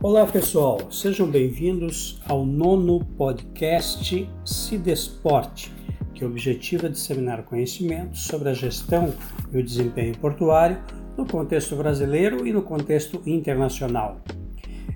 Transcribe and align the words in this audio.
Olá 0.00 0.24
pessoal, 0.24 0.92
sejam 0.92 1.28
bem-vindos 1.28 2.20
ao 2.28 2.46
nono 2.46 3.04
podcast 3.16 4.30
Cidesporte, 4.44 5.74
que 6.14 6.24
objetiva 6.24 6.88
disseminar 6.88 7.42
conhecimentos 7.42 8.22
sobre 8.22 8.48
a 8.48 8.54
gestão 8.54 9.12
e 9.52 9.58
o 9.58 9.62
desempenho 9.62 10.16
portuário 10.16 10.78
no 11.16 11.26
contexto 11.26 11.74
brasileiro 11.74 12.46
e 12.46 12.52
no 12.52 12.62
contexto 12.62 13.20
internacional. 13.26 14.20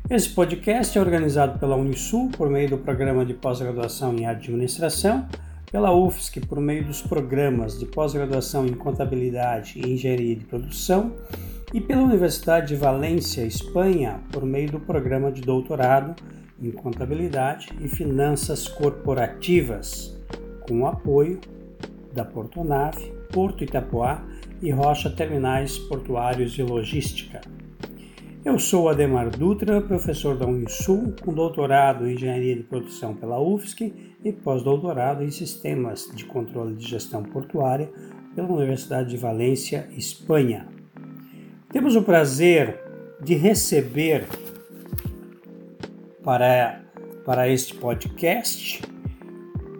Esse 0.08 0.28
podcast 0.28 0.96
é 0.96 1.00
organizado 1.00 1.58
pela 1.58 1.74
Unisul 1.74 2.30
por 2.30 2.48
meio 2.48 2.70
do 2.70 2.78
programa 2.78 3.26
de 3.26 3.34
pós-graduação 3.34 4.14
em 4.14 4.26
administração, 4.26 5.26
pela 5.72 5.92
UFSC 5.92 6.42
por 6.42 6.60
meio 6.60 6.84
dos 6.84 7.02
programas 7.02 7.76
de 7.76 7.86
pós-graduação 7.86 8.68
em 8.68 8.74
contabilidade 8.74 9.80
e 9.80 9.94
engenharia 9.94 10.36
de 10.36 10.44
produção 10.44 11.12
e 11.72 11.80
pela 11.80 12.02
Universidade 12.02 12.68
de 12.68 12.76
Valência, 12.76 13.46
Espanha, 13.46 14.20
por 14.30 14.44
meio 14.44 14.70
do 14.70 14.80
programa 14.80 15.32
de 15.32 15.40
doutorado 15.40 16.14
em 16.60 16.70
Contabilidade 16.70 17.70
e 17.80 17.88
Finanças 17.88 18.68
Corporativas, 18.68 20.20
com 20.60 20.82
o 20.82 20.86
apoio 20.86 21.40
da 22.12 22.24
Portonave, 22.24 23.10
Porto 23.32 23.64
Itapoá 23.64 24.22
e 24.60 24.70
Rocha 24.70 25.08
Terminais 25.08 25.78
Portuários 25.78 26.56
e 26.58 26.62
Logística. 26.62 27.40
Eu 28.44 28.58
sou 28.58 28.88
Ademar 28.88 29.30
Dutra, 29.30 29.80
professor 29.80 30.36
da 30.36 30.46
Unisul, 30.46 31.14
com 31.22 31.32
doutorado 31.32 32.06
em 32.06 32.14
Engenharia 32.14 32.56
de 32.56 32.64
Produção 32.64 33.14
pela 33.14 33.40
UFSC 33.40 33.92
e 34.22 34.32
pós-doutorado 34.32 35.22
em 35.22 35.30
Sistemas 35.30 36.10
de 36.14 36.24
Controle 36.26 36.74
de 36.74 36.86
Gestão 36.86 37.22
Portuária 37.22 37.90
pela 38.34 38.52
Universidade 38.52 39.10
de 39.10 39.16
Valência, 39.16 39.88
Espanha. 39.96 40.71
Temos 41.72 41.96
o 41.96 42.02
prazer 42.02 42.78
de 43.18 43.34
receber 43.34 44.26
para, 46.22 46.82
para 47.24 47.48
este 47.48 47.74
podcast 47.74 48.82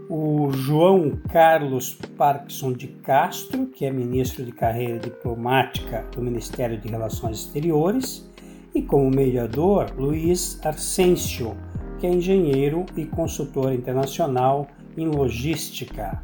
o 0.09 0.51
João 0.53 1.21
Carlos 1.31 1.93
Parkinson 2.17 2.73
de 2.73 2.89
Castro, 2.89 3.67
que 3.67 3.85
é 3.85 3.91
ministro 3.91 4.43
de 4.43 4.53
Carreira 4.53 4.99
Diplomática 4.99 6.07
do 6.15 6.23
Ministério 6.23 6.81
de 6.81 6.89
Relações 6.89 7.41
Exteriores, 7.41 8.27
e 8.75 8.81
como 8.81 9.11
mediador, 9.11 9.93
Luiz 9.95 10.59
Arcêncio, 10.65 11.55
que 12.01 12.07
é 12.07 12.11
engenheiro 12.11 12.87
e 12.97 13.05
consultor 13.05 13.71
internacional 13.71 14.67
em 14.97 15.07
logística. 15.07 16.23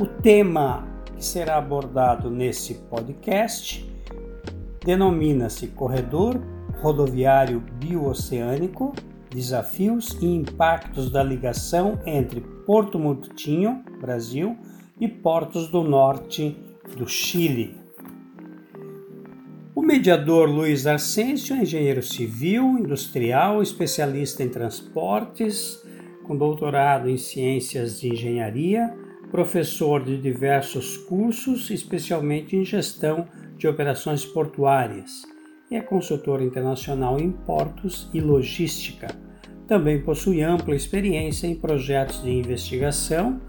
O 0.00 0.06
tema 0.06 0.86
que 1.16 1.24
será 1.24 1.56
abordado 1.56 2.30
nesse 2.30 2.74
podcast 2.74 3.95
denomina-se 4.86 5.66
Corredor 5.66 6.40
Rodoviário 6.80 7.60
Bioceânico 7.80 8.94
Desafios 9.28 10.16
e 10.22 10.26
Impactos 10.26 11.10
da 11.10 11.22
Ligação 11.22 11.98
entre 12.06 12.40
Porto 12.40 12.96
Murtinho, 12.96 13.82
Brasil, 14.00 14.56
e 14.98 15.06
portos 15.08 15.68
do 15.68 15.82
norte 15.82 16.56
do 16.96 17.06
Chile. 17.06 17.76
O 19.74 19.82
mediador 19.82 20.48
Luiz 20.48 20.86
Arcêncio 20.86 21.54
é 21.54 21.62
engenheiro 21.62 22.02
civil, 22.02 22.78
industrial, 22.78 23.62
especialista 23.62 24.42
em 24.42 24.48
transportes, 24.48 25.82
com 26.22 26.34
doutorado 26.34 27.10
em 27.10 27.18
ciências 27.18 28.00
de 28.00 28.08
engenharia, 28.08 28.94
professor 29.30 30.02
de 30.02 30.16
diversos 30.16 30.96
cursos, 30.96 31.68
especialmente 31.70 32.56
em 32.56 32.64
gestão 32.64 33.26
de 33.56 33.68
operações 33.68 34.24
portuárias 34.24 35.22
e 35.70 35.76
é 35.76 35.80
consultor 35.80 36.42
internacional 36.42 37.18
em 37.18 37.30
portos 37.30 38.08
e 38.12 38.20
logística. 38.20 39.08
Também 39.66 40.00
possui 40.00 40.42
ampla 40.42 40.76
experiência 40.76 41.46
em 41.46 41.56
projetos 41.56 42.22
de 42.22 42.30
investigação 42.30 43.40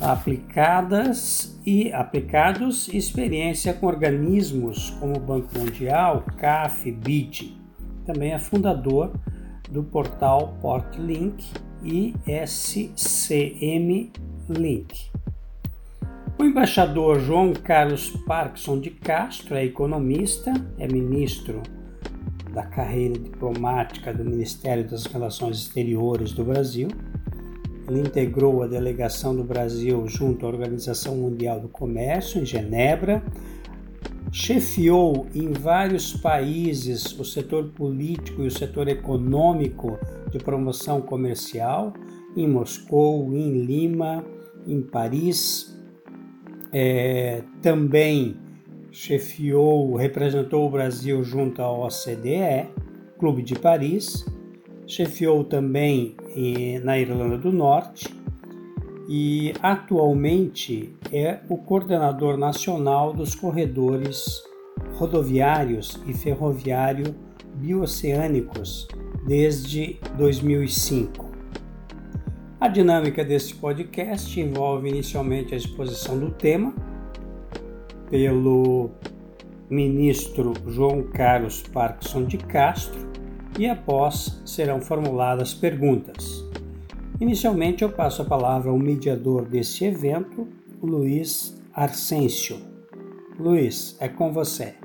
aplicadas 0.00 1.56
e 1.64 1.92
aplicados 1.92 2.88
experiência 2.88 3.72
com 3.72 3.86
organismos 3.86 4.90
como 4.98 5.16
o 5.16 5.20
Banco 5.20 5.56
Mundial, 5.56 6.24
CAF, 6.38 6.90
BID. 6.90 7.56
Também 8.04 8.32
é 8.32 8.38
fundador 8.38 9.12
do 9.70 9.84
portal 9.84 10.58
Portlink 10.60 11.44
e 11.84 12.14
SCM 12.26 14.10
Link. 14.48 15.11
O 16.38 16.44
embaixador 16.44 17.20
João 17.20 17.52
Carlos 17.52 18.10
Parkson 18.26 18.80
de 18.80 18.90
Castro 18.90 19.54
é 19.54 19.64
economista, 19.64 20.52
é 20.78 20.88
ministro 20.88 21.62
da 22.52 22.64
carreira 22.64 23.18
diplomática 23.18 24.12
do 24.12 24.24
Ministério 24.24 24.88
das 24.88 25.04
Relações 25.06 25.58
Exteriores 25.58 26.32
do 26.32 26.44
Brasil. 26.44 26.88
Ele 27.88 28.00
integrou 28.00 28.62
a 28.62 28.66
delegação 28.66 29.36
do 29.36 29.44
Brasil 29.44 30.06
junto 30.08 30.46
à 30.46 30.48
Organização 30.48 31.16
Mundial 31.16 31.60
do 31.60 31.68
Comércio, 31.68 32.40
em 32.40 32.46
Genebra, 32.46 33.22
chefiou 34.32 35.26
em 35.34 35.52
vários 35.52 36.14
países 36.14 37.18
o 37.18 37.24
setor 37.24 37.68
político 37.68 38.42
e 38.42 38.46
o 38.46 38.50
setor 38.50 38.88
econômico 38.88 39.98
de 40.30 40.38
promoção 40.38 41.02
comercial, 41.02 41.92
em 42.34 42.48
Moscou, 42.48 43.32
em 43.34 43.64
Lima, 43.64 44.24
em 44.66 44.80
Paris, 44.80 45.76
é, 46.72 47.42
também 47.60 48.36
chefiou, 48.90 49.94
representou 49.94 50.66
o 50.66 50.70
Brasil 50.70 51.22
junto 51.24 51.62
à 51.62 51.70
OCDE, 51.70 52.68
Clube 53.18 53.42
de 53.42 53.54
Paris, 53.54 54.24
chefiou 54.86 55.44
também 55.44 56.16
eh, 56.36 56.80
na 56.80 56.98
Irlanda 56.98 57.38
do 57.38 57.50
Norte 57.52 58.14
e 59.08 59.52
atualmente 59.62 60.94
é 61.12 61.40
o 61.48 61.56
coordenador 61.56 62.36
nacional 62.36 63.12
dos 63.12 63.34
corredores 63.34 64.42
rodoviários 64.94 66.00
e 66.06 66.12
ferroviário 66.12 67.14
bioceânicos 67.54 68.86
desde 69.26 69.98
2005. 70.16 71.31
A 72.62 72.68
dinâmica 72.68 73.24
deste 73.24 73.56
podcast 73.56 74.40
envolve 74.40 74.88
inicialmente 74.88 75.52
a 75.52 75.56
exposição 75.56 76.16
do 76.16 76.30
tema 76.30 76.72
pelo 78.08 78.92
ministro 79.68 80.52
João 80.68 81.02
Carlos 81.02 81.60
Parkinson 81.60 82.24
de 82.24 82.38
Castro 82.38 83.00
e 83.58 83.66
após 83.66 84.40
serão 84.46 84.80
formuladas 84.80 85.52
perguntas. 85.52 86.48
Inicialmente 87.20 87.82
eu 87.82 87.90
passo 87.90 88.22
a 88.22 88.26
palavra 88.26 88.70
ao 88.70 88.78
mediador 88.78 89.44
deste 89.44 89.84
evento, 89.84 90.46
Luiz 90.80 91.60
Arcêncio. 91.74 92.58
Luiz, 93.40 93.96
é 93.98 94.08
com 94.08 94.32
você. 94.32 94.76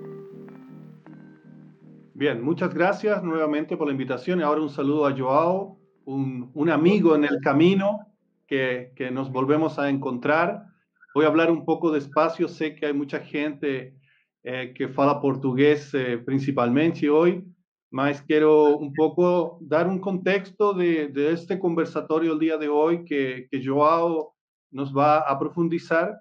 Bien, 2.15 2.41
muchas 2.41 2.73
gracias 2.73 3.21
nuevamente 3.21 3.77
por 3.77 3.85
la 3.85 3.93
invitación 3.93 4.39
y 4.39 4.41
ahora 4.41 4.61
un 4.61 4.69
saludo 4.71 5.05
a 5.05 5.15
Joao 5.15 5.77
un, 6.07 6.69
amigo 6.69 7.15
en 7.15 7.25
el 7.25 7.39
camino 7.41 7.99
que, 8.47 8.91
nos 9.11 9.31
volvemos 9.31 9.77
a 9.77 9.89
encontrar. 9.89 10.65
Voy 11.13 11.25
a 11.25 11.27
hablar 11.27 11.51
un 11.51 11.65
poco 11.65 11.91
despacio, 11.91 12.47
sé 12.47 12.75
que 12.75 12.85
hay 12.85 12.93
mucha 12.93 13.19
gente 13.19 13.95
eh, 14.43 14.73
que 14.75 14.87
fala 14.87 15.19
portugués 15.19 15.93
eh, 15.93 16.17
principalmente 16.17 17.09
hoy, 17.09 17.43
mas 17.91 18.21
quiero 18.21 18.77
un 18.77 18.93
poco 18.93 19.57
dar 19.61 19.87
un 19.87 19.99
contexto 19.99 20.73
de, 20.73 21.11
este 21.31 21.59
conversatorio 21.59 22.33
el 22.33 22.39
día 22.39 22.57
de 22.57 22.69
hoy 22.69 23.03
que, 23.03 23.47
que 23.51 23.65
Joao 23.65 24.33
nos 24.71 24.95
va 24.95 25.19
a 25.19 25.37
profundizar. 25.37 26.17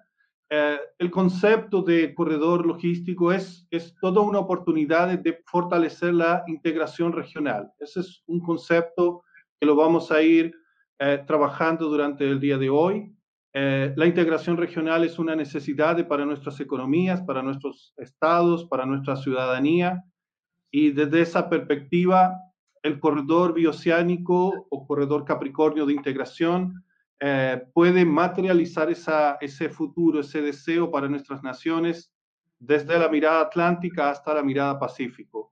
Eh, 0.49 0.79
el 0.97 1.11
concepto 1.11 1.81
de 1.81 2.13
corredor 2.13 2.65
logístico 2.65 3.31
es, 3.31 3.65
es 3.69 3.95
toda 4.01 4.21
una 4.21 4.39
oportunidad 4.39 5.17
de 5.17 5.41
fortalecer 5.45 6.13
la 6.13 6.43
integración 6.47 7.13
regional. 7.13 7.71
Ese 7.79 8.01
es 8.01 8.23
un 8.27 8.39
concepto 8.41 9.23
que 9.59 9.65
lo 9.65 9.75
vamos 9.75 10.11
a 10.11 10.21
ir 10.21 10.53
eh, 10.99 11.23
trabajando 11.25 11.89
durante 11.89 12.29
el 12.29 12.39
día 12.39 12.57
de 12.57 12.69
hoy. 12.69 13.13
Eh, 13.53 13.93
la 13.95 14.05
integración 14.05 14.57
regional 14.57 15.03
es 15.03 15.17
una 15.17 15.35
necesidad 15.35 16.07
para 16.07 16.25
nuestras 16.25 16.59
economías, 16.59 17.21
para 17.21 17.41
nuestros 17.41 17.93
estados, 17.97 18.65
para 18.65 18.85
nuestra 18.85 19.15
ciudadanía. 19.15 20.03
Y 20.69 20.91
desde 20.91 21.21
esa 21.21 21.49
perspectiva, 21.49 22.35
el 22.83 22.99
corredor 22.99 23.53
bioceánico 23.53 24.67
o 24.69 24.87
corredor 24.87 25.25
Capricornio 25.25 25.85
de 25.85 25.93
integración 25.93 26.83
eh, 27.19 27.63
puede 27.73 28.05
materializar 28.05 28.91
esa, 28.91 29.37
ese 29.41 29.69
futuro, 29.69 30.19
ese 30.19 30.41
deseo 30.41 30.91
para 30.91 31.07
nuestras 31.09 31.41
naciones 31.41 32.13
desde 32.59 32.99
la 32.99 33.09
mirada 33.09 33.41
atlántica 33.41 34.09
hasta 34.09 34.33
la 34.33 34.43
mirada 34.43 34.77
pacífico. 34.79 35.51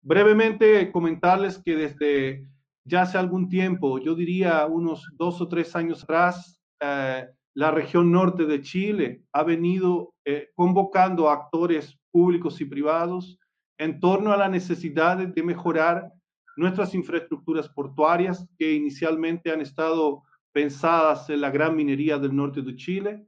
Brevemente 0.00 0.90
comentarles 0.92 1.58
que 1.58 1.76
desde 1.76 2.48
ya 2.86 3.02
hace 3.02 3.18
algún 3.18 3.48
tiempo, 3.48 3.98
yo 3.98 4.14
diría 4.14 4.64
unos 4.66 5.06
dos 5.14 5.40
o 5.40 5.48
tres 5.48 5.74
años 5.74 6.04
atrás, 6.04 6.60
eh, 6.80 7.26
la 7.54 7.70
región 7.70 8.12
norte 8.12 8.46
de 8.46 8.62
Chile 8.62 9.22
ha 9.32 9.42
venido 9.42 10.14
eh, 10.24 10.50
convocando 10.54 11.28
a 11.28 11.34
actores 11.34 11.98
públicos 12.10 12.60
y 12.60 12.64
privados 12.64 13.38
en 13.78 13.98
torno 13.98 14.32
a 14.32 14.36
la 14.36 14.48
necesidad 14.48 15.18
de 15.18 15.42
mejorar 15.42 16.12
nuestras 16.56 16.94
infraestructuras 16.94 17.68
portuarias 17.68 18.46
que 18.58 18.72
inicialmente 18.72 19.50
han 19.50 19.60
estado 19.60 20.22
pensadas 20.52 21.28
en 21.28 21.40
la 21.40 21.50
gran 21.50 21.76
minería 21.76 22.18
del 22.18 22.34
norte 22.34 22.62
de 22.62 22.76
Chile 22.76 23.26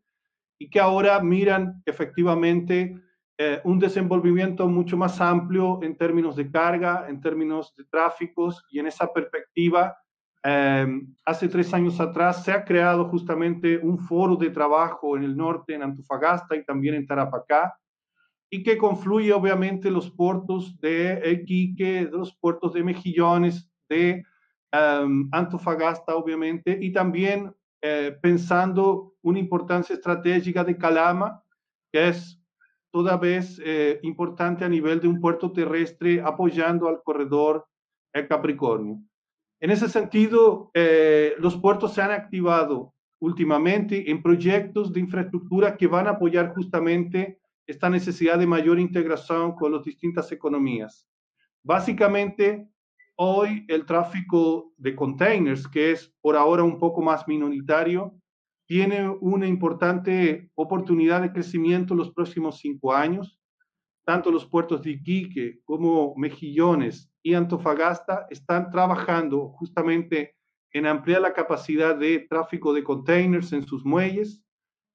y 0.58 0.70
que 0.70 0.80
ahora 0.80 1.20
miran 1.20 1.82
efectivamente 1.84 2.96
eh, 3.40 3.60
un 3.62 3.78
desenvolvimiento 3.78 4.66
mucho 4.66 4.96
más 4.96 5.20
amplio 5.20 5.80
en 5.84 5.96
términos 5.96 6.34
de 6.34 6.50
carga, 6.50 7.06
en 7.08 7.20
términos 7.20 7.72
de 7.76 7.84
tráficos 7.84 8.64
y 8.68 8.80
en 8.80 8.88
esa 8.88 9.12
perspectiva, 9.12 9.96
eh, 10.42 10.86
hace 11.24 11.48
tres 11.48 11.72
años 11.72 12.00
atrás 12.00 12.44
se 12.44 12.50
ha 12.50 12.64
creado 12.64 13.08
justamente 13.08 13.78
un 13.78 13.98
foro 13.98 14.34
de 14.34 14.50
trabajo 14.50 15.16
en 15.16 15.22
el 15.22 15.36
norte, 15.36 15.74
en 15.74 15.84
Antofagasta 15.84 16.56
y 16.56 16.64
también 16.64 16.96
en 16.96 17.06
Tarapacá, 17.06 17.78
y 18.50 18.64
que 18.64 18.76
confluye 18.76 19.32
obviamente 19.32 19.88
los 19.90 20.10
puertos 20.10 20.76
de 20.80 21.22
Iquique, 21.40 22.06
de 22.06 22.10
los 22.10 22.34
puertos 22.36 22.72
de 22.72 22.82
Mejillones, 22.82 23.70
de 23.88 24.24
um, 24.72 25.28
Antofagasta 25.30 26.16
obviamente, 26.16 26.76
y 26.80 26.92
también 26.92 27.54
eh, 27.82 28.16
pensando 28.20 29.14
una 29.22 29.38
importancia 29.38 29.94
estratégica 29.94 30.64
de 30.64 30.76
Calama, 30.76 31.40
que 31.92 32.08
es 32.08 32.42
toda 32.90 33.16
vez 33.16 33.60
eh, 33.64 34.00
importante 34.02 34.64
a 34.64 34.68
nivel 34.68 35.00
de 35.00 35.08
un 35.08 35.20
puerto 35.20 35.52
terrestre 35.52 36.20
apoyando 36.20 36.88
al 36.88 37.02
corredor 37.02 37.66
el 38.12 38.26
Capricornio. 38.26 39.00
En 39.60 39.70
ese 39.70 39.88
sentido, 39.88 40.70
eh, 40.74 41.34
los 41.38 41.56
puertos 41.56 41.94
se 41.94 42.02
han 42.02 42.12
activado 42.12 42.94
últimamente 43.20 44.10
en 44.10 44.22
proyectos 44.22 44.92
de 44.92 45.00
infraestructura 45.00 45.76
que 45.76 45.88
van 45.88 46.06
a 46.06 46.10
apoyar 46.10 46.54
justamente 46.54 47.40
esta 47.66 47.90
necesidad 47.90 48.38
de 48.38 48.46
mayor 48.46 48.78
integración 48.78 49.54
con 49.54 49.72
las 49.72 49.82
distintas 49.82 50.30
economías. 50.32 51.06
Básicamente, 51.62 52.68
hoy 53.16 53.66
el 53.68 53.84
tráfico 53.84 54.72
de 54.76 54.94
containers, 54.94 55.66
que 55.66 55.90
es 55.90 56.14
por 56.20 56.36
ahora 56.36 56.62
un 56.62 56.78
poco 56.78 57.02
más 57.02 57.26
minoritario, 57.26 58.14
tiene 58.68 59.08
una 59.08 59.46
importante 59.46 60.50
oportunidad 60.54 61.22
de 61.22 61.32
crecimiento 61.32 61.94
en 61.94 61.98
los 61.98 62.12
próximos 62.12 62.58
cinco 62.60 62.94
años. 62.94 63.40
Tanto 64.04 64.30
los 64.30 64.44
puertos 64.44 64.82
de 64.82 64.90
Iquique 64.90 65.60
como 65.64 66.14
Mejillones 66.16 67.10
y 67.22 67.32
Antofagasta 67.32 68.26
están 68.28 68.70
trabajando 68.70 69.48
justamente 69.52 70.36
en 70.74 70.84
ampliar 70.86 71.22
la 71.22 71.32
capacidad 71.32 71.96
de 71.96 72.26
tráfico 72.28 72.74
de 72.74 72.84
containers 72.84 73.54
en 73.54 73.66
sus 73.66 73.86
muelles. 73.86 74.44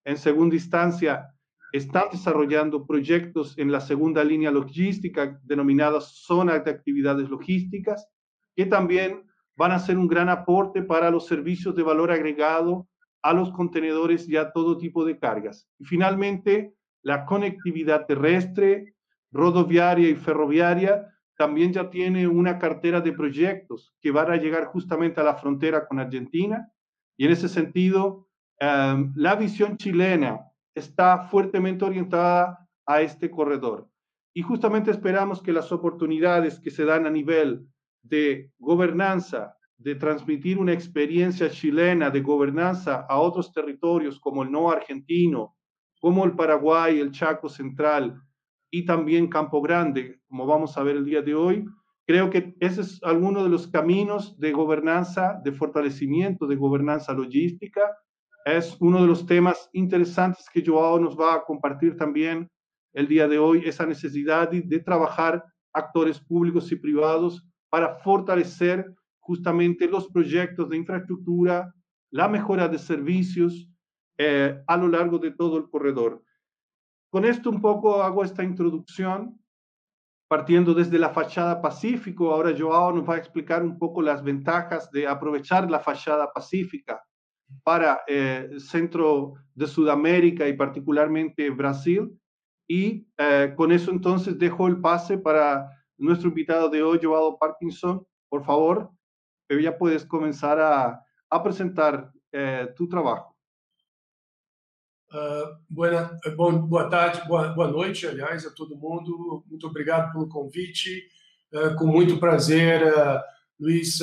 En 0.05 0.17
segunda 0.17 0.55
instancia, 0.55 1.33
están 1.71 2.03
desarrollando 2.11 2.85
proyectos 2.85 3.57
en 3.57 3.71
la 3.71 3.81
segunda 3.81 4.23
línea 4.23 4.51
logística 4.51 5.39
denominadas 5.41 6.21
zonas 6.23 6.63
de 6.63 6.69
actividades 6.69 7.27
logísticas, 7.27 8.07
que 8.55 8.67
también 8.67 9.23
van 9.55 9.71
a 9.71 9.79
ser 9.79 9.97
un 9.97 10.07
gran 10.07 10.29
aporte 10.29 10.83
para 10.83 11.09
los 11.09 11.25
servicios 11.25 11.75
de 11.75 11.81
valor 11.81 12.11
agregado 12.11 12.87
a 13.23 13.33
los 13.33 13.51
contenedores 13.51 14.27
y 14.29 14.37
a 14.37 14.51
todo 14.51 14.77
tipo 14.77 15.05
de 15.05 15.17
cargas. 15.17 15.67
Y 15.79 15.85
finalmente, 15.85 16.75
la 17.01 17.25
conectividad 17.25 18.05
terrestre, 18.05 18.95
rodoviaria 19.31 20.09
y 20.09 20.15
ferroviaria 20.15 21.07
también 21.37 21.73
ya 21.73 21.89
tiene 21.89 22.27
una 22.27 22.59
cartera 22.59 23.01
de 23.01 23.13
proyectos 23.13 23.95
que 23.99 24.11
van 24.11 24.31
a 24.31 24.35
llegar 24.35 24.65
justamente 24.65 25.19
a 25.19 25.23
la 25.23 25.35
frontera 25.35 25.87
con 25.87 25.99
Argentina. 25.99 26.71
Y 27.17 27.25
en 27.25 27.31
ese 27.31 27.49
sentido, 27.49 28.27
eh, 28.59 29.05
la 29.15 29.35
visión 29.35 29.77
chilena 29.77 30.41
está 30.75 31.19
fuertemente 31.29 31.85
orientada 31.85 32.67
a 32.85 33.01
este 33.01 33.31
corredor. 33.31 33.89
Y 34.33 34.41
justamente 34.41 34.91
esperamos 34.91 35.41
que 35.41 35.53
las 35.53 35.71
oportunidades 35.71 36.59
que 36.59 36.71
se 36.71 36.85
dan 36.85 37.05
a 37.05 37.09
nivel 37.09 37.67
de 38.01 38.51
gobernanza, 38.57 39.55
de 39.83 39.95
transmitir 39.95 40.57
una 40.57 40.71
experiencia 40.71 41.49
chilena 41.49 42.09
de 42.09 42.21
gobernanza 42.21 43.05
a 43.09 43.19
otros 43.19 43.51
territorios 43.51 44.19
como 44.19 44.43
el 44.43 44.51
no 44.51 44.71
argentino, 44.71 45.57
como 45.99 46.25
el 46.25 46.35
Paraguay, 46.35 46.99
el 46.99 47.11
Chaco 47.11 47.49
Central 47.49 48.21
y 48.71 48.85
también 48.85 49.27
Campo 49.27 49.61
Grande, 49.61 50.19
como 50.27 50.45
vamos 50.45 50.77
a 50.77 50.83
ver 50.83 50.95
el 50.95 51.05
día 51.05 51.21
de 51.21 51.35
hoy, 51.35 51.65
creo 52.07 52.29
que 52.29 52.55
ese 52.59 52.81
es 52.81 53.03
alguno 53.03 53.43
de 53.43 53.49
los 53.49 53.67
caminos 53.67 54.39
de 54.39 54.51
gobernanza, 54.51 55.39
de 55.43 55.51
fortalecimiento 55.51 56.47
de 56.47 56.55
gobernanza 56.55 57.13
logística. 57.13 57.81
Es 58.45 58.75
uno 58.79 59.01
de 59.01 59.07
los 59.07 59.25
temas 59.25 59.69
interesantes 59.73 60.45
que 60.51 60.63
Joao 60.65 60.99
nos 60.99 61.17
va 61.17 61.35
a 61.35 61.43
compartir 61.43 61.95
también 61.97 62.49
el 62.93 63.07
día 63.07 63.27
de 63.27 63.39
hoy, 63.39 63.63
esa 63.65 63.85
necesidad 63.85 64.49
de, 64.49 64.79
trabajar 64.79 65.43
actores 65.73 66.19
públicos 66.19 66.71
y 66.71 66.75
privados 66.75 67.45
para 67.69 67.95
fortalecer 67.99 68.85
justamente 69.23 69.87
los 69.87 70.09
proyectos 70.09 70.69
de 70.69 70.77
infraestructura, 70.77 71.73
la 72.11 72.27
mejora 72.27 72.67
de 72.67 72.77
servicios 72.77 73.69
eh, 74.17 74.61
a 74.67 74.77
lo 74.77 74.87
largo 74.87 75.17
de 75.17 75.31
todo 75.31 75.57
el 75.57 75.69
corredor. 75.69 76.21
Con 77.09 77.25
esto 77.25 77.49
un 77.49 77.61
poco 77.61 78.03
hago 78.03 78.23
esta 78.23 78.43
introducción, 78.43 79.39
partiendo 80.27 80.73
desde 80.73 80.99
la 80.99 81.09
fachada 81.09 81.61
Pacífico. 81.61 82.31
Ahora 82.31 82.53
Joao 82.57 82.91
nos 82.91 83.07
va 83.07 83.15
a 83.15 83.17
explicar 83.17 83.63
un 83.63 83.77
poco 83.77 84.01
las 84.01 84.23
ventajas 84.23 84.91
de 84.91 85.07
aprovechar 85.07 85.69
la 85.71 85.79
fachada 85.79 86.31
pacífica 86.33 87.01
para 87.63 88.01
eh, 88.07 88.49
centro 88.57 89.35
de 89.53 89.67
Sudamérica 89.67 90.47
y 90.47 90.53
particularmente 90.53 91.49
Brasil. 91.49 92.19
Y 92.67 93.07
eh, 93.17 93.53
con 93.55 93.71
eso 93.71 93.91
entonces 93.91 94.37
dejo 94.37 94.67
el 94.67 94.81
pase 94.81 95.17
para 95.17 95.69
nuestro 95.97 96.29
invitado 96.29 96.69
de 96.69 96.83
hoy, 96.83 96.99
Joao 97.01 97.37
Parkinson. 97.37 98.05
Por 98.29 98.43
favor, 98.43 98.89
ya 99.49 99.77
puedes 99.77 100.05
comenzar 100.05 100.59
a, 100.59 100.99
a 101.29 101.43
presentar 101.43 102.11
eh, 102.31 102.73
tu 102.75 102.87
trabalho. 102.87 103.33
Uh, 105.11 105.57
buena, 105.69 106.17
bom, 106.35 106.67
boa 106.67 106.89
tarde, 106.89 107.21
boa, 107.27 107.53
boa 107.53 107.67
noite, 107.67 108.07
aliás, 108.07 108.47
a 108.47 108.51
todo 108.51 108.75
mundo. 108.75 109.43
Muito 109.47 109.67
obrigado 109.67 110.11
pelo 110.11 110.27
convite. 110.27 111.07
Uh, 111.51 111.75
com 111.75 111.85
muito 111.85 112.19
prazer, 112.19 112.81
uh, 112.83 113.21
Luiz, 113.59 114.01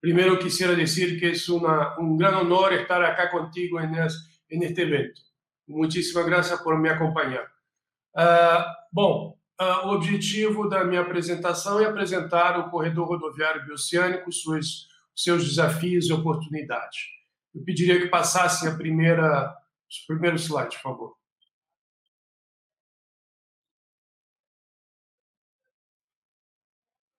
Primero 0.00 0.38
quisiera 0.38 0.74
decir 0.74 1.20
que 1.20 1.30
es 1.30 1.46
una, 1.50 1.98
un 1.98 2.16
gran 2.16 2.34
honor 2.34 2.72
estar 2.72 3.04
acá 3.04 3.30
contigo 3.30 3.78
en, 3.80 3.94
en 3.94 4.62
este 4.62 4.82
evento. 4.82 5.20
Muchísimas 5.66 6.26
gracias 6.26 6.60
por 6.62 6.78
me 6.78 6.88
acompanhar. 6.88 7.46
Uh, 8.14 8.64
bom, 8.90 9.38
uh, 9.60 9.86
o 9.86 9.94
objetivo 9.94 10.68
da 10.68 10.84
minha 10.84 11.02
apresentação 11.02 11.80
é 11.80 11.84
apresentar 11.84 12.58
o 12.58 12.70
corredor 12.70 13.06
rodoviário 13.06 13.64
bioceânico, 13.64 14.32
suas, 14.32 14.88
seus 15.14 15.44
desafios 15.44 16.06
e 16.06 16.12
oportunidades. 16.12 16.98
Eu 17.54 17.62
pediria 17.62 18.00
que 18.00 18.08
passassem 18.08 18.68
a 18.68 18.76
primeira, 18.76 19.54
os 19.88 19.98
primeiros 20.06 20.44
slides, 20.44 20.76
por 20.76 20.82
favor. 20.82 21.20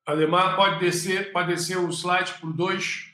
Ademar, 0.06 0.56
pode 0.56 0.80
descer, 0.80 1.32
pode 1.32 1.50
descer 1.50 1.78
o 1.78 1.90
slide 1.90 2.34
por 2.40 2.52
dois. 2.52 3.14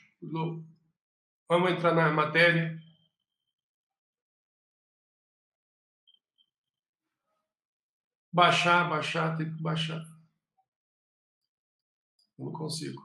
Vamos 1.48 1.70
entrar 1.70 1.94
na 1.94 2.10
matéria. 2.10 2.78
Baixar, 8.38 8.88
baixar, 8.88 9.36
tem 9.36 9.52
que 9.52 9.60
baixar. 9.60 10.00
Não 12.38 12.52
consigo. 12.52 13.02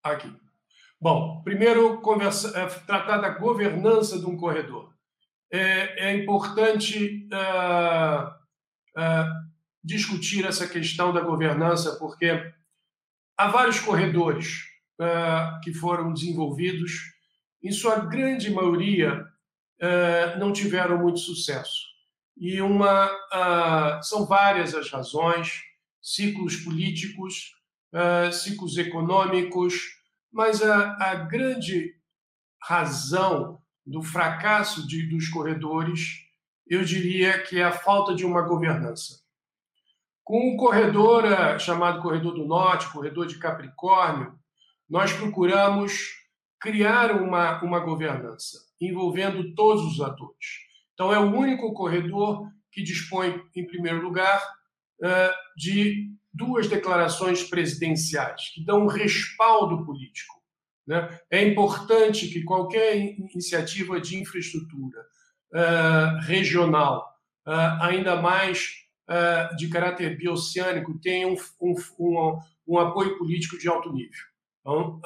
Aqui. 0.00 0.32
Bom, 1.00 1.42
primeiro, 1.42 2.00
conversa, 2.02 2.56
é, 2.56 2.66
tratar 2.86 3.16
da 3.16 3.30
governança 3.30 4.16
de 4.16 4.26
um 4.26 4.36
corredor. 4.36 4.94
É, 5.50 6.10
é 6.10 6.16
importante 6.16 7.28
uh, 7.32 8.28
uh, 8.96 9.50
discutir 9.82 10.46
essa 10.46 10.68
questão 10.68 11.12
da 11.12 11.20
governança, 11.20 11.98
porque 11.98 12.30
há 13.36 13.48
vários 13.48 13.80
corredores 13.80 14.60
uh, 15.00 15.60
que 15.64 15.74
foram 15.74 16.12
desenvolvidos, 16.12 16.92
em 17.60 17.72
sua 17.72 17.96
grande 18.04 18.52
maioria 18.52 19.33
uh, 19.80 20.38
não 20.38 20.52
tiveram 20.52 20.98
muito 20.98 21.18
sucesso. 21.18 21.94
E 22.36 22.60
uma 22.60 23.06
uh, 23.06 24.02
são 24.02 24.26
várias 24.26 24.74
as 24.74 24.90
razões, 24.90 25.62
ciclos 26.02 26.56
políticos, 26.56 27.54
ciclos 28.32 28.76
econômicos, 28.76 29.74
mas 30.32 30.60
a, 30.60 30.96
a 30.96 31.14
grande 31.14 31.94
razão 32.60 33.62
do 33.86 34.02
fracasso 34.02 34.86
de, 34.86 35.06
dos 35.08 35.28
corredores, 35.28 36.24
eu 36.66 36.82
diria 36.82 37.42
que 37.42 37.60
é 37.60 37.64
a 37.64 37.72
falta 37.72 38.14
de 38.14 38.24
uma 38.24 38.42
governança. 38.42 39.22
Com 40.22 40.54
um 40.54 40.56
corredor 40.56 41.26
eh, 41.26 41.58
chamado 41.58 42.00
Corredor 42.00 42.32
do 42.32 42.46
Norte, 42.46 42.90
Corredor 42.90 43.26
de 43.26 43.38
Capricórnio, 43.38 44.38
nós 44.88 45.12
procuramos 45.12 46.23
criar 46.64 47.20
uma, 47.20 47.62
uma 47.62 47.78
governança 47.78 48.58
envolvendo 48.80 49.54
todos 49.54 49.84
os 49.84 50.00
atores. 50.00 50.64
Então, 50.94 51.12
é 51.12 51.18
o 51.18 51.30
único 51.30 51.74
corredor 51.74 52.50
que 52.72 52.82
dispõe, 52.82 53.38
em 53.54 53.66
primeiro 53.66 54.00
lugar, 54.00 54.42
de 55.54 56.10
duas 56.32 56.66
declarações 56.66 57.44
presidenciais 57.44 58.48
que 58.54 58.64
dão 58.64 58.84
um 58.84 58.86
respaldo 58.86 59.84
político. 59.84 60.42
Né? 60.86 61.20
É 61.30 61.46
importante 61.46 62.28
que 62.28 62.42
qualquer 62.42 62.96
iniciativa 62.96 64.00
de 64.00 64.16
infraestrutura 64.16 65.04
regional, 66.22 67.06
ainda 67.82 68.16
mais 68.16 68.70
de 69.58 69.68
caráter 69.68 70.16
bioceânico, 70.16 70.98
tenha 70.98 71.28
um, 71.28 71.36
um, 71.60 72.38
um 72.66 72.78
apoio 72.78 73.18
político 73.18 73.58
de 73.58 73.68
alto 73.68 73.92
nível. 73.92 74.33
Então, 74.64 74.98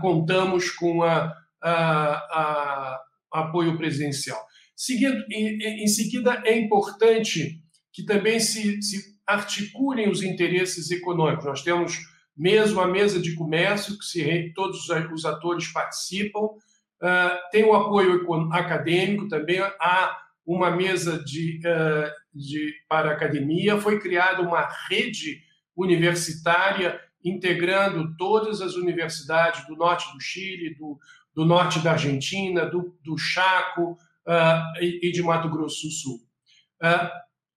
contamos 0.00 0.70
com 0.70 1.02
a, 1.02 1.30
a, 1.62 2.14
a 2.32 3.00
apoio 3.30 3.76
presidencial. 3.76 4.40
Seguindo, 4.74 5.22
em, 5.30 5.84
em, 5.84 5.86
seguida, 5.86 6.42
é 6.46 6.58
importante 6.58 7.60
que 7.92 8.04
também 8.04 8.40
se, 8.40 8.80
se 8.80 9.12
articulem 9.26 10.08
os 10.08 10.22
interesses 10.22 10.90
econômicos. 10.90 11.44
Nós 11.44 11.62
temos 11.62 11.98
mesmo 12.36 12.80
a 12.80 12.88
mesa 12.88 13.20
de 13.20 13.34
comércio, 13.34 13.98
que 13.98 14.04
se, 14.04 14.52
todos 14.54 14.88
os 14.88 15.24
atores 15.24 15.68
participam, 15.68 16.40
uh, 16.40 17.50
tem 17.50 17.64
o 17.64 17.74
apoio 17.74 18.26
acadêmico 18.52 19.28
também, 19.28 19.60
há 19.60 20.18
uma 20.44 20.70
mesa 20.70 21.22
de, 21.22 21.60
uh, 21.66 22.10
de, 22.34 22.72
para 22.88 23.12
academia, 23.12 23.78
foi 23.78 24.00
criada 24.00 24.42
uma 24.42 24.66
rede 24.88 25.42
universitária 25.76 26.98
integrando 27.24 28.16
todas 28.16 28.60
as 28.60 28.74
universidades 28.74 29.66
do 29.66 29.76
norte 29.76 30.12
do 30.12 30.20
Chile, 30.20 30.74
do, 30.74 30.98
do 31.34 31.44
norte 31.44 31.78
da 31.80 31.92
Argentina, 31.92 32.66
do, 32.66 32.96
do 33.02 33.16
Chaco 33.16 33.92
uh, 34.26 34.80
e, 34.80 35.08
e, 35.08 35.12
de 35.12 35.22
Mato 35.22 35.48
Grosso 35.48 35.86
do 35.86 35.92
Sul. 35.92 36.20
Uh, 36.82 37.08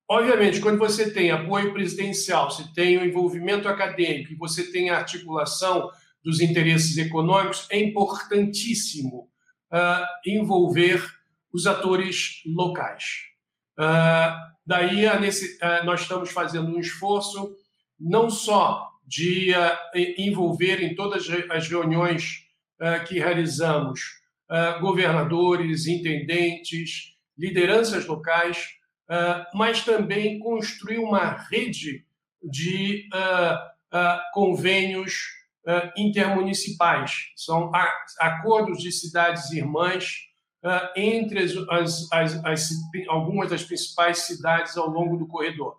obviamente, 0.09 0.59
quando 0.59 0.77
você 0.77 1.11
tem 1.11 1.31
apoio 1.31 1.73
presidencial, 1.73 2.49
você 2.49 2.63
tem 2.73 2.97
o 2.97 3.05
envolvimento 3.05 3.67
acadêmico 3.67 4.33
e 4.33 4.37
você 4.37 4.71
tem 4.71 4.89
a 4.89 4.97
articulação 4.97 5.89
dos 6.23 6.41
interesses 6.41 6.97
econômicos, 6.97 7.67
é 7.69 7.79
importantíssimo 7.79 9.29
uh, 9.71 10.05
envolver 10.25 11.03
os 11.53 11.67
atores 11.67 12.41
locais. 12.45 13.03
daí, 14.65 15.19
nesse, 15.21 15.57
nós 15.85 16.01
estamos 16.01 16.29
fazendo 16.29 16.67
um 16.67 16.79
esforço 16.81 17.55
não 17.97 18.29
só 18.29 18.94
de 19.05 19.51
envolver 20.17 20.81
em 20.81 20.95
todas 20.95 21.27
as 21.49 21.67
reuniões 21.67 22.45
eh, 22.77 22.99
que 22.99 23.19
realizamos 23.19 24.01
eh, 24.51 24.79
governadores, 24.79 25.87
intendentes, 25.87 27.15
lideranças 27.37 28.05
locais, 28.05 28.67
eh, 29.09 29.45
mas 29.53 29.85
também 29.85 30.39
construir 30.39 30.99
uma 30.99 31.37
rede 31.49 32.05
de 32.43 33.07
convênios 34.33 35.13
intermunicipais. 35.95 37.31
São 37.35 37.71
acordos 38.19 38.79
de 38.79 38.91
cidades 38.91 39.49
irmãs 39.51 40.17
entre 40.97 41.39
as, 41.39 42.11
as, 42.11 42.43
as, 42.43 42.69
algumas 43.07 43.49
das 43.49 43.63
principais 43.63 44.19
cidades 44.19 44.75
ao 44.75 44.89
longo 44.89 45.15
do 45.15 45.25
corredor. 45.25 45.77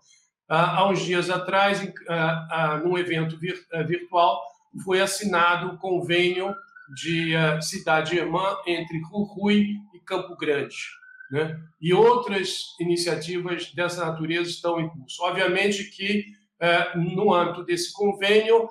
Há 0.49 0.89
uns 0.89 1.01
dias 1.01 1.29
atrás, 1.29 1.81
num 2.85 2.97
evento 2.97 3.39
virtual, 3.39 4.43
foi 4.85 5.01
assinado 5.01 5.69
o 5.69 5.79
convênio 5.79 6.55
de 6.95 7.33
cidade 7.61 8.17
irmã 8.17 8.57
entre 8.67 9.01
Jujuy 9.01 9.77
e 9.95 10.01
Campo 10.01 10.37
Grande. 10.37 10.77
Né? 11.31 11.59
E 11.81 11.93
outras 11.93 12.77
iniciativas 12.79 13.73
dessa 13.75 14.07
natureza 14.07 14.49
estão 14.49 14.81
em 14.81 14.89
curso. 14.89 15.23
Obviamente 15.25 15.85
que, 15.91 16.27
no 16.95 17.35
âmbito 17.35 17.65
desse 17.65 17.93
convênio, 17.93 18.69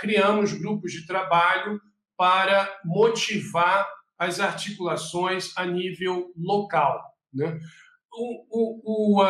criamos 0.00 0.52
grupos 0.52 0.92
de 0.92 1.06
trabalho 1.06 1.80
para 2.14 2.70
motivar 2.84 3.88
as 4.18 4.38
articulações 4.40 5.56
a 5.56 5.64
nível 5.64 6.30
local. 6.36 7.02
Né? 7.32 7.58
O, 8.18 9.20
o, 9.20 9.22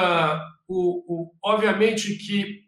o, 0.69 1.33
obviamente 1.43 2.17
que, 2.17 2.65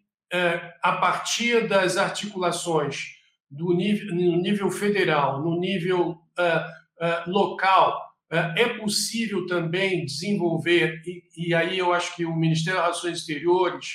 a 0.83 0.93
partir 0.93 1.69
das 1.69 1.97
articulações 1.97 3.19
do 3.51 3.73
nível, 3.73 4.15
no 4.15 4.37
nível 4.37 4.71
federal, 4.71 5.43
no 5.43 5.59
nível 5.59 6.11
uh, 6.11 6.15
uh, 7.05 7.31
local, 7.31 7.99
uh, 8.31 8.59
é 8.59 8.79
possível 8.79 9.47
também 9.47 10.05
desenvolver, 10.05 11.01
e, 11.07 11.49
e, 11.49 11.55
aí 11.55 11.79
eu 11.79 11.93
acho 11.93 12.15
que 12.15 12.27
o 12.27 12.37
Ministério 12.37 12.79
das 12.79 12.87
Relações 12.89 13.19
Exteriores 13.19 13.87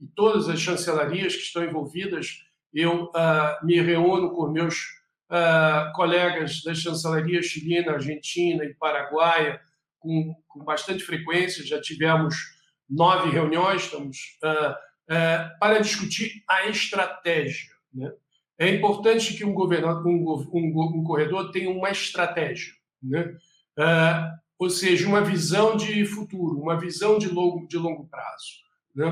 e 0.00 0.06
todas 0.06 0.48
as 0.48 0.60
chancelarias 0.60 1.36
que 1.36 1.42
estão 1.42 1.64
envolvidas, 1.64 2.38
eu 2.74 3.12
me 3.62 3.80
reúno 3.82 4.30
com 4.30 4.48
meus 4.48 4.86
colegas 5.94 6.62
da 6.64 6.74
chancelaria 6.74 7.42
chilena, 7.42 7.92
argentina 7.92 8.64
e 8.64 8.74
paraguaia 8.74 9.60
com, 10.02 10.34
com 10.48 10.64
bastante 10.64 11.04
frequência, 11.04 11.64
já 11.64 11.80
tivemos 11.80 12.34
nove 12.90 13.30
reuniões, 13.30 13.84
estamos 13.84 14.18
para 15.58 15.78
discutir 15.78 16.42
a 16.48 16.68
estratégia. 16.68 17.70
Né? 17.94 18.12
É 18.58 18.68
importante 18.68 19.34
que 19.34 19.44
um, 19.44 19.54
um, 19.56 20.46
um, 20.52 20.98
um 20.98 21.04
corredor 21.04 21.50
tenha 21.50 21.70
uma 21.70 21.90
estratégia, 21.90 22.72
né? 23.02 23.34
Uh, 23.78 24.42
ou 24.62 24.70
seja, 24.70 25.08
uma 25.08 25.20
visão 25.20 25.76
de 25.76 26.04
futuro, 26.04 26.60
uma 26.60 26.78
visão 26.78 27.18
de 27.18 27.28
longo, 27.28 27.66
de 27.66 27.76
longo 27.76 28.06
prazo. 28.06 28.62
Né? 28.94 29.06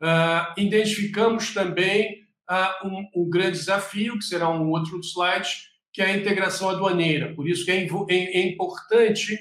Uh, 0.00 0.60
identificamos 0.60 1.52
também 1.52 2.22
uh, 2.48 3.08
um, 3.16 3.28
grande 3.28 3.58
desafio, 3.58 4.16
que 4.16 4.24
será 4.24 4.48
um 4.48 4.70
outro 4.70 5.00
slide, 5.00 5.48
que 5.92 6.00
é 6.00 6.06
a 6.06 6.16
integração 6.16 6.70
aduaneira. 6.70 7.34
Por 7.34 7.48
isso 7.48 7.64
que 7.64 7.72
é, 7.72 7.84
é, 7.84 8.14
é 8.14 8.46
importante 8.46 9.36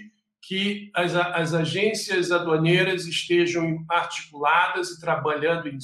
que 0.48 0.92
as, 0.94 1.16
as, 1.16 1.54
agências 1.56 2.32
aduaneiras 2.32 3.08
estejam 3.08 3.84
articuladas 3.90 4.92
e 4.92 5.00
trabalhando 5.02 5.68
em, 5.68 5.80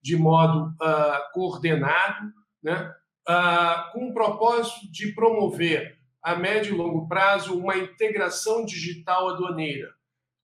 de 0.00 0.16
modo 0.16 0.68
uh, 0.82 1.32
coordenado 1.34 2.32
né, 2.62 2.90
ah, 3.28 3.90
com 3.92 4.08
o 4.08 4.14
propósito 4.14 4.90
de 4.90 5.12
promover 5.12 5.98
a 6.22 6.34
médio 6.34 6.74
e 6.74 6.78
longo 6.78 7.06
prazo 7.06 7.58
uma 7.58 7.76
integração 7.76 8.64
digital 8.64 9.28
aduaneira. 9.28 9.92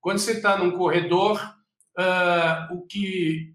Quando 0.03 0.19
você 0.19 0.33
está 0.33 0.59
num 0.59 0.73
corredor, 0.73 1.41
ah, 1.97 2.69
o 2.73 2.83
que 2.83 3.55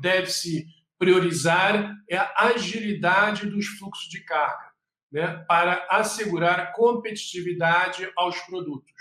deve-se 0.00 0.66
priorizar 0.98 1.94
é 2.08 2.16
a 2.16 2.46
agilidade 2.54 3.46
dos 3.46 3.66
fluxos 3.66 4.08
de 4.08 4.20
carga, 4.24 4.72
né, 5.14 5.44
para 5.46 5.86
assegurar 5.88 6.72
competitividade 6.72 8.10
aos 8.16 8.36
produtos. 8.40 8.92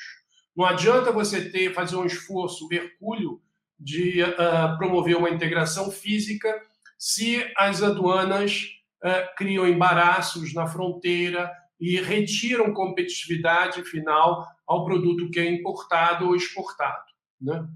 Não 0.56 0.64
adianta 0.64 1.12
você 1.12 1.50
ter 1.50 1.74
fazer 1.74 1.96
um 1.96 2.06
esforço 2.06 2.72
hercúleo 2.72 3.42
de 3.80 4.22
uh, 4.22 4.78
promover 4.78 5.18
uma 5.18 5.32
integração 5.32 5.90
física 5.90 6.62
se 7.00 7.52
as 7.58 7.82
aduanas 7.82 8.66
uh, 9.04 9.36
criam 9.36 9.68
embaraços 9.68 10.54
na 10.54 10.68
fronteira 10.68 11.52
e 11.80 12.00
retiram 12.00 12.72
competitividade 12.76 13.84
final 13.84 14.48
ao 14.68 14.86
produto 14.86 15.32
que 15.32 15.40
é 15.40 15.50
importado 15.50 16.28
ou 16.28 16.36
exportado. 16.36 17.06
Né? 17.42 17.68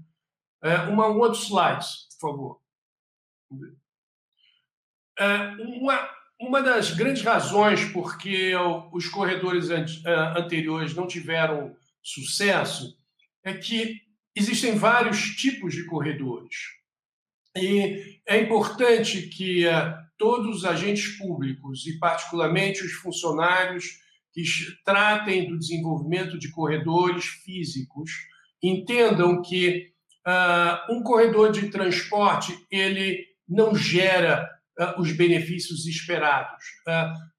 Uh, 0.62 0.92
uma, 0.92 1.08
um 1.08 1.18
outro 1.18 1.40
slide, 1.40 1.84
por 2.20 2.30
favor. 2.30 2.60
Uh, 5.20 5.80
uma, 5.80 6.17
uma 6.40 6.62
das 6.62 6.92
grandes 6.92 7.22
razões 7.22 7.84
por 7.86 8.16
que 8.16 8.52
os 8.92 9.08
corredores 9.08 9.68
anteriores 10.36 10.94
não 10.94 11.06
tiveram 11.06 11.76
sucesso 12.02 12.96
é 13.44 13.54
que 13.54 14.00
existem 14.34 14.76
vários 14.76 15.36
tipos 15.36 15.74
de 15.74 15.84
corredores. 15.84 16.54
E 17.56 18.20
é 18.26 18.40
importante 18.40 19.22
que 19.22 19.66
uh, 19.66 19.94
todos 20.16 20.58
os 20.58 20.64
agentes 20.64 21.16
públicos, 21.18 21.86
e 21.86 21.98
particularmente 21.98 22.84
os 22.84 22.92
funcionários 22.92 24.00
que 24.32 24.42
tratem 24.84 25.48
do 25.48 25.58
desenvolvimento 25.58 26.38
de 26.38 26.50
corredores 26.50 27.24
físicos, 27.24 28.12
entendam 28.62 29.42
que 29.42 29.92
uh, 30.26 30.92
um 30.92 31.02
corredor 31.02 31.50
de 31.50 31.68
transporte 31.68 32.56
ele 32.70 33.26
não 33.48 33.74
gera 33.74 34.48
os 34.98 35.12
benefícios 35.12 35.86
esperados. 35.86 36.64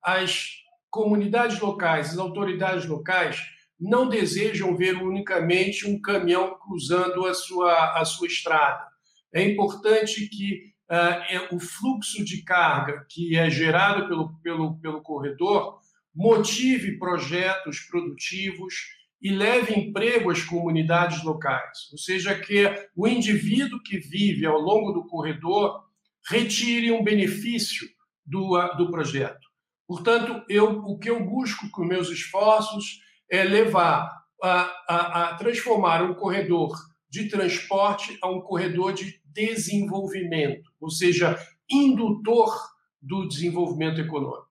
as 0.01 0.49
comunidades 0.89 1.59
locais, 1.59 2.11
as 2.11 2.17
autoridades 2.17 2.85
locais, 2.85 3.39
não 3.79 4.09
desejam 4.09 4.75
ver 4.75 4.95
unicamente 4.95 5.87
um 5.87 6.01
caminhão 6.01 6.57
cruzando 6.59 7.25
a 7.25 7.33
sua, 7.33 7.99
a 7.99 8.03
sua 8.03 8.27
estrada 8.27 8.89
é 9.33 9.43
importante 9.43 10.27
que 10.27 10.73
uh, 10.91 11.55
o 11.55 11.59
fluxo 11.59 12.23
de 12.23 12.43
carga 12.43 13.05
que 13.09 13.37
é 13.37 13.49
gerado 13.49 14.07
pelo, 14.07 14.39
pelo, 14.41 14.79
pelo 14.79 15.01
corredor 15.01 15.79
motive 16.13 16.97
projetos 16.97 17.79
produtivos 17.81 18.73
e 19.21 19.29
leve 19.31 19.77
emprego 19.77 20.31
às 20.31 20.41
comunidades 20.43 21.23
locais, 21.23 21.89
ou 21.91 21.97
seja, 21.97 22.33
que 22.39 22.65
o 22.95 23.05
indivíduo 23.07 23.81
que 23.83 23.99
vive 23.99 24.45
ao 24.45 24.57
longo 24.57 24.93
do 24.93 25.05
corredor 25.05 25.83
retire 26.29 26.91
um 26.91 27.03
benefício 27.03 27.87
do, 28.25 28.55
do 28.77 28.91
projeto. 28.91 29.49
Portanto, 29.87 30.45
eu, 30.47 30.83
o 30.85 30.99
que 30.99 31.09
eu 31.09 31.25
busco 31.25 31.69
com 31.71 31.83
meus 31.83 32.09
esforços 32.09 32.99
é 33.29 33.43
levar 33.43 34.07
a, 34.41 34.71
a, 34.87 35.23
a 35.23 35.35
transformar 35.35 36.03
um 36.03 36.13
corredor 36.13 36.77
de 37.09 37.27
transporte 37.27 38.15
a 38.21 38.29
um 38.29 38.41
corredor 38.41 38.93
de 38.93 39.19
desenvolvimento, 39.25 40.69
ou 40.79 40.91
seja, 40.91 41.37
indutor 41.69 42.55
do 43.01 43.27
desenvolvimento 43.27 43.99
econômico. 43.99 44.47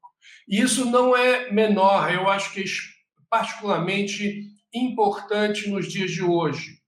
E 0.49 0.61
isso 0.61 0.85
não 0.85 1.17
é 1.17 1.53
menor, 1.53 2.13
eu 2.13 2.29
acho 2.29 2.53
que 2.53 2.61
é 2.61 2.65
particularmente 3.31 4.49
importante 4.75 5.69
nos 5.69 5.87
dias 5.87 6.11
de 6.11 6.23
hoje, 6.23 6.79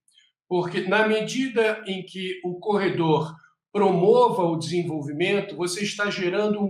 porque 0.48 0.80
na 0.88 1.06
medida 1.06 1.82
em 1.86 2.02
que 2.02 2.40
o 2.44 2.58
corredor 2.58 3.32
promova 3.72 4.42
o 4.42 4.56
desenvolvimento, 4.56 5.56
você 5.56 5.82
está 5.82 6.10
gerando 6.10 6.60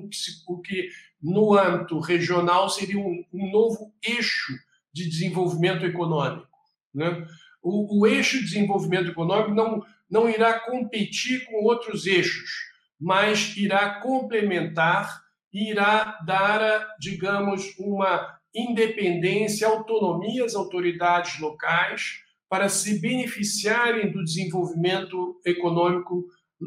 o 0.46 0.60
que 0.60 0.88
no 1.22 1.58
âmbito 1.58 1.98
regional 1.98 2.68
seria 2.68 2.98
um, 2.98 3.24
um 3.32 3.50
novo 3.50 3.92
eixo 4.02 4.52
de 4.92 5.08
desenvolvimento 5.08 5.84
econômico. 5.84 6.48
Né? 6.94 7.26
O, 7.62 8.00
o, 8.00 8.06
eixo 8.06 8.38
de 8.38 8.44
desenvolvimento 8.44 9.10
econômico 9.10 9.54
não, 9.54 9.84
não 10.10 10.28
irá 10.28 10.58
competir 10.60 11.44
com 11.46 11.64
outros 11.64 12.06
eixos, 12.06 12.50
mas 12.98 13.56
irá 13.56 14.00
complementar 14.00 15.22
e 15.52 15.70
irá 15.70 16.18
dar, 16.24 16.96
digamos, 16.98 17.74
uma 17.78 18.38
independência, 18.54 19.66
autonomia 19.66 20.44
às 20.44 20.54
autoridades 20.54 21.38
locais 21.38 22.22
para 22.48 22.68
se 22.68 22.98
beneficiarem 22.98 24.10
do 24.10 24.24
desenvolvimento 24.24 25.40
econômico 25.44 26.24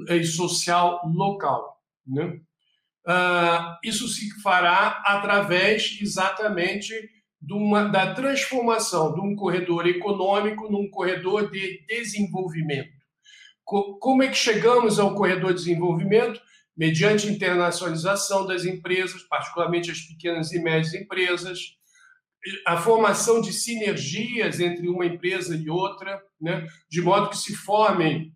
e 0.10 0.24
social 0.24 1.02
local. 1.06 1.82
Né? 2.06 2.40
Uh, 3.08 3.78
isso 3.84 4.08
se 4.08 4.30
fará 4.42 5.02
através 5.06 5.98
exatamente 6.02 6.94
uma, 7.52 7.84
da 7.90 8.14
transformação 8.14 9.14
de 9.14 9.20
um 9.20 9.36
corredor 9.36 9.88
econômico 9.88 10.72
num 10.72 10.90
corredor 10.90 11.52
de 11.52 11.86
desenvolvimento. 11.88 12.94
Co 13.64 13.98
como 13.98 14.24
é 14.24 14.28
que 14.28 14.38
chegamos 14.38 15.00
ao 15.00 15.16
corredor 15.16 15.54
de 15.54 15.60
desenvolvimento? 15.60 16.40
Mediante 16.76 17.28
internacionalização 17.28 18.48
das 18.48 18.66
empresas, 18.66 19.22
particularmente 19.24 19.92
as 19.92 20.02
pequenas 20.02 20.52
e 20.52 20.60
médias 20.60 20.94
empresas, 20.94 21.60
a 22.66 22.78
formação 22.78 23.40
de 23.42 23.54
sinergias 23.54 24.60
entre 24.60 24.88
uma 24.90 25.06
empresa 25.06 25.56
e 25.56 25.70
outra, 25.70 26.22
né, 26.42 26.68
de 26.90 27.02
modo 27.02 27.30
que 27.30 27.38
se 27.38 27.56
formem 27.56 28.34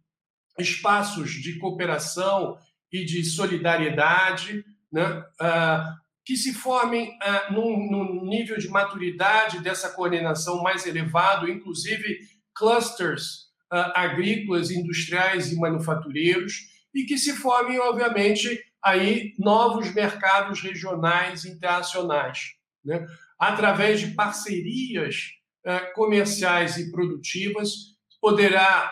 espaços 0.57 1.31
de 1.31 1.57
cooperação 1.59 2.57
e 2.91 3.03
de 3.03 3.23
solidariedade, 3.23 4.63
né, 4.91 5.23
uh, 5.41 5.97
que 6.25 6.35
se 6.35 6.53
formem 6.53 7.09
uh, 7.09 7.53
num, 7.53 7.89
num, 7.89 8.25
nível 8.25 8.57
de 8.57 8.67
maturidade 8.67 9.59
dessa 9.61 9.89
coordenação 9.89 10.61
mais 10.61 10.85
elevado, 10.85 11.49
inclusive 11.49 12.19
clusters 12.53 13.47
uh, 13.71 13.91
agrícolas, 13.95 14.71
industriais 14.71 15.51
e 15.51 15.55
manufatureiros, 15.57 16.53
e 16.93 17.03
que 17.03 17.17
se 17.17 17.33
formem, 17.33 17.79
obviamente, 17.79 18.59
aí 18.83 19.33
novos 19.37 19.93
mercados 19.93 20.61
regionais 20.61 21.45
internacionais, 21.45 22.55
né? 22.83 23.05
através 23.39 23.99
de 23.99 24.07
parcerias 24.07 25.29
uh, 25.65 25.93
comerciais 25.93 26.77
e 26.77 26.91
produtivas, 26.91 27.96
poderá 28.27 28.91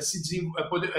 se, 0.00 0.20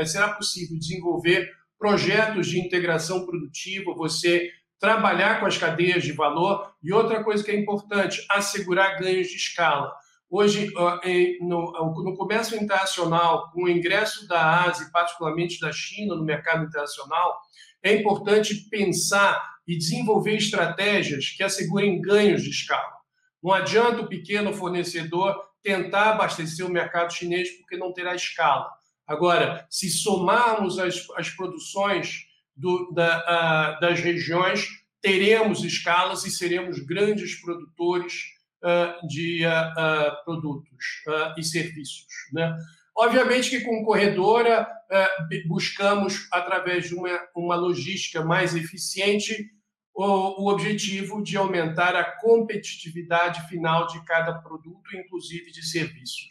será 0.06 0.30
possível 0.30 0.80
desenvolver 0.80 1.52
projetos 1.78 2.48
de 2.48 2.62
integração 2.62 3.26
produtiva, 3.26 3.94
você 3.94 4.50
trabalhar 4.80 5.42
com 5.42 5.46
as 5.46 5.58
cadeias 5.58 6.04
de 6.04 6.14
valor 6.14 6.72
e 6.82 6.94
outra 6.94 7.22
coisa 7.26 7.44
que 7.44 7.52
é 7.52 7.60
importante, 7.60 8.26
assegurar 8.30 8.98
ganhos 8.98 9.28
de 9.28 9.36
escala. 9.36 9.94
Hoje, 10.30 10.72
no 11.42 12.16
comércio 12.16 12.58
internacional, 12.58 13.52
com 13.52 13.64
o 13.64 13.70
ingresso 13.70 14.26
da 14.26 14.64
Ásia, 14.64 14.90
particularmente 14.94 15.60
da 15.60 15.74
China, 15.74 16.16
no 16.16 16.24
mercado 16.24 16.64
internacional, 16.64 17.38
é 17.84 17.96
importante 17.96 18.56
pensar 18.70 19.46
e 19.68 19.78
desenvolver 19.78 20.38
estratégias 20.38 21.32
que 21.36 21.44
assegurem 21.44 22.00
ganhos 22.00 22.44
de 22.44 22.50
escala. 22.50 22.96
Não 23.44 23.52
adianta 23.52 24.04
o 24.04 24.08
pequeno 24.08 24.54
fornecedor 24.54 25.47
tentar 25.68 26.12
abastecer 26.12 26.66
o 26.66 26.72
mercado 26.72 27.12
chinês 27.12 27.50
porque 27.58 27.76
não 27.76 27.92
terá 27.92 28.16
escala. 28.16 28.70
Agora, 29.06 29.68
se 29.70 29.90
somarmos 29.90 30.80
as, 30.80 31.06
as 31.18 31.30
produções 31.30 32.24
do, 32.56 32.90
da, 32.94 33.18
a, 33.18 33.80
das 33.82 34.00
regiões, 34.00 34.66
teremos 35.02 35.66
escalas 35.66 36.26
e 36.26 36.32
seremos 36.32 36.80
grandes 36.80 37.42
produtores 37.42 38.14
uh, 38.64 39.06
de 39.08 39.46
uh, 39.46 40.24
produtos 40.24 41.04
e 41.38 41.44
serviços. 41.44 42.08
Né? 42.32 42.56
Obviamente 42.96 43.50
que 43.50 43.60
com 43.60 43.84
corredora 43.84 44.66
buscamos, 45.48 46.30
através 46.32 46.88
de 46.88 46.96
uma, 46.96 47.10
uma 47.36 47.56
logística 47.56 48.24
mais 48.24 48.56
eficiente, 48.56 49.52
o, 49.98 50.44
o 50.44 50.52
objetivo 50.52 51.24
de 51.24 51.36
aumentar 51.36 51.96
a 51.96 52.04
competitividade 52.04 53.48
final 53.48 53.88
de 53.88 54.00
cada 54.06 54.32
produto, 54.32 54.96
inclusive 54.96 55.52
de 55.52 55.66
serviços. 55.66 56.28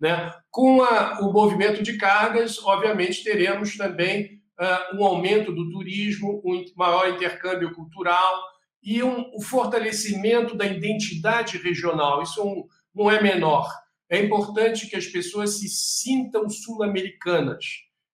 Né? 0.00 0.34
Com 0.50 0.82
a, 0.82 1.20
o 1.20 1.30
movimento 1.30 1.82
de 1.82 1.98
cargas, 1.98 2.58
obviamente, 2.64 3.22
teremos 3.22 3.76
também 3.76 4.40
uh, 4.58 4.96
um 4.96 5.04
aumento 5.04 5.52
do 5.52 5.70
turismo, 5.70 6.40
um 6.42 6.64
maior 6.74 7.10
intercâmbio 7.10 7.74
cultural 7.74 8.42
e 8.82 9.02
um, 9.02 9.30
um 9.36 9.42
fortalecimento 9.42 10.56
da 10.56 10.64
identidade 10.64 11.58
regional. 11.58 12.22
Isso 12.22 12.42
um, 12.42 12.66
não 12.94 13.10
é 13.10 13.22
menor. 13.22 13.70
É 14.08 14.18
importante 14.18 14.88
que 14.88 14.96
as 14.96 15.06
pessoas 15.06 15.58
se 15.58 15.68
sintam 15.68 16.48
sul-americanas 16.48 17.64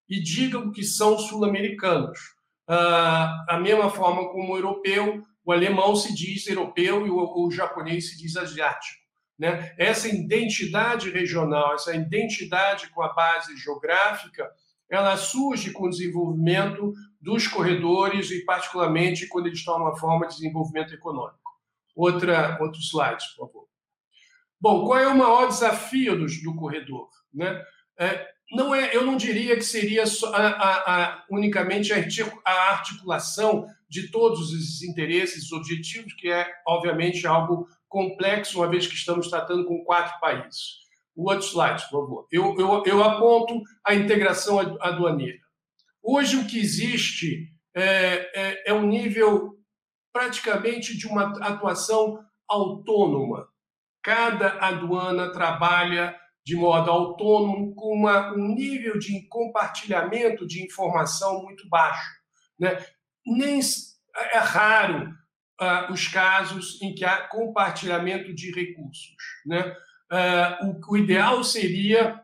e 0.09 0.21
digam 0.21 0.73
que 0.73 0.83
são 0.83 1.17
sul-americanos. 1.17 2.19
Uh, 2.69 3.49
a 3.49 3.59
mesma 3.59 3.89
forma 3.89 4.29
como 4.29 4.53
o 4.53 4.57
europeu, 4.57 5.23
o 5.43 5.53
alemão 5.53 5.97
se 5.97 6.15
diz 6.15 6.47
europeu 6.47 7.07
e 7.07 7.11
o, 7.11 7.47
o 7.47 7.51
japonês 7.51 8.11
se 8.11 8.19
diz 8.19 8.37
asiático. 8.37 9.01
Né? 9.39 9.75
Essa 9.79 10.09
identidade 10.09 11.11
regional, 11.11 11.75
essa 11.75 11.95
identidade 11.95 12.89
com 12.91 13.03
a 13.03 13.13
base 13.13 13.57
geográfica, 13.57 14.51
ela 14.91 15.17
surge 15.17 15.71
com 15.71 15.85
o 15.85 15.91
desenvolvimento 15.91 16.93
dos 17.21 17.47
corredores 17.47 18.31
e, 18.31 18.45
particularmente, 18.45 19.27
quando 19.29 19.47
eles 19.47 19.65
tomam 19.65 19.89
a 19.89 19.97
forma 19.97 20.27
de 20.27 20.35
desenvolvimento 20.35 20.93
econômico. 20.93 21.39
Outra, 21.95 22.59
outro 22.61 22.81
slide, 22.81 23.25
por 23.37 23.47
favor. 23.47 23.69
Bom, 24.61 24.85
qual 24.85 24.99
é 24.99 25.07
o 25.07 25.17
maior 25.17 25.47
desafio 25.49 26.19
do, 26.19 26.27
do 26.27 26.55
corredor? 26.57 27.09
Né? 27.33 27.63
É, 27.99 28.27
não 28.51 28.75
é, 28.75 28.95
eu 28.97 29.05
não 29.05 29.17
diria 29.17 29.57
que 29.57 29.63
seria 29.63 30.05
a, 30.05 30.37
a, 30.37 31.05
a, 31.05 31.25
unicamente 31.31 31.93
a 31.93 32.53
articulação 32.71 33.67
de 33.89 34.11
todos 34.11 34.53
os 34.53 34.83
interesses, 34.83 35.53
objetivos, 35.53 36.15
que 36.15 36.31
é, 36.31 36.51
obviamente, 36.67 37.27
algo 37.27 37.69
complexo, 37.89 38.59
uma 38.59 38.69
vez 38.69 38.87
que 38.87 38.95
estamos 38.95 39.29
tratando 39.29 39.65
com 39.67 39.85
quatro 39.85 40.19
países. 40.21 40.79
O 41.15 41.31
outro 41.31 41.47
slide, 41.47 41.83
por 41.91 42.03
favor. 42.03 42.29
Eu, 42.31 42.55
eu, 42.59 42.83
eu 42.87 43.05
aponto 43.05 43.61
a 43.85 43.95
integração 43.95 44.59
aduaneira. 44.81 45.39
Hoje, 46.03 46.37
o 46.37 46.47
que 46.47 46.59
existe 46.59 47.53
é, 47.75 48.31
é, 48.35 48.71
é 48.71 48.73
um 48.73 48.87
nível 48.87 49.59
praticamente 50.13 50.97
de 50.97 51.07
uma 51.07 51.33
atuação 51.45 52.19
autônoma. 52.49 53.49
Cada 54.03 54.59
aduana 54.59 55.33
trabalha 55.33 56.17
de 56.49 56.57
modo 56.57 56.91
autônomo, 56.91 57.75
com 57.75 57.93
uma, 57.93 58.33
um 58.33 58.55
nível 58.55 58.99
de 58.99 59.21
compartilhamento 59.29 60.47
de 60.47 60.65
informação 60.65 61.43
muito 61.43 61.69
baixo. 61.69 62.11
Né? 62.59 62.83
Nem 63.27 63.61
é 64.33 64.39
raro 64.39 65.11
uh, 65.61 65.93
os 65.93 66.09
casos 66.09 66.81
em 66.81 66.95
que 66.95 67.05
há 67.05 67.29
compartilhamento 67.29 68.35
de 68.35 68.51
recursos. 68.51 69.15
Né? 69.45 69.77
uh, 70.11 70.67
o, 70.67 70.93
o 70.93 70.97
ideal 70.97 71.45
seria 71.45 72.19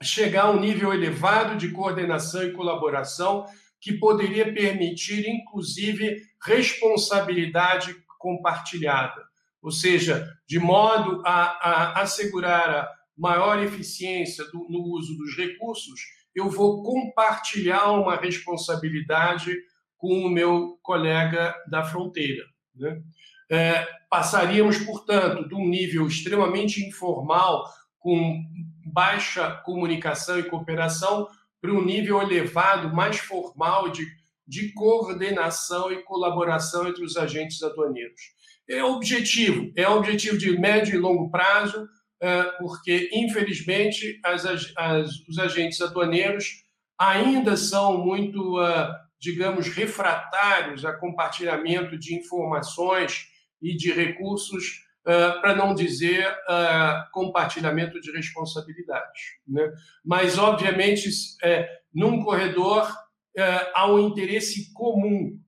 chegar 0.00 0.44
a 0.44 0.50
um 0.52 0.60
nível 0.60 0.94
elevado 0.94 1.56
de 1.56 1.72
coordenação 1.72 2.44
e 2.44 2.52
colaboração 2.52 3.44
que 3.80 3.92
poderia 3.92 4.54
permitir, 4.54 5.28
inclusive, 5.28 6.22
responsabilidade 6.44 7.92
compartilhada, 8.20 9.20
ou 9.60 9.72
seja, 9.72 10.32
de 10.46 10.60
modo 10.60 11.20
a, 11.26 11.98
a 11.98 12.02
assegurar 12.02 12.70
a 12.70 12.97
maior 13.18 13.62
eficiência 13.62 14.44
do, 14.44 14.66
no 14.68 14.80
uso 14.94 15.16
dos 15.16 15.36
recursos, 15.36 16.00
eu 16.34 16.48
vou 16.48 16.82
compartilhar 16.82 17.90
uma 17.92 18.16
responsabilidade 18.16 19.54
com 19.96 20.20
o 20.20 20.30
meu 20.30 20.78
colega 20.82 21.54
da 21.68 21.82
fronteira. 21.82 22.44
Né? 22.74 23.02
É, 23.50 23.86
passaríamos, 24.08 24.78
portanto, 24.78 25.48
de 25.48 25.54
um 25.54 25.66
nível 25.66 26.06
extremamente 26.06 26.84
informal, 26.84 27.64
com 27.98 28.44
baixa 28.86 29.50
comunicação 29.64 30.38
e 30.38 30.44
cooperação, 30.44 31.26
para 31.60 31.72
um 31.72 31.84
nível 31.84 32.22
elevado, 32.22 32.94
mais 32.94 33.18
formal, 33.18 33.90
de, 33.90 34.06
de 34.46 34.72
coordenação 34.74 35.90
e 35.90 36.02
colaboração 36.04 36.86
entre 36.86 37.04
os 37.04 37.16
agentes 37.16 37.62
aduaneiros. 37.62 38.20
É 38.68 38.84
objetivo, 38.84 39.72
é 39.74 39.88
objetivo 39.88 40.38
de 40.38 40.56
médio 40.56 40.94
e 40.94 40.98
longo 40.98 41.30
prazo, 41.30 41.88
porque, 42.58 43.10
infelizmente, 43.12 44.20
as, 44.24 44.44
as, 44.76 45.20
os 45.28 45.38
agentes 45.38 45.80
aduaneiros 45.80 46.64
ainda 46.98 47.56
são 47.56 48.04
muito, 48.04 48.60
uh, 48.60 48.88
digamos, 49.20 49.68
refratários 49.68 50.84
a 50.84 50.92
compartilhamento 50.92 51.96
de 51.96 52.16
informações 52.16 53.28
e 53.62 53.76
de 53.76 53.92
recursos, 53.92 54.84
uh, 55.06 55.40
para 55.40 55.54
não 55.54 55.74
dizer 55.74 56.26
compartilhamento 57.12 58.00
de 58.00 58.10
responsabilidades. 58.10 59.20
Né? 59.46 59.72
Mas, 60.04 60.38
obviamente, 60.38 61.08
é, 61.42 61.68
num 61.94 62.22
corredor 62.22 62.92
há 63.72 63.88
um 63.88 64.00
interesse 64.00 64.72
comum 64.72 65.38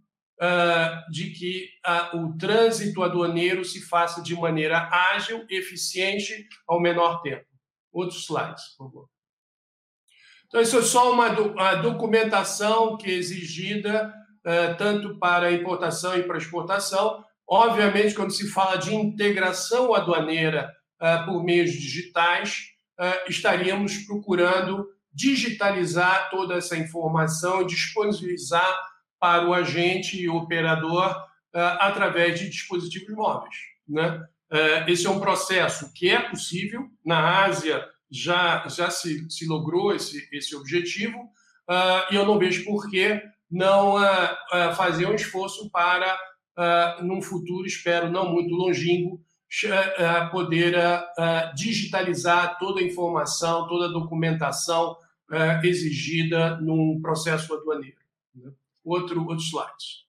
de 1.11 1.31
que 1.33 1.69
o 2.15 2.37
trânsito 2.39 3.03
aduaneiro 3.03 3.63
se 3.65 3.83
faça 3.83 4.23
de 4.23 4.35
maneira 4.35 4.89
ágil, 4.91 5.45
eficiente, 5.51 6.49
ao 6.67 6.81
menor 6.81 7.21
tempo. 7.21 7.45
Outros 7.93 8.23
slides, 8.23 8.63
por 8.77 8.87
favor. 8.87 9.09
Então, 10.51 10.61
isso 10.61 10.79
é 10.79 10.83
só 10.83 11.13
uma, 11.13 11.29
documentação 11.77 12.97
que 12.97 13.09
é 13.09 13.15
exigida 13.15 14.13
uh, 14.45 14.77
tanto 14.77 15.17
para 15.17 15.53
importação 15.53 16.17
e 16.17 16.25
para 16.25 16.39
exportação. 16.39 17.25
Obviamente, 17.49 18.15
quando 18.15 18.33
se 18.33 18.49
fala 18.49 18.77
de 18.77 18.93
integração 18.93 19.95
aduaneira 19.95 20.69
uh, 21.01 21.25
por 21.25 21.45
meios 21.45 21.71
digitais, 21.71 22.63
uh, 22.99 23.31
estaríamos 23.31 23.99
procurando 23.99 24.89
digitalizar 25.13 26.31
toda 26.31 26.55
essa 26.55 26.77
informação 26.77 27.65
disponibilizar 27.65 28.77
para 29.21 29.47
o 29.47 29.55
agente 29.55 30.21
e 30.21 30.29
o 30.29 30.37
operador 30.37 31.15
através 31.53 32.39
de 32.39 32.49
dispositivos 32.49 33.15
móveis. 33.15 33.55
Né? 33.89 34.25
esse 34.87 35.07
é 35.07 35.11
um 35.11 35.21
processo 35.21 35.93
que 35.93 36.09
é 36.09 36.21
possível. 36.21 36.89
Na 37.05 37.45
Ásia, 37.45 37.85
já, 38.11 38.67
já 38.69 38.91
se, 38.91 39.31
se 39.31 39.47
logrou 39.47 39.95
esse, 39.95 40.29
esse 40.33 40.57
objetivo 40.57 41.19
uh, 41.69 42.13
e 42.13 42.17
eu 42.17 42.27
não 42.27 42.39
vejo 42.39 42.65
por 42.65 42.89
que 42.91 43.23
não 43.51 43.97
fazer 44.77 45.07
um 45.07 45.15
esforço 45.15 45.69
para, 45.71 46.17
num 47.03 47.21
futuro, 47.21 47.67
espero 47.67 48.09
não 48.09 48.31
muito 48.31 48.55
longínquo, 48.55 49.21
poder 50.31 50.77
digitalizar 51.57 52.59
toda 52.61 52.81
a 52.81 52.85
informação, 52.85 53.67
toda 53.67 53.87
a 53.87 53.93
documentação 53.93 54.97
exigida 55.65 56.61
num 56.61 57.01
processo 57.03 57.53
aduaneiro. 57.53 57.97
Outro, 58.91 59.21
outro 59.21 59.45
slide. 59.45 60.05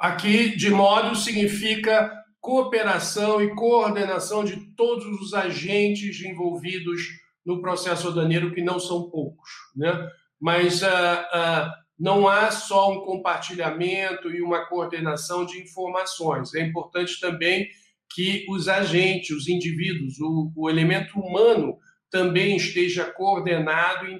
Aqui, 0.00 0.56
de 0.56 0.70
modo, 0.70 1.14
significa 1.14 2.12
cooperação 2.40 3.40
e 3.40 3.54
coordenação 3.54 4.42
de 4.42 4.56
todos 4.74 5.06
os 5.20 5.34
agentes 5.34 6.20
envolvidos 6.20 7.00
no 7.46 7.60
processo 7.60 8.08
aduaneiro, 8.08 8.52
que 8.52 8.60
não 8.60 8.80
são 8.80 9.08
poucos. 9.08 9.48
Né? 9.76 10.10
Mas 10.40 10.82
uh, 10.82 10.86
uh, 10.86 11.70
não 11.96 12.26
há 12.26 12.50
só 12.50 12.90
um 12.90 13.04
compartilhamento 13.04 14.30
e 14.30 14.42
uma 14.42 14.66
coordenação 14.66 15.46
de 15.46 15.62
informações. 15.62 16.52
É 16.54 16.62
importante 16.62 17.20
também 17.20 17.68
que 18.12 18.46
os 18.48 18.66
agentes, 18.66 19.30
os 19.30 19.46
indivíduos, 19.46 20.18
o, 20.18 20.52
o 20.56 20.68
elemento 20.68 21.20
humano 21.20 21.78
também 22.10 22.56
esteja 22.56 23.04
coordenado 23.04 24.10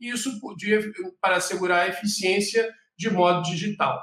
e 0.00 0.10
isso 0.10 0.40
podia, 0.40 0.80
para 1.20 1.36
assegurar 1.36 1.86
a 1.86 1.88
eficiência 1.88 2.68
de 2.96 3.10
modo 3.10 3.42
digital. 3.42 4.02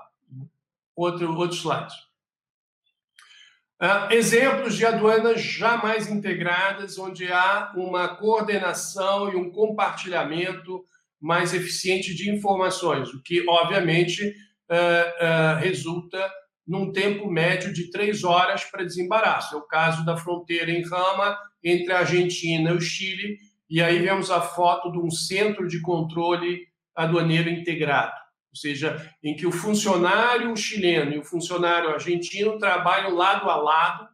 Outro, 0.96 1.36
outro 1.36 1.58
slide. 1.58 1.94
Uh, 3.82 4.14
exemplos 4.14 4.78
de 4.78 4.86
aduanas 4.86 5.42
jamais 5.42 6.10
integradas, 6.10 6.98
onde 6.98 7.30
há 7.30 7.74
uma 7.76 8.08
coordenação 8.16 9.32
e 9.32 9.36
um 9.36 9.52
compartilhamento 9.52 10.86
mais 11.20 11.54
eficiente 11.54 12.16
de 12.16 12.30
informações, 12.30 13.14
o 13.14 13.22
que, 13.22 13.44
obviamente, 13.50 14.34
uh, 14.70 15.56
uh, 15.56 15.60
resulta 15.60 16.32
num 16.66 16.92
tempo 16.92 17.30
médio 17.30 17.74
de 17.74 17.92
três 17.92 18.24
horas 18.24 18.64
para 18.64 18.84
desembaraço. 18.84 19.56
É 19.56 19.58
o 19.58 19.68
caso 19.68 20.06
da 20.06 20.18
fronteira 20.18 20.72
em 20.72 20.82
Rama 20.82 21.38
entre 21.64 21.92
a 21.94 22.00
Argentina 22.00 22.72
e 22.72 22.74
o 22.74 22.82
Chile, 22.82 23.38
e 23.70 23.82
aí 23.82 24.00
vemos 24.00 24.30
a 24.30 24.42
foto 24.42 24.92
de 24.92 25.00
um 25.00 25.10
centro 25.10 25.68
de 25.68 25.82
controle 25.82 26.68
aduaneiro 26.96 27.50
integrado 27.50 28.26
ou 28.56 28.58
seja, 28.58 29.14
em 29.22 29.36
que 29.36 29.46
o 29.46 29.52
funcionário 29.52 30.56
chileno 30.56 31.12
e 31.12 31.20
o 31.20 31.26
funcionário 31.26 31.90
argentino 31.90 32.58
trabalham 32.58 33.14
lado 33.14 33.50
a 33.50 33.58
lado, 33.58 34.08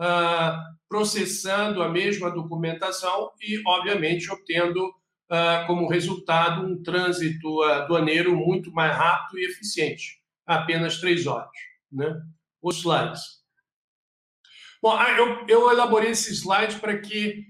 uh, 0.00 0.74
processando 0.88 1.80
a 1.80 1.88
mesma 1.88 2.28
documentação 2.28 3.30
e, 3.40 3.62
obviamente, 3.64 4.28
obtendo 4.32 4.84
uh, 4.88 5.64
como 5.68 5.88
resultado 5.88 6.66
um 6.66 6.82
trânsito 6.82 7.62
aduaneiro 7.62 8.34
muito 8.34 8.72
mais 8.72 8.96
rápido 8.96 9.38
e 9.38 9.44
eficiente, 9.44 10.20
apenas 10.44 10.98
três 10.98 11.28
horas. 11.28 11.48
Né? 11.92 12.20
Os 12.60 12.78
slides. 12.78 13.44
Bom, 14.82 14.90
ah, 14.90 15.12
eu, 15.12 15.46
eu 15.46 15.70
elaborei 15.70 16.10
esse 16.10 16.34
slide 16.34 16.80
para 16.80 16.98
que 16.98 17.44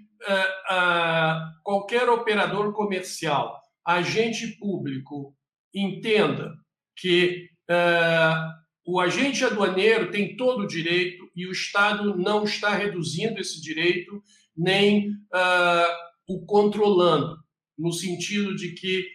qualquer 1.63 2.09
operador 2.09 2.73
comercial, 2.73 3.61
agente 3.85 4.47
público 4.59 5.35
entenda 5.75 6.53
que 6.97 7.49
uh, 7.71 8.51
o 8.87 9.01
agente 9.01 9.45
aduaneiro 9.45 10.11
tem 10.11 10.37
todo 10.37 10.63
o 10.63 10.67
direito 10.67 11.29
e 11.35 11.47
o 11.47 11.53
Estado 11.53 12.17
não 12.17 12.45
está 12.45 12.75
reduzindo 12.75 13.41
esse 13.41 13.61
direito 13.61 14.23
nem 14.57 15.11
uh, 15.11 15.93
o 16.29 16.45
controlando, 16.47 17.37
no 17.77 17.93
sentido 17.93 18.55
de 18.55 18.73
que 18.73 19.09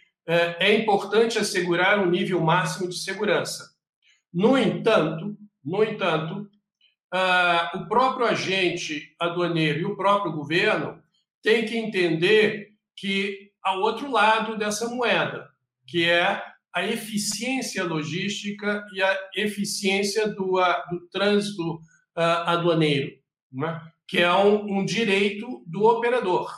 é 0.60 0.74
importante 0.74 1.38
assegurar 1.38 1.98
um 1.98 2.08
nível 2.08 2.40
máximo 2.40 2.88
de 2.88 2.96
segurança. 2.96 3.68
No 4.32 4.56
entanto, 4.56 5.36
no 5.64 5.82
entanto, 5.82 6.48
o 7.74 7.86
próprio 7.86 8.26
agente 8.26 9.14
aduaneiro 9.18 9.80
e 9.80 9.84
o 9.84 9.96
próprio 9.96 10.32
governo 10.32 11.02
têm 11.42 11.64
que 11.64 11.76
entender 11.76 12.72
que 12.96 13.50
há 13.62 13.74
outro 13.74 14.10
lado 14.10 14.56
dessa 14.56 14.88
moeda, 14.88 15.48
que 15.86 16.08
é 16.08 16.42
a 16.72 16.84
eficiência 16.84 17.82
logística 17.84 18.86
e 18.92 19.02
a 19.02 19.18
eficiência 19.34 20.28
do, 20.28 20.60
do 20.90 21.08
trânsito 21.10 21.74
uh, 21.74 22.46
aduaneiro, 22.46 23.18
né? 23.52 23.80
que 24.06 24.18
é 24.18 24.32
um, 24.32 24.78
um, 24.78 24.84
direito 24.84 25.64
do 25.66 25.84
operador. 25.84 26.52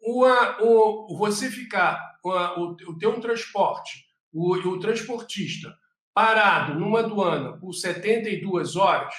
O, 0.00 0.24
o, 0.24 1.16
você 1.16 1.50
ficar, 1.50 2.00
o, 2.24 2.90
o 2.90 2.98
ter 2.98 3.08
um 3.08 3.20
transporte, 3.20 4.04
o, 4.32 4.54
o 4.54 4.78
transportista 4.78 5.76
parado 6.14 6.78
numa 6.78 7.00
aduana 7.00 7.58
por 7.58 7.72
72 7.72 8.76
horas, 8.76 9.14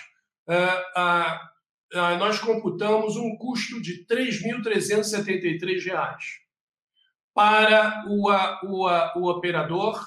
nós 2.20 2.40
computamos 2.40 3.16
um 3.18 3.36
custo 3.38 3.82
de 3.82 4.06
R$ 4.10 4.32
3.373 4.32 6.20
para 7.34 8.04
o, 8.08 8.32
o, 8.64 8.88
o 9.20 9.30
operador 9.30 10.04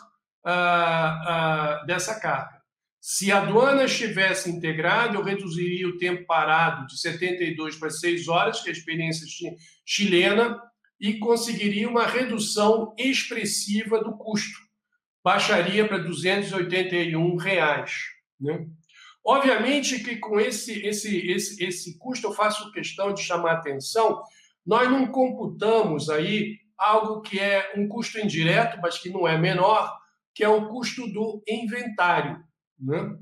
dessa 1.87 2.19
carga. 2.19 2.61
Se 3.01 3.33
a 3.33 3.39
aduana 3.39 3.85
estivesse 3.85 4.51
integrada, 4.51 5.17
eu 5.17 5.23
reduziria 5.23 5.89
o 5.89 5.97
tempo 5.97 6.27
parado 6.27 6.87
de 6.87 7.01
72 7.01 7.77
para 7.77 7.89
6 7.89 8.29
horas, 8.29 8.61
que 8.61 8.69
é 8.69 8.73
a 8.73 8.77
experiência 8.77 9.27
chilena, 9.87 10.61
e 11.01 11.19
conseguiria 11.19 11.89
uma 11.89 12.07
redução 12.07 12.95
expressiva 12.99 14.05
do 14.05 14.19
custo. 14.19 14.59
Baixaria 15.25 15.89
para 15.89 15.97
281 15.99 17.37
reais, 17.37 17.93
né? 18.39 18.67
Obviamente 19.25 20.03
que 20.03 20.17
com 20.17 20.41
esse, 20.41 20.85
esse, 20.87 21.31
esse, 21.31 21.63
esse 21.63 21.99
custo, 21.99 22.29
eu 22.29 22.33
faço 22.33 22.73
questão 22.73 23.13
de 23.13 23.23
chamar 23.23 23.51
a 23.51 23.55
atenção, 23.55 24.23
nós 24.67 24.91
não 24.91 25.07
computamos 25.07 26.09
aí 26.09 26.59
algo 26.77 27.21
que 27.21 27.39
é 27.39 27.73
um 27.77 27.87
custo 27.87 28.19
indireto, 28.19 28.79
mas 28.83 28.99
que 28.99 29.11
não 29.11 29.29
é 29.29 29.37
menor, 29.37 29.95
que 30.35 30.43
é 30.43 30.49
o 30.49 30.69
custo 30.69 31.07
do 31.07 31.43
inventário. 31.47 32.43
Né? 32.79 33.17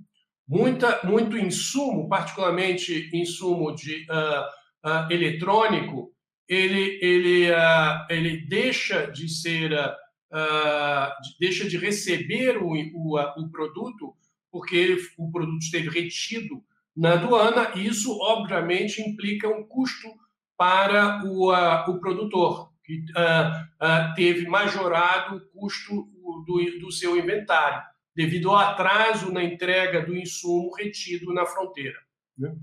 Muita, 0.46 1.00
muito 1.04 1.36
insumo, 1.36 2.08
particularmente 2.08 3.10
insumo 3.12 3.74
de 3.74 4.06
uh, 4.08 4.88
uh, 4.88 5.12
eletrônico, 5.12 6.12
ele, 6.48 6.98
ele, 7.02 7.50
uh, 7.50 8.06
ele 8.08 8.46
deixa 8.46 9.06
de 9.10 9.28
ser, 9.28 9.70
deixa 11.38 11.68
de 11.68 11.76
receber 11.76 12.56
o, 12.56 12.70
o, 12.72 13.18
o 13.18 13.50
produto 13.50 14.14
porque 14.50 14.96
o 15.16 15.30
produto 15.30 15.62
esteve 15.62 15.88
retido 15.88 16.62
na 16.96 17.12
aduana, 17.12 17.72
e 17.76 17.86
isso, 17.86 18.18
obviamente, 18.20 19.00
implica 19.00 19.48
um 19.48 19.62
custo 19.62 20.08
para 20.56 21.24
o, 21.24 21.52
uh, 21.52 21.90
o 21.90 22.00
produtor, 22.00 22.72
que 22.84 23.04
uh, 23.10 24.14
teve 24.16 24.48
majorado 24.48 25.36
o 25.36 25.40
custo 25.60 26.08
do, 26.44 26.80
do 26.80 26.90
seu 26.90 27.16
inventário, 27.16 27.82
devido 28.16 28.50
ao 28.50 28.56
atraso 28.56 29.32
na 29.32 29.44
entrega 29.44 30.04
do 30.04 30.16
insumo 30.16 30.74
retido 30.74 31.32
na 31.32 31.46
fronteira. 31.46 31.98
Né? 32.36 32.56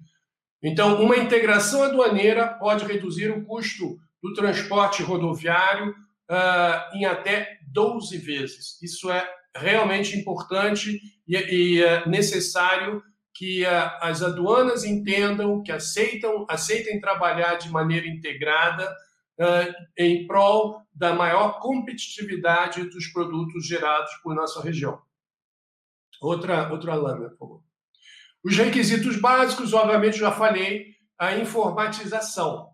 Então, 0.62 1.02
uma 1.02 1.16
integração 1.16 1.84
aduaneira 1.84 2.48
pode 2.48 2.84
reduzir 2.86 3.32
o 3.32 3.46
custo 3.46 3.98
do 4.22 4.34
transporte 4.34 5.04
rodoviário 5.04 5.92
uh, 5.92 6.98
em 6.98 7.06
até 7.06 7.60
12 7.68 8.18
vezes. 8.18 8.82
Isso 8.82 9.10
é 9.10 9.30
realmente 9.56 10.18
importante 10.18 11.00
e, 11.28 11.36
e 11.36 11.84
é 11.84 12.08
necessário 12.08 13.02
que 13.34 13.64
uh, 13.64 13.92
as 14.02 14.24
aduanas 14.24 14.86
entendam, 14.86 15.62
que 15.62 15.72
aceitam, 15.72 16.46
aceitem 16.50 17.02
trabalhar 17.02 17.56
de 17.56 17.70
maneira 17.70 18.08
integrada 18.08 18.90
uh, 19.40 19.74
em 19.98 20.26
prol 20.26 20.82
da 20.94 21.14
maior 21.14 21.60
competitividade 21.60 22.90
dos 22.90 23.08
produtos 23.08 23.68
gerados 23.68 24.12
por 24.24 24.34
nossa 24.34 24.62
região. 24.62 25.02
Outra, 26.22 26.72
outra 26.72 26.96
lâmina, 26.96 27.30
por 27.32 27.38
favor. 27.38 27.64
Os 28.44 28.56
requisitos 28.56 29.18
básicos, 29.18 29.74
obviamente, 29.74 30.18
já 30.18 30.32
falei, 30.32 30.96
a 31.20 31.36
informatização. 31.36 32.70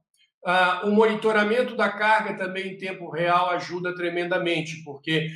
Uh, 0.46 0.88
o 0.88 0.92
monitoramento 0.92 1.76
da 1.76 1.90
carga 1.90 2.36
também 2.38 2.74
em 2.74 2.78
tempo 2.78 3.10
real 3.10 3.50
ajuda 3.52 3.96
tremendamente, 3.96 4.84
porque 4.84 5.30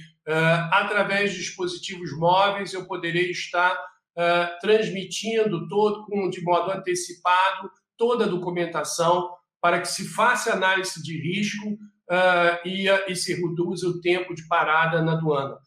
através 0.72 1.32
de 1.32 1.38
dispositivos 1.38 2.12
móveis 2.18 2.74
eu 2.74 2.86
poderei 2.86 3.30
estar 3.30 3.74
uh, 3.74 4.60
transmitindo 4.60 5.68
todo, 5.68 6.30
de 6.30 6.42
modo 6.42 6.72
antecipado 6.72 7.70
toda 7.98 8.26
a 8.26 8.28
documentação 8.28 9.30
para 9.62 9.80
que 9.80 9.88
se 9.88 10.08
faça 10.08 10.54
análise 10.54 11.02
de 11.02 11.18
risco 11.18 11.78
e, 12.64 12.88
e 13.08 13.16
se 13.16 13.34
reduza 13.34 13.88
o 13.88 14.00
tempo 14.00 14.36
de 14.36 14.48
parada 14.48 15.02
na 15.02 15.14
aduana. 15.14 15.58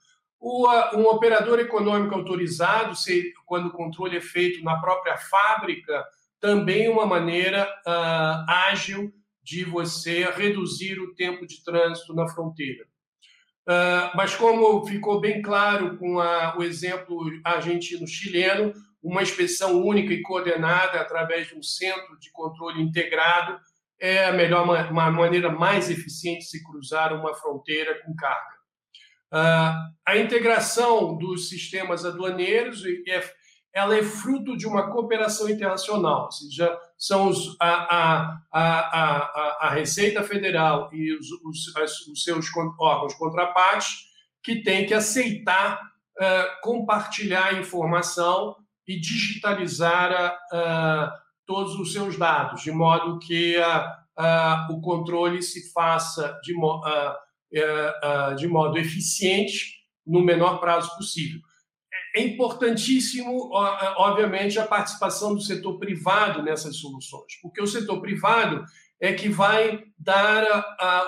O, 0.41 0.69
um 0.95 1.07
operador 1.07 1.59
econômico 1.59 2.15
autorizado, 2.15 2.95
se, 2.95 3.33
quando 3.45 3.67
o 3.67 3.73
controle 3.73 4.17
é 4.17 4.21
feito 4.21 4.63
na 4.63 4.81
própria 4.81 5.17
fábrica, 5.17 6.05
também 6.41 6.87
é 6.87 6.91
uma 6.91 7.07
maneira 7.07 7.69
uh, 7.87 8.51
ágil 8.71 9.13
de 9.43 9.65
você 9.65 10.25
reduzir 10.31 11.01
o 11.01 11.15
tempo 11.15 11.47
de 11.47 11.63
trânsito 11.65 12.15
na 12.15 12.29
fronteira. 12.29 12.87
Uh, 13.69 14.17
mas, 14.17 14.35
como 14.35 14.87
ficou 14.87 15.21
bem 15.21 15.43
claro 15.43 15.99
com 15.99 16.19
a, 16.19 16.57
o 16.57 16.63
exemplo 16.63 17.31
argentino-chileno, 17.45 18.73
uma 19.03 19.23
inspeção 19.23 19.83
única 19.85 20.13
e 20.13 20.23
coordenada 20.23 20.99
através 20.99 21.49
de 21.49 21.55
um 21.55 21.63
centro 21.63 22.19
de 22.19 22.31
controle 22.33 22.83
integrado 22.83 23.59
é 24.01 24.25
a 24.25 24.33
melhor 24.33 24.65
uma 24.91 25.11
maneira 25.11 25.51
mais 25.51 25.91
eficiente 25.91 26.41
de 26.41 26.47
se 26.47 26.65
cruzar 26.65 27.13
uma 27.13 27.35
fronteira 27.35 28.01
com 28.03 28.15
carga. 28.15 28.59
Uh, 29.33 29.93
a 30.07 30.17
integração 30.17 31.19
dos 31.19 31.51
sistemas 31.51 32.07
aduaneiros 32.07 32.83
ela 33.75 33.97
é 33.97 34.03
fruto 34.03 34.57
de 34.57 34.67
uma 34.67 34.91
cooperação 34.91 35.49
internacional, 35.49 36.25
ou 36.25 36.33
seja, 36.33 36.75
são 36.99 37.29
os, 37.29 37.57
a, 37.61 37.69
a, 37.97 38.41
a, 38.53 39.67
a, 39.69 39.71
Receita 39.71 40.23
Federal 40.25 40.91
e 40.93 41.13
os, 41.15 41.31
os, 41.45 42.09
os 42.09 42.23
seus 42.25 42.47
órgãos 42.79 43.15
contrapartes 43.15 44.09
que 44.43 44.63
têm 44.63 44.85
que 44.85 44.93
aceitar 44.93 45.81
uh, 45.81 46.61
compartilhar 46.61 47.59
informação 47.59 48.57
e 48.87 48.99
digitalizar 48.99 50.37
todos 51.47 51.75
os 51.75 51.93
seus 51.93 52.17
dados, 52.17 52.63
de 52.63 52.73
modo 52.73 53.19
que 53.19 53.55
o 54.71 54.81
controle 54.81 55.43
se 55.43 55.71
faça 55.75 56.41
de 56.43 56.55
é, 57.53 58.35
de 58.35 58.47
modo 58.47 58.79
eficiente 58.79 59.79
no 60.07 60.21
menor 60.21 60.59
prazo 60.59 60.95
possível. 60.97 61.41
É 62.19 62.21
importantíssimo, 62.21 63.51
obviamente, 63.97 64.59
a 64.59 64.67
participação 64.67 65.37
do 65.37 65.41
setor 65.41 65.79
privado 65.79 66.43
nessas 66.43 66.75
soluções, 66.75 67.37
porque 67.41 67.63
o 67.63 67.67
setor 67.67 68.01
privado 68.01 68.65
é 69.01 69.13
que 69.13 69.29
vai 69.29 69.85
dar 69.97 70.45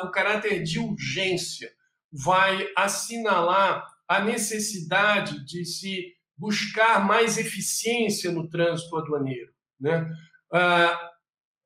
o 0.04 0.10
caráter 0.12 0.62
de 0.62 0.78
urgência, 0.78 1.68
vai 2.12 2.68
assinalar 2.76 3.84
a 4.06 4.20
necessidade 4.20 5.44
de 5.44 5.64
se 5.64 6.14
buscar 6.38 7.04
mais 7.04 7.38
eficiência 7.38 8.30
no 8.30 8.48
trânsito 8.48 8.96
aduaneiro. 8.96 9.50
Né? 9.80 10.08
Ah, 10.52 11.10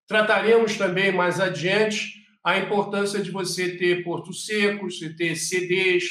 trataremos 0.08 0.78
também 0.78 1.12
mais 1.12 1.38
adiante 1.38 2.14
a 2.42 2.56
importância 2.56 3.20
de 3.20 3.30
você 3.30 3.76
ter 3.76 4.02
portos 4.04 4.46
secos, 4.46 4.98
você 4.98 5.14
ter 5.14 5.36
CDs, 5.36 6.04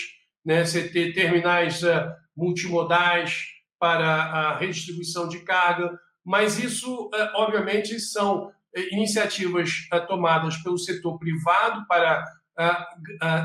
né, 0.46 0.64
você 0.64 0.88
ter 0.88 1.14
terminais 1.14 1.82
uh, 1.82 2.23
multimodais 2.36 3.46
para 3.80 4.08
a 4.08 4.58
redistribuição 4.58 5.28
de 5.28 5.40
carga, 5.40 6.00
mas 6.24 6.58
isso, 6.58 7.08
uh, 7.08 7.12
obviamente, 7.36 8.00
são 8.00 8.48
uh, 8.48 8.54
iniciativas 8.92 9.88
tomadas 10.08 10.58
pelo 10.58 10.78
setor 10.78 11.18
privado 11.20 11.86
para 11.88 12.24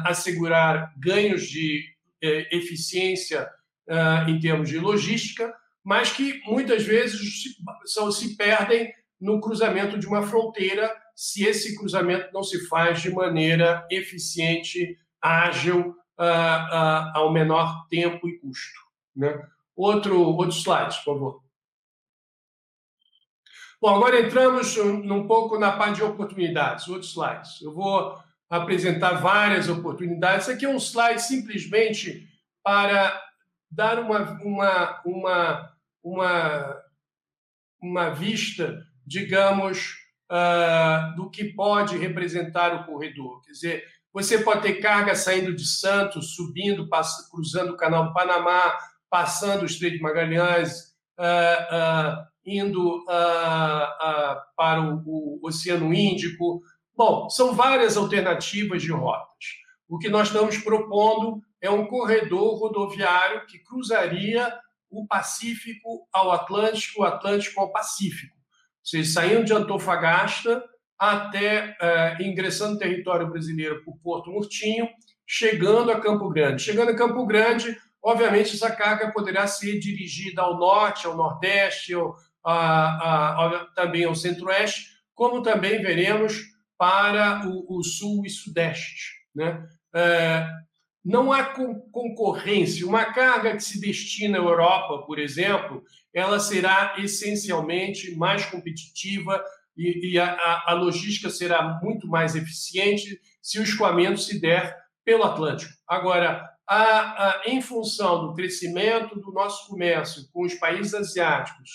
assegurar 0.05 0.93
ganhos 0.99 1.49
de 1.49 1.83
eficiência 2.21 3.49
em 4.27 4.39
termos 4.39 4.69
de 4.69 4.79
logística, 4.79 5.55
mas 5.83 6.13
que 6.13 6.43
muitas 6.45 6.83
vezes 6.83 7.57
são, 7.87 8.13
se 8.13 8.37
perdem 8.37 8.93
no 9.19 9.41
cruzamento 9.41 9.99
de 9.99 10.07
uma 10.07 10.23
fronteira 10.23 10.95
se 11.19 11.45
esse 11.45 11.77
cruzamento 11.77 12.33
não 12.33 12.45
se 12.45 12.69
faz 12.69 13.03
de 13.03 13.11
maneira 13.11 13.85
eficiente, 13.91 14.97
ágil, 15.21 15.97
ao 16.19 17.33
menor 17.33 17.87
tempo 17.89 18.29
e 18.29 18.39
custo. 18.39 18.81
Né? 19.15 19.47
Outro, 19.77 20.21
outro 20.21 20.57
slide, 20.57 20.97
por 20.97 21.05
favor. 21.05 21.43
Bom, 23.81 23.95
agora 23.95 24.21
entramos 24.21 24.77
um 24.77 25.27
pouco 25.29 25.57
na 25.57 25.71
parte 25.71 25.97
de 25.97 26.03
oportunidades. 26.03 26.89
Outros 26.89 27.13
slides. 27.13 27.63
Eu 27.63 27.73
vou 27.73 28.19
apresentar 28.51 29.21
várias 29.21 29.69
oportunidades. 29.69 30.49
Aqui 30.49 30.65
é 30.65 30.69
um 30.69 30.79
slide 30.81 31.23
simplesmente 31.23 32.29
para 32.63 33.23
dar 33.71 34.01
uma, 34.01 34.33
uma, 34.43 35.01
uma, 35.05 35.73
uma, 36.03 36.83
uma 37.81 38.11
vista, 38.11 38.85
digamos, 39.07 39.97
uh, 40.29 41.15
do 41.15 41.31
que 41.31 41.45
pode 41.45 41.97
representar 41.97 42.75
o 42.75 42.85
corredor. 42.85 43.43
Quer 43.43 43.53
dizer, 43.53 43.85
você 44.25 44.39
pode 44.39 44.63
ter 44.63 44.75
carga 44.75 45.15
saindo 45.15 45.55
de 45.55 45.67
Santos, 45.67 46.35
subindo, 46.35 46.89
cruzando 47.31 47.73
o 47.73 47.77
Canal 47.77 48.09
do 48.09 48.15
Panamá, 48.15 48.77
passando 49.09 49.63
o 49.63 49.67
Estreito 49.67 49.97
de 49.97 50.03
Magalhães, 50.03 50.95
uh, 51.19 52.23
uh, 52.23 52.27
indo 52.45 53.05
para 54.57 54.81
o, 54.81 55.03
o 55.07 55.47
Oceano 55.47 55.93
Índico. 55.93 56.61
Bom, 56.97 57.29
são 57.31 57.55
várias 57.55 57.97
alternativas 57.97 58.83
de 58.83 58.91
rotas. 58.91 59.45
O 59.89 59.99
que 59.99 60.09
nós 60.09 60.29
estamos 60.29 60.59
propondo 60.59 61.41
é 61.61 61.71
um 61.71 61.87
corredor 61.87 62.59
rodoviário 62.59 63.47
que 63.47 63.59
cruzaria 63.59 64.53
o 64.91 65.07
Pacífico 65.07 66.09
ao 66.13 66.33
Atlântico, 66.33 67.03
o 67.03 67.05
Atlântico 67.05 67.61
ao 67.61 67.73
Pacífico. 67.73 68.37
Vocês 68.83 69.13
saíam 69.13 69.45
de 69.45 69.53
Antofagasta 69.53 70.63
até 70.99 71.77
uh, 71.81 72.23
ingressando 72.23 72.73
no 72.73 72.79
território 72.79 73.29
brasileiro 73.29 73.83
por 73.85 73.97
Porto 73.99 74.31
Murtinho, 74.31 74.89
chegando 75.27 75.93
a 75.93 76.01
Campo 76.01 76.29
Grande. 76.29 76.63
Chegando 76.63 76.91
a 76.91 76.97
Campo 76.97 77.25
Grande, 77.27 77.77
obviamente, 78.03 78.55
essa 78.55 78.71
carga 78.71 79.13
poderá 79.13 79.47
ser 79.47 79.79
dirigida 79.79 80.43
ao 80.43 80.59
norte, 80.59 81.07
ao 81.07 81.17
nordeste, 81.17 81.93
a, 82.45 83.67
também 83.75 84.05
ao 84.05 84.15
centro-oeste, 84.15 84.87
como 85.15 85.43
também 85.43 85.83
veremos 85.83 86.43
para 86.77 87.47
o, 87.47 87.79
o 87.79 87.83
sul 87.83 88.25
e 88.25 88.31
sudeste. 88.31 89.19
Né? 89.35 89.67
É, 89.95 90.49
não 91.05 91.33
há 91.33 91.45
concorrência. 91.45 92.87
Uma 92.87 93.07
carga 93.13 93.55
que 93.57 93.63
se 93.63 93.81
destina 93.81 94.39
à 94.39 94.41
Europa, 94.41 95.05
por 95.07 95.19
exemplo, 95.19 95.83
ela 96.13 96.39
será 96.41 96.95
essencialmente 96.99 98.15
mais 98.17 98.45
competitiva 98.47 99.43
e, 99.79 100.13
e 100.13 100.19
a, 100.19 100.65
a, 100.67 100.75
logística 100.75 101.31
será 101.31 101.79
muito 101.81 102.09
mais 102.09 102.35
eficiente 102.35 103.21
se 103.41 103.61
o 103.61 103.63
escoamento 103.63 104.19
se 104.19 104.41
der 104.41 104.77
pelo 105.05 105.23
Atlântico. 105.23 105.73
Agora, 105.87 106.45
a, 106.69 107.43
em 107.47 107.63
função 107.63 108.27
do 108.27 108.35
crescimento 108.35 109.19
do 109.21 109.33
nosso 109.33 109.69
comércio 109.69 110.25
com 110.33 110.45
os 110.45 110.55
países 110.55 110.93
asiáticos, 110.93 111.71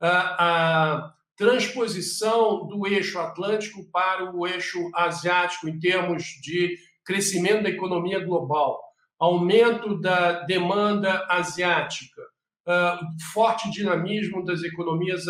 a, 0.00 1.10
transposição 1.36 2.66
do 2.66 2.86
eixo 2.86 3.18
Atlântico 3.18 3.84
para 3.90 4.34
o 4.34 4.46
eixo 4.46 4.90
asiático 4.94 5.68
em 5.68 5.78
termos 5.78 6.24
de 6.42 6.78
crescimento 7.04 7.64
da 7.64 7.68
economia 7.68 8.24
global, 8.24 8.82
aumento 9.18 10.00
da 10.00 10.44
demanda 10.44 11.26
asiática, 11.28 12.22
forte 13.34 13.70
dinamismo 13.70 14.42
das 14.46 14.62
economias 14.62 15.26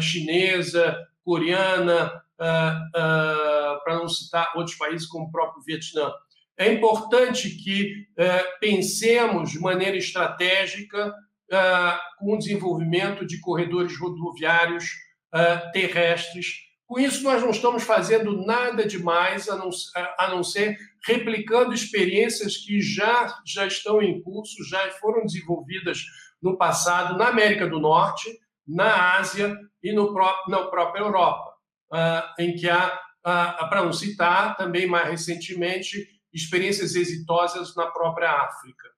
chinesa, 0.00 0.98
coreana, 1.30 2.10
para 2.36 3.94
não 3.94 4.08
citar 4.08 4.50
outros 4.56 4.76
países 4.76 5.06
como 5.06 5.26
o 5.26 5.30
próprio 5.30 5.62
Vietnã. 5.62 6.10
É 6.58 6.72
importante 6.72 7.50
que 7.50 8.08
pensemos 8.58 9.52
de 9.52 9.60
maneira 9.60 9.96
estratégica 9.96 11.14
com 12.18 12.34
o 12.34 12.38
desenvolvimento 12.38 13.24
de 13.24 13.40
corredores 13.40 13.96
rodoviários 13.96 14.86
terrestres 15.72 16.70
com 16.90 16.98
isso, 16.98 17.22
nós 17.22 17.40
não 17.40 17.50
estamos 17.50 17.84
fazendo 17.84 18.44
nada 18.44 18.84
demais 18.84 19.48
a 19.48 19.54
não, 19.54 19.70
a 20.18 20.28
não 20.28 20.42
ser 20.42 20.76
replicando 21.06 21.72
experiências 21.72 22.56
que 22.56 22.80
já, 22.80 23.32
já 23.46 23.64
estão 23.64 24.02
em 24.02 24.20
curso, 24.20 24.64
já 24.68 24.90
foram 25.00 25.24
desenvolvidas 25.24 26.04
no 26.42 26.58
passado 26.58 27.16
na 27.16 27.28
América 27.28 27.68
do 27.68 27.78
Norte, 27.78 28.28
na 28.70 29.18
Ásia 29.18 29.58
e 29.82 29.92
no 29.92 30.12
próprio, 30.12 30.50
na 30.50 30.66
própria 30.68 31.00
Europa, 31.00 31.54
uh, 31.92 32.42
em 32.42 32.54
que 32.54 32.68
há, 32.68 32.94
uh, 33.20 33.68
para 33.68 33.84
não 33.84 33.92
citar, 33.92 34.56
também 34.56 34.86
mais 34.86 35.08
recentemente, 35.08 36.06
experiências 36.32 36.94
exitosas 36.94 37.74
na 37.74 37.86
própria 37.88 38.30
África. 38.30 38.88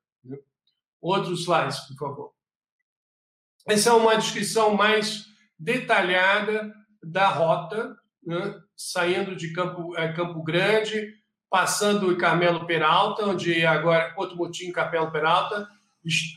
Outros 1.00 1.40
slides, 1.40 1.80
por 1.80 1.96
favor. 1.96 2.32
Essa 3.66 3.90
é 3.90 3.92
uma 3.92 4.16
descrição 4.16 4.74
mais 4.74 5.24
detalhada 5.58 6.72
da 7.02 7.28
rota, 7.28 7.96
né? 8.24 8.60
saindo 8.76 9.34
de 9.34 9.52
Campo, 9.52 9.96
é, 9.96 10.12
Campo 10.12 10.42
Grande, 10.42 11.14
passando 11.48 12.12
em 12.12 12.18
Carmelo 12.18 12.66
Peralta, 12.66 13.26
onde 13.26 13.64
agora 13.64 14.12
outro 14.16 14.36
motim 14.36 14.70
Carmelo 14.72 15.10
Peralta, 15.10 15.68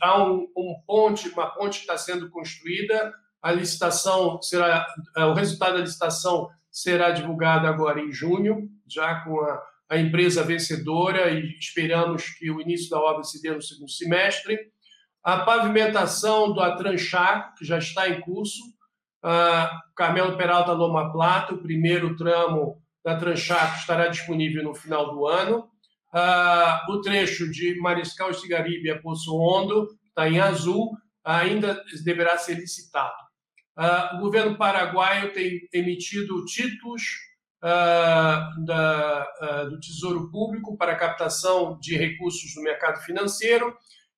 há 0.02 0.24
um, 0.24 0.48
um, 0.56 0.76
ponte, 0.86 1.30
uma 1.30 1.48
ponte 1.48 1.80
que 1.80 1.84
está 1.84 1.98
sendo 1.98 2.30
construída. 2.30 3.14
A 3.46 3.52
licitação 3.52 4.42
será, 4.42 4.84
é, 5.16 5.24
o 5.26 5.34
resultado 5.34 5.74
da 5.74 5.82
licitação 5.82 6.50
será 6.72 7.12
divulgado 7.12 7.68
agora 7.68 8.02
em 8.02 8.12
junho, 8.12 8.68
já 8.88 9.20
com 9.22 9.40
a, 9.40 9.62
a 9.90 9.98
empresa 9.98 10.44
vencedora 10.44 11.30
e 11.30 11.56
esperamos 11.60 12.28
que 12.40 12.50
o 12.50 12.60
início 12.60 12.90
da 12.90 13.00
obra 13.00 13.24
se 13.24 13.40
dê 13.40 13.52
no 13.52 13.62
segundo 13.62 13.92
semestre. 13.92 14.58
A 15.24 15.42
pavimentação 15.42 16.54
do 16.54 16.60
Atranchaco, 16.60 17.56
que 17.58 17.66
já 17.66 17.78
está 17.78 18.10
em 18.10 18.20
curso, 18.22 18.60
Uh, 19.26 19.68
Carmelo 19.96 20.38
Peralta 20.38 20.72
Loma 20.72 21.12
Plata, 21.12 21.56
o 21.56 21.58
primeiro 21.58 22.16
tramo 22.16 22.80
da 23.04 23.18
Tranchaco 23.18 23.80
estará 23.80 24.08
disponível 24.08 24.64
no 24.64 24.76
final 24.76 25.16
do 25.16 25.26
ano. 25.26 25.68
Uh, 26.14 26.92
o 26.92 27.02
trecho 27.02 27.50
de 27.50 27.76
Mariscal 27.80 28.32
Cigaribe 28.36 28.92
a 28.92 29.02
Poço 29.02 29.36
Hondo, 29.36 29.98
está 30.10 30.30
em 30.30 30.40
azul, 30.40 30.96
ainda 31.24 31.84
deverá 32.04 32.38
ser 32.38 32.54
licitado. 32.54 33.25
Uh, 33.78 34.18
o 34.18 34.20
governo 34.20 34.58
paraguaio 34.58 35.34
tem 35.34 35.68
emitido 35.74 36.46
títulos 36.46 37.04
da, 38.64 39.66
do 39.72 39.80
Tesouro 39.80 40.30
Público 40.30 40.78
para 40.78 40.96
captação 40.96 41.80
de 41.80 41.98
recursos 41.98 42.56
no 42.56 42.62
mercado 42.62 43.02
financeiro 43.02 43.76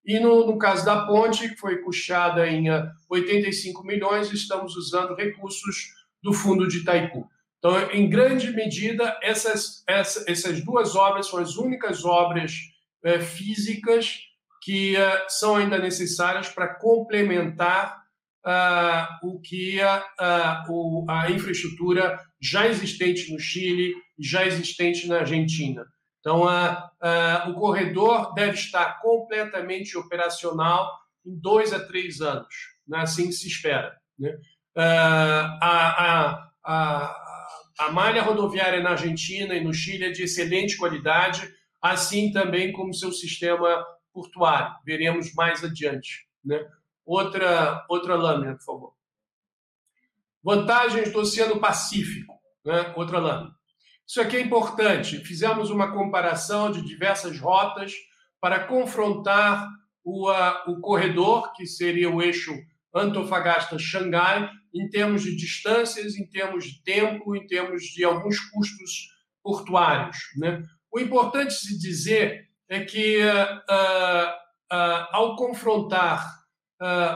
e 0.08 0.20
no, 0.20 0.48
no, 0.48 0.58
caso 0.58 0.86
da 0.86 1.06
ponte, 1.06 1.50
que 1.50 1.58
foi 1.58 1.80
custeada 1.80 2.48
em 2.48 2.68
85 3.10 3.82
ah, 3.82 3.86
milhões, 3.86 4.32
estamos 4.32 4.78
usando 4.78 5.14
recursos 5.16 5.94
do 6.24 6.32
fundo 6.32 6.66
de 6.66 6.78
Itaipu. 6.78 7.30
Então, 7.60 7.78
em 7.92 8.10
grande 8.10 8.52
medida, 8.52 9.20
essas, 9.22 9.84
essa, 9.86 10.24
essas 10.32 10.64
duas 10.64 10.96
obras 10.96 11.28
são 11.28 11.40
as 11.40 11.58
únicas 11.58 12.06
obras 12.06 12.54
é, 13.04 13.20
físicas 13.20 14.20
que 14.62 14.96
é, 14.96 15.26
são 15.28 15.58
ainda 15.58 15.78
necessárias 15.78 16.48
para 16.48 16.74
complementar 16.76 18.02
uh, 18.48 19.28
o 19.28 19.40
que 19.42 19.82
a, 19.82 20.64
o, 20.70 21.06
a 21.10 21.30
infraestrutura 21.30 22.20
já 22.40 22.68
existente 22.68 23.32
no 23.32 23.40
Chile, 23.40 23.94
já 24.18 24.46
existente 24.46 25.08
na 25.08 25.20
Argentina. 25.20 25.86
Então, 26.20 26.48
a, 26.48 26.90
a, 27.02 27.50
o 27.50 27.54
corredor 27.54 28.34
deve 28.34 28.54
estar 28.54 29.00
completamente 29.02 29.98
operacional 29.98 30.90
em 31.26 31.38
dois 31.40 31.74
a 31.74 31.86
três 31.86 32.22
anos, 32.22 32.54
né? 32.88 33.00
assim 33.00 33.32
se 33.32 33.48
espera. 33.48 33.96
Né? 34.18 34.32
Uh, 34.76 35.58
a, 35.62 36.52
a, 36.64 37.16
a, 37.80 37.92
malha 37.92 38.22
rodoviária 38.22 38.82
na 38.82 38.92
Argentina 38.92 39.56
e 39.56 39.64
no 39.64 39.74
Chile 39.74 40.06
é 40.06 40.12
de 40.12 40.24
excelente 40.24 40.78
qualidade, 40.78 41.50
assim 41.82 42.32
também 42.32 42.72
como 42.72 42.94
seu 42.94 43.12
sistema 43.12 43.86
portuário. 44.14 44.76
Veremos 44.86 45.34
mais 45.34 45.64
adiante. 45.64 46.28
Né? 46.44 46.60
Outra, 47.08 47.86
outra 47.88 48.16
lâmina, 48.16 48.58
por 48.58 48.66
favor. 48.66 48.94
Vantagens 50.44 51.10
do 51.14 51.20
Oceano 51.20 51.58
Pacífico. 51.58 52.38
Né? 52.66 52.94
Outra 52.98 53.18
lâmina. 53.18 53.56
Isso 54.06 54.20
aqui 54.20 54.36
é 54.36 54.42
importante. 54.42 55.18
Fizemos 55.20 55.70
uma 55.70 55.94
comparação 55.94 56.70
de 56.70 56.82
diversas 56.82 57.40
rotas 57.40 57.94
para 58.42 58.66
confrontar 58.66 59.70
o, 60.04 60.30
uh, 60.30 60.72
o 60.72 60.82
corredor, 60.82 61.54
que 61.54 61.66
seria 61.66 62.10
o 62.10 62.22
eixo 62.22 62.54
Antofagasta-Xangai, 62.94 64.50
em 64.74 64.90
termos 64.90 65.24
de 65.24 65.34
distâncias, 65.34 66.16
em 66.16 66.28
termos 66.28 66.66
de 66.66 66.84
tempo, 66.84 67.38
em 67.38 67.48
termos 67.48 67.84
de 67.84 68.04
alguns 68.04 68.38
custos 68.50 69.16
portuários. 69.42 70.18
Né? 70.36 70.62
O 70.92 71.00
importante 71.00 71.54
se 71.54 71.80
dizer 71.80 72.50
é 72.68 72.84
que, 72.84 73.22
uh, 73.22 74.76
uh, 74.76 75.08
ao 75.12 75.38
confrontar 75.38 76.37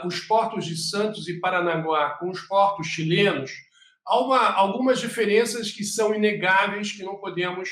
os 0.05 0.19
portos 0.21 0.65
de 0.65 0.75
Santos 0.75 1.27
e 1.27 1.39
Paranaguá 1.39 2.11
com 2.11 2.29
os 2.29 2.41
portos 2.41 2.87
chilenos, 2.87 3.51
há 4.05 4.19
uma, 4.19 4.49
algumas 4.53 4.99
diferenças 4.99 5.71
que 5.71 5.83
são 5.83 6.13
inegáveis 6.15 6.91
que 6.91 7.03
não 7.03 7.17
podemos 7.17 7.69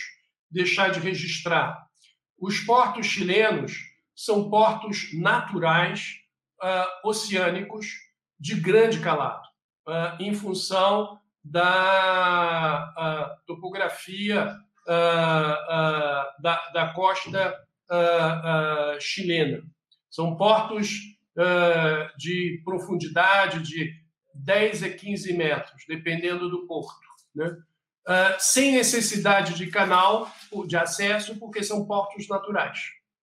deixar 0.49 0.91
de 0.91 0.99
registrar. 0.99 1.88
Os 2.38 2.60
portos 2.60 3.06
chilenos 3.06 3.73
são 4.15 4.49
portos 4.49 5.13
naturais, 5.13 6.15
uh, 6.62 7.08
oceânicos, 7.08 7.88
de 8.39 8.56
grande 8.56 8.99
calado, 8.99 9.45
uh, 9.88 10.21
em 10.21 10.34
função 10.34 11.19
da 11.43 12.93
uh, 12.97 13.45
topografia 13.45 14.58
da, 14.86 16.69
da, 16.73 16.93
costa 16.95 17.56
chilena. 18.99 19.62
São 20.10 20.36
portos 20.36 20.89
de 22.17 22.62
profundidade 22.63 23.62
de 23.62 23.93
10 24.34 24.84
a 24.84 24.89
15 24.89 25.34
metros, 25.34 25.84
dependendo 25.88 26.49
do 26.49 26.65
porto. 26.67 26.99
Né? 27.36 27.56
Sem 28.39 28.73
necessidade 28.73 29.54
de 29.54 29.67
canal 29.67 30.32
de 30.67 30.75
acesso, 30.75 31.38
porque 31.38 31.63
são 31.63 31.86
portos 31.86 32.28
naturais. 32.28 32.80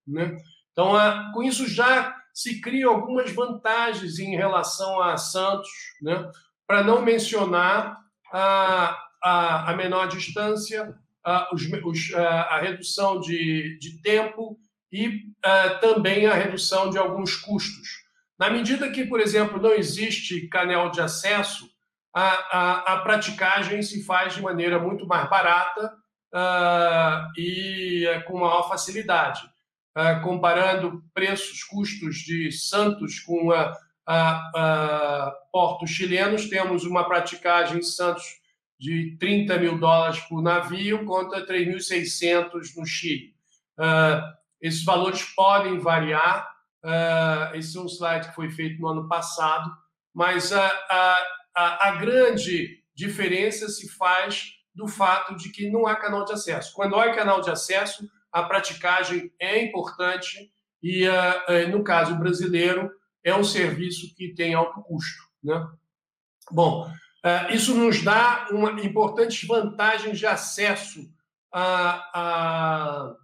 Né? 0.06 0.36
Então, 0.72 0.92
com 1.32 1.42
isso 1.42 1.68
já 1.68 2.16
se 2.32 2.60
criam 2.60 2.92
algumas 2.92 3.32
vantagens 3.32 4.18
em 4.18 4.36
relação 4.36 5.00
a 5.00 5.16
Santos, 5.16 5.70
né? 6.02 6.30
para 6.66 6.84
não 6.84 7.02
mencionar 7.02 7.98
a, 8.32 8.98
a, 9.22 9.70
a 9.70 9.76
menor 9.76 10.06
distância, 10.06 10.94
a, 11.24 11.54
os, 11.54 11.62
os, 11.84 12.14
a 12.14 12.60
redução 12.60 13.20
de, 13.20 13.78
de 13.78 14.00
tempo 14.02 14.58
e 14.92 15.24
também 15.80 16.26
a 16.26 16.34
redução 16.34 16.90
de 16.90 16.98
alguns 16.98 17.34
custos. 17.34 18.05
Na 18.38 18.50
medida 18.50 18.90
que, 18.90 19.04
por 19.04 19.20
exemplo, 19.20 19.60
não 19.60 19.72
existe 19.72 20.46
canal 20.48 20.90
de 20.90 21.00
acesso, 21.00 21.68
a, 22.14 22.28
a, 22.28 22.94
a 22.94 23.00
praticagem 23.00 23.82
se 23.82 24.02
faz 24.02 24.34
de 24.34 24.42
maneira 24.42 24.78
muito 24.78 25.06
mais 25.06 25.28
barata 25.28 25.94
uh, 26.34 27.30
e 27.38 28.06
uh, 28.06 28.24
com 28.24 28.40
maior 28.40 28.68
facilidade. 28.68 29.42
Uh, 29.96 30.22
comparando 30.22 31.02
preços, 31.12 31.62
custos 31.64 32.16
de 32.16 32.50
Santos 32.52 33.20
com 33.20 33.48
portos 35.50 35.90
chilenos, 35.90 36.48
temos 36.48 36.84
uma 36.84 37.08
praticagem 37.08 37.78
em 37.78 37.82
Santos 37.82 38.24
de 38.78 39.16
30 39.18 39.58
mil 39.58 39.78
dólares 39.78 40.20
por 40.20 40.40
navio 40.40 41.04
contra 41.04 41.44
3.600 41.44 42.76
no 42.76 42.86
Chile. 42.86 43.34
esses 44.62 44.84
valores 44.84 45.22
podem 45.34 45.78
variar, 45.78 46.55
Uh, 46.86 47.56
esse 47.56 47.76
é 47.76 47.80
um 47.80 47.88
slide 47.88 48.28
que 48.28 48.34
foi 48.36 48.48
feito 48.48 48.80
no 48.80 48.86
ano 48.86 49.08
passado, 49.08 49.68
mas 50.14 50.52
a, 50.52 50.68
a, 51.52 51.88
a, 51.88 51.90
grande 51.96 52.80
diferença 52.94 53.68
se 53.68 53.88
faz 53.88 54.52
do 54.72 54.86
fato 54.86 55.34
de 55.34 55.50
que 55.50 55.68
não 55.68 55.84
há 55.84 55.96
canal 55.96 56.24
de 56.24 56.32
acesso. 56.32 56.72
Quando 56.74 56.94
há 56.94 57.12
canal 57.12 57.40
de 57.40 57.50
acesso, 57.50 58.08
a 58.30 58.44
praticagem 58.44 59.32
é 59.40 59.64
importante 59.64 60.48
e, 60.80 61.08
uh, 61.08 61.68
no 61.72 61.82
caso 61.82 62.14
brasileiro, 62.14 62.88
é 63.24 63.34
um 63.34 63.42
serviço 63.42 64.14
que 64.14 64.32
tem 64.32 64.54
alto 64.54 64.80
custo. 64.82 65.24
Né? 65.42 65.66
Bom, 66.52 66.86
uh, 66.86 67.52
isso 67.52 67.74
nos 67.74 68.00
dá 68.00 68.46
uma, 68.52 68.70
importantes 68.80 69.44
vantagens 69.44 70.20
de 70.20 70.26
acesso 70.26 71.00
a, 71.52 72.10
a, 72.14 73.16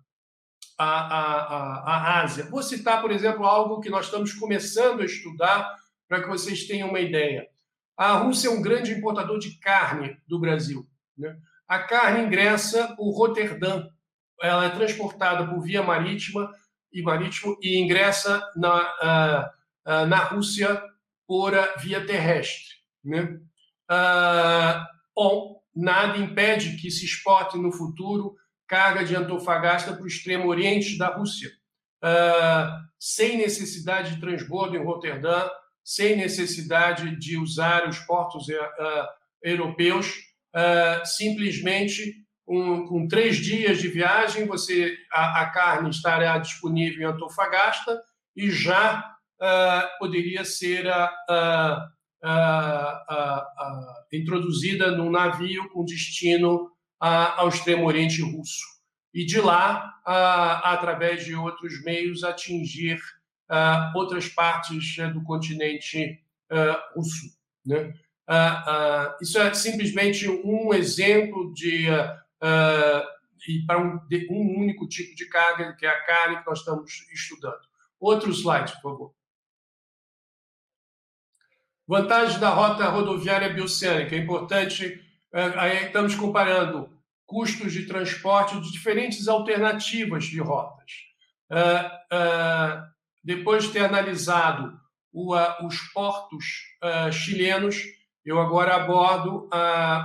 a, 0.83 1.47
a, 1.47 1.95
a, 1.95 2.23
Ásia. 2.23 2.45
Vou 2.45 2.63
citar, 2.63 3.01
por 3.01 3.11
exemplo, 3.11 3.45
algo 3.45 3.81
que 3.81 3.91
nós 3.91 4.07
estamos 4.07 4.33
começando 4.33 5.01
a 5.01 5.05
estudar 5.05 5.77
para 6.09 6.23
que 6.23 6.29
vocês 6.29 6.67
tenham 6.67 6.89
uma 6.89 7.01
ideia. 7.01 7.47
A 7.97 8.15
Rússia 8.15 8.49
é 8.49 8.51
um 8.51 8.63
grande 8.63 8.93
importador 8.93 9.39
de 9.39 9.59
carne 9.59 10.17
do 10.27 10.39
Brasil. 10.39 10.87
Né? 11.17 11.37
A 11.69 11.79
carne 11.79 12.25
ingressa 12.25 12.95
por 12.97 13.11
Roterdã, 13.13 13.87
ela 14.41 14.67
é 14.67 14.71
transportada 14.71 15.47
por 15.47 15.63
via 15.63 15.83
marítima 15.83 16.53
e 16.93 17.01
marítimo 17.01 17.57
e 17.63 17.79
ingressa 17.79 18.43
na, 18.57 18.83
uh, 19.87 19.91
uh, 19.91 20.07
na 20.07 20.19
Rússia 20.19 20.83
por 21.27 21.53
via 21.79 22.05
terrestre. 22.05 22.75
Né? 23.05 23.41
Uh, 23.91 24.87
bom, 25.15 25.63
nada 25.75 26.19
impede 26.19 26.77
que 26.77 26.91
se 26.91 27.05
exporte 27.05 27.57
no 27.57 27.73
futuro 27.73 28.37
carga 28.73 29.05
de 29.05 29.15
Antofagasta 29.15 29.93
para 29.93 30.03
o 30.03 30.07
extremo 30.07 30.49
oriente 30.49 30.97
da 30.97 31.09
Rússia, 31.09 31.51
sem 32.99 33.37
necessidade 33.37 34.15
de 34.15 34.21
transbordo 34.21 34.75
em 34.75 34.83
Roterdã, 34.83 35.47
sem 35.85 36.17
necessidade 36.17 37.15
de 37.19 37.37
usar 37.37 37.87
os 37.87 37.99
portos 37.99 38.47
europeus, 39.43 40.15
simplesmente 41.05 42.15
um, 42.49 42.87
com 42.87 43.07
três 43.07 43.37
dias 43.37 43.79
de 43.79 43.89
viagem, 43.89 44.47
você 44.47 44.97
a, 45.13 45.43
a, 45.43 45.51
carne 45.51 45.91
estará 45.91 46.39
disponível 46.39 47.03
em 47.03 47.13
Antofagasta 47.13 48.01
e 48.35 48.51
já 48.51 49.05
uh, 49.39 49.99
poderia 49.99 50.47
ser 50.47 50.87
uh, 50.87 51.77
uh, 52.25 53.47
introduzida 54.13 54.91
num 54.93 55.11
navio 55.11 55.69
com 55.71 55.85
destino 55.85 56.73
ao 57.03 57.49
extremo 57.49 57.87
oriente 57.87 58.23
russo. 58.23 58.63
E 59.13 59.27
de 59.27 59.41
lá, 59.41 59.93
através 60.65 61.25
de 61.25 61.35
outros 61.35 61.83
meios, 61.83 62.23
atingir 62.23 63.01
outras 63.95 64.29
partes 64.29 64.97
né, 64.97 65.09
do 65.09 65.23
continente 65.23 66.23
russo. 66.95 67.27
Né? 67.67 67.93
isso 69.21 69.39
é 69.39 69.53
simplesmente 69.53 70.29
um 70.29 70.73
exemplo 70.73 71.53
de 71.53 71.89
uh, 71.91 73.13
e 73.49 73.65
para 73.67 73.79
um, 73.79 74.01
um, 74.31 74.61
único 74.61 74.87
tipo 74.87 75.15
de 75.17 75.27
carga, 75.27 75.75
que 75.75 75.85
é 75.85 75.89
a 75.89 76.05
carne 76.05 76.39
que 76.39 76.47
nós 76.47 76.61
estamos 76.61 76.91
estudando. 77.13 77.61
Outro 77.99 78.31
slide, 78.31 78.73
por 78.75 78.83
favor. 78.83 79.15
Vantagem 81.87 82.39
da 82.39 82.51
rota 82.51 82.89
rodoviária 82.89 83.53
bioceânica. 83.53 84.15
É 84.15 84.19
importante, 84.19 85.01
aí 85.33 85.87
estamos 85.87 86.15
comparando 86.15 86.91
custos 87.27 87.73
de 87.73 87.87
transporte 87.87 88.61
de 88.61 88.71
diferentes 88.71 89.27
alternativas 89.29 90.25
de 90.25 90.41
rotas. 90.41 90.93
Uh, 91.51 92.93
depois 93.25 93.65
de 93.65 93.71
ter 93.71 93.85
analisado 93.85 94.79
os 95.13 95.79
portos 95.93 96.45
chilenos, 97.13 97.83
eu 98.25 98.41
agora 98.41 98.75
abordo 98.75 99.49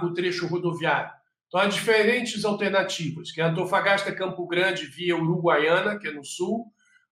o 0.03 0.13
trecho 0.13 0.47
rodoviário. 0.47 1.17
Então, 1.47 1.61
há 1.61 1.65
diferentes 1.65 2.43
alternativas, 2.43 3.31
que 3.31 3.39
é 3.39 3.45
Antofagasta 3.45 4.13
Campo 4.13 4.45
Grande 4.47 4.85
via 4.85 5.15
Uruguaiana, 5.15 5.97
que 5.97 6.07
é 6.07 6.11
no 6.11 6.23
sul. 6.23 6.71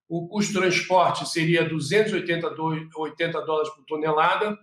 O 0.09 0.28
custo 0.28 0.53
de 0.53 0.59
transporte 0.59 1.28
seria 1.28 1.68
280 1.68 2.49
dólares 3.41 3.70
por 3.74 3.86
tonelada. 3.86 4.57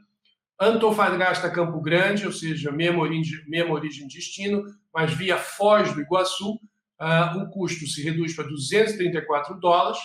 Antofagasta 0.60 1.50
Campo 1.50 1.80
Grande, 1.80 2.26
ou 2.26 2.32
seja, 2.32 2.70
mesma 2.70 3.00
origem, 3.00 3.38
mesma 3.48 3.74
origem 3.74 4.06
de 4.06 4.16
destino, 4.16 4.64
mas 4.94 5.12
via 5.12 5.36
Foz 5.36 5.92
do 5.92 6.00
Iguaçu, 6.00 6.52
uh, 7.00 7.38
o 7.38 7.50
custo 7.50 7.86
se 7.86 8.02
reduz 8.02 8.34
para 8.34 8.46
234 8.46 9.58
dólares. 9.58 9.98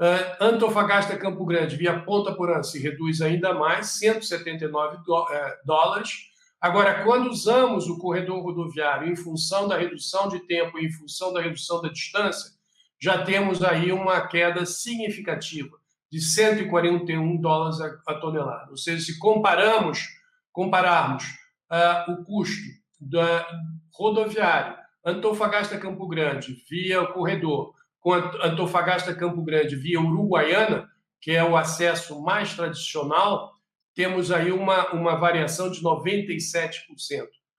Uh, 0.00 0.44
Antofagasta 0.44 1.16
Campo 1.16 1.44
Grande 1.44 1.76
via 1.76 2.00
Ponta 2.00 2.34
Porã 2.34 2.62
se 2.62 2.78
reduz 2.78 3.20
ainda 3.20 3.52
mais, 3.52 3.98
179 3.98 4.98
eh, 5.32 5.58
dólares. 5.64 6.30
Agora, 6.60 7.02
quando 7.04 7.28
usamos 7.28 7.86
o 7.88 7.98
corredor 7.98 8.42
rodoviário 8.42 9.10
em 9.10 9.16
função 9.16 9.66
da 9.66 9.76
redução 9.76 10.28
de 10.28 10.40
tempo 10.40 10.78
e 10.78 10.86
em 10.86 10.92
função 10.92 11.32
da 11.32 11.40
redução 11.40 11.82
da 11.82 11.88
distância, 11.88 12.52
já 13.00 13.22
temos 13.24 13.62
aí 13.62 13.92
uma 13.92 14.26
queda 14.26 14.64
significativa 14.64 15.79
de 16.10 16.20
141 16.20 17.40
dólares 17.40 17.80
a, 17.80 18.14
tonelada. 18.14 18.70
Ou 18.70 18.76
seja, 18.76 19.04
se 19.04 19.18
comparamos, 19.18 20.08
compararmos 20.52 21.24
uh, 21.70 22.12
o 22.12 22.24
custo 22.24 22.68
da 23.00 23.46
rodoviário 23.94 24.76
Antofagasta 25.04 25.78
Campo 25.78 26.06
Grande 26.06 26.62
via 26.68 27.06
corredor 27.06 27.74
com 28.00 28.12
Antofagasta 28.12 29.14
Campo 29.14 29.42
Grande 29.42 29.76
via 29.76 30.00
Uruguaiana, 30.00 30.88
que 31.20 31.32
é 31.32 31.44
o 31.44 31.56
acesso 31.56 32.20
mais 32.22 32.54
tradicional, 32.54 33.52
temos 33.94 34.32
aí 34.32 34.50
uma, 34.50 34.90
uma 34.92 35.16
variação 35.16 35.70
de 35.70 35.82
97%. 35.82 36.80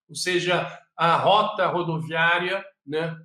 Ou 0.09 0.15
seja, 0.15 0.79
a 0.97 1.15
rota 1.15 1.67
rodoviária, 1.67 2.63
né, 2.85 3.15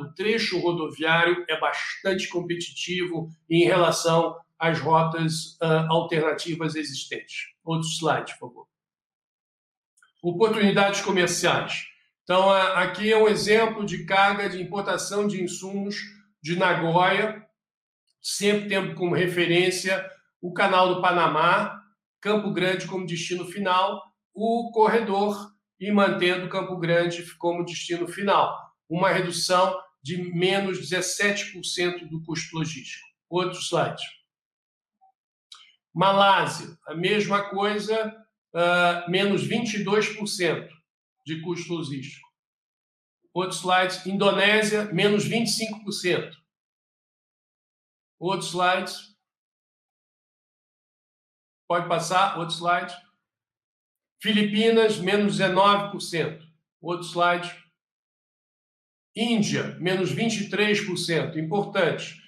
o 0.00 0.06
trecho 0.14 0.58
rodoviário 0.60 1.44
é 1.48 1.58
bastante 1.58 2.28
competitivo 2.28 3.28
em 3.48 3.64
relação 3.64 4.36
às 4.62 4.78
rotas 4.78 5.58
uh, 5.60 5.90
alternativas 5.90 6.76
existentes. 6.76 7.48
Outro 7.64 7.88
slide, 7.88 8.32
por 8.38 8.48
favor. 8.48 8.68
Oportunidades 10.22 11.00
comerciais. 11.00 11.82
Então, 12.22 12.48
aqui 12.48 13.12
é 13.12 13.18
um 13.18 13.26
exemplo 13.26 13.84
de 13.84 14.04
carga 14.04 14.48
de 14.48 14.62
importação 14.62 15.26
de 15.26 15.42
insumos 15.42 15.96
de 16.40 16.54
Nagoya, 16.54 17.44
sempre 18.20 18.68
tendo 18.68 18.94
como 18.94 19.16
referência 19.16 20.08
o 20.40 20.52
Canal 20.52 20.94
do 20.94 21.02
Panamá, 21.02 21.82
Campo 22.20 22.52
Grande 22.52 22.86
como 22.86 23.04
destino 23.04 23.44
final, 23.46 24.00
o 24.32 24.70
corredor 24.70 25.52
e 25.80 25.90
mantendo 25.90 26.48
Campo 26.48 26.76
Grande 26.76 27.24
como 27.34 27.64
destino 27.64 28.06
final. 28.06 28.56
Uma 28.88 29.08
redução 29.08 29.76
de 30.00 30.18
menos 30.32 30.78
17% 30.78 32.08
do 32.08 32.22
custo 32.22 32.56
logístico. 32.56 33.04
Outro 33.28 33.58
slide. 33.58 34.21
Malásia, 35.94 36.78
a 36.86 36.94
mesma 36.94 37.50
coisa, 37.50 38.26
uh, 38.54 39.10
menos 39.10 39.46
22% 39.46 40.68
de 41.24 41.40
custo 41.40 41.74
logístico. 41.74 42.26
Outro 43.34 43.56
slide. 43.56 44.08
Indonésia, 44.08 44.86
menos 44.92 45.24
25%. 45.28 46.36
Outro 48.18 48.46
slide. 48.46 48.92
Pode 51.66 51.88
passar, 51.88 52.38
outro 52.38 52.54
slide. 52.54 52.94
Filipinas, 54.20 54.98
menos 54.98 55.38
19%. 55.38 56.46
Outro 56.80 57.04
slide. 57.04 57.62
Índia, 59.16 59.76
menos 59.78 60.12
23%. 60.12 61.36
Importante. 61.36 62.20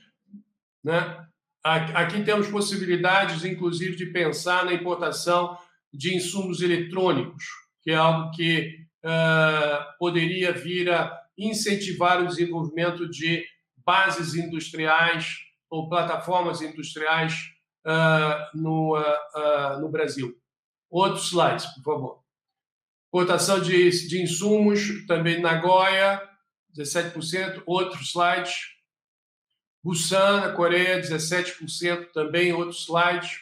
Né? 0.82 1.23
Aqui 1.64 2.22
temos 2.22 2.46
possibilidades, 2.48 3.42
inclusive, 3.42 3.96
de 3.96 4.06
pensar 4.06 4.66
na 4.66 4.74
importação 4.74 5.56
de 5.90 6.14
insumos 6.14 6.60
eletrônicos, 6.60 7.42
que 7.82 7.90
é 7.90 7.94
algo 7.94 8.30
que 8.32 8.84
uh, 9.02 9.98
poderia 9.98 10.52
vir 10.52 10.90
a 10.90 11.10
incentivar 11.38 12.20
o 12.20 12.26
desenvolvimento 12.26 13.08
de 13.08 13.42
bases 13.78 14.34
industriais 14.34 15.38
ou 15.70 15.88
plataformas 15.88 16.60
industriais 16.60 17.34
uh, 17.86 18.58
no, 18.58 18.98
uh, 18.98 19.80
no 19.80 19.88
Brasil. 19.88 20.36
Outros 20.90 21.28
slides, 21.28 21.64
por 21.76 21.82
favor. 21.82 22.24
Cotação 23.10 23.58
de, 23.60 23.90
de 24.06 24.22
insumos, 24.22 25.06
também 25.06 25.40
Nagoya, 25.40 26.20
17%. 26.76 27.62
Outros 27.64 28.10
slides. 28.10 28.73
Busan, 29.84 30.40
na 30.40 30.52
Coreia, 30.52 31.00
17%, 31.00 32.10
também 32.12 32.52
outros 32.52 32.84
slides. 32.84 33.40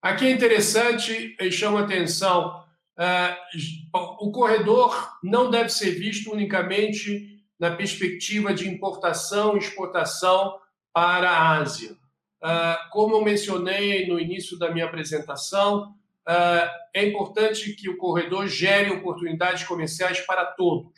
Aqui 0.00 0.26
é 0.26 0.30
interessante 0.30 1.36
e 1.40 1.50
chama 1.50 1.80
atenção, 1.80 2.64
uh, 2.96 3.96
o 4.20 4.30
corredor 4.30 5.18
não 5.22 5.50
deve 5.50 5.70
ser 5.70 5.90
visto 5.90 6.32
unicamente 6.32 7.42
na 7.58 7.74
perspectiva 7.74 8.54
de 8.54 8.68
importação 8.68 9.56
e 9.56 9.58
exportação 9.58 10.60
para 10.92 11.28
a 11.28 11.58
Ásia. 11.58 11.96
Ah, 12.40 12.88
como 12.92 13.16
eu 13.16 13.24
mencionei 13.24 14.06
no 14.06 14.18
início 14.18 14.58
da 14.58 14.70
minha 14.70 14.86
apresentação, 14.86 15.94
ah, 16.24 16.72
é 16.94 17.04
importante 17.04 17.72
que 17.74 17.88
o 17.88 17.96
corredor 17.96 18.46
gere 18.46 18.90
oportunidades 18.90 19.64
comerciais 19.64 20.20
para 20.20 20.44
todos. 20.44 20.92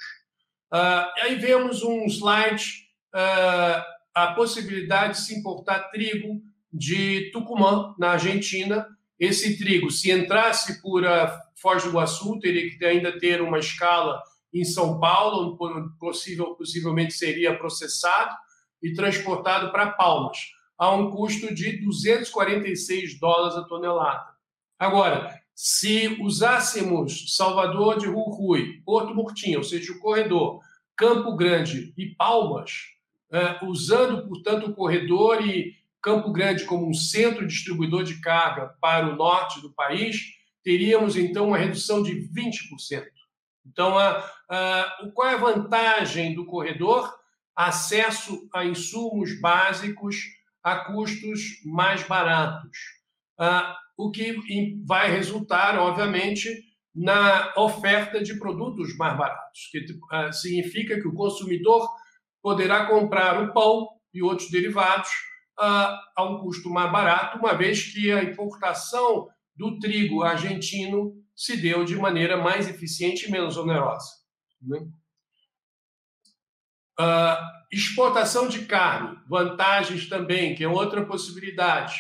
Aí 1.22 1.35
vemos 1.35 1.83
um 1.83 2.05
slide, 2.07 2.89
a 3.13 4.33
possibilidade 4.35 5.15
de 5.15 5.21
se 5.21 5.39
importar 5.39 5.91
trigo 5.91 6.41
de 6.73 7.31
Tucumã, 7.33 7.95
na 7.99 8.11
Argentina. 8.11 8.87
Esse 9.19 9.59
trigo, 9.59 9.91
se 9.91 10.11
entrasse 10.11 10.81
por 10.81 11.05
Foz 11.55 11.83
do 11.83 11.91
Iguaçu, 11.91 12.39
teria 12.39 12.71
que 12.71 12.85
ainda 12.85 13.19
ter 13.19 13.43
uma 13.43 13.59
escala 13.59 14.23
em 14.53 14.65
São 14.65 14.99
Paulo, 14.99 15.57
possível, 15.99 16.55
possivelmente 16.55 17.13
seria 17.13 17.57
processado, 17.57 18.35
e 18.83 18.95
transportado 18.95 19.71
para 19.71 19.91
Palmas, 19.91 20.39
a 20.79 20.91
um 20.95 21.11
custo 21.11 21.55
de 21.55 21.85
246 21.85 23.21
dólares 23.21 23.57
a 23.57 23.65
tonelada. 23.65 24.25
Agora, 24.79 25.39
se 25.55 26.17
usássemos 26.23 27.37
Salvador 27.37 27.99
de 27.99 28.07
Rui, 28.07 28.81
Porto 28.83 29.15
Murtinho, 29.15 29.59
ou 29.59 29.65
seja, 29.65 29.93
o 29.93 29.99
corredor 29.99 30.61
Campo 30.97 31.37
Grande 31.37 31.93
e 31.97 32.15
Palmas, 32.15 32.85
usando, 33.62 34.26
portanto, 34.28 34.66
o 34.66 34.74
corredor 34.74 35.47
e 35.47 35.76
Campo 36.03 36.33
Grande 36.33 36.64
como 36.64 36.89
um 36.89 36.95
centro 36.95 37.47
distribuidor 37.47 38.05
de 38.05 38.20
carga 38.20 38.74
para 38.81 39.09
o 39.09 39.16
norte 39.16 39.61
do 39.61 39.70
país, 39.70 40.35
teríamos 40.62 41.16
então 41.16 41.49
uma 41.49 41.59
redução 41.59 42.03
de 42.03 42.12
20%. 42.12 43.05
Então, 43.66 43.99
a, 43.99 44.22
qual 45.14 45.28
é 45.28 45.35
a 45.35 45.39
vantagem 45.39 46.35
do 46.35 46.47
corredor? 46.47 47.14
Acesso 47.55 48.49
a 48.55 48.64
insumos 48.64 49.39
básicos 49.41 50.16
a 50.62 50.76
custos 50.76 51.61
mais 51.64 52.03
baratos, 52.03 52.78
o 53.97 54.11
que 54.11 54.83
vai 54.85 55.11
resultar, 55.11 55.78
obviamente, 55.78 56.49
na 56.95 57.53
oferta 57.57 58.22
de 58.22 58.39
produtos 58.39 58.97
mais 58.97 59.16
baratos, 59.16 59.68
que 59.70 59.87
significa 60.33 61.01
que 61.01 61.07
o 61.07 61.14
consumidor 61.14 61.89
poderá 62.43 62.86
comprar 62.86 63.43
o 63.43 63.53
pão 63.53 63.88
e 64.12 64.22
outros 64.22 64.51
derivados 64.51 65.11
a 65.62 66.24
um 66.24 66.38
custo 66.38 66.70
mais 66.70 66.91
barato, 66.91 67.38
uma 67.38 67.55
vez 67.55 67.93
que 67.93 68.11
a 68.11 68.22
importação 68.22 69.28
do 69.55 69.78
trigo 69.78 70.22
argentino 70.22 71.12
se 71.36 71.57
deu 71.57 71.84
de 71.84 71.97
maneira 71.97 72.36
mais 72.36 72.68
eficiente 72.68 73.28
e 73.28 73.30
menos 73.30 73.57
onerosa. 73.59 74.09
Né? 74.62 74.78
Uh, 76.99 77.36
exportação 77.70 78.49
de 78.49 78.64
carne, 78.64 79.18
vantagens 79.28 80.09
também, 80.09 80.55
que 80.55 80.64
é 80.64 80.68
outra 80.68 81.05
possibilidade. 81.05 81.95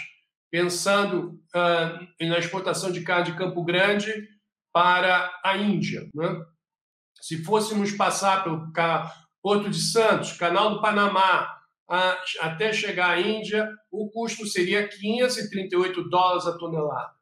Pensando 0.50 1.40
uh, 1.54 2.26
na 2.26 2.38
exportação 2.38 2.90
de 2.90 3.02
carne 3.02 3.30
de 3.30 3.36
Campo 3.36 3.62
Grande 3.62 4.28
para 4.72 5.30
a 5.44 5.56
Índia. 5.56 6.08
Né? 6.14 6.44
Se 7.20 7.44
fôssemos 7.44 7.92
passar 7.92 8.42
pelo 8.42 8.72
Porto 9.42 9.70
de 9.70 9.80
Santos, 9.80 10.32
Canal 10.32 10.74
do 10.74 10.80
Panamá, 10.80 11.56
a, 11.88 12.16
até 12.40 12.72
chegar 12.72 13.10
à 13.10 13.20
Índia, 13.20 13.68
o 13.90 14.08
custo 14.10 14.46
seria 14.46 14.86
538 14.86 16.08
dólares 16.08 16.46
a 16.46 16.56
tonelada. 16.56 17.12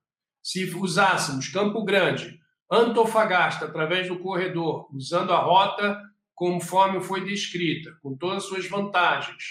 Se 0.42 0.64
usássemos 0.64 1.48
Campo 1.48 1.84
Grande, 1.84 2.38
Antofagasta, 2.70 3.64
através 3.64 4.08
do 4.08 4.18
corredor, 4.18 4.88
usando 4.92 5.32
a 5.32 5.38
rota 5.38 5.98
conforme 6.34 7.00
foi 7.00 7.24
descrita, 7.24 7.96
com 8.02 8.16
todas 8.16 8.44
as 8.44 8.44
suas 8.44 8.68
vantagens, 8.68 9.42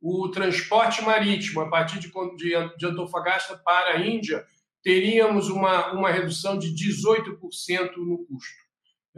o 0.00 0.28
transporte 0.28 1.02
marítimo 1.02 1.60
a 1.60 1.68
partir 1.68 1.98
de, 1.98 2.08
de, 2.36 2.76
de 2.76 2.86
Antofagasta 2.86 3.56
para 3.58 3.96
a 3.96 4.06
Índia, 4.06 4.46
teríamos 4.82 5.48
uma, 5.48 5.92
uma 5.92 6.10
redução 6.10 6.56
de 6.58 6.68
18% 6.68 7.96
no 7.96 8.24
custo. 8.26 8.67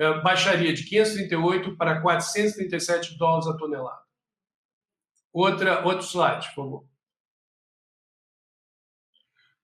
É, 0.01 0.19
baixaria 0.23 0.73
de 0.73 0.83
538 0.85 1.77
para 1.77 2.01
437 2.01 3.19
dólares 3.19 3.47
a 3.47 3.57
tonelada. 3.59 4.01
Outra, 5.31 5.85
outro 5.85 6.07
slide, 6.07 6.47
por 6.49 6.55
favor. 6.55 6.89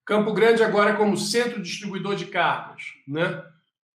Campo 0.04 0.34
Grande 0.34 0.62
agora 0.62 0.94
como 0.94 1.16
centro 1.16 1.62
distribuidor 1.62 2.16
de 2.16 2.26
cargas. 2.26 2.82
Né? 3.08 3.42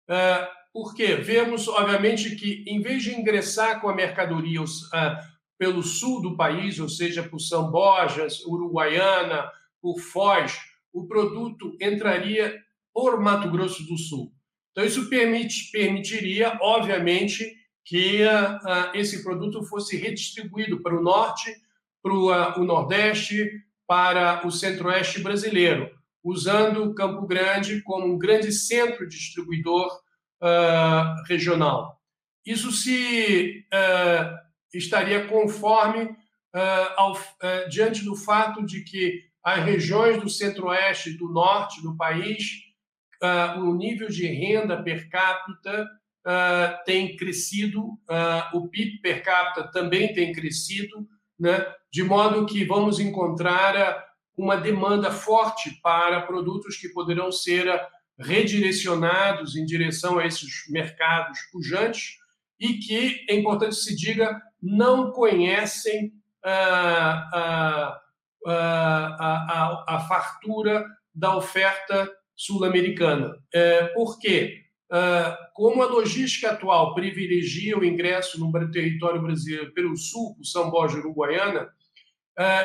É, 0.08 0.48
por 0.72 0.94
quê? 0.94 1.16
Vemos, 1.16 1.66
obviamente, 1.66 2.36
que 2.36 2.64
em 2.68 2.80
vez 2.80 3.02
de 3.02 3.18
ingressar 3.18 3.80
com 3.80 3.88
a 3.88 3.94
mercadoria 3.94 4.60
é, 4.94 5.20
pelo 5.58 5.82
sul 5.82 6.22
do 6.22 6.36
país, 6.36 6.78
ou 6.78 6.88
seja, 6.88 7.28
por 7.28 7.40
São 7.40 7.68
Borjas, 7.68 8.44
Uruguaiana, 8.44 9.50
por 9.82 9.98
Foz, 9.98 10.56
o 10.92 11.04
produto 11.08 11.76
entraria 11.80 12.56
por 12.94 13.20
Mato 13.20 13.50
Grosso 13.50 13.84
do 13.88 13.98
Sul. 13.98 14.37
Então, 14.78 14.86
isso 14.86 15.10
permite, 15.10 15.72
permitiria, 15.72 16.56
obviamente, 16.62 17.52
que 17.84 18.22
uh, 18.22 18.94
esse 18.94 19.24
produto 19.24 19.64
fosse 19.64 19.96
redistribuído 19.96 20.80
para 20.80 20.96
o 20.96 21.02
norte, 21.02 21.52
para 22.00 22.12
o, 22.12 22.30
uh, 22.30 22.60
o 22.60 22.64
nordeste, 22.64 23.50
para 23.88 24.46
o 24.46 24.52
centro-oeste 24.52 25.20
brasileiro 25.20 25.90
usando 26.22 26.94
Campo 26.94 27.26
Grande 27.26 27.82
como 27.82 28.06
um 28.06 28.16
grande 28.16 28.52
centro 28.52 29.08
distribuidor 29.08 29.88
uh, 30.40 31.24
regional. 31.26 32.00
Isso 32.46 32.70
se 32.70 33.64
estaria 34.72 35.26
conforme 35.26 36.08
ao, 36.96 37.18
diante 37.68 38.04
do 38.04 38.14
fato 38.14 38.64
de 38.64 38.82
que 38.84 39.24
as 39.42 39.64
regiões 39.64 40.20
do 40.20 40.28
centro-oeste 40.28 41.10
e 41.10 41.16
do 41.16 41.28
norte 41.28 41.82
do 41.82 41.96
país, 41.96 42.67
o 43.58 43.74
nível 43.74 44.08
de 44.08 44.26
renda 44.26 44.82
per 44.82 45.08
capita 45.08 45.88
tem 46.84 47.16
crescido, 47.16 47.98
o 48.52 48.68
PIB 48.68 49.00
per 49.00 49.22
capita 49.22 49.70
também 49.70 50.12
tem 50.12 50.32
crescido, 50.32 51.08
né? 51.38 51.66
de 51.90 52.02
modo 52.02 52.46
que 52.46 52.64
vamos 52.64 53.00
encontrar 53.00 54.06
uma 54.36 54.56
demanda 54.56 55.10
forte 55.10 55.80
para 55.82 56.22
produtos 56.22 56.76
que 56.76 56.88
poderão 56.90 57.32
ser 57.32 57.68
redirecionados 58.18 59.56
em 59.56 59.64
direção 59.64 60.18
a 60.18 60.26
esses 60.26 60.68
mercados 60.68 61.38
pujantes 61.52 62.16
e 62.58 62.74
que, 62.74 63.24
é 63.28 63.34
importante 63.34 63.76
se 63.76 63.94
diga, 63.96 64.40
não 64.60 65.12
conhecem 65.12 66.12
a, 66.44 67.30
a, 67.32 68.00
a, 68.46 69.84
a 69.96 70.00
fartura 70.08 70.84
da 71.14 71.36
oferta 71.36 72.10
sul-americana. 72.38 73.36
É, 73.52 73.88
por 73.88 74.18
quê? 74.18 74.64
como 75.52 75.82
a 75.82 75.86
logística 75.86 76.50
atual 76.50 76.94
privilegia 76.94 77.78
o 77.78 77.84
ingresso 77.84 78.40
no 78.40 78.50
território 78.70 79.20
brasileiro 79.20 79.70
pelo 79.74 79.94
sul, 79.98 80.34
por 80.34 80.46
São 80.46 80.70
Borja 80.70 80.96
Uruguaiana, 80.96 81.68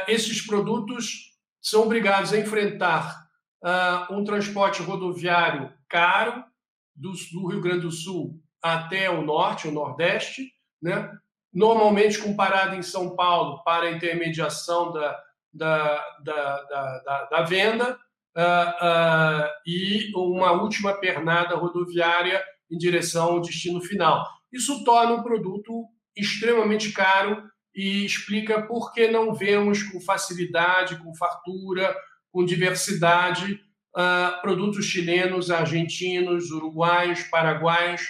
esses 0.07 0.41
produtos 0.41 1.33
são 1.63 1.83
obrigados 1.83 2.31
a 2.31 2.39
enfrentar 2.39 3.23
uh, 3.63 4.13
um 4.13 4.23
transporte 4.23 4.81
rodoviário 4.81 5.71
caro 5.87 6.43
do, 6.93 7.13
do, 7.31 7.47
Rio 7.47 7.61
Grande 7.61 7.81
do 7.81 7.91
Sul 7.91 8.39
até 8.61 9.09
o 9.09 9.21
norte, 9.21 9.67
o 9.67 9.71
nordeste, 9.71 10.51
né? 10.81 11.11
normalmente 11.51 12.19
com 12.19 12.35
parada 12.35 12.75
em 12.75 12.83
São 12.83 13.15
Paulo 13.15 13.63
para 13.63 13.91
intermediação 13.91 14.91
da, 14.91 15.23
da, 15.53 16.17
da, 16.23 16.63
da, 17.05 17.27
da 17.31 17.41
venda 17.43 17.97
uh, 18.35 19.45
uh, 19.45 19.49
e 19.65 20.11
uma 20.15 20.51
última 20.51 20.93
pernada 20.93 21.55
rodoviária 21.55 22.43
em 22.71 22.77
direção 22.77 23.33
ao 23.33 23.41
destino 23.41 23.81
final. 23.81 24.27
Isso 24.51 24.83
torna 24.83 25.13
um 25.13 25.23
produto 25.23 25.85
extremamente 26.15 26.91
caro 26.91 27.43
e 27.75 28.05
explica 28.05 28.61
por 28.61 28.93
que 28.93 29.07
não 29.07 29.33
vemos 29.33 29.81
com 29.83 29.99
facilidade, 29.99 30.97
com 30.97 31.15
fartura, 31.15 31.95
com 32.31 32.45
diversidade, 32.45 33.59
uh, 33.95 34.41
produtos 34.41 34.85
chilenos, 34.85 35.49
argentinos, 35.49 36.51
uruguaios, 36.51 37.23
paraguaios, 37.23 38.01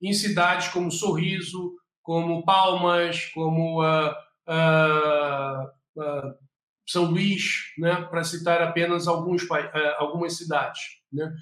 em 0.00 0.12
cidades 0.12 0.68
como 0.68 0.90
Sorriso, 0.90 1.74
como 2.02 2.44
Palmas, 2.44 3.26
como 3.26 3.80
São 6.86 7.04
Luís, 7.04 7.72
né, 7.78 8.06
para 8.10 8.24
citar 8.24 8.60
apenas 8.62 9.06
alguns, 9.06 9.42
algumas 9.98 10.36
cidades. 10.36 10.80
Né? 11.12 11.34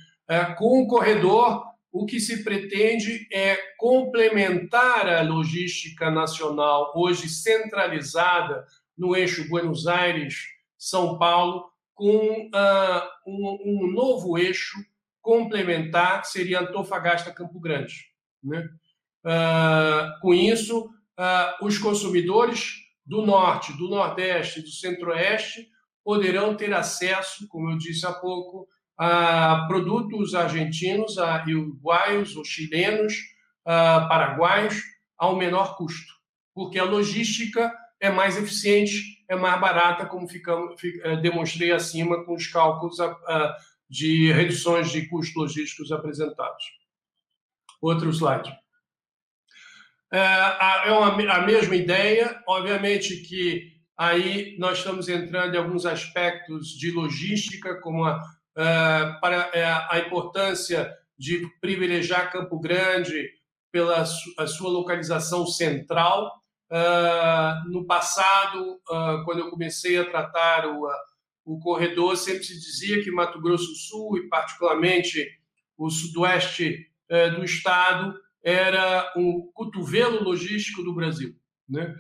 com 0.57 0.83
o 0.83 0.87
corredor 0.87 1.65
o 1.93 2.07
que 2.07 2.21
se 2.21 2.45
pretende 2.45 3.27
é 3.33 3.57
complementar 3.77 5.09
a 5.09 5.23
logística 5.23 6.11
nacional, 6.11 6.93
hoje 6.95 7.29
centralizada 7.29 8.65
no 8.97 9.17
eixo 9.17 9.49
Buenos 9.49 9.87
Aires-São 9.87 11.19
Paulo, 11.19 11.71
com 11.95 12.49
uh, 12.49 13.03
um, 13.27 13.59
um, 13.65 13.93
novo 13.93 14.39
eixo 14.39 14.79
complementar, 15.21 16.23
que 16.23 16.29
seria 16.29 16.61
Antofagasta-Campo 16.61 17.59
Grande. 17.59 17.95
Né? 18.43 18.69
Uh, 19.25 20.21
com 20.23 20.33
isso, 20.33 20.87
uh, 21.19 21.67
os 21.67 21.77
consumidores 21.77 22.77
do 23.05 23.25
Norte, 23.25 23.77
do 23.77 23.89
Nordeste 23.89 24.61
e 24.61 24.63
do 24.63 24.71
Centro-Oeste 24.71 25.69
poderão 26.05 26.57
ter 26.57 26.73
acesso, 26.73 27.47
como 27.49 27.71
eu 27.71 27.79
disse 27.79 28.07
há 28.07 28.13
pouco, 28.13 28.69
a 28.99 29.67
produtos 29.67 30.35
argentinos, 30.35 31.19
a 31.19 31.45
uruguaios 31.45 32.37
ou 32.37 32.45
chilenos, 32.45 33.15
a 33.65 34.07
paraguaios, 34.09 34.83
ao 35.17 35.37
menor 35.37 35.77
custo, 35.77 36.13
porque 36.55 36.79
a 36.79 36.85
logística 36.85 37.73
é 38.01 38.11
mais 38.11 38.37
eficiente, 38.37 39.23
é 39.29 39.37
mais 39.37 39.61
barata, 39.61 40.07
como 40.07 40.27
ficamos, 40.27 40.83
eh, 40.83 41.17
demonstrei 41.17 41.71
acima 41.71 42.25
com 42.25 42.35
os 42.35 42.47
cálculos 42.47 42.97
de 43.89 44.33
reduções 44.33 44.91
de 44.91 45.07
custos 45.09 45.37
logísticos 45.37 45.93
apresentados. 45.93 46.65
Outro 47.81 48.11
slide. 48.11 48.51
É, 50.13 50.19
é 50.19 51.31
a 51.31 51.47
mesma 51.47 51.77
ideia, 51.77 52.43
obviamente 52.47 53.17
que 53.23 53.81
Aí 54.01 54.57
nós 54.59 54.79
estamos 54.79 55.11
entrando 55.11 55.55
em 55.55 55.59
alguns 55.59 55.85
aspectos 55.85 56.69
de 56.69 56.91
logística, 56.91 57.79
como 57.83 58.07
a, 58.07 58.17
uh, 58.17 59.21
para, 59.21 59.51
a 59.91 59.99
importância 59.99 60.91
de 61.19 61.47
privilegiar 61.61 62.33
Campo 62.33 62.59
Grande 62.59 63.29
pela 63.71 64.01
a 64.01 64.47
sua 64.47 64.71
localização 64.71 65.47
central. 65.47 66.33
No 67.67 67.85
passado, 67.85 68.81
quando 69.27 69.41
eu 69.41 69.51
comecei 69.51 69.99
a 69.99 70.09
tratar 70.09 70.67
o, 70.67 70.89
o 71.45 71.61
corredor, 71.61 72.17
sempre 72.17 72.45
se 72.45 72.55
dizia 72.55 73.05
que 73.05 73.11
Mato 73.11 73.39
Grosso 73.39 73.67
do 73.67 73.77
Sul, 73.77 74.17
e 74.17 74.29
particularmente 74.31 75.29
o 75.77 75.91
sudoeste 75.91 76.91
do 77.37 77.45
estado, 77.45 78.15
era 78.43 79.13
um 79.17 79.51
cotovelo 79.53 80.23
logístico 80.23 80.83
do 80.83 80.95
Brasil. 80.95 81.35
Né? 81.69 81.95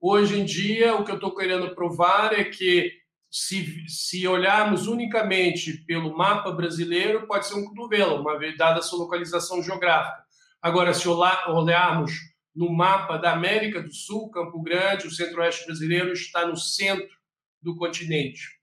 hoje 0.00 0.38
em 0.38 0.44
dia, 0.44 0.94
o 0.94 1.04
que 1.04 1.10
eu 1.10 1.16
estou 1.16 1.34
querendo 1.34 1.74
provar 1.74 2.32
é 2.32 2.44
que 2.44 2.92
se, 3.30 3.84
se 3.88 4.26
olharmos 4.26 4.86
unicamente 4.86 5.84
pelo 5.84 6.16
mapa 6.16 6.50
brasileiro, 6.50 7.26
pode 7.26 7.46
ser 7.46 7.54
um 7.54 7.64
cotovelo, 7.64 8.20
uma 8.20 8.38
vez 8.38 8.56
dada 8.56 8.78
a 8.78 8.82
sua 8.82 9.00
localização 9.00 9.62
geográfica. 9.62 10.24
Agora, 10.62 10.92
se 10.92 11.08
olharmos 11.08 12.12
no 12.54 12.72
mapa 12.72 13.16
da 13.16 13.32
América 13.32 13.82
do 13.82 13.92
Sul, 13.92 14.30
Campo 14.30 14.60
Grande, 14.62 15.06
o 15.06 15.10
centro-oeste 15.10 15.66
brasileiro 15.66 16.12
está 16.12 16.46
no 16.46 16.56
centro 16.56 17.08
do 17.62 17.76
continente. 17.76 18.57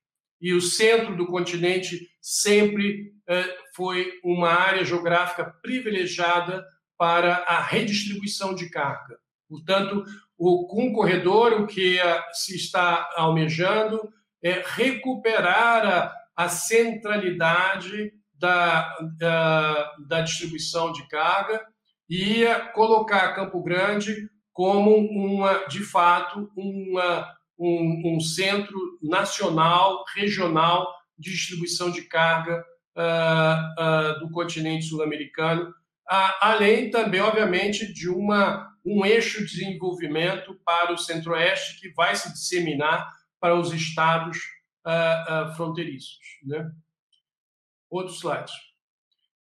E 0.46 0.54
o 0.54 0.62
centro 0.62 1.18
do 1.18 1.26
continente 1.26 2.08
sempre 2.22 3.12
eh, 3.28 3.58
foi 3.76 4.12
uma 4.24 4.50
área 4.50 4.86
geográfica 4.86 5.44
privilegiada 5.60 6.64
para 6.96 7.38
a 7.48 7.60
redistribuição 7.60 8.54
de 8.54 8.70
carga. 8.70 9.18
Portanto, 9.50 10.04
o, 10.38 10.68
com 10.68 10.90
o 10.90 10.94
corredor, 10.94 11.54
o 11.54 11.66
que 11.66 12.00
eh, 12.00 12.24
se 12.32 12.56
está 12.56 13.10
almejando 13.16 14.08
é 14.40 14.64
recuperar 14.64 16.14
a, 16.38 16.48
centralidade 16.48 18.14
da, 18.36 18.96
da, 19.18 19.96
da, 20.08 20.22
distribuição 20.22 20.92
de 20.92 21.08
carga 21.08 21.66
e 22.08 22.46
colocar 22.76 23.34
Campo 23.34 23.64
Grande 23.64 24.30
como 24.54 24.96
uma, 24.96 25.66
de 25.66 25.84
fato, 25.84 26.52
uma, 26.56 27.34
um, 27.58 28.16
um 28.16 28.20
centro 28.20 28.78
nacional, 29.02 30.04
regional 30.16 30.94
de 31.18 31.32
distribuição 31.32 31.90
de 31.90 32.04
carga 32.04 32.64
uh, 32.96 33.82
uh, 33.82 34.20
do 34.20 34.30
continente 34.32 34.86
sul-americano, 34.86 35.70
uh, 35.70 36.34
além 36.42 36.90
também, 36.90 37.22
obviamente, 37.22 37.92
de 37.94 38.10
uma, 38.10 38.72
um 38.86 39.06
eixo 39.06 39.46
de 39.46 39.58
desenvolvimento 39.58 40.60
para 40.66 40.94
o 40.94 40.98
centro-oeste 40.98 41.80
que 41.80 41.94
vai 41.94 42.16
se 42.16 42.32
disseminar 42.32 43.10
para 43.40 43.56
os 43.56 43.74
estados 43.74 44.38
fronteiriços. 45.56 46.20
Né? 46.44 46.70
Outro 47.90 48.14
slide. 48.14 48.52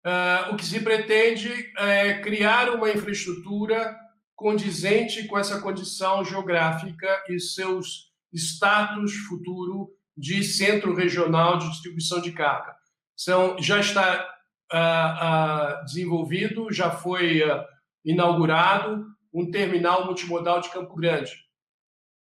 Uh, 0.05 0.55
o 0.55 0.57
que 0.57 0.65
se 0.65 0.81
pretende 0.81 1.73
é 1.77 2.21
criar 2.21 2.71
uma 2.71 2.91
infraestrutura 2.91 3.95
condizente 4.41 5.27
com 5.27 5.39
essa 5.39 5.61
condição 5.61 6.25
geográfica 6.25 7.07
e 7.29 7.39
seus 7.39 8.11
status 8.33 9.13
futuro 9.29 9.91
de 10.17 10.43
centro 10.43 10.95
regional 10.95 11.59
de 11.59 11.69
distribuição 11.69 12.23
de 12.23 12.33
carga. 12.33 12.75
São, 13.15 13.59
já 13.59 13.81
está 13.81 14.27
uh, 14.73 15.83
uh, 15.83 15.85
desenvolvido, 15.85 16.73
já 16.73 16.91
foi 16.91 17.43
uh, 17.43 17.63
inaugurado 18.03 19.05
um 19.31 19.51
terminal 19.51 20.07
multimodal 20.07 20.63
de 20.63 20.71
Campo 20.71 20.97
Grande, 20.97 21.33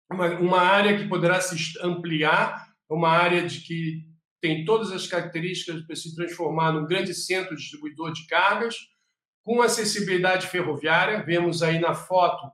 uma, 0.10 0.30
uma 0.40 0.62
área 0.62 0.98
que 0.98 1.10
poderá 1.10 1.42
se 1.42 1.78
ampliar, 1.84 2.66
uma 2.90 3.10
área 3.10 3.46
de 3.46 3.60
que 3.60 4.06
tem 4.42 4.64
todas 4.64 4.90
as 4.94 5.06
características 5.06 5.86
para 5.86 5.96
se 5.98 6.16
transformar 6.16 6.72
num 6.72 6.86
grande 6.86 7.14
centro 7.14 7.58
distribuidor 7.58 8.14
de 8.14 8.26
cargas, 8.26 8.76
com 9.46 9.62
acessibilidade 9.62 10.48
ferroviária. 10.48 11.24
Vemos 11.24 11.62
aí 11.62 11.80
na 11.80 11.94
foto 11.94 12.48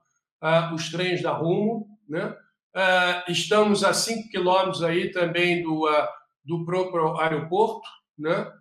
uh, 0.44 0.76
os 0.76 0.92
trens 0.92 1.24
da 1.24 1.32
Rumo, 1.32 1.88
né? 2.08 2.36
Uh, 2.76 3.32
estamos 3.32 3.84
a 3.84 3.94
5 3.94 4.30
quilômetros 4.30 4.84
aí 4.84 5.10
também 5.12 5.64
do, 5.64 5.90
uh, 5.90 6.08
do 6.44 6.64
próprio 6.66 7.18
aeroporto, 7.20 7.90
né? 8.20 8.52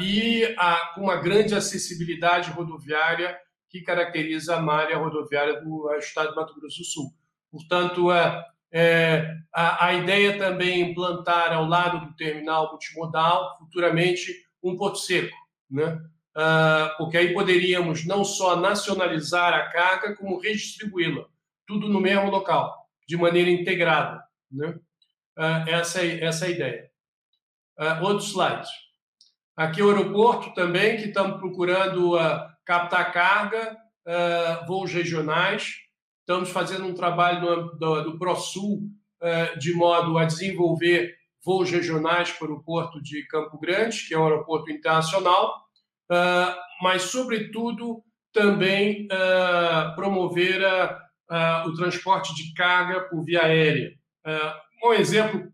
e 0.00 0.54
com 0.94 1.00
uma 1.02 1.16
grande 1.16 1.52
acessibilidade 1.52 2.52
rodoviária 2.52 3.36
que 3.68 3.80
caracteriza 3.80 4.54
a 4.54 4.62
malha 4.62 4.96
rodoviária 4.96 5.60
do 5.60 5.92
estado 5.94 6.30
de 6.30 6.36
Mato 6.36 6.54
Grosso 6.54 6.78
do 6.78 6.84
Sul. 6.84 7.10
Portanto, 7.50 8.12
é, 8.72 9.34
a, 9.52 9.86
a, 9.86 9.94
ideia 9.94 10.38
também 10.38 10.82
é 10.82 10.90
implantar 10.90 11.52
ao 11.52 11.64
lado 11.64 12.06
do 12.06 12.14
terminal 12.14 12.70
multimodal, 12.70 13.58
futuramente, 13.58 14.32
um 14.62 14.76
porto 14.76 14.98
seco, 14.98 15.36
né? 15.68 16.00
Ah, 16.36 16.94
porque 16.98 17.16
aí 17.16 17.34
poderíamos 17.34 18.06
não 18.06 18.24
só 18.24 18.56
nacionalizar 18.56 19.52
a 19.52 19.70
carga, 19.70 20.16
como 20.16 20.40
redistribuí-la, 20.40 21.26
tudo 21.66 21.88
no 21.88 22.00
mesmo 22.00 22.30
local, 22.30 22.88
de 23.06 23.16
maneira 23.16 23.50
integrada. 23.50 24.22
Né? 24.50 24.78
Ah, 25.36 25.64
essa, 25.66 26.04
essa 26.04 26.46
é 26.46 26.48
a 26.48 26.50
ideia. 26.50 26.90
Ah, 27.76 28.00
outro 28.02 28.24
slide. 28.24 28.68
Aqui 29.56 29.82
o 29.82 29.90
aeroporto 29.90 30.54
também, 30.54 30.96
que 30.96 31.06
estamos 31.06 31.38
procurando 31.38 32.12
captar 32.64 33.12
carga, 33.12 33.76
voos 34.68 34.92
regionais, 34.92 35.88
Estamos 36.28 36.50
fazendo 36.50 36.84
um 36.84 36.92
trabalho 36.92 37.40
do, 37.40 37.78
do, 37.78 38.02
do 38.02 38.18
ProSul 38.18 38.82
de 39.58 39.72
modo 39.72 40.18
a 40.18 40.26
desenvolver 40.26 41.16
voos 41.42 41.70
regionais 41.70 42.30
para 42.30 42.52
o 42.52 42.62
porto 42.62 43.02
de 43.02 43.26
Campo 43.28 43.58
Grande, 43.58 44.06
que 44.06 44.12
é 44.12 44.18
um 44.18 44.24
aeroporto 44.24 44.70
internacional, 44.70 45.54
mas, 46.80 47.02
sobretudo, 47.02 48.02
também 48.32 49.08
eh, 49.10 49.92
promover 49.94 50.62
o 51.66 51.72
transporte 51.74 52.34
de 52.34 52.54
carga 52.54 53.02
por 53.08 53.22
via 53.24 53.42
aérea. 53.42 53.92
Um 54.82 54.92
exemplo 54.94 55.52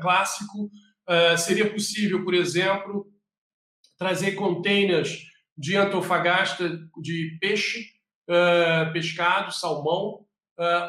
clássico 0.00 0.70
seria 1.38 1.70
possível, 1.70 2.22
por 2.24 2.34
exemplo, 2.34 3.06
trazer 3.98 4.32
containers 4.32 5.24
de 5.56 5.76
Antofagasta 5.76 6.78
de 7.00 7.36
peixe 7.40 7.90
pescado, 8.92 9.52
salmão. 9.52 10.24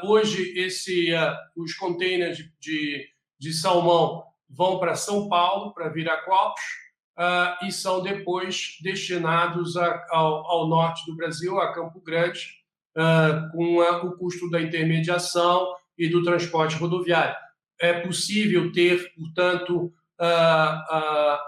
Hoje, 0.04 0.54
esse, 0.60 1.10
os 1.56 1.74
containers 1.74 2.38
de, 2.38 2.54
de, 2.60 3.08
de 3.40 3.54
salmão 3.54 4.24
vão 4.50 4.80
para 4.80 4.96
São 4.96 5.28
Paulo, 5.28 5.74
para 5.74 5.90
Viracopos, 5.90 6.62
uh, 7.18 7.66
e 7.66 7.72
são 7.72 8.02
depois 8.02 8.78
destinados 8.82 9.78
a, 9.78 10.06
ao, 10.10 10.46
ao, 10.46 10.68
norte 10.68 11.06
do 11.06 11.16
Brasil, 11.16 11.60
a 11.60 11.74
Campo 11.74 12.02
Grande, 12.02 12.62
com 13.52 13.82
a, 13.82 14.04
o 14.04 14.16
custo 14.16 14.48
da 14.52 14.62
intermediação 14.62 15.74
e 15.98 16.08
do 16.08 16.24
transporte 16.24 16.76
rodoviário. 16.76 17.36
É 17.82 18.02
possível 18.02 18.72
ter, 18.72 19.12
portanto, 19.16 19.92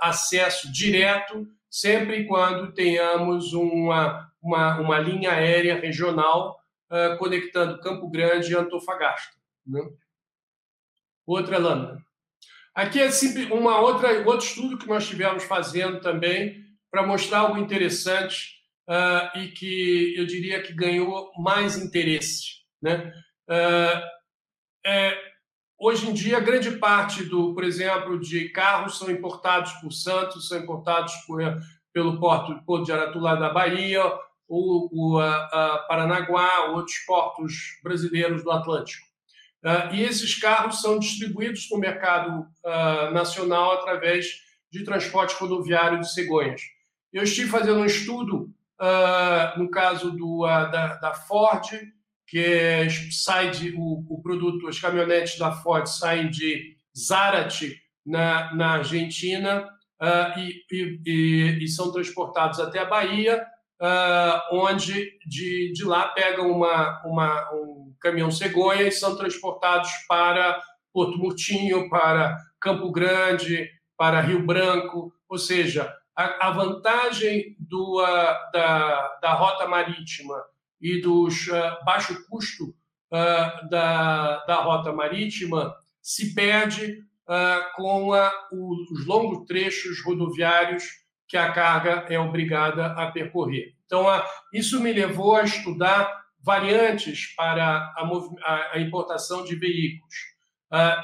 acesso 0.02 0.72
direto 0.72 1.48
sempre 1.76 2.26
quando 2.26 2.72
tenhamos 2.72 3.52
uma, 3.52 4.32
uma, 4.42 4.80
uma 4.80 4.98
linha 4.98 5.32
aérea 5.32 5.78
regional 5.78 6.58
uh, 6.90 7.18
conectando 7.18 7.82
Campo 7.82 8.10
Grande 8.10 8.52
e 8.54 8.56
Antofagasta. 8.56 9.36
Né? 9.68 9.82
Outra 11.26 11.58
lâmina. 11.58 12.02
Aqui 12.76 13.00
é 13.00 13.10
uma 13.54 13.80
outra, 13.80 14.28
outro 14.28 14.46
estudo 14.46 14.78
que 14.78 14.88
nós 14.88 15.04
estivemos 15.04 15.46
fazendo 15.46 16.02
também 16.02 16.66
para 16.92 17.08
mostrar 17.08 17.40
algo 17.40 17.58
interessante 17.58 18.56
uh, 18.90 19.40
e 19.40 19.48
que 19.48 20.14
eu 20.18 20.26
diria 20.26 20.62
que 20.62 20.74
ganhou 20.74 21.32
mais 21.38 21.78
interesse. 21.78 22.66
Né? 22.82 23.14
Uh, 23.50 24.02
é, 24.86 25.18
hoje 25.80 26.10
em 26.10 26.14
dia, 26.14 26.42
grande 26.42 26.72
parte 26.72 27.24
do, 27.24 27.54
por 27.54 27.64
exemplo, 27.64 28.20
de 28.20 28.50
carros 28.50 28.98
são 28.98 29.10
importados 29.10 29.72
por 29.74 29.94
Santos, 29.94 30.50
são 30.50 30.60
importados 30.60 31.14
por, 31.26 31.40
pelo 31.94 32.20
porto, 32.20 32.62
porto 32.66 32.86
de 32.86 32.92
Aratulá 32.92 33.36
da 33.36 33.54
Bahia, 33.54 34.04
o, 34.50 35.14
o 35.16 35.20
a, 35.20 35.36
a 35.46 35.78
Paranaguá, 35.88 36.72
outros 36.72 36.98
portos 37.08 37.80
brasileiros 37.82 38.44
do 38.44 38.52
Atlântico. 38.52 39.15
Uh, 39.66 39.96
e 39.96 40.04
esses 40.04 40.38
carros 40.38 40.80
são 40.80 41.00
distribuídos 41.00 41.68
no 41.72 41.80
mercado 41.80 42.42
uh, 42.64 43.12
nacional 43.12 43.72
através 43.72 44.28
de 44.72 44.84
transporte 44.84 45.34
rodoviário 45.34 46.00
de 46.00 46.14
cegonhas. 46.14 46.62
Eu 47.12 47.24
estive 47.24 47.50
fazendo 47.50 47.80
um 47.80 47.86
estudo, 47.86 48.54
uh, 48.80 49.58
no 49.58 49.68
caso 49.72 50.12
do, 50.12 50.46
da, 50.46 50.98
da, 50.98 51.14
Ford, 51.16 51.66
que 52.28 52.40
é, 52.40 52.88
sai 53.10 53.50
de, 53.50 53.72
o, 53.76 54.06
o, 54.08 54.22
produto, 54.22 54.68
as 54.68 54.80
caminhonetes 54.80 55.40
da 55.40 55.52
Ford 55.52 55.88
saem 55.88 56.30
de 56.30 56.78
Zárate, 56.96 57.82
na, 58.06 58.54
na 58.54 58.74
Argentina, 58.74 59.68
e, 60.38 60.64
e, 60.72 61.64
e 61.64 61.68
são 61.68 61.92
transportados 61.92 62.60
até 62.60 62.80
a 62.80 62.86
Bahia, 62.86 63.44
uh, 63.82 64.42
onde 64.52 65.18
de, 65.26 65.74
de 65.74 65.84
lá 65.84 66.08
pegam 66.10 66.52
uma, 66.52 67.02
uma, 67.06 67.52
um 67.54 67.94
caminhão 68.00 68.32
cegonha 68.32 68.84
e 68.84 68.92
são 68.92 69.16
transportados 69.16 69.90
para 70.08 70.62
Porto 70.94 71.18
Murtinho, 71.18 71.90
para 71.90 72.38
Campo 72.60 72.92
Grande, 72.92 73.70
para 73.98 74.22
Rio 74.22 74.46
Branco, 74.46 75.14
ou 75.28 75.38
seja, 75.38 75.94
a, 76.16 76.48
a 76.48 76.52
vantagem 76.52 77.56
do, 77.60 78.02
uh, 78.02 78.52
da, 78.54 79.18
da 79.22 79.34
rota 79.34 79.68
marítima 79.68 80.42
e 80.80 81.02
do 81.02 81.28
uh, 81.28 81.86
baixo 81.86 82.26
custo 82.30 82.74
da, 83.70 84.44
da 84.46 84.56
rota 84.62 84.92
marítima 84.92 85.74
se 86.02 86.34
perde 86.34 87.02
com 87.78 88.12
a, 88.12 88.30
os 88.52 89.06
longos 89.06 89.46
trechos 89.48 90.04
rodoviários 90.04 91.05
que 91.28 91.38
a 91.38 91.52
carga 91.52 92.06
é 92.10 92.20
obrigada 92.20 92.88
a 92.88 93.12
percorrer. 93.12 93.74
Então, 93.86 94.06
isso 94.54 94.80
me 94.80 94.92
levou 94.94 95.36
a 95.36 95.44
estudar 95.44 96.24
variantes 96.42 97.34
para 97.36 97.94
a, 97.96 98.80
importação 98.80 99.44
de 99.44 99.56
veículos. 99.56 100.14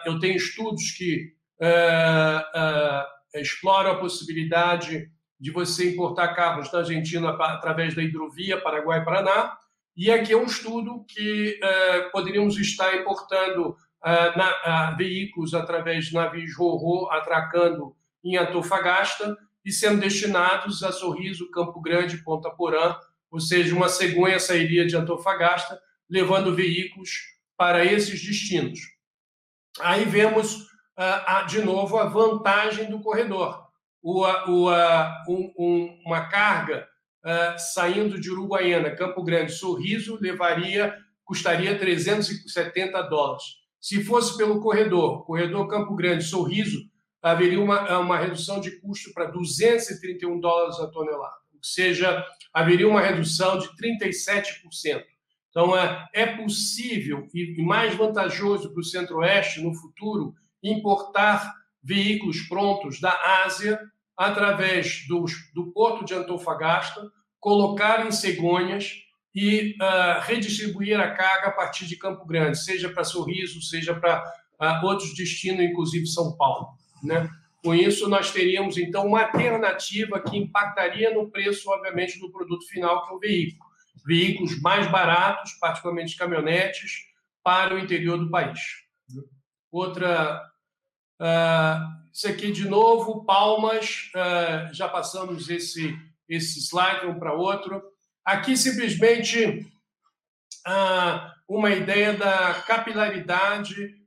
eu 0.05 0.19
tenho 0.19 0.35
estudos 0.35 0.91
que 0.91 1.33
exploram 3.35 3.91
a 3.91 3.99
possibilidade 3.99 5.09
de 5.39 5.51
você 5.51 5.91
importar 5.91 6.35
carros 6.35 6.69
da 6.71 6.79
Argentina 6.79 7.29
através 7.31 7.95
da 7.95 8.03
hidrovia 8.03 8.61
Paraguai-Paraná. 8.61 9.57
E 9.97 10.11
aqui 10.11 10.33
é 10.33 10.37
um 10.37 10.45
estudo 10.45 11.03
que 11.07 11.59
poderíamos 12.11 12.57
estar 12.59 12.95
importando 12.95 13.75
veículos 14.97 15.53
através 15.53 16.05
de 16.05 16.13
navios 16.13 16.55
Rorô 16.55 17.09
atracando 17.11 17.95
em 18.23 18.37
Antofagasta 18.37 19.35
e 19.63 19.71
sendo 19.71 20.01
destinados 20.01 20.83
a 20.83 20.91
Sorriso, 20.91 21.51
Campo 21.51 21.79
Grande, 21.81 22.23
Ponta 22.23 22.49
Porã, 22.49 22.95
ou 23.29 23.39
seja, 23.39 23.75
uma 23.75 23.87
cegonha 23.89 24.39
sairia 24.39 24.85
de 24.85 24.95
Antofagasta, 24.95 25.79
levando 26.09 26.55
veículos 26.55 27.09
para 27.55 27.85
esses 27.85 28.21
destinos. 28.25 28.79
Aí 29.79 30.03
vemos 30.03 30.71
uh, 30.97 31.47
de 31.47 31.61
novo, 31.61 31.97
a 31.97 32.05
vantagem 32.05 32.89
do 32.89 32.99
corredor. 32.99 33.67
Um, 34.03 34.23
um, 35.27 36.01
uma 36.05 36.27
carga 36.27 36.87
uh, 37.23 37.59
saindo 37.59 38.19
de 38.19 38.31
Uruguaiana, 38.31 38.95
Campo 38.95 39.23
Grande, 39.23 39.53
Sorriso, 39.53 40.17
levaria, 40.19 40.97
custaria 41.23 41.77
370 41.77 43.01
dólares. 43.03 43.43
Se 43.79 44.03
fosse 44.03 44.37
pelo 44.37 44.59
corredor, 44.59 45.25
corredor 45.25 45.67
Campo 45.67 45.95
Grande, 45.95 46.23
Sorriso, 46.23 46.79
haveria 47.21 47.61
uma, 47.61 47.99
uma 47.99 48.17
redução 48.17 48.59
de 48.59 48.71
custo 48.79 49.13
para 49.13 49.25
231 49.25 50.39
dólares 50.39 50.79
a 50.79 50.87
tonelada, 50.87 51.35
ou 51.53 51.63
seja, 51.63 52.25
haveria 52.53 52.87
uma 52.87 53.01
redução 53.01 53.59
de 53.59 53.67
37%. 53.77 55.03
Então, 55.49 55.77
é, 55.77 56.07
é 56.13 56.25
possível 56.25 57.27
e 57.33 57.61
mais 57.61 57.93
vantajoso 57.95 58.71
para 58.71 58.79
o 58.79 58.85
Centro-Oeste 58.85 59.61
no 59.61 59.73
futuro 59.75 60.33
importar 60.63 61.53
veículos 61.83 62.41
prontos 62.47 63.01
da 63.01 63.43
Ásia 63.45 63.79
através 64.15 65.05
do, 65.07 65.25
do 65.53 65.71
porto 65.71 66.05
de 66.05 66.13
Antofagasta, 66.13 67.01
colocar 67.39 68.05
em 68.05 68.11
cegonhas 68.11 68.93
e 69.33 69.75
uh, 69.81 70.21
redistribuir 70.21 70.99
a 70.99 71.11
carga 71.11 71.47
a 71.47 71.51
partir 71.51 71.85
de 71.85 71.95
Campo 71.95 72.25
Grande, 72.25 72.57
seja 72.57 72.89
para 72.89 73.03
Sorriso, 73.03 73.61
seja 73.61 73.95
para 73.95 74.23
uh, 74.61 74.85
outros 74.85 75.15
destinos, 75.15 75.63
inclusive 75.63 76.05
São 76.05 76.35
Paulo. 76.37 76.67
Né? 77.03 77.29
Com 77.63 77.75
isso, 77.75 78.09
nós 78.09 78.31
teríamos, 78.31 78.77
então, 78.77 79.05
uma 79.07 79.23
alternativa 79.23 80.19
que 80.19 80.37
impactaria 80.37 81.13
no 81.13 81.29
preço, 81.29 81.69
obviamente, 81.69 82.19
do 82.19 82.31
produto 82.31 82.67
final, 82.67 83.05
que 83.05 83.13
é 83.13 83.15
o 83.15 83.19
veículo. 83.19 83.71
Veículos 84.05 84.59
mais 84.61 84.89
baratos, 84.89 85.53
particularmente 85.53 86.17
caminhonetes, 86.17 87.05
para 87.43 87.75
o 87.75 87.79
interior 87.79 88.17
do 88.17 88.29
país. 88.29 88.59
Outra 89.71 90.51
Uh, 91.21 92.01
isso 92.11 92.27
aqui, 92.27 92.51
de 92.51 92.67
novo, 92.67 93.23
palmas. 93.23 94.09
Uh, 94.15 94.73
já 94.73 94.89
passamos 94.89 95.49
esse, 95.49 95.95
esse 96.27 96.59
slide 96.59 97.05
um 97.05 97.19
para 97.19 97.33
outro. 97.33 97.83
Aqui, 98.25 98.57
simplesmente, 98.57 99.71
uh, 100.67 101.31
uma 101.47 101.69
ideia 101.69 102.13
da 102.13 102.55
capilaridade 102.65 104.01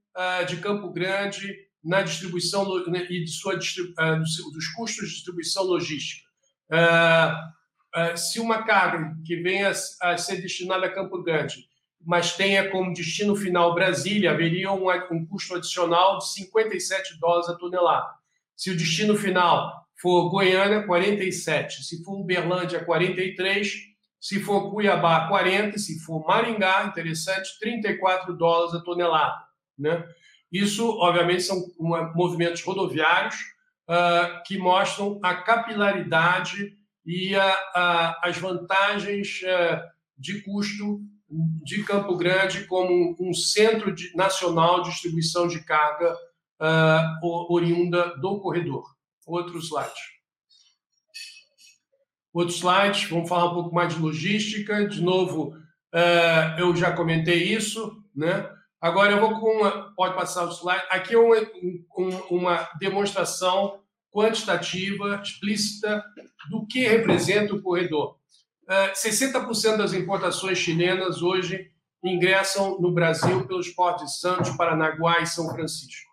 de 0.47 0.59
Campo 0.59 0.93
Grande 0.93 1.64
na 1.85 2.03
distribuição 2.03 2.65
né, 2.87 3.07
e 3.11 3.25
de 3.25 3.31
sua, 3.31 3.57
dos 3.57 4.69
custos 4.75 5.09
de 5.09 5.15
distribuição 5.15 5.65
logística. 5.65 6.29
se 8.17 8.41
uma 8.41 8.63
carga 8.63 9.17
que 9.25 9.37
venha 9.37 9.71
a 10.01 10.17
ser 10.17 10.41
destinada 10.41 10.87
a 10.87 10.93
Campo 10.93 11.23
Grande 11.23 11.69
mas 12.05 12.37
tenha 12.37 12.71
como 12.71 12.93
destino 12.93 13.35
final 13.35 13.75
Brasília, 13.75 14.31
haveria 14.31 14.71
um, 14.71 14.91
um 15.11 15.27
custo 15.27 15.55
adicional 15.55 16.19
de 16.19 16.33
57 16.33 17.19
dólares 17.19 17.49
a 17.49 17.55
tonelada. 17.55 18.09
Se 18.55 18.71
o 18.71 18.77
destino 18.77 19.17
final 19.17 19.89
for 20.01 20.29
Goiânia, 20.29 20.83
47. 20.87 21.83
Se 21.83 22.05
for 22.05 22.21
Uberlândia, 22.21 22.85
43. 22.85 23.73
Se 24.21 24.41
for 24.41 24.71
Cuiabá, 24.71 25.29
40. 25.29 25.79
Se 25.79 25.99
for 26.01 26.25
Maringá, 26.27 26.85
interessante, 26.85 27.59
34 27.59 28.37
dólares 28.37 28.75
a 28.75 28.81
tonelada. 28.81 29.43
Né? 29.79 30.05
Isso, 30.55 30.89
obviamente, 31.01 31.43
são 31.43 31.61
movimentos 32.15 32.63
rodoviários 32.63 33.35
uh, 33.91 34.41
que 34.47 34.57
mostram 34.57 35.19
a 35.21 35.35
capilaridade 35.35 36.79
e 37.05 37.35
a, 37.35 37.53
a, 37.75 38.21
as 38.23 38.39
vantagens 38.39 39.41
uh, 39.43 39.83
de 40.17 40.43
custo 40.43 41.01
de 41.65 41.83
Campo 41.83 42.17
Grande 42.17 42.69
como 42.69 43.17
um 43.19 43.35
centro 43.35 43.93
de, 43.93 44.15
nacional 44.15 44.83
de 44.83 44.91
distribuição 44.91 45.49
de 45.49 45.65
carga 45.65 46.17
uh, 46.63 47.53
oriunda 47.53 48.17
do 48.19 48.41
corredor. 48.41 48.85
Outro 49.27 49.59
slide. 49.59 49.91
Outro 52.33 52.55
slide, 52.55 53.07
vamos 53.07 53.29
falar 53.29 53.51
um 53.51 53.55
pouco 53.55 53.75
mais 53.75 53.93
de 53.93 54.01
logística. 54.01 54.87
De 54.87 55.03
novo, 55.03 55.49
uh, 55.49 56.59
eu 56.61 56.77
já 56.77 56.93
comentei 56.93 57.43
isso, 57.43 57.93
né? 58.15 58.54
Agora 58.85 59.13
eu 59.13 59.19
vou 59.19 59.41
com 59.41 59.47
uma. 59.47 59.95
Pode 59.97 60.15
passar 60.15 60.45
o 60.45 60.51
slide. 60.51 60.85
Aqui 60.91 61.15
é 61.15 61.19
uma, 61.19 61.39
um, 61.97 62.37
uma 62.37 62.69
demonstração 62.79 63.81
quantitativa, 64.13 65.23
explícita, 65.25 66.05
do 66.51 66.67
que 66.67 66.81
representa 66.81 67.55
o 67.55 67.63
corredor. 67.63 68.19
60% 68.69 69.79
das 69.79 69.95
importações 69.95 70.59
chilenas 70.59 71.23
hoje 71.23 71.71
ingressam 72.05 72.79
no 72.79 72.93
Brasil 72.93 73.47
pelos 73.47 73.71
portos 73.71 74.05
de 74.05 74.19
Santos, 74.19 74.51
Paranaguá 74.51 75.23
e 75.23 75.27
São 75.27 75.49
Francisco. 75.49 76.13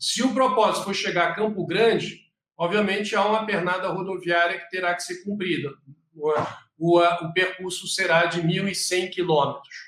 Se 0.00 0.20
o 0.24 0.34
propósito 0.34 0.86
for 0.86 0.94
chegar 0.94 1.28
a 1.28 1.34
Campo 1.36 1.64
Grande, 1.64 2.18
obviamente 2.56 3.14
há 3.14 3.24
uma 3.24 3.46
pernada 3.46 3.86
rodoviária 3.90 4.58
que 4.58 4.68
terá 4.70 4.92
que 4.92 5.04
ser 5.04 5.22
cumprida. 5.22 5.70
O, 6.16 6.34
o, 6.76 7.00
o 7.00 7.32
percurso 7.32 7.86
será 7.86 8.26
de 8.26 8.42
1.100 8.42 9.08
quilômetros. 9.10 9.87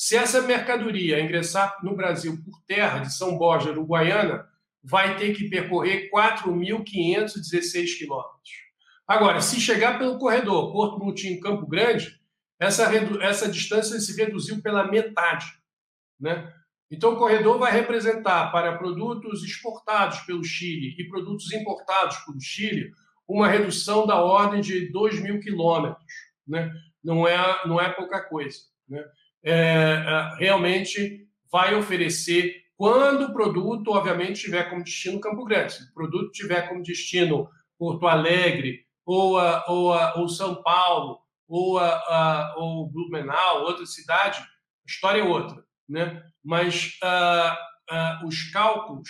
Se 0.00 0.14
essa 0.14 0.40
mercadoria 0.42 1.18
ingressar 1.18 1.76
no 1.82 1.96
Brasil 1.96 2.40
por 2.44 2.62
terra 2.68 3.00
de 3.00 3.12
São 3.12 3.36
Borja, 3.36 3.72
Uruguaiana, 3.72 4.48
vai 4.80 5.16
ter 5.16 5.34
que 5.34 5.50
percorrer 5.50 6.08
4.516 6.08 7.98
quilômetros. 7.98 8.48
Agora, 9.08 9.40
se 9.40 9.60
chegar 9.60 9.98
pelo 9.98 10.16
corredor 10.16 10.70
Porto 10.70 11.00
Moutinho 11.00 11.40
Campo 11.40 11.66
Grande, 11.66 12.16
essa, 12.60 12.88
essa 13.24 13.50
distância 13.50 13.98
se 13.98 14.16
reduziu 14.16 14.62
pela 14.62 14.88
metade. 14.88 15.46
Né? 16.20 16.48
Então, 16.88 17.14
o 17.14 17.16
corredor 17.16 17.58
vai 17.58 17.72
representar 17.72 18.52
para 18.52 18.78
produtos 18.78 19.42
exportados 19.42 20.20
pelo 20.20 20.44
Chile 20.44 20.94
e 20.96 21.08
produtos 21.08 21.52
importados 21.52 22.18
pelo 22.18 22.40
Chile 22.40 22.92
uma 23.26 23.48
redução 23.48 24.06
da 24.06 24.22
ordem 24.22 24.60
de 24.60 24.92
2 24.92 25.20
mil 25.20 25.40
quilômetros. 25.40 26.06
Né? 26.46 26.72
Não, 27.02 27.26
é, 27.26 27.66
não 27.66 27.80
é 27.80 27.88
pouca 27.88 28.22
coisa. 28.22 28.58
Né? 28.88 29.04
É, 29.42 29.52
é, 29.52 30.36
realmente 30.38 31.26
vai 31.50 31.74
oferecer, 31.74 32.62
quando 32.76 33.26
o 33.26 33.32
produto, 33.32 33.90
obviamente, 33.90 34.42
tiver 34.42 34.68
como 34.68 34.84
destino 34.84 35.20
Campo 35.20 35.44
Grande. 35.44 35.72
Se 35.72 35.82
o 35.84 35.94
produto 35.94 36.30
tiver 36.32 36.68
como 36.68 36.82
destino 36.82 37.48
Porto 37.78 38.06
Alegre, 38.06 38.84
ou, 39.04 39.38
ou, 39.68 39.96
ou 40.16 40.28
São 40.28 40.62
Paulo, 40.62 41.18
ou, 41.48 41.80
ou 42.56 42.90
Blumenau, 42.90 43.62
outra 43.62 43.86
cidade, 43.86 44.40
a 44.40 44.44
história 44.86 45.20
é 45.20 45.24
outra. 45.24 45.64
Né? 45.88 46.22
Mas 46.44 46.98
uh, 47.02 47.54
uh, 47.94 48.26
os 48.26 48.50
cálculos 48.50 49.08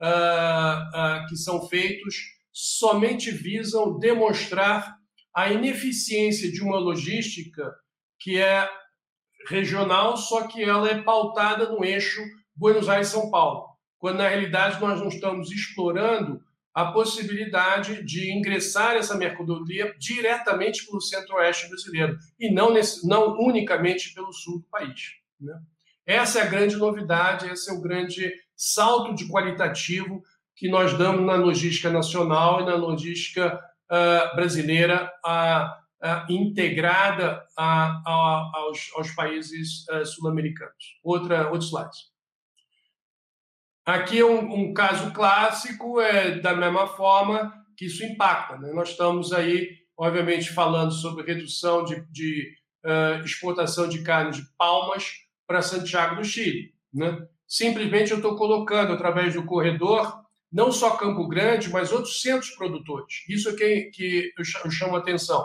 uh, 0.00 1.26
que 1.28 1.36
são 1.36 1.68
feitos 1.68 2.16
somente 2.52 3.30
visam 3.30 3.98
demonstrar 3.98 4.96
a 5.34 5.50
ineficiência 5.50 6.50
de 6.50 6.62
uma 6.62 6.78
logística 6.78 7.74
que 8.20 8.40
é 8.40 8.68
regional, 9.46 10.16
só 10.16 10.46
que 10.46 10.62
ela 10.62 10.88
é 10.88 11.02
pautada 11.02 11.68
no 11.68 11.84
eixo 11.84 12.20
Buenos 12.54 12.88
Aires-São 12.88 13.30
Paulo, 13.30 13.66
quando 13.98 14.18
na 14.18 14.28
realidade 14.28 14.80
nós 14.80 15.00
não 15.00 15.08
estamos 15.08 15.50
explorando 15.50 16.40
a 16.74 16.86
possibilidade 16.86 18.02
de 18.02 18.32
ingressar 18.32 18.96
essa 18.96 19.16
mercadoria 19.16 19.94
diretamente 19.96 20.84
pelo 20.84 21.00
centro-oeste 21.00 21.68
brasileiro 21.68 22.18
e 22.38 22.52
não, 22.52 22.72
nesse, 22.72 23.06
não 23.06 23.38
unicamente 23.38 24.12
pelo 24.12 24.32
sul 24.32 24.58
do 24.58 24.66
país. 24.68 25.12
Né? 25.40 25.54
Essa 26.04 26.40
é 26.40 26.42
a 26.42 26.50
grande 26.50 26.76
novidade, 26.76 27.48
esse 27.48 27.70
é 27.70 27.72
o 27.72 27.80
grande 27.80 28.32
salto 28.56 29.14
de 29.14 29.28
qualitativo 29.28 30.22
que 30.56 30.68
nós 30.68 30.96
damos 30.98 31.24
na 31.24 31.34
logística 31.34 31.90
nacional 31.90 32.60
e 32.60 32.66
na 32.66 32.74
logística 32.74 33.60
uh, 33.90 34.36
brasileira 34.36 35.12
uh, 35.24 35.83
uh, 36.04 36.30
integrada 36.30 37.44
aos, 37.56 38.90
aos, 38.94 39.10
países 39.12 39.84
sul-americanos. 40.14 40.98
Outra, 41.02 41.50
outro 41.50 41.66
slide. 41.66 41.96
Aqui 43.86 44.18
é 44.18 44.24
um, 44.24 44.52
um, 44.52 44.74
caso 44.74 45.12
clássico, 45.12 46.00
é 46.00 46.38
da 46.38 46.54
mesma 46.54 46.86
forma 46.86 47.52
que 47.76 47.86
isso 47.86 48.04
impacta. 48.04 48.56
Né? 48.58 48.72
Nós 48.72 48.90
estamos 48.90 49.32
aí, 49.32 49.78
obviamente, 49.96 50.52
falando 50.52 50.92
sobre 50.92 51.26
redução 51.26 51.84
de, 51.84 52.00
de 52.10 52.54
exportação 53.24 53.88
de 53.88 54.02
carne 54.02 54.32
de 54.32 54.42
palmas 54.56 55.24
para 55.46 55.62
Santiago 55.62 56.16
do 56.16 56.24
Chile. 56.24 56.74
Né? 56.92 57.26
Simplesmente 57.46 58.10
eu 58.10 58.18
estou 58.18 58.36
colocando, 58.36 58.92
através 58.92 59.34
do 59.34 59.44
corredor, 59.44 60.24
não 60.50 60.70
só 60.70 60.96
Campo 60.96 61.26
Grande, 61.26 61.68
mas 61.68 61.92
outros 61.92 62.22
centros 62.22 62.50
produtores. 62.52 63.24
Isso 63.28 63.48
é 63.50 63.52
que, 63.54 63.90
que 63.92 64.32
eu 64.38 64.70
chamo 64.70 64.96
a 64.96 65.00
atenção. 65.00 65.44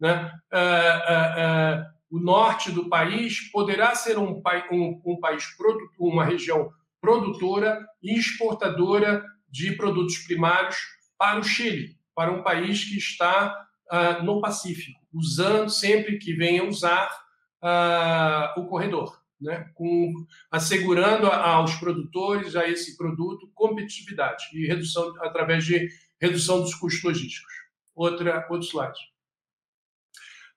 Né? 0.00 0.32
Uh, 0.52 0.56
uh, 0.56 1.82
uh, 1.82 1.98
o 2.10 2.20
norte 2.20 2.70
do 2.70 2.88
país 2.88 3.50
poderá 3.50 3.94
ser 3.94 4.18
um, 4.18 4.42
um, 4.70 5.02
um 5.04 5.20
país, 5.20 5.44
uma 5.98 6.24
região 6.24 6.70
produtora 7.00 7.86
e 8.02 8.18
exportadora 8.18 9.24
de 9.50 9.72
produtos 9.72 10.18
primários 10.18 10.76
para 11.18 11.38
o 11.38 11.44
Chile, 11.44 11.96
para 12.14 12.32
um 12.32 12.42
país 12.42 12.84
que 12.84 12.96
está 12.96 13.66
no 14.22 14.40
Pacífico, 14.40 15.00
usando 15.12 15.70
sempre 15.70 16.18
que 16.18 16.34
venha 16.34 16.64
usar 16.64 17.10
o 18.56 18.66
corredor 18.66 19.18
né, 19.40 19.70
com, 19.74 20.12
assegurando 20.50 21.26
aos 21.26 21.74
produtores, 21.76 22.56
a 22.56 22.68
esse 22.68 22.96
produto, 22.96 23.50
competitividade 23.54 24.44
e 24.52 24.66
redução 24.66 25.14
através 25.20 25.64
de 25.64 25.88
redução 26.20 26.60
dos 26.60 26.74
custos 26.74 27.02
logísticos. 27.02 27.52
Outra, 27.94 28.46
outro 28.50 28.66
slide. 28.66 28.98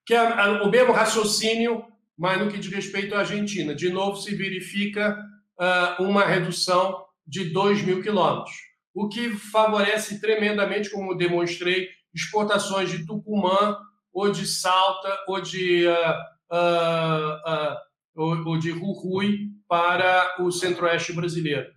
Que 0.06 0.14
é 0.14 0.22
o 0.22 0.70
mesmo 0.70 0.94
raciocínio, 0.94 1.86
mas 2.18 2.40
no 2.40 2.50
que 2.50 2.58
diz 2.58 2.72
respeito 2.72 3.16
à 3.16 3.20
Argentina. 3.20 3.74
De 3.76 3.90
novo, 3.90 4.18
se 4.18 4.36
verifica 4.36 5.18
uh, 5.60 6.04
uma 6.04 6.26
redução 6.26 7.06
de 7.26 7.46
2 7.46 7.84
mil 7.84 8.02
quilômetros, 8.02 8.56
o 8.94 9.08
que 9.08 9.30
favorece 9.30 10.20
tremendamente, 10.20 10.90
como 10.90 11.16
demonstrei, 11.16 11.88
exportações 12.14 12.90
de 12.90 13.06
Tucumã, 13.06 13.78
ou 14.12 14.30
de 14.30 14.46
Salta, 14.46 15.18
ou 15.28 15.40
de 15.40 15.88
uh, 15.88 16.32
uh, 16.52 17.78
ou 18.16 18.58
de 18.58 18.72
Jujuy 18.72 19.52
para 19.68 20.36
o 20.40 20.52
centro-oeste 20.52 21.14
brasileiro. 21.14 21.70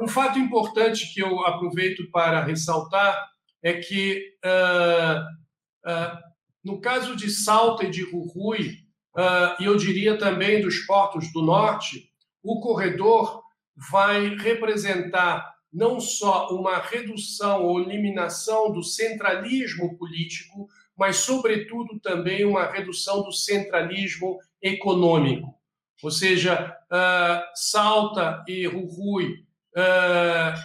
Um 0.00 0.08
fato 0.08 0.38
importante 0.38 1.12
que 1.12 1.20
eu 1.20 1.44
aproveito 1.44 2.08
para 2.10 2.44
ressaltar 2.44 3.28
é 3.62 3.74
que, 3.74 4.32
uh, 4.44 5.90
uh, 5.90 6.18
no 6.64 6.80
caso 6.80 7.16
de 7.16 7.30
Salta 7.30 7.84
e 7.84 7.90
de 7.90 8.02
Jujuy, 8.02 8.78
uh, 9.16 9.60
e 9.60 9.64
eu 9.64 9.76
diria 9.76 10.18
também 10.18 10.60
dos 10.60 10.80
portos 10.80 11.32
do 11.32 11.42
norte, 11.42 12.10
o 12.42 12.60
corredor 12.60 13.42
vai 13.90 14.36
representar 14.36 15.54
não 15.72 16.00
só 16.00 16.48
uma 16.48 16.78
redução 16.78 17.64
ou 17.64 17.80
eliminação 17.80 18.72
do 18.72 18.82
centralismo 18.82 19.96
político, 19.96 20.68
mas, 20.96 21.18
sobretudo, 21.18 21.98
também 22.00 22.44
uma 22.44 22.66
redução 22.66 23.22
do 23.22 23.32
centralismo 23.32 24.38
econômico. 24.60 25.54
Ou 26.02 26.10
seja, 26.10 26.76
uh, 26.90 27.42
Salta 27.54 28.44
e 28.48 28.64
Jujuy 28.64 29.44
uh, 29.76 30.60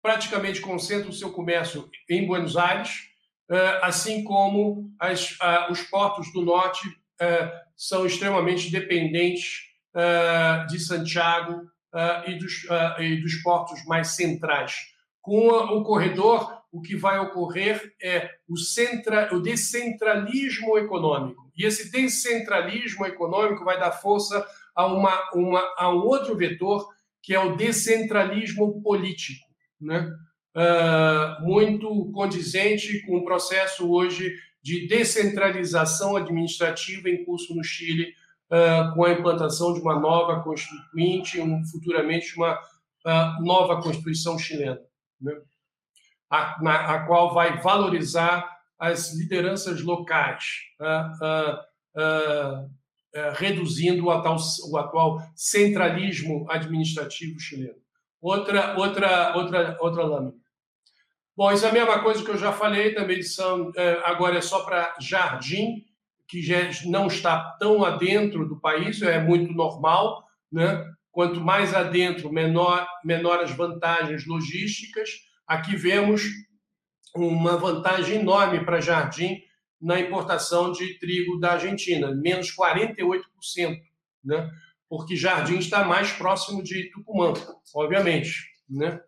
praticamente 0.00 0.60
concentram 0.60 1.10
o 1.10 1.12
seu 1.12 1.32
comércio 1.32 1.90
em 2.08 2.26
Buenos 2.26 2.56
Aires, 2.56 3.10
assim 3.82 4.24
como 4.24 4.90
as, 4.98 5.36
os 5.70 5.82
portos 5.82 6.32
do 6.32 6.42
norte 6.42 6.88
são 7.76 8.04
extremamente 8.06 8.70
dependentes 8.70 9.60
de 10.68 10.78
Santiago 10.78 11.62
e 12.26 12.34
dos, 12.34 12.66
e, 12.98 13.16
dos, 13.20 13.36
portos 13.42 13.84
mais 13.86 14.08
centrais. 14.08 14.74
Com 15.22 15.48
o 15.48 15.82
corredor, 15.82 16.62
o 16.70 16.82
que 16.82 16.94
vai 16.94 17.18
ocorrer 17.18 17.94
é 18.02 18.30
o, 18.48 18.56
centra, 18.56 19.34
o 19.34 19.40
descentralismo 19.40 20.76
econômico. 20.76 21.50
E 21.56 21.64
esse 21.64 21.90
descentralismo 21.90 23.06
econômico 23.06 23.64
vai 23.64 23.78
dar 23.80 23.92
força 23.92 24.46
a, 24.74 24.86
uma, 24.86 25.30
uma, 25.32 25.74
a 25.78 25.88
um 25.88 26.00
outro 26.00 26.36
vetor, 26.36 26.86
que 27.22 27.34
é 27.34 27.40
o 27.40 27.56
descentralismo 27.56 28.82
político, 28.82 29.46
né? 29.80 30.12
Uh, 30.56 31.44
muito 31.44 32.10
condizente 32.12 33.04
com 33.04 33.18
o 33.18 33.24
processo 33.26 33.92
hoje 33.92 34.34
de 34.62 34.88
descentralização 34.88 36.16
administrativa 36.16 37.10
em 37.10 37.22
curso 37.26 37.54
no 37.54 37.62
Chile, 37.62 38.14
uh, 38.50 38.94
com 38.94 39.04
a 39.04 39.12
implantação 39.12 39.74
de 39.74 39.80
uma 39.80 40.00
nova 40.00 40.42
constituinte, 40.42 41.38
um, 41.38 41.62
futuramente 41.66 42.34
uma 42.38 42.54
uh, 42.54 43.44
nova 43.44 43.82
Constituição 43.82 44.38
chilena, 44.38 44.80
né? 45.20 45.38
a, 46.30 46.56
na, 46.62 46.94
a 46.94 47.06
qual 47.06 47.34
vai 47.34 47.60
valorizar 47.60 48.50
as 48.78 49.14
lideranças 49.14 49.82
locais, 49.82 50.44
reduzindo 53.34 54.06
o 54.06 54.10
atual, 54.10 54.36
o 54.70 54.76
atual, 54.78 55.22
centralismo 55.34 56.46
administrativo 56.50 57.38
chileno. 57.38 57.76
Outra, 58.22 58.74
outra, 58.78 59.36
outra, 59.36 59.76
outra 59.80 60.04
lâmina. 60.04 60.45
Bom, 61.36 61.52
isso 61.52 61.66
é 61.66 61.68
a 61.68 61.72
mesma 61.72 62.00
coisa 62.00 62.24
que 62.24 62.30
eu 62.30 62.38
já 62.38 62.50
falei 62.50 62.94
da 62.94 63.04
medição, 63.04 63.70
eh, 63.76 64.00
agora 64.04 64.38
é 64.38 64.40
só 64.40 64.64
para 64.64 64.96
Jardim, 64.98 65.84
que 66.26 66.40
já 66.40 66.70
não 66.86 67.08
está 67.08 67.56
tão 67.58 67.84
adentro 67.84 68.48
do 68.48 68.58
país, 68.58 69.02
é 69.02 69.20
muito 69.20 69.52
normal, 69.52 70.24
né? 70.50 70.82
Quanto 71.12 71.40
mais 71.40 71.74
adentro, 71.74 72.32
menor, 72.32 72.86
menor 73.04 73.40
as 73.40 73.50
vantagens 73.50 74.26
logísticas. 74.26 75.10
Aqui 75.46 75.76
vemos 75.76 76.22
uma 77.14 77.56
vantagem 77.56 78.20
enorme 78.20 78.64
para 78.64 78.80
Jardim 78.80 79.42
na 79.80 80.00
importação 80.00 80.72
de 80.72 80.98
trigo 80.98 81.38
da 81.38 81.52
Argentina, 81.52 82.14
menos 82.14 82.54
48%, 82.54 83.78
né? 84.24 84.50
porque 84.88 85.16
Jardim 85.16 85.58
está 85.58 85.84
mais 85.84 86.12
próximo 86.12 86.62
de 86.62 86.90
Tucumã, 86.90 87.32
obviamente. 87.74 88.46
Né? 88.68 89.00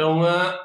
Então, 0.00 0.22
a, 0.24 0.64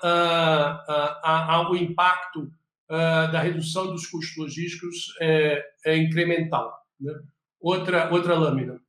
a, 1.22 1.56
a, 1.56 1.70
o 1.70 1.76
impacto 1.76 2.50
da 2.88 3.42
redução 3.42 3.88
dos 3.88 4.08
custos 4.08 4.38
logísticos 4.38 5.14
é, 5.20 5.62
é 5.86 5.98
incremental. 5.98 6.74
Né? 6.98 7.14
Outra, 7.60 8.10
outra 8.14 8.34
lâmina. 8.34 8.80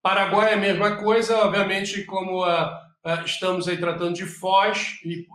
Paraguai 0.00 0.52
é 0.52 0.54
a 0.54 0.58
mesma 0.58 0.98
coisa, 0.98 1.36
obviamente, 1.38 2.04
como 2.04 2.44
estamos 3.24 3.66
aí 3.66 3.76
tratando 3.76 4.14
de 4.14 4.24
Foz 4.24 5.00
e 5.04 5.26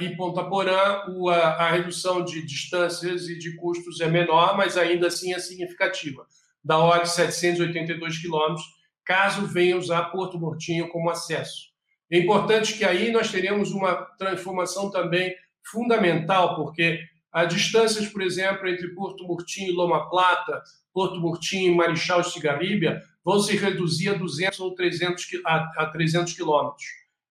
e 0.00 0.16
Ponta 0.16 0.42
Porã, 0.42 1.04
o, 1.10 1.28
a, 1.30 1.70
redução 1.70 2.24
de 2.24 2.44
distâncias 2.44 3.28
e 3.28 3.38
de 3.38 3.54
custos 3.54 4.00
é 4.00 4.08
menor, 4.08 4.56
mas 4.56 4.76
ainda 4.76 5.06
assim 5.06 5.32
é 5.32 5.38
significativa, 5.38 6.26
da 6.64 6.76
ordem 6.76 7.04
de 7.04 7.10
782 7.10 8.18
quilômetros, 8.18 8.66
caso 9.04 9.46
venha 9.46 9.76
usar 9.76 10.06
Porto 10.06 10.36
Murtinho 10.36 10.88
como 10.88 11.08
acesso. 11.08 11.68
É 12.10 12.18
importante 12.18 12.74
que 12.74 12.84
aí 12.84 13.10
nós 13.10 13.30
teremos 13.30 13.72
uma 13.72 13.94
transformação 14.18 14.90
também 14.90 15.34
fundamental, 15.62 16.56
porque 16.56 17.00
as 17.30 17.52
distâncias, 17.52 18.08
por 18.08 18.22
exemplo, 18.22 18.66
entre 18.66 18.88
Porto 18.94 19.24
Murtinho 19.24 19.70
e 19.70 19.74
Loma 19.74 20.08
Plata, 20.08 20.62
Porto 20.92 21.20
Murtinho 21.20 21.72
e 21.72 21.76
Marechal 21.76 22.24
Cigaribia, 22.24 23.02
vão 23.22 23.38
se 23.40 23.56
reduzir 23.56 24.08
a 24.10 24.14
200 24.14 24.60
ou 24.60 24.74
300 24.74 25.26
a, 25.44 25.82
a 25.82 25.86
300 25.86 26.32
quilômetros. 26.32 26.84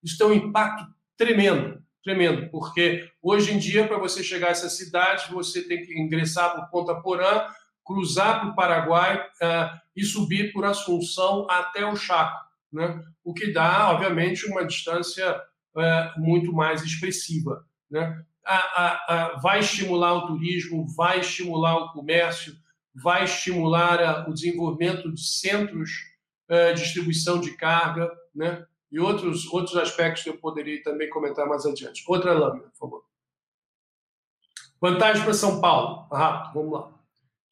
Isso 0.04 0.18
tem 0.18 0.28
um 0.28 0.34
impacto 0.34 0.86
tremendo 1.18 1.82
tremendo, 2.08 2.50
porque 2.50 3.12
hoje 3.22 3.54
em 3.54 3.60
dia, 3.60 3.86
para 3.86 3.98
você 3.98 4.24
chegar 4.24 4.48
a 4.48 4.52
essa 4.52 4.70
cidade, 4.70 5.30
você 5.30 5.62
tem 5.62 5.86
que 5.86 5.94
ingressar 6.00 6.56
por 6.56 6.70
Ponta 6.70 6.96
Porã, 7.02 7.46
cruzar 7.84 8.40
para 8.40 8.50
o 8.50 8.56
Paraguai 8.56 9.20
uh, 9.20 9.78
e 9.94 10.06
subir 10.06 10.54
por 10.54 10.64
Assunção 10.64 11.46
até 11.50 11.86
o 11.86 11.98
Chaco, 11.98 12.47
né? 12.72 13.04
o 13.24 13.34
que 13.34 13.52
dá, 13.52 13.92
obviamente, 13.92 14.46
uma 14.46 14.66
distância 14.66 15.42
uh, 15.76 16.20
muito 16.20 16.54
mais 16.54 16.84
expressiva. 16.84 17.66
Né? 17.90 18.24
A, 18.46 18.56
a, 18.56 19.14
a, 19.14 19.38
vai 19.40 19.60
estimular 19.60 20.14
o 20.14 20.28
turismo, 20.28 20.86
vai 20.96 21.20
estimular 21.20 21.78
o 21.78 21.92
comércio, 21.92 22.54
vai 22.94 23.24
estimular 23.24 24.30
o 24.30 24.34
desenvolvimento 24.34 25.14
de 25.14 25.22
centros 25.22 25.92
uh, 26.50 26.74
de 26.74 26.82
distribuição 26.82 27.40
de 27.40 27.56
carga, 27.56 28.12
né? 28.34 28.66
e 28.92 29.00
outros, 29.00 29.46
outros 29.48 29.76
aspectos 29.76 30.24
que 30.24 30.30
eu 30.30 30.38
poderia 30.38 30.82
também 30.82 31.10
comentar 31.10 31.48
mais 31.48 31.66
adiante. 31.66 32.04
Outra 32.08 32.34
lâmina, 32.34 32.70
por 32.70 32.78
favor. 32.78 33.04
Vantagem 34.80 35.24
para 35.24 35.34
São 35.34 35.60
Paulo. 35.60 36.08
Rápido, 36.12 36.54
vamos 36.54 36.72
lá. 36.72 36.98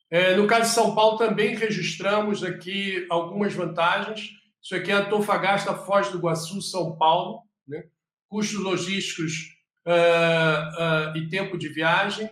É, 0.10 0.36
no 0.36 0.48
caso 0.48 0.70
de 0.70 0.76
São 0.76 0.94
Paulo, 0.94 1.18
também 1.18 1.56
registramos 1.56 2.44
aqui 2.44 3.06
algumas 3.10 3.54
vantagens. 3.54 4.32
Isso 4.66 4.74
aqui 4.74 4.92
é 4.92 4.96
Antofagasta, 4.96 5.76
Foz 5.76 6.10
do 6.10 6.18
Iguaçu, 6.18 6.60
São 6.60 6.98
Paulo. 6.98 7.44
Né? 7.68 7.84
Custos 8.28 8.60
logísticos 8.60 9.56
uh, 9.86 11.14
uh, 11.14 11.18
e 11.18 11.30
tempo 11.30 11.56
de 11.56 11.70
viagem, 11.70 12.28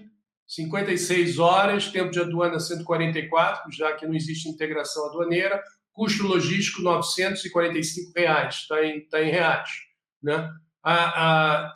56 0.48 1.38
horas, 1.38 1.90
tempo 1.90 2.10
de 2.10 2.20
aduana 2.20 2.60
144, 2.60 3.72
já 3.72 3.94
que 3.94 4.08
não 4.08 4.16
existe 4.16 4.50
integração 4.50 5.10
aduaneira, 5.10 5.64
custo 5.92 6.26
logístico 6.26 6.82
945 6.82 8.12
reais, 8.16 8.56
está 8.56 8.84
em, 8.84 9.02
tá 9.02 9.22
em 9.22 9.30
reais. 9.30 9.70
Né? 10.22 10.52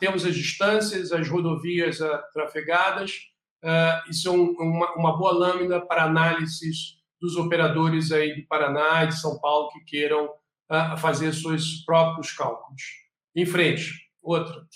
temos 0.00 0.24
as 0.26 0.34
distâncias, 0.34 1.12
as 1.12 1.28
rodovias 1.28 1.98
trafegadas, 2.32 3.12
uh, 3.62 4.10
isso 4.10 4.28
é 4.28 4.32
um, 4.32 4.50
uma, 4.58 4.94
uma, 4.96 5.16
boa 5.16 5.30
lâmina 5.32 5.80
para 5.80 6.04
análises 6.04 6.98
dos 7.20 7.36
operadores 7.36 8.10
aí 8.10 8.34
do 8.34 8.46
Paraná 8.48 9.04
e 9.04 9.08
de 9.08 9.20
São 9.20 9.38
Paulo 9.38 9.70
que 9.70 9.80
queiram 9.84 10.28
uh, 10.70 10.96
fazer 10.98 11.32
seus 11.32 11.84
próprios 11.84 12.32
cálculos. 12.32 12.82
Em 13.34 13.46
frente, 13.46 13.92
outra. 14.22 14.66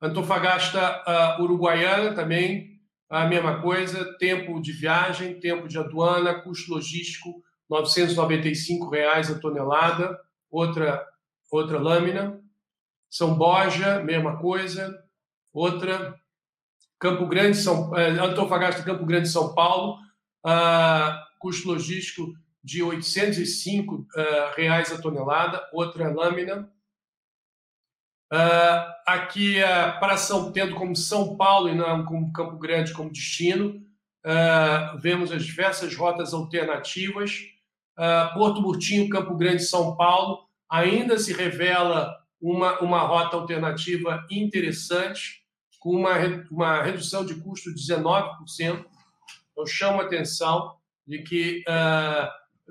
Antofagasta 0.00 1.38
uh, 1.38 1.42
Uruguaiana 1.42 2.14
também, 2.14 2.80
a 3.08 3.26
mesma 3.26 3.60
coisa, 3.60 4.16
tempo 4.18 4.60
de 4.60 4.72
viagem, 4.72 5.38
tempo 5.38 5.68
de 5.68 5.78
aduana, 5.78 6.34
custo 6.42 6.72
logístico, 6.72 7.42
995 7.68 8.90
reais 8.90 9.30
a 9.30 9.38
tonelada, 9.38 10.18
outra, 10.50 11.06
outra 11.50 11.78
lâmina. 11.78 12.40
São 13.08 13.34
Borja, 13.34 14.02
mesma 14.02 14.38
coisa, 14.38 14.98
outra. 15.52 16.18
Campo 16.98 17.26
Grande, 17.26 17.56
São, 17.56 17.94
eh, 17.96 18.10
Antofagasta, 18.10 18.82
Campo 18.82 19.04
Grande, 19.04 19.28
São 19.28 19.54
Paulo, 19.54 19.98
uh, 20.46 21.38
custo 21.38 21.68
logístico 21.68 22.32
de 22.62 22.78
R$ 22.78 22.90
805 22.90 23.94
uh, 23.94 24.06
reais 24.56 24.92
a 24.92 25.00
tonelada, 25.00 25.68
outra 25.72 26.12
lâmina. 26.12 26.70
Uh, 28.32 28.88
aqui, 29.06 29.58
uh, 29.60 30.00
para 30.00 30.16
São 30.16 30.50
tendo 30.52 30.74
como 30.74 30.96
São 30.96 31.36
Paulo 31.36 31.68
e 31.68 31.74
não 31.74 32.02
como 32.02 32.32
Campo 32.32 32.56
Grande 32.56 32.94
como 32.94 33.12
destino, 33.12 33.84
uh, 34.24 34.98
vemos 34.98 35.30
as 35.30 35.44
diversas 35.44 35.94
rotas 35.94 36.32
alternativas. 36.32 37.48
Porto 38.32 38.62
Murtinho, 38.62 39.08
Campo 39.10 39.36
Grande, 39.36 39.62
São 39.62 39.94
Paulo, 39.96 40.48
ainda 40.68 41.18
se 41.18 41.32
revela 41.32 42.18
uma, 42.40 42.80
uma 42.80 43.00
rota 43.00 43.36
alternativa 43.36 44.26
interessante, 44.30 45.44
com 45.78 45.90
uma, 45.90 46.16
uma 46.50 46.82
redução 46.82 47.24
de 47.24 47.34
custo 47.34 47.72
de 47.72 47.80
19%. 47.80 48.84
Eu 49.56 49.66
chamo 49.66 50.00
a 50.00 50.04
atenção 50.04 50.74
de 51.06 51.22
que, 51.22 51.62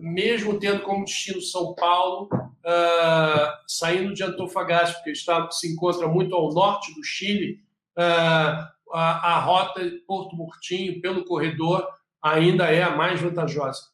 mesmo 0.01 0.59
tendo 0.59 0.81
como 0.81 1.05
destino 1.05 1.41
São 1.41 1.75
Paulo, 1.75 2.27
uh, 2.33 3.51
saindo 3.67 4.13
de 4.13 4.23
Antofagasta, 4.23 4.95
porque 4.95 5.11
está, 5.11 5.49
se 5.51 5.71
encontra 5.71 6.07
muito 6.07 6.35
ao 6.35 6.51
norte 6.51 6.93
do 6.95 7.03
Chile, 7.03 7.63
uh, 7.97 8.67
a, 8.93 9.35
a 9.35 9.39
rota 9.39 9.81
Porto 10.07 10.35
Murtinho, 10.35 10.99
pelo 11.01 11.23
corredor, 11.23 11.87
ainda 12.21 12.65
é 12.65 12.83
a 12.83 12.95
mais 12.95 13.21
vantajosa. 13.21 13.91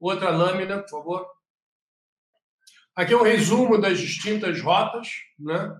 Outra 0.00 0.30
lâmina, 0.30 0.78
por 0.78 0.90
favor. 0.90 1.26
Aqui 2.94 3.12
é 3.12 3.16
um 3.16 3.22
resumo 3.22 3.78
das 3.78 3.98
distintas 3.98 4.60
rotas. 4.60 5.08
Né? 5.38 5.76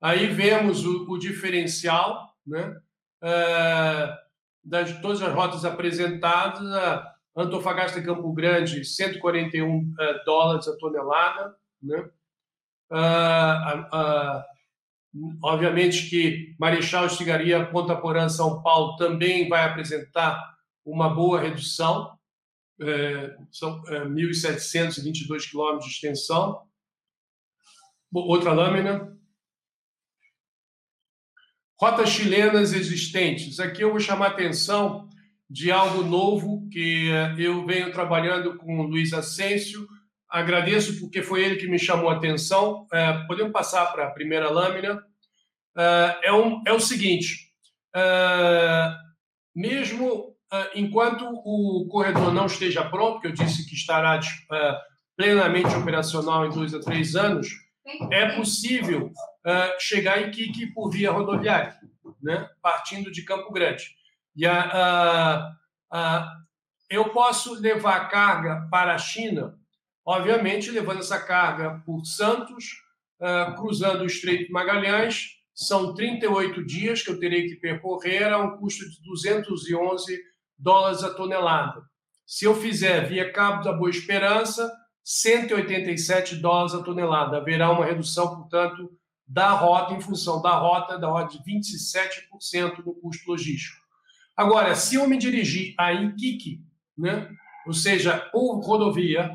Aí 0.00 0.26
vemos 0.28 0.84
o, 0.84 1.10
o 1.10 1.18
diferencial 1.18 2.34
né? 2.46 2.76
Uh, 3.22 4.26
das 4.64 5.00
todas 5.00 5.22
as 5.22 5.32
rotas 5.32 5.64
apresentadas. 5.64 6.60
Antofagasta 7.36 8.02
Campo 8.02 8.32
Grande, 8.32 8.84
141 8.84 9.92
dólares 10.24 10.66
a 10.66 10.76
tonelada 10.76 11.54
né? 11.82 12.10
Ah, 12.90 13.88
ah, 13.92 14.46
obviamente 15.42 16.08
que 16.08 16.54
Marechal 16.58 17.06
Estigaria, 17.06 17.66
Ponta 17.66 17.96
Porã, 17.96 18.28
São 18.28 18.62
Paulo 18.62 18.96
também 18.96 19.48
vai 19.48 19.64
apresentar 19.64 20.56
uma 20.84 21.08
boa 21.08 21.40
redução, 21.40 22.16
é, 22.80 23.36
são 23.50 23.82
é, 23.88 24.04
1.722 24.04 25.50
quilômetros 25.50 25.86
de 25.86 25.94
extensão. 25.94 26.62
Outra 28.12 28.52
lâmina. 28.52 29.16
Rotas 31.80 32.10
chilenas 32.10 32.72
existentes. 32.72 33.58
Aqui 33.58 33.82
eu 33.82 33.90
vou 33.90 34.00
chamar 34.00 34.26
a 34.26 34.30
atenção 34.30 35.05
de 35.48 35.70
algo 35.70 36.02
novo 36.02 36.68
que 36.70 37.08
eu 37.38 37.64
venho 37.64 37.92
trabalhando 37.92 38.56
com 38.56 38.80
o 38.80 38.82
Luiz 38.82 39.12
Ascencio, 39.12 39.86
agradeço 40.28 40.98
porque 41.00 41.22
foi 41.22 41.44
ele 41.44 41.56
que 41.56 41.68
me 41.68 41.78
chamou 41.78 42.10
a 42.10 42.16
atenção. 42.16 42.86
É, 42.92 43.12
podemos 43.26 43.52
passar 43.52 43.86
para 43.86 44.06
a 44.06 44.10
primeira 44.10 44.50
lâmina. 44.50 45.02
É, 45.76 46.18
é, 46.24 46.32
um, 46.32 46.62
é 46.66 46.72
o 46.72 46.80
seguinte: 46.80 47.50
é, 47.94 48.94
mesmo 49.54 50.34
enquanto 50.74 51.24
o 51.26 51.86
corredor 51.90 52.32
não 52.32 52.46
esteja 52.46 52.84
pronto, 52.84 53.20
que 53.20 53.26
eu 53.26 53.32
disse 53.32 53.68
que 53.68 53.74
estará 53.74 54.18
plenamente 55.16 55.74
operacional 55.74 56.46
em 56.46 56.50
dois 56.50 56.72
a 56.72 56.80
três 56.80 57.16
anos, 57.16 57.48
é 58.12 58.30
possível 58.36 59.12
chegar 59.78 60.22
em 60.22 60.30
Kiki 60.30 60.68
por 60.68 60.88
via 60.90 61.10
rodoviária, 61.10 61.74
né? 62.22 62.48
partindo 62.62 63.10
de 63.10 63.22
Campo 63.22 63.52
Grande. 63.52 63.96
E 64.36 64.46
a, 64.46 64.60
a, 64.60 65.56
a, 65.90 66.36
eu 66.90 67.10
posso 67.10 67.54
levar 67.54 68.08
carga 68.08 68.68
para 68.70 68.94
a 68.94 68.98
China 68.98 69.58
obviamente 70.06 70.70
levando 70.70 71.00
essa 71.00 71.18
carga 71.18 71.82
por 71.84 72.04
Santos, 72.04 72.76
uh, 73.20 73.56
cruzando 73.56 74.02
o 74.02 74.06
Estreito 74.06 74.46
de 74.46 74.52
Magalhães. 74.52 75.32
São 75.52 75.94
38 75.94 76.64
dias 76.64 77.02
que 77.02 77.10
eu 77.10 77.18
terei 77.18 77.48
que 77.48 77.56
percorrer 77.56 78.32
a 78.32 78.38
um 78.38 78.56
custo 78.58 78.88
de 78.88 79.02
211 79.02 80.22
dólares 80.56 81.02
a 81.02 81.12
tonelada. 81.12 81.82
Se 82.24 82.44
eu 82.44 82.54
fizer 82.54 83.08
via 83.08 83.32
Cabo 83.32 83.64
da 83.64 83.72
Boa 83.72 83.90
Esperança, 83.90 84.70
187 85.02 86.36
dólares 86.36 86.74
a 86.74 86.82
tonelada. 86.82 87.38
Haverá 87.38 87.70
uma 87.70 87.84
redução, 87.84 88.36
portanto, 88.36 88.92
da 89.26 89.50
rota, 89.50 89.94
em 89.94 90.00
função 90.00 90.40
da 90.40 90.56
rota, 90.56 90.98
da 90.98 91.08
ordem 91.08 91.40
de 91.40 91.52
27% 91.52 92.84
no 92.84 92.94
custo 92.94 93.30
logístico. 93.30 93.85
Agora, 94.36 94.74
se 94.74 94.96
eu 94.96 95.08
me 95.08 95.16
dirigir 95.16 95.74
a 95.78 95.92
Iquique, 95.94 96.60
né, 96.96 97.28
ou 97.66 97.72
seja, 97.72 98.18
por 98.18 98.60
rodovia, 98.60 99.32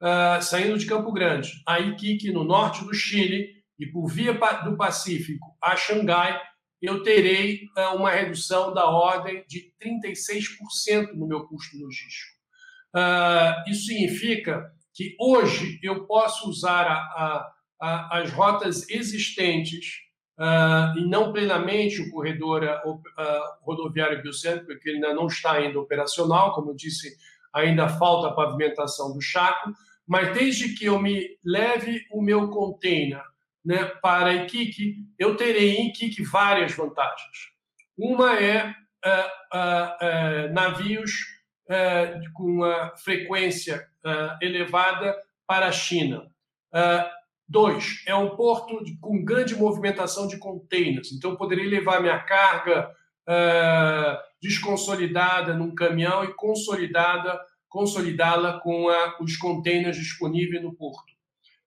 uh, 0.00 0.42
saindo 0.42 0.78
de 0.78 0.86
Campo 0.86 1.10
Grande 1.12 1.50
a 1.66 1.80
Iquique, 1.80 2.30
no 2.30 2.44
norte 2.44 2.84
do 2.84 2.92
Chile, 2.92 3.62
e 3.78 3.86
por 3.86 4.06
via 4.08 4.32
do 4.64 4.76
Pacífico 4.76 5.56
a 5.60 5.74
Xangai, 5.74 6.38
eu 6.82 7.02
terei 7.02 7.68
uh, 7.78 7.96
uma 7.96 8.10
redução 8.10 8.74
da 8.74 8.86
ordem 8.86 9.44
de 9.48 9.72
36% 9.82 11.14
no 11.14 11.26
meu 11.26 11.46
custo 11.46 11.78
logístico. 11.78 12.32
Uh, 12.94 13.70
isso 13.70 13.86
significa 13.86 14.70
que 14.92 15.16
hoje 15.18 15.78
eu 15.82 16.06
posso 16.06 16.50
usar 16.50 16.86
a, 16.86 16.94
a, 16.94 17.52
a, 17.80 18.18
as 18.18 18.30
rotas 18.30 18.86
existentes 18.90 20.00
Uh, 20.38 20.98
e 20.98 21.06
não 21.06 21.32
plenamente 21.32 22.00
o 22.00 22.10
corredor 22.10 22.64
uh, 22.64 23.02
rodoviário 23.62 24.22
biocêntrico, 24.22 24.66
porque 24.66 24.88
ele 24.88 24.96
ainda 24.96 25.14
não 25.14 25.26
está 25.26 25.52
ainda 25.52 25.78
operacional, 25.78 26.54
como 26.54 26.70
eu 26.70 26.74
disse, 26.74 27.14
ainda 27.52 27.88
falta 27.88 28.28
a 28.28 28.32
pavimentação 28.32 29.12
do 29.12 29.20
Chaco, 29.20 29.72
mas 30.06 30.32
desde 30.32 30.74
que 30.74 30.86
eu 30.86 30.98
me 30.98 31.38
leve 31.44 32.06
o 32.10 32.22
meu 32.22 32.48
container 32.48 33.22
né, 33.64 33.84
para 34.02 34.34
Iquique, 34.34 34.96
eu 35.18 35.36
terei 35.36 35.76
em 35.76 35.88
Iquique 35.88 36.24
várias 36.24 36.74
vantagens. 36.74 37.52
Uma 37.96 38.38
é 38.38 38.68
uh, 38.68 39.56
uh, 39.56 40.48
uh, 40.48 40.52
navios 40.52 41.12
com 42.34 42.44
uma 42.44 42.92
frequência 42.96 43.88
elevada 44.42 45.16
para 45.46 45.68
a 45.68 45.72
China. 45.72 46.26
Dois, 47.52 48.02
é 48.06 48.14
um 48.14 48.34
porto 48.34 48.82
de, 48.82 48.96
com 48.98 49.22
grande 49.24 49.54
movimentação 49.54 50.26
de 50.26 50.38
containers, 50.38 51.12
então 51.12 51.32
eu 51.32 51.36
poderia 51.36 51.68
levar 51.68 52.00
minha 52.00 52.18
carga 52.18 52.90
desconsolidada 54.42 55.54
num 55.54 55.72
caminhão 55.72 56.24
e 56.24 56.34
consolidada 56.34 57.40
consolidá-la 57.72 58.60
com 58.60 58.90
a, 58.90 59.16
os 59.18 59.36
containers 59.38 59.96
disponíveis 59.96 60.62
no 60.62 60.74
porto. 60.74 61.10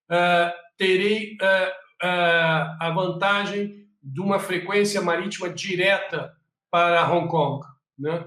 Uh, 0.07 0.53
terei 0.77 1.35
uh, 1.41 2.05
uh, 2.05 2.77
a 2.79 2.91
vantagem 2.93 3.87
de 4.01 4.21
uma 4.21 4.37
frequência 4.37 5.01
marítima 5.01 5.49
direta 5.49 6.31
para 6.69 7.11
Hong 7.11 7.27
Kong. 7.27 7.65
Né? 7.97 8.23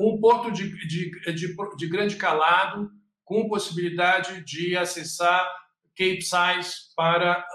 um 0.00 0.18
porto 0.20 0.50
de, 0.50 0.68
de, 0.88 1.32
de, 1.32 1.56
de, 1.76 1.86
grande 1.88 2.16
calado, 2.16 2.90
com 3.24 3.48
possibilidade 3.48 4.44
de 4.44 4.76
acessar 4.76 5.48
Cape 5.96 6.22
Size 6.22 6.94
para 6.96 7.46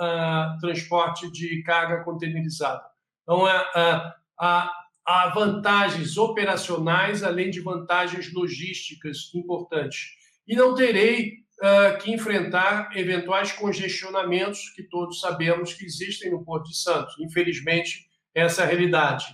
transporte 0.59 1.31
de 1.31 1.61
carga 1.63 2.03
containerizada. 2.03 2.81
Então, 3.23 3.45
a, 3.45 4.15
a, 4.39 4.71
há 5.09 5.29
vantagens 5.29 6.17
operacionais, 6.17 7.23
além 7.23 7.49
de 7.49 7.59
vantagens 7.59 8.31
logísticas 8.31 9.31
importantes. 9.33 10.11
E 10.47 10.55
não 10.55 10.75
terei 10.75 11.39
uh, 11.59 11.97
que 11.99 12.11
enfrentar 12.11 12.95
eventuais 12.95 13.51
congestionamentos 13.51 14.69
que 14.75 14.83
todos 14.83 15.19
sabemos 15.19 15.73
que 15.73 15.83
existem 15.83 16.31
no 16.31 16.43
Porto 16.43 16.69
de 16.69 16.77
Santos. 16.77 17.15
Infelizmente, 17.19 18.07
essa 18.35 18.61
é 18.61 18.65
a 18.65 18.67
realidade. 18.67 19.25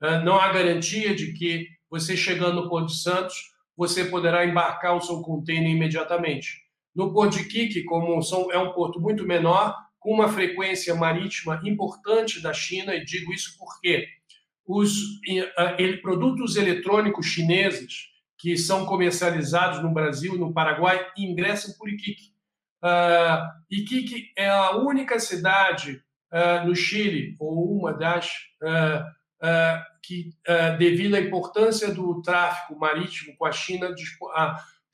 Uh, 0.00 0.24
não 0.24 0.38
há 0.38 0.52
garantia 0.52 1.14
de 1.14 1.32
que 1.32 1.68
você 1.90 2.16
chegando 2.16 2.62
no 2.62 2.68
Porto 2.68 2.88
de 2.88 3.00
Santos, 3.00 3.36
você 3.76 4.04
poderá 4.04 4.46
embarcar 4.46 4.96
o 4.96 5.00
seu 5.00 5.20
container 5.20 5.70
imediatamente. 5.70 6.63
No 6.94 7.12
Porto 7.12 7.38
de 7.38 7.44
Quique, 7.44 7.84
como 7.84 8.22
são, 8.22 8.50
é 8.52 8.58
um 8.58 8.72
porto 8.72 9.00
muito 9.00 9.26
menor, 9.26 9.76
com 9.98 10.12
uma 10.12 10.28
frequência 10.28 10.94
marítima 10.94 11.60
importante 11.64 12.40
da 12.40 12.52
China, 12.52 12.94
e 12.94 13.04
digo 13.04 13.32
isso 13.32 13.56
porque 13.58 14.06
os 14.66 14.92
uh, 14.98 16.00
produtos 16.02 16.56
eletrônicos 16.56 17.26
chineses 17.26 18.14
que 18.38 18.56
são 18.58 18.84
comercializados 18.84 19.82
no 19.82 19.90
Brasil 19.90 20.34
e 20.34 20.38
no 20.38 20.52
Paraguai 20.52 21.06
ingressam 21.16 21.74
por 21.78 21.88
Iquique. 21.88 22.34
Uh, 22.82 23.40
Iquique 23.70 24.32
é 24.36 24.50
a 24.50 24.76
única 24.76 25.18
cidade 25.18 26.02
uh, 26.30 26.66
no 26.66 26.76
Chile, 26.76 27.34
ou 27.40 27.78
uma 27.78 27.94
das, 27.94 28.30
uh, 28.62 29.02
que, 30.02 30.34
devido 30.78 31.14
à 31.14 31.20
importância 31.20 31.90
do 31.94 32.20
tráfico 32.20 32.78
marítimo 32.78 33.34
com 33.38 33.46
a 33.46 33.52
China, 33.52 33.94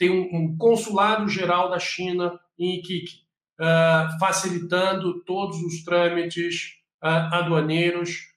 tem 0.01 0.11
um, 0.11 0.35
um, 0.35 0.57
consulado 0.57 1.29
geral 1.29 1.69
da 1.69 1.79
China 1.79 2.41
em 2.59 2.79
Iquique, 2.79 3.21
facilitando 4.19 5.23
todos 5.25 5.63
os 5.63 5.85
trâmites 5.85 6.77
aduaneiros, 7.03 8.33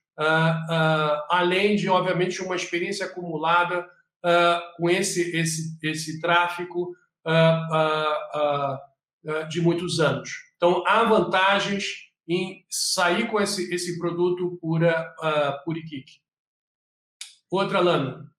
além 1.30 1.78
de, 1.78 1.88
obviamente, 1.88 2.41
uma 2.41 2.57
experiência 2.57 3.05
acumulada 3.05 3.88
uh, 4.26 4.76
com 4.76 4.89
esse, 4.89 5.36
esse, 5.36 5.78
esse 5.82 6.20
tráfico 6.20 6.93
uh, 7.26 8.78
uh, 9.32 9.47
de 9.47 9.61
muitos 9.61 10.01
anos. 10.01 10.30
Então, 10.57 10.84
há 10.86 11.03
vantagens 11.03 12.11
em 12.28 12.66
sair 12.70 13.30
com 13.30 13.39
esse, 13.39 13.74
esse 13.74 13.97
produto 13.97 14.57
por, 14.61 14.82
uh, 14.84 15.64
por 15.64 15.78
Iquique. 15.78 16.22
Outra 17.49 17.80
lâmina. 17.80 18.32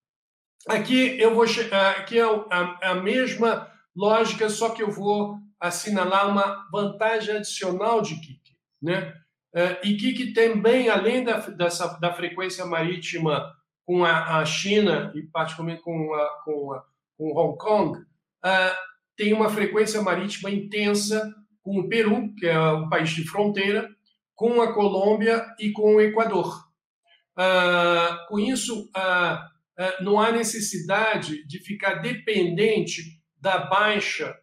Aqui 0.68 1.20
eu 1.20 1.34
vou 1.34 1.44
aqui 1.44 2.18
é 2.18 2.22
a, 2.22 2.94
mesma 2.94 3.70
lógica, 3.94 4.48
só 4.48 4.70
que 4.70 4.82
eu 4.82 4.90
vou 4.90 5.38
assinalar 5.60 6.28
uma 6.30 6.66
vantagem 6.72 7.36
adicional 7.36 8.00
de 8.00 8.14
Iquique. 8.14 8.56
Né? 8.82 9.14
Uh, 9.54 9.86
Iquique 9.86 10.32
também, 10.32 10.88
além 10.88 11.22
da, 11.22 11.38
dessa, 11.38 11.98
da 11.98 12.12
frequência 12.12 12.64
marítima 12.64 13.54
com 13.84 14.04
a, 14.04 14.38
a 14.38 14.44
China 14.44 15.12
e 15.14 15.22
particularmente 15.22 15.82
com, 15.82 16.14
a, 16.14 16.42
com, 16.44 16.72
a, 16.72 16.84
com 17.16 17.38
Hong 17.38 17.58
Kong, 17.58 17.98
uh, 17.98 18.76
tem 19.16 19.32
uma 19.32 19.50
frequência 19.50 20.00
marítima 20.02 20.50
intensa 20.50 21.34
com 21.62 21.78
o 21.78 21.88
Peru, 21.88 22.34
que 22.36 22.46
é 22.46 22.58
um 22.58 22.88
país 22.88 23.10
de 23.10 23.24
fronteira, 23.24 23.88
com 24.34 24.60
a 24.60 24.72
Colômbia 24.72 25.46
e 25.58 25.70
com 25.72 25.96
o 25.96 26.00
Equador. 26.00 26.66
Uh, 27.38 28.28
com 28.28 28.38
isso, 28.38 28.90
uh, 28.96 29.53
não 30.00 30.20
há 30.20 30.30
necessidade 30.30 31.46
de 31.46 31.58
ficar 31.58 31.94
dependente 31.94 33.20
da 33.40 33.58
baixa 33.58 34.38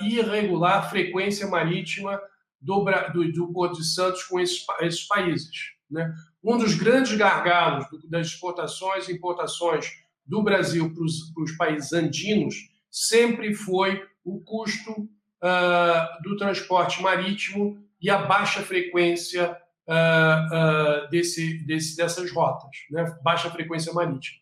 e 0.00 0.18
irregular 0.18 0.88
frequência 0.88 1.46
marítima 1.46 2.20
do, 2.60 2.84
do, 3.12 3.32
do 3.32 3.52
Porto 3.52 3.76
de 3.78 3.84
Santos 3.84 4.24
com 4.24 4.40
esses, 4.40 4.64
esses 4.80 5.06
países. 5.06 5.76
Né? 5.90 6.12
Um 6.42 6.56
dos 6.58 6.74
grandes 6.74 7.16
gargalos 7.16 7.86
das 8.08 8.28
exportações 8.28 9.08
e 9.08 9.12
importações 9.12 9.86
do 10.24 10.42
Brasil 10.42 10.92
para 10.92 11.42
os 11.42 11.56
países 11.56 11.92
andinos 11.92 12.54
sempre 12.90 13.54
foi 13.54 14.02
o 14.24 14.40
custo 14.40 14.92
uh, 14.92 16.22
do 16.22 16.36
transporte 16.36 17.00
marítimo 17.00 17.78
e 18.00 18.10
a 18.10 18.18
baixa 18.18 18.62
frequência 18.62 19.56
uh, 19.86 21.06
uh, 21.06 21.10
desse, 21.10 21.58
desse, 21.64 21.96
dessas 21.96 22.30
rotas, 22.32 22.70
né? 22.90 23.16
baixa 23.22 23.50
frequência 23.50 23.92
marítima. 23.92 24.38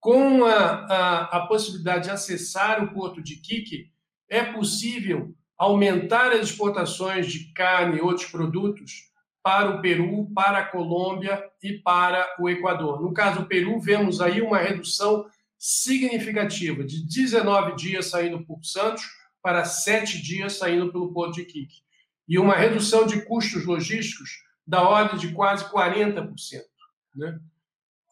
Com 0.00 0.44
a, 0.44 0.86
a, 0.86 1.24
a, 1.38 1.46
possibilidade 1.46 2.04
de 2.04 2.10
acessar 2.10 2.82
o 2.82 2.92
porto 2.92 3.22
de 3.22 3.36
Quique, 3.36 3.90
é 4.28 4.44
possível 4.44 5.34
aumentar 5.56 6.32
as 6.32 6.50
exportações 6.50 7.26
de 7.26 7.52
carne 7.52 7.98
e 7.98 8.00
outros 8.00 8.26
produtos 8.30 9.08
para 9.42 9.70
o 9.70 9.80
Peru, 9.80 10.30
para 10.34 10.58
a 10.58 10.64
Colômbia 10.64 11.42
e 11.62 11.78
para 11.78 12.36
o 12.38 12.48
Equador. 12.48 13.00
No 13.00 13.12
caso 13.12 13.40
do 13.40 13.46
Peru, 13.46 13.80
vemos 13.80 14.20
aí 14.20 14.40
uma 14.40 14.58
redução 14.58 15.26
significativa 15.58 16.84
de 16.84 17.04
19 17.04 17.74
dias 17.74 18.06
saindo 18.06 18.44
por 18.44 18.62
Santos 18.62 19.04
para 19.42 19.64
7 19.64 20.22
dias 20.22 20.54
saindo 20.58 20.92
pelo 20.92 21.12
Porto 21.12 21.34
de 21.34 21.42
Iquique. 21.42 21.82
E 22.28 22.38
uma 22.38 22.54
redução 22.54 23.06
de 23.06 23.22
custos 23.22 23.64
logísticos 23.64 24.30
da 24.66 24.86
ordem 24.86 25.18
de 25.18 25.32
quase 25.32 25.64
40%. 25.64 26.30
Né? 27.16 27.40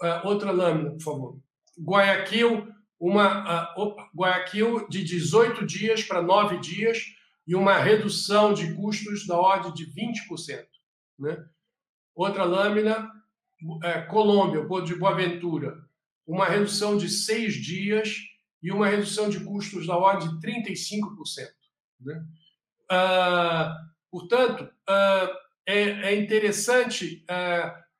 Uh, 0.02 0.26
outra 0.26 0.50
lâmina, 0.50 0.90
por 0.90 1.02
favor. 1.02 1.38
Guayaquil, 1.78 2.68
uma, 2.98 3.74
uh, 3.74 3.80
opa, 3.80 4.10
Guayaquil 4.14 4.88
de 4.88 5.04
18 5.04 5.66
dias 5.66 6.02
para 6.02 6.22
9 6.22 6.58
dias 6.58 6.98
e 7.46 7.54
uma 7.54 7.78
redução 7.78 8.52
de 8.52 8.74
custos 8.74 9.26
da 9.26 9.36
ordem 9.38 9.72
de 9.72 9.86
20%. 9.86 10.66
Né? 11.18 11.44
Outra 12.14 12.44
lâmina, 12.44 13.10
é, 13.82 14.02
Colômbia, 14.02 14.64
Porto 14.66 14.86
de 14.86 14.96
Boaventura, 14.96 15.78
uma 16.26 16.46
redução 16.46 16.96
de 16.96 17.08
seis 17.08 17.54
dias 17.54 18.16
e 18.62 18.72
uma 18.72 18.88
redução 18.88 19.28
de 19.28 19.40
custos 19.40 19.86
da 19.86 19.96
ordem 19.96 20.28
de 20.28 20.46
35%. 20.46 21.48
Né? 22.00 22.24
Ah, 22.90 23.76
portanto, 24.10 24.68
ah, 24.88 25.30
é, 25.64 26.14
interessante 26.16 27.24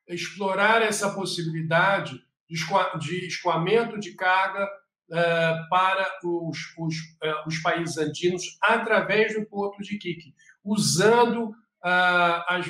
explorar 0.09 0.83
essa 0.83 1.15
possibilidade 1.15 2.26
de, 2.49 3.27
escoamento 3.27 3.99
de 3.99 4.15
carga 4.15 4.69
ah, 5.13 5.67
para 5.71 6.19
os, 6.25 6.59
os, 6.79 6.95
ah, 7.23 7.45
os 7.47 7.59
países 7.59 7.97
andinos 7.99 8.43
através 8.63 9.35
do 9.35 9.47
Porto 9.47 9.83
de 9.83 9.97
Iquique, 9.97 10.35
usando 10.65 11.55
as, 11.83 12.67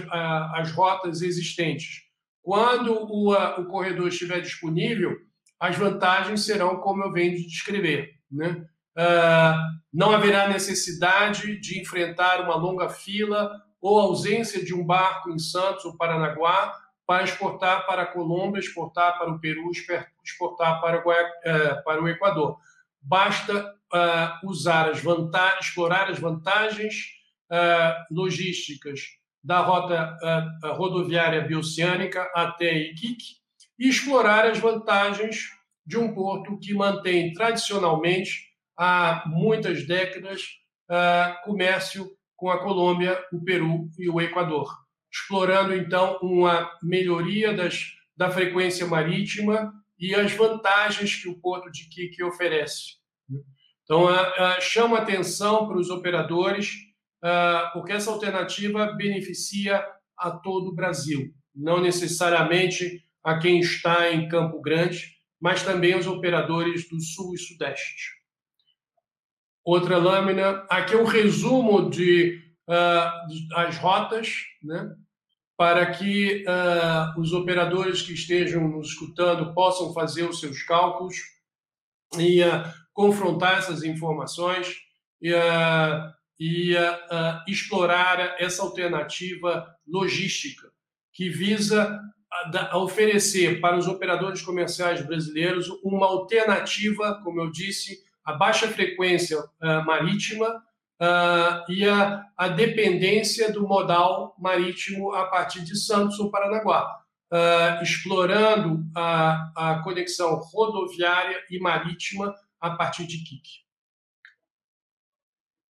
as 0.55 0.72
rotas 0.72 1.22
existentes. 1.22 2.03
Quando 2.43 2.93
o, 2.93 3.33
o 3.33 3.64
corredor 3.66 4.09
estiver 4.09 4.41
disponível, 4.41 5.16
as 5.59 5.74
vantagens 5.77 6.45
serão 6.45 6.77
como 6.77 7.03
eu 7.03 7.12
venho 7.12 7.35
de 7.35 7.47
descrever. 7.47 8.11
Né? 8.31 8.66
não 9.93 10.11
haverá 10.11 10.49
necessidade 10.49 11.61
de 11.61 11.81
enfrentar 11.81 12.43
uma 12.43 12.57
longa 12.57 12.89
fila 12.89 13.51
ou 13.81 13.99
ausência 13.99 14.64
de 14.64 14.74
um 14.74 14.85
barco 14.85 15.31
em 15.31 15.39
Santos 15.39 15.85
ou 15.85 15.97
Paranaguá 15.97 16.74
para 17.07 17.24
exportar 17.24 17.87
para 17.87 18.03
a 18.03 18.07
Colômbia, 18.07 18.59
exportar 18.59 19.19
para 19.19 19.31
o 19.31 19.39
Peru, 19.39 19.70
exportar 20.24 20.81
para, 20.81 20.99
o, 20.99 21.83
para 21.85 22.03
o 22.03 22.09
Equador. 22.09 22.59
Basta 23.01 23.74
usar 24.43 24.89
as 24.89 25.01
vantagens, 25.01 25.66
explorar 25.66 26.11
as 26.11 26.19
vantagens 26.19 26.95
uh, 27.51 28.15
logísticas 28.15 29.01
da 29.43 29.61
rota 29.61 30.19
rodoviária 30.74 31.41
bioceânica 31.41 32.28
até 32.35 32.77
Iquique 32.77 33.37
e 33.78 33.89
explorar 33.89 34.45
as 34.45 34.59
vantagens 34.59 35.51
de 35.87 35.97
um 35.97 36.12
porto 36.12 36.59
que 36.59 36.74
mantém 36.74 37.33
tradicionalmente 37.33 38.49
há 38.77 39.23
muitas 39.27 39.87
décadas 39.87 40.43
comércio 41.45 42.11
com 42.35 42.51
a 42.51 42.61
Colômbia, 42.61 43.24
o 43.33 43.43
Peru 43.43 43.89
e 43.97 44.11
o 44.11 44.20
Equador, 44.20 44.69
explorando 45.20 45.74
então 45.74 46.18
uma 46.22 46.70
melhoria 46.82 47.52
das, 47.52 47.93
da 48.16 48.30
frequência 48.30 48.86
marítima 48.86 49.72
e 49.98 50.14
as 50.14 50.32
vantagens 50.32 51.14
que 51.14 51.28
o 51.28 51.38
porto 51.38 51.70
de 51.70 51.84
Iquique 51.84 52.22
oferece. 52.22 52.97
Então, 53.84 54.05
uh, 54.05 54.10
uh, 54.10 54.60
chama 54.60 54.98
atenção 54.98 55.66
para 55.66 55.78
os 55.78 55.90
operadores 55.90 56.86
ah, 57.28 57.70
porque 57.72 57.93
essa 57.93 58.10
alternativa 58.10 58.93
beneficia 58.93 59.84
a 60.16 60.30
todo 60.30 60.68
o 60.68 60.74
Brasil, 60.74 61.34
não 61.52 61.80
necessariamente 61.80 63.05
a 63.24 63.38
quem 63.38 63.59
está 63.59 64.12
em 64.12 64.28
Campo 64.28 64.60
Grande, 64.60 65.16
mas 65.40 65.62
também 65.62 65.97
os 65.97 66.06
operadores 66.06 66.88
do 66.88 67.01
Sul 67.01 67.34
e 67.34 67.38
Sudeste. 67.38 68.14
Outra 69.64 69.98
lâmina, 69.98 70.64
aqui 70.70 70.94
é 70.94 70.97
um 70.97 71.05
resumo 71.05 71.90
de, 71.90 72.40
uh, 72.68 73.56
as 73.56 73.76
rotas, 73.78 74.44
né, 74.62 74.94
para 75.57 75.87
que 75.87 76.45
uh, 76.45 77.19
os 77.20 77.33
operadores 77.33 78.03
que 78.03 78.12
estejam 78.12 78.69
nos 78.69 78.89
escutando 78.89 79.55
possam 79.55 79.93
fazer 79.95 80.24
os 80.24 80.39
seus 80.39 80.62
cálculos 80.62 81.16
e 82.19 82.43
uh, 82.43 82.62
confrontar 82.93 83.59
essas 83.59 83.83
informações 83.83 84.77
e, 85.20 85.33
e 86.39 86.74
uh, 86.74 87.43
explorar 87.49 88.37
essa 88.39 88.62
alternativa 88.62 89.66
logística 89.87 90.70
que 91.12 91.31
visa 91.31 92.01
a 92.70 92.77
oferecer 92.77 93.61
para 93.61 93.78
os 93.78 93.89
operadores 93.89 94.43
comerciais 94.43 95.05
brasileiros 95.07 95.69
uma 95.83 96.07
alternativa, 96.07 97.19
como 97.24 97.41
eu 97.41 97.51
disse, 97.51 98.05
à 98.23 98.35
baixa 98.35 98.69
frequência 98.69 99.43
marítima 99.87 100.62
uh, 101.01 101.70
e 101.70 101.89
a, 101.89 102.24
a, 102.36 102.48
dependência 102.48 103.52
do 103.52 103.66
modal 103.66 104.35
marítimo 104.39 105.12
a 105.14 105.27
partir 105.27 105.64
de 105.64 105.77
Santos 105.77 106.18
ou 106.18 106.31
Paranaguá, 106.31 107.02
uh, 107.32 107.82
explorando 107.82 108.85
a, 108.94 109.52
a 109.56 109.82
conexão 109.82 110.36
rodoviária 110.36 111.43
e 111.51 111.59
marítima 111.59 112.35
a 112.60 112.70
partir 112.70 113.06
de 113.06 113.18
Kik. 113.18 113.66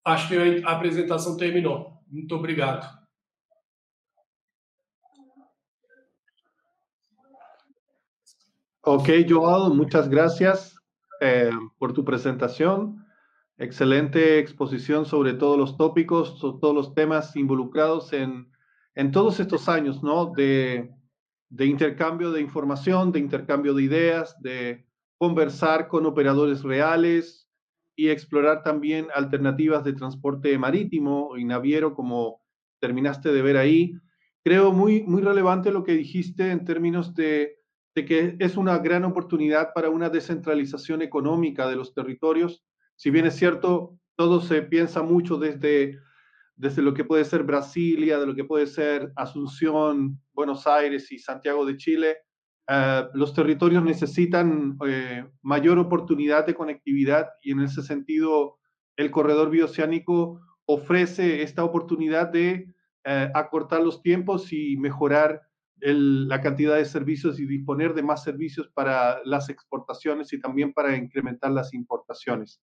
Acho 0.04 0.28
que 0.28 0.64
a 0.64 0.72
apresentação 0.72 1.36
terminou. 1.36 2.00
Muito 2.08 2.36
obrigado. 2.36 3.06
Ok, 8.88 9.28
Joao, 9.28 9.74
muchas 9.74 10.08
gracias 10.08 10.76
eh, 11.20 11.50
por 11.80 11.92
tu 11.92 12.04
presentación. 12.04 13.05
Excelente 13.58 14.40
exposición 14.40 15.06
sobre 15.06 15.34
todos 15.34 15.58
los 15.58 15.78
tópicos, 15.78 16.40
todos 16.40 16.76
los 16.76 16.94
temas 16.94 17.36
involucrados 17.36 18.12
en, 18.12 18.52
en 18.96 19.12
todos 19.12 19.40
estos 19.40 19.70
años, 19.70 20.04
¿no? 20.04 20.34
De, 20.36 20.92
de 21.50 21.66
intercambio 21.66 22.32
de 22.32 22.42
información, 22.42 23.12
de 23.12 23.20
intercambio 23.20 23.74
de 23.74 23.84
ideas, 23.84 24.36
de 24.42 24.86
conversar 25.18 25.88
con 25.88 26.06
operadores 26.06 26.64
reales 26.64 27.50
y 27.96 28.10
explorar 28.10 28.62
también 28.62 29.08
alternativas 29.16 29.86
de 29.86 29.94
transporte 29.94 30.58
marítimo 30.58 31.38
y 31.38 31.46
naviero, 31.46 31.94
como 31.94 32.42
terminaste 32.82 33.32
de 33.32 33.42
ver 33.42 33.56
ahí. 33.56 33.94
Creo 34.44 34.74
muy, 34.74 35.04
muy 35.04 35.22
relevante 35.22 35.72
lo 35.72 35.84
que 35.84 35.94
dijiste 35.94 36.52
en 36.52 36.66
términos 36.66 37.16
de 37.16 37.56
de 37.96 38.06
que 38.06 38.36
es 38.40 38.58
una 38.58 38.78
gran 38.80 39.06
oportunidad 39.06 39.70
para 39.74 39.90
una 39.90 40.10
descentralización 40.10 41.02
económica 41.02 41.68
de 41.68 41.78
los 41.78 41.94
territorios. 41.94 42.64
Si 42.96 43.10
bien 43.10 43.26
es 43.26 43.36
cierto, 43.36 43.98
todo 44.16 44.42
se 44.42 44.62
piensa 44.62 45.02
mucho 45.02 45.38
desde, 45.38 46.00
desde 46.56 46.82
lo 46.82 46.94
que 46.94 47.04
puede 47.04 47.26
ser 47.26 47.44
Brasilia, 47.44 48.20
de 48.20 48.26
lo 48.26 48.36
que 48.36 48.46
puede 48.46 48.68
ser 48.68 49.12
Asunción, 49.16 50.22
Buenos 50.34 50.68
Aires 50.68 51.12
y 51.12 51.20
Santiago 51.20 51.66
de 51.66 51.78
Chile, 51.78 52.18
eh, 52.68 53.04
los 53.14 53.34
territorios 53.34 53.84
necesitan 53.84 54.78
eh, 54.88 55.26
mayor 55.44 55.78
oportunidad 55.78 56.46
de 56.46 56.56
conectividad 56.56 57.30
y 57.42 57.52
en 57.52 57.62
ese 57.62 57.84
sentido 57.84 58.58
el 58.96 59.12
corredor 59.12 59.52
bioceánico 59.52 60.42
ofrece 60.66 61.44
esta 61.44 61.64
oportunidad 61.64 62.30
de 62.30 62.74
eh, 63.04 63.32
acortar 63.36 63.84
los 63.84 64.02
tiempos 64.02 64.52
y 64.52 64.78
mejorar 64.78 65.42
la 65.78 66.42
cantidad 66.42 66.78
de 66.78 66.86
servicios 66.86 67.40
y 67.40 67.46
disponer 67.46 67.94
de 67.94 68.02
más 68.02 68.24
servicios 68.24 68.70
para 68.74 69.20
las 69.26 69.50
exportaciones 69.50 70.32
y 70.34 70.40
también 70.40 70.74
para 70.74 70.96
incrementar 70.96 71.52
las 71.52 71.74
importaciones. 71.74 72.62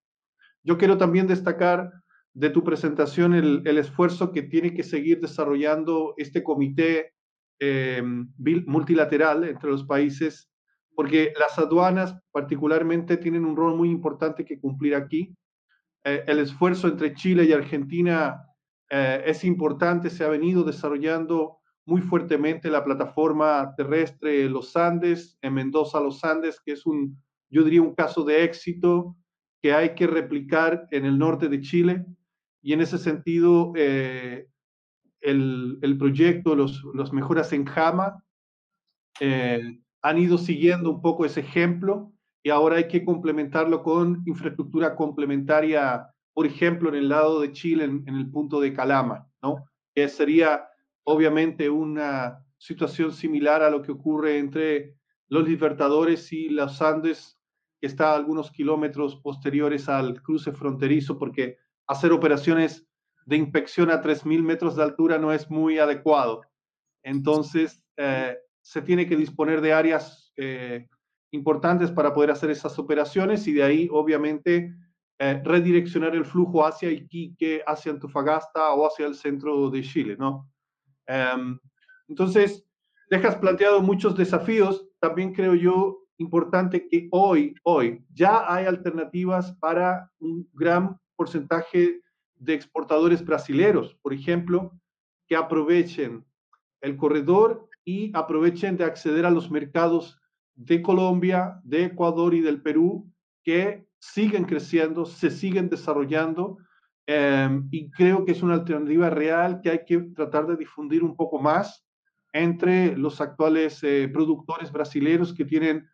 Yo 0.64 0.78
quiero 0.78 0.98
también 0.98 1.26
destacar 1.26 1.93
de 2.34 2.51
tu 2.51 2.64
presentación 2.64 3.34
el, 3.34 3.78
esfuerzo 3.78 4.32
que 4.32 4.43
tiene 4.43 4.72
que 4.74 4.82
seguir 4.82 5.20
desarrollando 5.20 6.14
este 6.16 6.43
comité 6.43 7.12
eh, 7.60 8.02
multilateral 8.66 9.44
entre 9.44 9.70
los 9.70 9.84
países, 9.84 10.51
porque 10.94 11.32
las 11.39 11.59
aduanas 11.59 12.16
particularmente 12.30 13.16
tienen 13.16 13.44
un 13.44 13.56
rol 13.56 13.76
muy 13.76 13.90
importante 13.90 14.44
que 14.44 14.60
cumplir 14.60 14.94
aquí. 14.94 15.34
Eh, 16.05 16.24
el 16.26 16.39
esfuerzo 16.39 16.89
entre 16.89 17.14
Chile 17.14 17.44
y 17.44 17.52
Argentina 17.52 18.43
eh, 18.90 19.22
es 19.26 19.44
importante, 19.44 20.10
se 20.10 20.24
ha 20.24 20.28
venido 20.28 20.64
desarrollando 20.64 21.59
muy 21.84 22.01
fuertemente 22.01 22.70
la 22.70 22.84
plataforma 22.84 23.74
terrestre 23.76 24.48
Los 24.48 24.76
Andes, 24.76 25.39
en 25.43 25.55
Mendoza 25.55 26.01
Los 26.01 26.22
Andes, 26.24 26.60
que 26.64 26.72
es 26.72 26.86
un, 26.86 27.20
yo 27.51 27.64
diría, 27.64 27.82
un 27.82 27.94
caso 27.94 28.24
de 28.24 28.44
éxito 28.44 29.16
que 29.62 29.72
hay 29.72 29.94
que 29.94 30.09
replicar 30.09 30.89
en 30.90 31.06
el 31.06 31.18
norte 31.18 31.48
de 31.48 31.60
Chile. 31.60 32.05
Y 32.60 32.72
en 32.72 32.80
ese 32.80 32.98
sentido, 32.98 33.72
eh, 33.76 34.48
el, 35.20 35.78
el, 35.82 35.97
proyecto, 35.97 36.56
los, 36.56 36.82
los 36.94 37.12
mejoras 37.12 37.52
en 37.52 37.64
Jama, 37.64 38.24
eh, 39.20 39.78
han 40.02 40.18
ido 40.18 40.36
siguiendo 40.36 40.90
un 40.90 41.01
poco 41.01 41.24
ese 41.24 41.40
ejemplo 41.40 42.12
y 42.43 42.51
ahora 42.51 42.76
hay 42.76 42.89
que 42.89 43.05
complementarlo 43.05 43.84
con 43.84 44.22
infraestructura 44.26 44.97
complementaria, 44.97 46.09
por 46.34 46.44
ejemplo, 46.44 46.89
en 46.89 46.97
el 46.97 47.09
lado 47.09 47.40
de 47.40 47.52
Chile, 47.52 47.84
en, 47.84 48.02
en 48.09 48.16
el 48.16 48.28
punto 48.30 48.60
de 48.60 48.72
Calama, 48.72 49.28
¿no? 49.40 49.64
Que 49.94 50.09
sería 50.09 50.64
obviamente 51.05 51.70
una 51.70 52.44
situación 52.59 53.12
similar 53.12 53.62
a 53.62 53.70
lo 53.70 53.82
que 53.82 53.93
ocurre 53.93 54.39
entre 54.39 54.97
los 55.28 55.48
Libertadores 55.48 56.32
y 56.32 56.48
los 56.48 56.82
Andes, 56.82 57.39
que 57.82 57.88
está 57.88 58.12
a 58.12 58.14
algunos 58.14 58.52
kilómetros 58.52 59.16
posteriores 59.16 59.88
al 59.88 60.22
cruce 60.22 60.52
fronterizo, 60.52 61.18
porque 61.18 61.59
hacer 61.88 62.12
operaciones 62.12 62.86
de 63.26 63.36
inspección 63.36 63.90
a 63.90 64.00
3.000 64.00 64.40
metros 64.40 64.76
de 64.76 64.84
altura 64.84 65.18
no 65.18 65.32
es 65.32 65.50
muy 65.50 65.80
adecuado. 65.80 66.42
Entonces, 67.02 67.82
eh, 67.96 68.38
se 68.60 68.82
tiene 68.82 69.09
que 69.09 69.16
disponer 69.16 69.60
de 69.60 69.72
áreas 69.72 70.32
eh, 70.36 70.86
importantes 71.32 71.90
para 71.90 72.14
poder 72.14 72.30
hacer 72.30 72.50
esas 72.50 72.78
operaciones 72.78 73.48
y 73.48 73.52
de 73.52 73.64
ahí, 73.64 73.88
obviamente, 73.90 74.72
eh, 75.18 75.42
redireccionar 75.44 76.14
el 76.14 76.24
flujo 76.24 76.64
hacia 76.64 76.88
Iquique, 76.88 77.64
hacia 77.66 77.90
Antofagasta 77.90 78.74
o 78.74 78.86
hacia 78.86 79.06
el 79.06 79.16
centro 79.16 79.68
de 79.70 79.82
Chile, 79.82 80.16
¿no? 80.16 80.48
Em, 81.09 81.59
entonces, 82.06 82.64
dejas 83.10 83.34
planteado 83.34 83.82
muchos 83.82 84.16
desafíos. 84.16 84.86
También 85.00 85.32
creo 85.32 85.56
yo 85.56 86.01
importante 86.23 86.89
que 86.89 87.09
hoy, 87.11 87.55
hoy, 87.62 88.05
ya 88.12 88.44
hay 88.53 88.65
alternativas 88.66 89.53
para 89.61 90.11
un 90.19 90.49
gran 90.55 90.99
porcentaje 91.16 92.01
de 92.36 92.55
exportadores 92.55 93.24
brasileños, 93.24 93.94
por 94.03 94.15
ejemplo, 94.15 94.73
que 95.28 95.36
aprovechen 95.36 96.24
el 96.81 96.97
corredor 96.97 97.69
y 97.85 98.11
aprovechen 98.16 98.77
de 98.77 98.85
acceder 98.85 99.27
a 99.27 99.31
los 99.31 99.51
mercados 99.51 100.19
de 100.55 100.81
Colombia, 100.81 101.61
de 101.65 101.85
Ecuador 101.85 102.35
y 102.35 102.40
del 102.40 102.62
Perú, 102.62 103.11
que 103.44 103.86
siguen 103.99 104.44
creciendo, 104.44 105.05
se 105.05 105.31
siguen 105.31 105.69
desarrollando 105.69 106.59
Em, 107.07 107.69
y 107.73 107.90
creo 107.90 108.24
que 108.24 108.32
es 108.32 108.43
una 108.43 108.55
alternativa 108.55 109.11
real 109.11 109.61
que 109.61 109.70
hay 109.70 109.85
que 109.85 109.99
tratar 110.15 110.47
de 110.47 110.57
difundir 110.57 111.03
un 111.03 111.16
poco 111.16 111.40
más 111.40 111.85
entre 112.32 112.97
los 112.97 113.20
actuales 113.20 113.82
eh, 113.82 114.09
productores 114.12 114.70
brasileños 114.70 115.35
que 115.35 115.44
tienen 115.44 115.89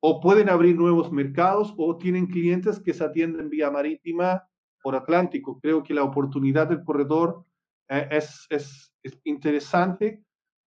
o 0.00 0.20
pueden 0.20 0.48
abrir 0.48 0.76
nuevos 0.76 1.10
mercados 1.10 1.74
o 1.76 1.96
tienen 1.96 2.26
clientes 2.26 2.80
que 2.80 2.94
se 2.94 3.04
atienden 3.04 3.50
vía 3.50 3.70
marítima 3.70 4.48
por 4.82 4.94
Atlántico. 4.94 5.58
Creo 5.60 5.82
que 5.82 5.94
la 5.94 6.04
oportunidad 6.04 6.68
del 6.68 6.84
corredor 6.84 7.44
eh, 7.88 8.08
es, 8.12 8.46
es, 8.50 8.92
es 9.02 9.20
interesante 9.24 10.22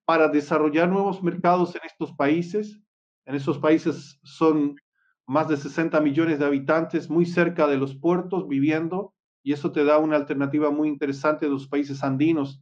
para 0.06 0.28
desarrollar 0.28 0.90
nuevos 0.90 1.24
mercados 1.24 1.76
en 1.76 1.82
estos 1.86 2.12
países. 2.14 2.80
En 3.26 3.36
esos 3.36 3.60
países 3.60 4.20
son 4.24 4.76
más 5.28 5.48
de 5.48 5.56
60 5.56 6.02
millones 6.02 6.40
de 6.40 6.46
habitantes 6.46 7.10
muy 7.10 7.26
cerca 7.26 7.68
de 7.68 7.78
los 7.78 7.96
puertos 7.96 8.48
viviendo 8.48 9.14
y 9.44 9.54
eso 9.54 9.72
te 9.72 9.84
da 9.84 9.98
una 9.98 10.18
alternativa 10.18 10.72
muy 10.72 10.90
interesante 10.90 11.46
de 11.46 11.52
los 11.52 11.68
países 11.68 12.04
andinos 12.04 12.62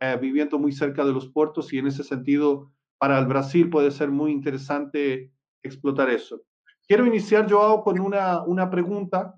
eh, 0.00 0.18
viviendo 0.20 0.58
muy 0.58 0.72
cerca 0.72 1.04
de 1.04 1.12
los 1.12 1.28
puertos 1.28 1.72
y 1.72 1.78
en 1.78 1.86
ese 1.86 2.04
sentido 2.04 2.72
para 2.98 3.18
el 3.18 3.26
Brasil 3.26 3.70
puede 3.70 3.90
ser 3.90 4.10
muy 4.10 4.32
interesante 4.32 5.32
explotar 5.62 6.10
eso. 6.10 6.40
Quiero 6.86 7.06
iniciar, 7.06 7.50
Joao, 7.50 7.82
con 7.82 7.98
una, 8.00 8.42
una 8.42 8.70
pregunta 8.70 9.34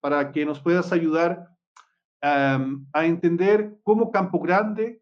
para 0.00 0.32
que 0.32 0.44
nos 0.44 0.60
puedas 0.60 0.92
ayudar 0.92 1.48
em, 2.22 2.86
a 2.92 3.04
entender 3.06 3.76
cómo 3.82 4.10
Campo 4.10 4.40
Grande 4.40 5.00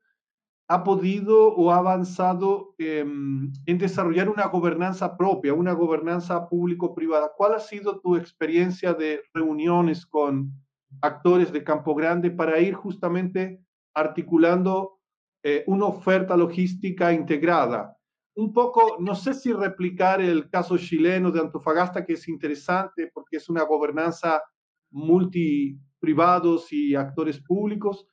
ha 0.69 0.85
podido 0.85 1.55
o 1.55 1.70
ha 1.70 1.78
avanzado 1.78 2.74
em, 2.78 3.53
en 3.66 3.78
desarrollar 3.78 4.28
una 4.28 4.47
gobernanza 4.47 5.16
propia, 5.16 5.55
una 5.55 5.73
gobernanza 5.73 6.49
público-privada. 6.49 7.32
¿Cuál 7.36 7.55
ha 7.55 7.61
sido 7.61 8.01
tu 8.01 8.16
experiencia 8.16 8.94
de 8.94 9.23
reuniones 9.35 10.07
con 10.07 10.53
actores 11.01 11.53
de 11.53 11.65
Campo 11.65 11.94
Grande 11.94 12.31
para 12.31 12.59
ir 12.61 12.74
justamente 12.74 13.61
articulando 13.94 15.01
eh, 15.44 15.65
una 15.66 15.86
oferta 15.86 16.36
logística 16.36 17.12
integrada. 17.12 17.97
Un 18.35 18.53
poco, 18.53 18.97
no 18.99 19.15
sé 19.15 19.35
si 19.35 19.53
replicar 19.53 20.21
el 20.21 20.49
caso 20.49 20.79
chileno 20.79 21.31
de 21.31 21.41
Antofagasta, 21.41 22.05
que 22.05 22.15
es 22.15 22.29
interesante 22.29 23.11
porque 23.13 23.37
es 23.37 23.49
una 23.49 23.63
gobernanza 23.65 24.43
multi 24.91 25.79
privados 25.99 26.73
y 26.73 26.95
actores 26.95 27.41
públicos. 27.41 28.07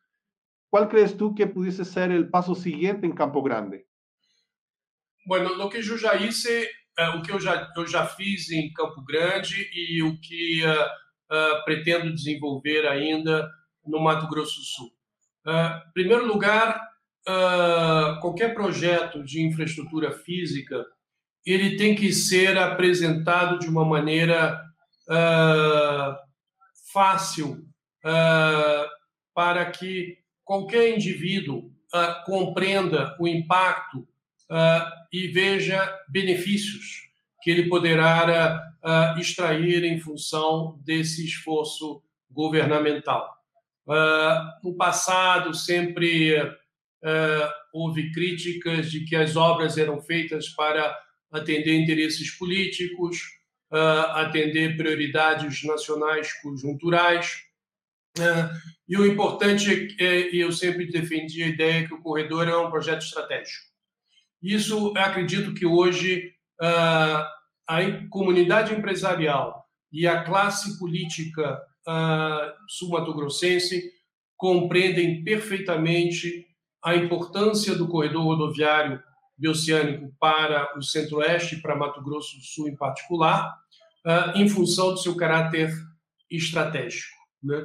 ¿Cuál 0.69 0.87
crees 0.87 1.17
tú 1.17 1.33
que 1.33 1.47
pudiese 1.47 1.83
ser 1.83 2.11
el 2.11 2.29
paso 2.29 2.53
siguiente 2.53 3.07
en 3.07 3.13
Campo 3.13 3.41
Grande? 3.41 3.87
Bueno, 5.25 5.55
lo 5.55 5.69
que 5.69 5.81
yo 5.81 5.95
ya 5.95 6.15
hice, 6.15 6.67
uh, 6.97 7.17
o 7.17 7.21
que 7.21 7.31
eu 7.31 7.39
já, 7.39 7.71
eu 7.75 7.87
já 7.87 8.05
fiz 8.05 8.51
em 8.51 8.71
Campo 8.73 9.03
Grande 9.03 9.69
e 9.73 10.03
o 10.03 10.19
que 10.19 10.61
uh, 10.65 10.85
uh, 11.33 11.63
pretendo 11.65 12.13
desenvolver 12.13 12.87
ainda 12.87 13.49
no 13.85 13.99
Mato 13.99 14.27
Grosso 14.27 14.61
Sul. 14.61 14.91
Uh, 15.45 15.91
primeiro 15.93 16.25
lugar, 16.25 16.79
uh, 17.29 18.19
qualquer 18.19 18.53
projeto 18.53 19.23
de 19.23 19.41
infraestrutura 19.41 20.11
física 20.11 20.83
ele 21.45 21.77
tem 21.77 21.95
que 21.95 22.11
ser 22.11 22.57
apresentado 22.57 23.59
de 23.59 23.67
uma 23.67 23.85
maneira 23.85 24.61
uh, 25.07 26.15
fácil 26.91 27.65
uh, 28.03 28.89
para 29.33 29.65
que 29.71 30.17
qualquer 30.43 30.95
indivíduo 30.95 31.71
compreenda 32.23 33.15
o 33.19 33.27
impacto 33.27 34.07
e 35.11 35.27
veja 35.29 35.91
benefícios 36.07 37.09
que 37.41 37.49
ele 37.49 37.67
poderá 37.67 38.61
extrair 39.17 39.83
em 39.83 39.99
função 39.99 40.79
desse 40.83 41.25
esforço 41.25 42.03
governamental. 42.29 43.27
no 44.63 44.75
passado, 44.75 45.51
sempre 45.51 46.39
uh, 46.39 46.55
houve 47.73 48.11
críticas 48.11 48.91
de 48.91 49.05
que 49.05 49.15
as 49.15 49.35
obras 49.35 49.77
eram 49.77 50.01
feitas 50.01 50.49
para 50.49 50.97
atender 51.31 51.73
interesses 51.75 52.31
políticos, 52.31 53.17
uh, 53.71 54.11
atender 54.15 54.75
prioridades 54.75 55.63
nacionais 55.63 56.33
conjunturais. 56.41 57.43
Uh, 58.17 58.49
e 58.87 58.97
o 58.97 59.05
importante 59.05 59.95
é, 59.99 60.35
eu 60.35 60.51
sempre 60.51 60.87
defendi 60.87 61.43
a 61.43 61.47
ideia 61.47 61.87
que 61.87 61.93
o 61.93 62.01
corredor 62.01 62.47
é 62.47 62.57
um 62.57 62.71
projeto 62.71 63.03
estratégico. 63.03 63.69
Isso, 64.41 64.93
acredito 64.97 65.53
que 65.53 65.65
hoje 65.65 66.33
a 66.61 67.29
comunidade 68.09 68.73
empresarial 68.73 69.63
e 69.91 70.07
a 70.07 70.23
classe 70.23 70.77
política 70.79 71.61
sul-mato-grossense 72.67 73.91
compreendem 74.35 75.23
perfeitamente 75.23 76.48
a 76.83 76.95
importância 76.95 77.75
do 77.75 77.87
corredor 77.87 78.23
rodoviário 78.23 79.01
bioceânico 79.37 80.13
para 80.19 80.77
o 80.77 80.81
Centro-Oeste 80.81 81.55
e 81.55 81.61
para 81.61 81.75
Mato 81.75 82.03
Grosso 82.03 82.37
do 82.37 82.43
Sul 82.43 82.67
em 82.67 82.75
particular, 82.75 83.57
uh, 84.05 84.37
em 84.37 84.47
função 84.49 84.91
do 84.91 84.97
seu 84.97 85.15
caráter 85.15 85.73
estratégico. 86.29 87.15
Né? 87.41 87.57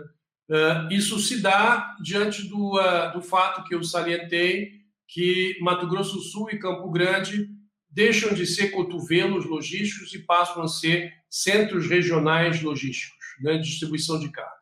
Uh, 0.49 0.93
isso 0.93 1.19
se 1.19 1.41
dá 1.41 1.97
diante 2.01 2.49
do, 2.49 2.79
uh, 2.79 3.13
do 3.13 3.21
fato 3.21 3.65
que 3.65 3.75
eu 3.75 3.83
salientei, 3.83 4.85
que 5.09 5.59
Mato 5.61 5.89
Grosso 5.89 6.15
do 6.15 6.23
Sul 6.23 6.51
e 6.51 6.59
Campo 6.59 6.91
Grande 6.91 7.49
deixam 7.91 8.35
de 8.35 8.47
ser 8.47 8.71
cotovelos 8.71 9.45
logísticos 9.47 10.13
e 10.15 10.19
passam 10.21 10.63
a 10.63 10.69
ser 10.69 11.13
centros 11.31 11.89
regionais 11.89 12.61
logísticos, 12.63 13.19
né, 13.41 13.59
distribuição 13.59 14.19
de 14.19 14.31
carga. 14.31 14.53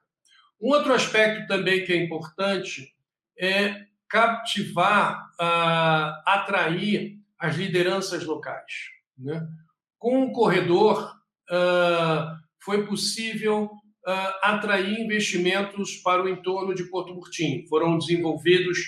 Um 0.60 0.68
outro 0.68 0.92
aspecto 0.92 1.46
também 1.46 1.84
que 1.84 1.92
é 1.92 1.96
importante 1.96 2.94
é 3.38 3.86
captivar, 4.12 5.30
uh, 5.40 6.22
atrair 6.26 7.18
as 7.38 7.56
lideranças 7.56 8.22
locais. 8.26 8.90
Né? 9.18 9.48
Com 9.98 10.24
o 10.24 10.32
corredor, 10.32 11.16
uh, 11.50 12.36
foi 12.62 12.86
possível 12.86 13.70
uh, 14.06 14.32
atrair 14.42 15.00
investimentos 15.00 15.96
para 15.96 16.22
o 16.22 16.28
entorno 16.28 16.74
de 16.74 16.84
Porto 16.84 17.14
Murtinho. 17.14 17.66
Foram 17.68 17.96
desenvolvidos 17.96 18.78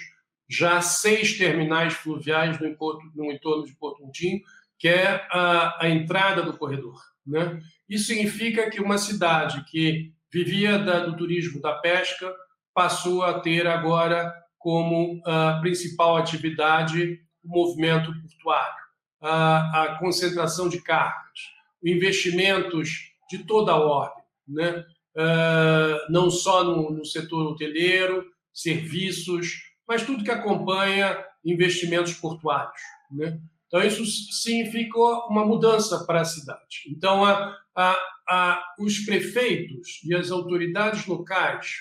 já 0.46 0.82
seis 0.82 1.38
terminais 1.38 1.94
fluviais 1.94 2.60
no, 2.60 2.68
no 3.14 3.32
entorno 3.32 3.64
de 3.64 3.74
Porto 3.76 4.02
Murtinho, 4.02 4.42
que 4.78 4.88
é 4.88 5.26
a, 5.30 5.86
a 5.86 5.88
entrada 5.88 6.42
do 6.42 6.59
corredor. 6.59 7.01
Né? 7.26 7.62
Isso 7.88 8.09
significa 8.09 8.68
que 8.68 8.78
uma 8.78 8.98
cidade 8.98 9.64
que 9.70 10.12
vivia 10.30 10.78
da, 10.78 11.06
do 11.06 11.16
turismo 11.16 11.62
da 11.62 11.72
pesca 11.72 12.30
passou 12.74 13.22
a 13.22 13.40
ter 13.40 13.66
agora 13.66 14.43
como 14.64 15.20
a 15.26 15.58
principal 15.60 16.16
atividade 16.16 17.20
o 17.44 17.48
movimento 17.48 18.10
portuário, 18.18 18.82
a, 19.20 19.82
a 19.82 19.98
concentração 19.98 20.70
de 20.70 20.80
cargas, 20.80 21.38
investimentos 21.84 23.12
de 23.28 23.44
toda 23.44 23.72
a 23.72 23.76
ordem, 23.78 24.24
né? 24.48 24.86
Uh, 25.14 26.10
não 26.10 26.30
só 26.30 26.64
no, 26.64 26.90
no, 26.90 27.04
setor 27.04 27.46
hoteleiro, 27.46 28.24
serviços, 28.54 29.70
mas 29.86 30.02
tudo 30.02 30.24
que 30.24 30.30
acompanha 30.30 31.22
investimentos 31.44 32.14
portuários. 32.14 32.80
Né? 33.12 33.38
Então, 33.66 33.80
isso 33.82 34.04
significou 34.32 35.28
uma 35.28 35.44
mudança 35.44 36.04
para 36.04 36.22
a 36.22 36.24
cidade. 36.24 36.88
Então, 36.88 37.24
a, 37.24 37.56
a, 37.76 37.96
a, 38.28 38.74
os 38.80 38.98
prefeitos 39.00 40.00
e 40.04 40.14
as 40.14 40.32
autoridades 40.32 41.06
locais 41.06 41.76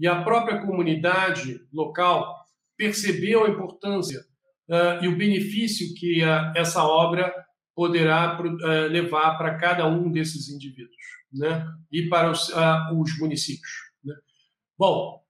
e 0.00 0.08
a 0.08 0.22
própria 0.22 0.62
comunidade 0.62 1.60
local 1.70 2.34
percebeu 2.76 3.44
a 3.44 3.50
importância 3.50 4.18
uh, 4.66 5.04
e 5.04 5.08
o 5.08 5.16
benefício 5.16 5.94
que 5.94 6.24
uh, 6.24 6.52
essa 6.56 6.82
obra 6.82 7.30
poderá 7.76 8.40
uh, 8.40 8.88
levar 8.88 9.36
para 9.36 9.58
cada 9.58 9.86
um 9.86 10.10
desses 10.10 10.48
indivíduos 10.48 10.96
né? 11.30 11.66
e 11.92 12.08
para 12.08 12.30
os, 12.30 12.50
os 12.94 13.18
municípios. 13.18 13.70
Né? 14.02 14.14
Bom, 14.78 15.20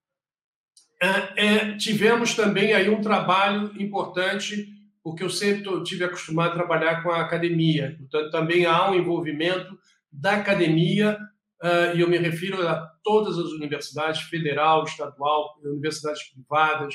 é, 1.02 1.76
tivemos 1.76 2.34
também 2.34 2.72
aí 2.72 2.88
um 2.88 3.00
trabalho 3.00 3.72
importante, 3.80 4.68
porque 5.02 5.24
eu 5.24 5.30
sempre 5.30 5.82
tive 5.82 6.04
acostumado 6.04 6.50
a 6.50 6.54
trabalhar 6.54 7.02
com 7.02 7.10
a 7.10 7.22
academia, 7.22 7.96
portanto, 7.98 8.30
também 8.30 8.66
há 8.66 8.90
um 8.90 8.94
envolvimento 8.94 9.78
da 10.12 10.32
academia 10.32 11.18
uh, 11.62 11.96
e 11.96 12.00
eu 12.00 12.08
me 12.08 12.18
refiro 12.18 12.66
a 12.66 12.90
todas 13.02 13.38
as 13.38 13.52
universidades, 13.52 14.22
federal, 14.22 14.84
estadual, 14.84 15.58
universidades 15.64 16.22
privadas, 16.32 16.94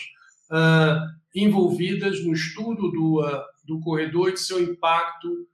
uh, 0.51 0.99
envolvidas 1.35 2.23
no 2.23 2.33
estudo 2.33 2.91
do, 2.91 3.21
uh, 3.21 3.43
do 3.65 3.79
corredor 3.79 4.29
e 4.29 4.33
de 4.33 4.39
seu 4.39 4.61
impacto 4.61 5.47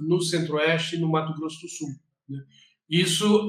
no 0.00 0.20
Centro-Oeste 0.20 0.96
e 0.96 0.98
no 0.98 1.08
Mato 1.08 1.32
Grosso 1.34 1.60
do 1.60 1.68
Sul. 1.68 1.88
Né? 2.28 2.40
Isso 2.90 3.46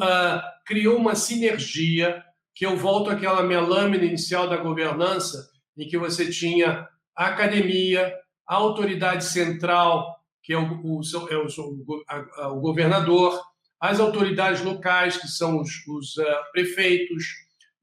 criou 0.67 0.97
uma 0.97 1.15
sinergia 1.15 2.23
que 2.53 2.63
eu 2.63 2.77
volto 2.77 3.09
àquela 3.09 3.41
minha 3.41 3.59
lâmina 3.59 4.05
inicial 4.05 4.47
da 4.47 4.57
governança, 4.57 5.49
em 5.75 5.87
que 5.87 5.97
você 5.97 6.29
tinha 6.29 6.87
a 7.15 7.25
academia, 7.25 8.13
a 8.47 8.53
autoridade 8.53 9.25
central, 9.25 10.15
que 10.43 10.53
é 10.53 10.57
o, 10.59 10.79
o, 10.83 11.01
é 11.31 11.37
o, 11.37 12.51
o 12.51 12.59
governador, 12.61 13.41
as 13.79 13.99
autoridades 13.99 14.61
locais, 14.61 15.17
que 15.17 15.27
são 15.27 15.59
os, 15.59 15.85
os 15.87 16.17
uh, 16.17 16.25
prefeitos, 16.51 17.25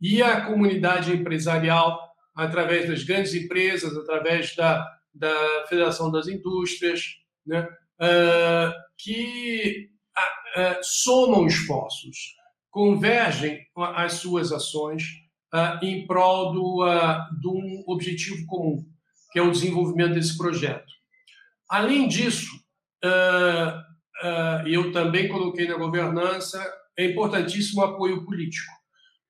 e 0.01 0.23
a 0.23 0.45
comunidade 0.47 1.13
empresarial, 1.13 2.01
através 2.35 2.89
das 2.89 3.05
grandes 3.05 3.35
empresas, 3.35 3.97
através 3.97 4.55
da, 4.57 4.87
da 5.15 5.67
Federação 5.69 6.11
das 6.11 6.27
Indústrias, 6.27 7.03
né, 7.47 7.61
uh, 7.63 8.73
que 8.99 9.89
uh, 10.57 10.83
somam 10.83 11.47
esforços, 11.47 12.35
convergem 12.71 13.65
as 13.77 14.15
suas 14.15 14.51
ações 14.51 15.05
em 15.81 16.05
prol 16.05 16.53
do, 16.53 16.85
de 17.41 17.47
um 17.47 17.85
objetivo 17.87 18.45
comum, 18.47 18.85
que 19.31 19.39
é 19.39 19.43
o 19.43 19.53
desenvolvimento 19.53 20.15
desse 20.15 20.37
projeto. 20.37 20.93
Além 21.71 22.09
disso, 22.09 22.51
uh, 24.23 24.69
eu 24.69 24.93
também 24.93 25.29
coloquei 25.29 25.67
na 25.67 25.77
governança, 25.77 26.63
é 26.97 27.07
importantíssimo 27.07 27.81
o 27.81 27.85
apoio 27.85 28.25
político. 28.25 28.73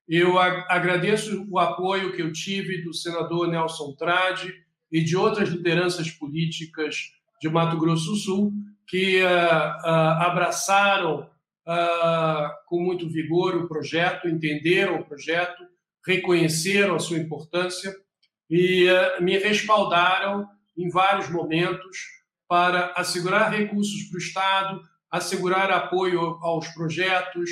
Eu 0.07 0.37
agradeço 0.37 1.47
o 1.49 1.57
apoio 1.57 2.13
que 2.13 2.21
eu 2.21 2.31
tive 2.31 2.83
do 2.83 2.93
senador 2.93 3.47
Nelson 3.47 3.93
Trade 3.93 4.53
e 4.91 5.03
de 5.03 5.17
outras 5.17 5.49
lideranças 5.49 6.11
políticas 6.11 7.11
de 7.41 7.49
Mato 7.49 7.77
Grosso 7.77 8.11
do 8.11 8.15
Sul 8.15 8.53
que 8.87 9.23
uh, 9.23 9.27
uh, 9.27 10.21
abraçaram 10.21 11.29
com 12.67 12.79
muito 12.79 13.09
vigor 13.09 13.55
o 13.55 13.67
projeto, 13.67 14.29
entenderam 14.29 14.99
o 14.99 15.03
projeto, 15.03 15.63
reconheceram 16.05 16.93
a 16.93 16.99
sua 16.99 17.17
importância 17.17 17.91
e 18.47 18.85
me 19.19 19.35
respaldaram 19.39 20.47
em 20.77 20.87
vários 20.89 21.27
momentos 21.27 22.14
para 22.47 22.93
assegurar 22.95 23.51
recursos 23.51 24.03
para 24.03 24.15
o 24.15 24.19
Estado, 24.19 24.81
assegurar 25.09 25.71
apoio 25.71 26.21
aos 26.41 26.67
projetos 26.69 27.49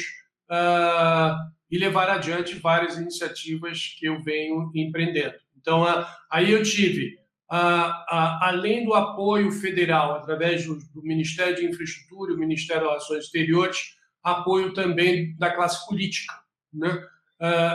uh, 0.49 1.35
e 1.71 1.77
levar 1.77 2.09
adiante 2.09 2.55
várias 2.55 2.97
iniciativas 2.97 3.95
que 3.97 4.05
eu 4.05 4.21
venho 4.21 4.71
empreendendo. 4.75 5.35
Então, 5.59 5.83
uh, 5.83 6.05
aí 6.29 6.51
eu 6.51 6.61
tive, 6.61 7.15
uh, 7.51 8.03
além 8.41 8.85
do 8.85 8.93
apoio 8.93 9.51
federal, 9.51 10.13
através 10.15 10.65
do, 10.65 10.77
do 10.93 11.01
Ministério 11.01 11.55
de 11.55 11.65
Infraestrutura 11.65 12.31
e 12.31 12.35
o 12.35 12.39
Ministério 12.39 12.83
de 12.83 12.87
Relações 12.89 13.25
Exteriores, 13.25 13.95
apoio 14.21 14.73
também 14.73 15.35
da 15.37 15.53
classe 15.53 15.85
política. 15.87 16.33
Né? 16.73 17.05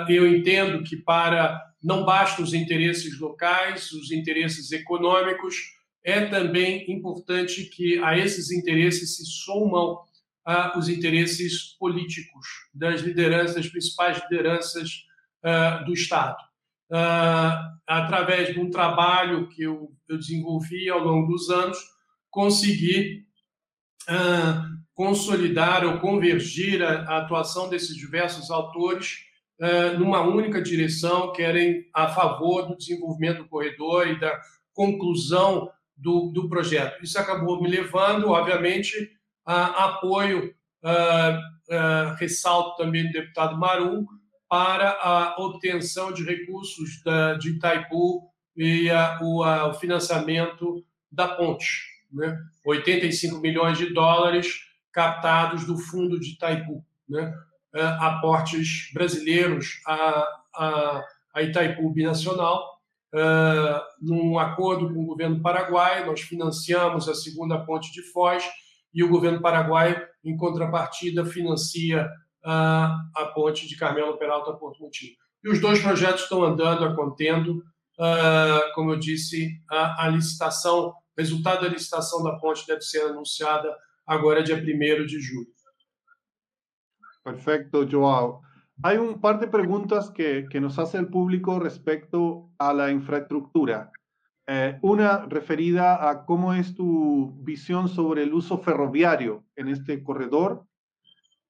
eu 0.09 0.27
entendo 0.27 0.83
que 0.83 0.97
para 0.97 1.63
não 1.83 2.05
basta 2.05 2.43
os 2.43 2.55
interesses 2.55 3.21
locais, 3.21 3.93
os 3.93 4.11
interesses 4.11 4.73
econômicos, 4.73 5.78
é 6.09 6.27
também 6.27 6.91
importante 6.91 7.65
que 7.65 8.03
a 8.03 8.17
esses 8.17 8.51
interesses 8.51 9.17
se 9.17 9.27
somam 9.27 9.99
a 10.43 10.79
os 10.79 10.89
interesses 10.89 11.77
políticos 11.79 12.47
das 12.73 13.03
lideranças, 13.03 13.57
das 13.57 13.69
principais 13.69 14.19
lideranças 14.23 15.05
uh, 15.45 15.85
do 15.85 15.93
Estado. 15.93 16.39
através 17.87 18.55
de 18.55 18.59
um 18.59 18.71
trabalho 18.71 19.51
que 19.51 19.63
eu, 19.63 19.93
eu, 20.09 20.17
desenvolvi 20.17 20.89
ao 20.89 21.01
longo 21.01 21.31
dos 21.31 21.51
anos, 21.51 21.79
consegui 22.31 23.27
consolidar 24.95 25.85
ou 25.85 26.01
convergir 26.01 26.83
a, 26.83 27.03
a, 27.03 27.19
atuação 27.19 27.69
desses 27.69 27.95
diversos 27.95 28.51
autores 28.51 29.19
numa 29.99 30.23
única 30.23 30.63
direção, 30.63 31.31
que 31.35 31.43
era 31.43 31.63
em, 31.63 31.85
a 31.93 32.09
favor 32.09 32.67
do 32.67 32.77
desenvolvimento 32.77 33.43
do 33.43 33.49
corredor 33.49 34.09
e 34.09 34.19
da 34.19 34.41
conclusão 34.73 35.71
do, 35.99 36.31
do 36.33 36.49
projeto. 36.49 37.03
Isso 37.03 37.19
acabou 37.19 37.61
me 37.61 37.69
levando, 37.69 38.31
obviamente, 38.31 39.11
a 39.45 39.87
apoio, 39.87 40.55
ressalto 42.19 42.77
também 42.77 43.07
do 43.07 43.13
deputado 43.13 43.59
Marum, 43.59 44.07
para 44.49 44.91
a 44.91 45.37
obtenção 45.39 46.13
de 46.13 46.25
recursos 46.25 47.03
da, 47.05 47.35
de 47.35 47.51
Itaipu 47.51 48.31
e 48.57 48.89
a, 48.89 49.19
o, 49.21 49.43
a, 49.43 49.69
o, 49.69 49.75
financiamento 49.75 50.85
da 51.13 51.29
ponte. 51.29 51.85
Né? 52.11 52.37
85 52.65 53.39
milhões 53.39 53.77
de 53.77 53.93
dólares 53.93 54.61
captados 54.91 55.67
do 55.67 55.77
fundo 55.77 56.19
de 56.19 56.31
Itaipu, 56.31 56.83
né? 57.07 57.35
aportes 58.01 58.91
brasileiros 58.95 59.81
a, 59.87 60.27
a, 60.55 61.05
a 61.35 61.43
Itaipu 61.43 61.91
Binacional. 61.91 62.78
Uh, 63.15 63.81
num 64.03 64.39
acordo 64.39 64.93
com 64.93 65.03
o 65.03 65.07
governo 65.07 65.41
paraguaio, 65.41 66.07
nós 66.07 66.21
financiamos 66.21 67.09
a 67.09 67.15
segunda 67.15 67.59
ponte 67.65 67.91
de 67.91 68.03
Foz 68.03 68.45
e 68.93 69.03
o 69.03 69.09
governo 69.09 69.41
paraguaio, 69.41 70.01
em 70.25 70.37
contrapartida, 70.37 71.25
financia 71.25 72.09
a, 72.45 73.01
a 73.17 73.27
ponte 73.27 73.67
de 73.67 73.77
Carmelo 73.77 74.19
Peralta 74.19 74.53
Porto 74.53 74.81
Moutinho. 74.81 75.15
E 75.43 75.51
os 75.51 75.61
dois 75.61 75.81
projetos 75.81 76.23
estão 76.23 76.43
andando, 76.43 76.85
acontendo. 76.85 77.63
Uh, 77.99 78.75
como 78.75 78.93
eu 78.93 78.99
disse, 78.99 79.59
a, 79.69 80.05
a 80.05 80.09
licitação, 80.09 80.95
resultado 81.17 81.63
da 81.63 81.69
licitação 81.69 82.23
da 82.23 82.37
ponte 82.37 82.67
deve 82.67 82.83
ser 82.83 83.03
anunciada 83.03 83.75
agora, 84.07 84.43
dia 84.43 84.57
1 84.57 85.07
de 85.07 85.21
julho. 85.21 85.49
Perfecto, 87.25 87.89
Joao. 87.89 88.41
Hay 88.83 88.97
un 88.97 89.21
par 89.21 89.41
de 89.41 89.49
preguntas 89.49 90.11
que, 90.11 90.47
que 90.49 90.61
nos 90.61 90.79
hace 90.79 90.99
el 90.99 91.09
público 91.09 91.59
respecto 91.59 92.51
a 92.59 92.73
la 92.73 92.91
infraestructura. 92.91 93.91
Eh, 94.47 94.79
una 94.83 95.27
referida 95.27 96.09
a 96.09 96.25
cómo 96.25 96.55
es 96.55 96.75
tu 96.75 97.35
visión 97.43 97.89
sobre 97.89 98.23
el 98.23 98.33
uso 98.33 98.59
ferroviario 98.59 99.45
en 99.57 99.69
este 99.69 100.03
corredor 100.03 100.65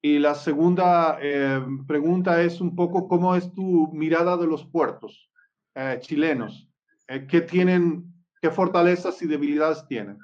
Y 0.00 0.18
la 0.20 0.34
segunda 0.34 1.18
eh, 1.20 1.60
pregunta 1.86 2.40
es 2.40 2.60
un 2.60 2.76
poco 2.76 3.08
cómo 3.08 3.34
es 3.34 3.52
tu 3.52 3.90
mirada 3.92 4.36
de 4.36 4.46
los 4.46 4.64
puertos 4.64 5.28
eh, 5.74 5.98
chilenos. 6.00 6.68
¿Qué 7.06 7.40
tienen, 7.40 8.04
qué 8.40 8.50
fortalezas 8.50 9.20
y 9.22 9.26
debilidades 9.26 9.84
tienen? 9.88 10.18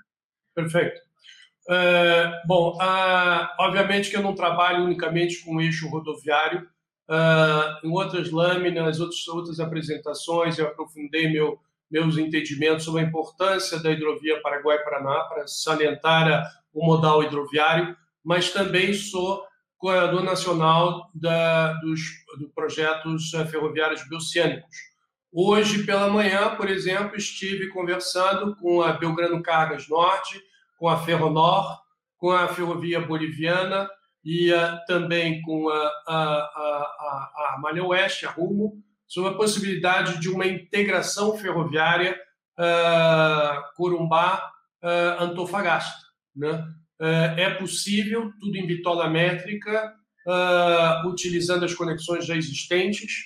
Perfeito. 0.55 1.01
Uh, 1.66 2.47
bom, 2.47 2.76
uh, 2.76 3.48
obviamente 3.59 4.10
que 4.10 4.16
eu 4.18 4.22
não 4.22 4.35
trabalho 4.35 4.85
unicamente 4.85 5.43
com 5.43 5.59
eixo 5.62 5.89
rodoviário. 5.89 6.68
Uh, 7.09 7.86
em 7.86 7.90
outras 7.90 8.31
lâminas, 8.31 8.98
outras, 8.98 9.28
outras 9.28 9.60
apresentações, 9.60 10.59
eu 10.59 10.66
aprofundei 10.66 11.31
meu, 11.31 11.60
meus 11.90 12.16
entendimentos 12.16 12.85
sobre 12.85 13.02
a 13.02 13.05
importância 13.05 13.78
da 13.82 13.90
hidrovia 13.90 14.40
Paraguai-Paraná 14.40 15.24
para 15.24 15.47
salientar 15.47 16.51
o 16.72 16.85
modal 16.85 17.22
hidroviário, 17.22 17.94
mas 18.24 18.51
também 18.51 18.94
sou 18.94 19.44
coordenador 19.76 20.22
nacional 20.22 21.10
da, 21.14 21.74
dos 21.74 22.01
do 22.39 22.48
projetos 22.48 23.35
eh, 23.35 23.44
ferroviários 23.44 24.09
bioceânicos. 24.09 24.76
Hoje, 25.31 25.85
pela 25.85 26.09
manhã, 26.09 26.56
por 26.56 26.70
exemplo, 26.70 27.16
estive 27.16 27.68
conversando 27.68 28.56
com 28.56 28.81
a 28.81 28.93
Belgrano 28.93 29.43
Cargas 29.43 29.86
Norte, 29.89 30.40
com 30.78 30.89
a 30.89 30.97
Ferronor, 30.97 31.78
com 32.16 32.31
a 32.31 32.48
Ferrovia 32.48 33.01
Boliviana 33.01 33.90
e 34.24 34.51
também 34.86 35.42
com 35.42 35.68
a, 35.68 35.92
a, 36.09 36.14
a, 36.14 37.55
a 37.55 37.59
Malha 37.60 37.84
Oeste, 37.84 38.24
a 38.24 38.30
Rumo, 38.30 38.82
sobre 39.06 39.30
a 39.30 39.34
possibilidade 39.34 40.18
de 40.18 40.30
uma 40.30 40.46
integração 40.46 41.36
ferroviária 41.36 42.18
uh, 42.59 43.62
Corumbá-Antofagasta. 43.76 46.02
Uh, 46.36 46.40
né? 46.40 46.66
Eh, 47.01 47.34
é 47.38 47.51
possível, 47.51 48.32
tudo 48.40 48.56
em 48.56 48.66
bitola 48.66 49.09
métrica, 49.10 49.94
utilizando 51.06 51.64
as 51.64 51.74
conexões 51.74 52.24
já 52.24 52.36
existentes. 52.36 53.24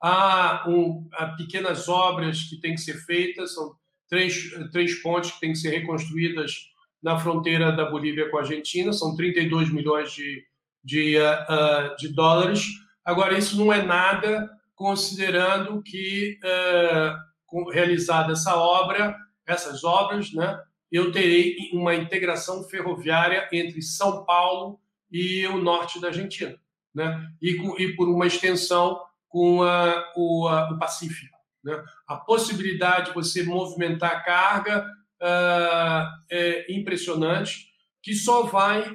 Há, 0.00 0.64
um, 0.68 1.08
há, 1.12 1.26
pequenas 1.36 1.88
obras 1.88 2.44
que 2.44 2.60
têm 2.60 2.76
que 2.76 2.80
ser 2.80 3.04
feitas, 3.04 3.54
são 3.54 3.74
três, 4.08 4.52
três 4.70 5.02
pontes 5.02 5.32
que 5.32 5.40
têm 5.40 5.50
que 5.52 5.58
ser 5.58 5.70
reconstruídas 5.70 6.70
na 7.02 7.18
fronteira 7.18 7.72
da 7.72 7.88
Bolívia 7.88 8.28
com 8.30 8.38
a 8.38 8.40
Argentina, 8.40 8.92
são 8.92 9.14
32 9.14 9.70
milhões 9.72 10.12
de, 10.12 10.44
de, 10.82 11.16
uh, 11.18 11.96
de 11.96 12.08
dólares. 12.08 12.66
Agora, 13.04 13.38
isso 13.38 13.56
não 13.56 13.72
é 13.72 13.82
nada 13.82 14.50
considerando 14.74 15.82
que, 15.82 16.38
uh, 16.44 17.70
realizada 17.70 18.32
essa 18.32 18.56
obra, 18.56 19.16
essas 19.46 19.82
obras, 19.84 20.32
né, 20.32 20.60
eu 20.90 21.12
terei 21.12 21.56
uma 21.72 21.94
integração 21.94 22.64
ferroviária 22.64 23.48
entre 23.52 23.82
São 23.82 24.24
Paulo 24.24 24.80
e 25.10 25.46
o 25.46 25.58
norte 25.58 26.00
da 26.00 26.08
Argentina, 26.08 26.58
né? 26.94 27.28
e, 27.40 27.50
e 27.82 27.96
por 27.96 28.08
uma 28.08 28.26
extensão 28.26 29.00
com 29.28 29.62
a, 29.62 30.12
o, 30.16 30.48
a, 30.48 30.72
o, 30.72 30.78
Pacífico. 30.78 31.36
Né? 31.62 31.82
A 32.06 32.16
possibilidade 32.16 33.06
de 33.06 33.14
você 33.14 33.42
movimentar 33.42 34.24
carga 34.24 34.86
é 35.20 36.66
impressionante, 36.72 37.68
que 38.02 38.14
só 38.14 38.44
vai 38.44 38.94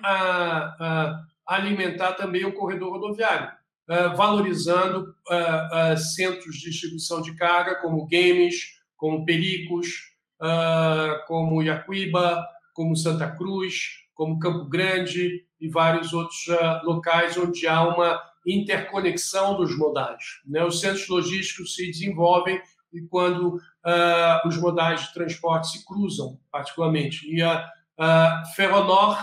alimentar 1.45 2.13
também 2.13 2.45
o 2.45 2.53
corredor 2.53 2.91
rodoviário, 2.93 3.51
valorizando 4.15 5.13
centros 6.15 6.55
de 6.55 6.69
distribuição 6.69 7.21
de 7.21 7.35
carga, 7.35 7.75
como 7.81 8.07
games, 8.07 8.81
como 8.95 9.25
Pericos, 9.25 9.87
como 11.27 11.61
Iacuíba, 11.61 12.45
como 12.73 12.95
Santa 12.95 13.29
Cruz, 13.35 14.01
como 14.13 14.39
Campo 14.39 14.65
Grande 14.65 15.45
e 15.59 15.69
vários 15.69 16.13
outros 16.13 16.45
locais 16.83 17.37
onde 17.37 17.67
há 17.67 17.81
uma 17.83 18.21
interconexão 18.45 19.55
dos 19.55 19.77
modais. 19.77 20.23
Né? 20.45 20.63
Os 20.63 20.79
centros 20.79 21.07
logísticos 21.07 21.75
se 21.75 21.87
desenvolvem 21.87 22.61
e 22.91 23.01
quando 23.07 23.57
uh, 23.85 24.47
os 24.47 24.57
modais 24.57 25.01
de 25.01 25.13
transporte 25.13 25.69
se 25.69 25.85
cruzam, 25.85 26.39
particularmente. 26.51 27.29
E 27.29 27.41
a, 27.41 27.69
a 27.97 28.43
Ferronor 28.55 29.17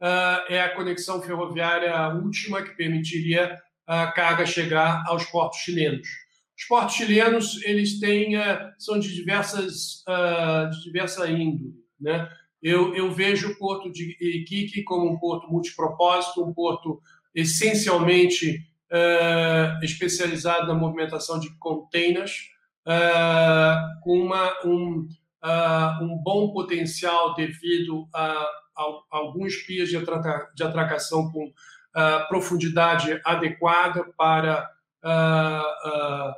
uh, 0.00 0.52
é 0.52 0.60
a 0.62 0.74
conexão 0.74 1.20
ferroviária 1.22 2.08
última 2.08 2.62
que 2.62 2.76
permitiria 2.76 3.58
a 3.86 4.06
carga 4.12 4.46
chegar 4.46 5.02
aos 5.06 5.24
portos 5.26 5.60
chilenos. 5.60 6.06
Os 6.56 6.64
portos 6.66 6.94
chilenos 6.94 7.62
eles 7.64 7.98
têm 7.98 8.36
eh, 8.36 8.70
são 8.78 9.00
de 9.00 9.12
diversas 9.12 10.04
de 10.70 10.82
diversa 10.84 11.28
índole, 11.28 11.72
né? 11.98 12.30
Eu, 12.62 12.94
eu 12.94 13.10
vejo 13.10 13.50
o 13.50 13.56
porto 13.56 13.90
de 13.90 14.16
Iquique 14.20 14.82
como 14.84 15.10
um 15.10 15.18
porto 15.18 15.48
multipropósito, 15.48 16.44
um 16.44 16.52
porto 16.52 17.00
essencialmente 17.34 18.60
uh, 18.90 19.84
especializado 19.84 20.66
na 20.66 20.74
movimentação 20.74 21.38
de 21.38 21.50
containers, 21.58 22.49
uh, 22.86 24.00
com 24.02 24.20
uma, 24.20 24.52
um, 24.64 25.08
uh, 25.44 26.04
um 26.04 26.18
bom 26.22 26.52
potencial 26.52 27.34
devido 27.34 28.08
a, 28.14 28.32
a, 28.32 29.00
alguns 29.10 29.56
pias 29.56 29.88
de, 29.88 29.96
atraca, 29.96 30.50
de 30.54 30.62
atracação 30.62 31.30
com 31.30 31.52
profundidade 32.28 33.20
adequada 33.24 34.04
para 34.16 34.64
uh, 35.04 36.32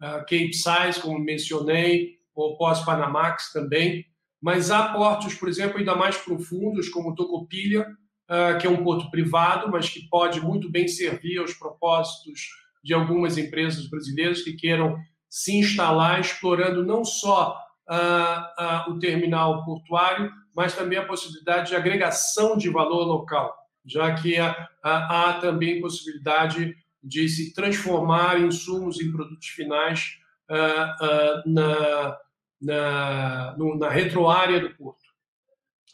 Cape 0.00 0.52
Size, 0.52 1.00
como 1.00 1.20
mencionei, 1.20 2.16
ou 2.34 2.56
pós-Panamax 2.58 3.52
também, 3.52 4.04
mas 4.40 4.70
há 4.70 4.88
portos, 4.92 5.34
por 5.34 5.48
exemplo, 5.48 5.78
ainda 5.78 5.94
mais 5.94 6.16
profundos, 6.18 6.88
como 6.88 7.14
Tocopilha, 7.14 7.86
uh, 8.30 8.58
que 8.58 8.66
é 8.66 8.70
um 8.70 8.84
porto 8.84 9.10
privado, 9.10 9.70
mas 9.70 9.88
que 9.88 10.08
pode 10.08 10.40
muito 10.40 10.70
bem 10.70 10.86
servir 10.86 11.38
aos 11.38 11.54
propósitos 11.54 12.50
de 12.84 12.94
algumas 12.94 13.38
empresas 13.38 13.88
brasileiras 13.88 14.42
que 14.42 14.52
queiram 14.52 14.96
se 15.28 15.56
instalar, 15.56 16.20
explorando 16.20 16.84
não 16.84 17.04
só 17.04 17.58
uh, 17.88 18.88
uh, 18.88 18.92
o 18.92 18.98
terminal 18.98 19.64
portuário, 19.64 20.32
mas 20.54 20.74
também 20.74 20.98
a 20.98 21.06
possibilidade 21.06 21.68
de 21.68 21.76
agregação 21.76 22.56
de 22.56 22.70
valor 22.70 23.04
local, 23.04 23.54
já 23.84 24.14
que 24.14 24.36
há 24.82 25.38
também 25.40 25.80
possibilidade 25.80 26.74
de 27.02 27.28
se 27.28 27.52
transformar 27.52 28.40
insumos 28.40 29.00
em 29.00 29.12
produtos 29.12 29.48
finais 29.48 30.18
uh, 30.50 31.50
na, 31.50 32.18
na, 32.60 33.56
no, 33.56 33.78
na 33.78 33.88
retroárea 33.88 34.60
do 34.60 34.74
porto. 34.74 35.04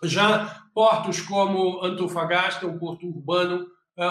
Já 0.04 0.62
portos 0.74 1.20
como 1.20 1.82
Antofagasta, 1.84 2.66
o 2.66 2.78
porto 2.78 3.06
urbano, 3.06 3.66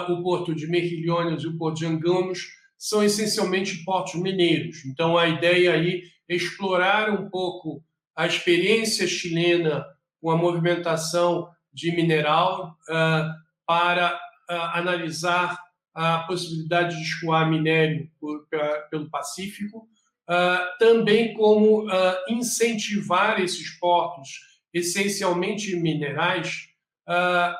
o 0.10 0.22
porto 0.22 0.53
de 0.53 0.68
Mejillones 0.68 1.43
e 1.43 1.48
o 1.48 1.57
porto 1.57 1.77
de 1.77 1.85
Angamos 1.85 2.61
são 2.82 3.03
essencialmente 3.03 3.84
portos 3.84 4.16
mineiros. 4.16 4.84
Então, 4.86 5.16
a 5.16 5.28
ideia 5.28 5.74
aí 5.74 6.02
é 6.28 6.34
explorar 6.34 7.12
um 7.12 7.30
pouco 7.30 7.84
a 8.16 8.26
experiência 8.26 9.06
chilena 9.08 9.86
com 10.20 10.32
a 10.32 10.36
movimentação 10.36 11.48
de 11.72 11.95
mineral 11.95 12.76
uh, 12.90 13.30
para 13.68 14.16
uh, 14.49 14.53
analisar 14.74 15.60
a 15.94 16.24
possibilidade 16.24 16.95
de 16.95 17.03
escoar 17.03 17.48
minério 17.48 18.10
por, 18.20 18.48
pelo 18.90 19.12
Pacífico, 19.12 19.88
uh, 20.28 20.80
também 20.80 21.36
como 21.36 21.86
incentivar 22.28 23.40
esses 23.40 23.78
portos, 23.78 24.40
essencialmente 24.74 25.76
minerais, 25.76 26.68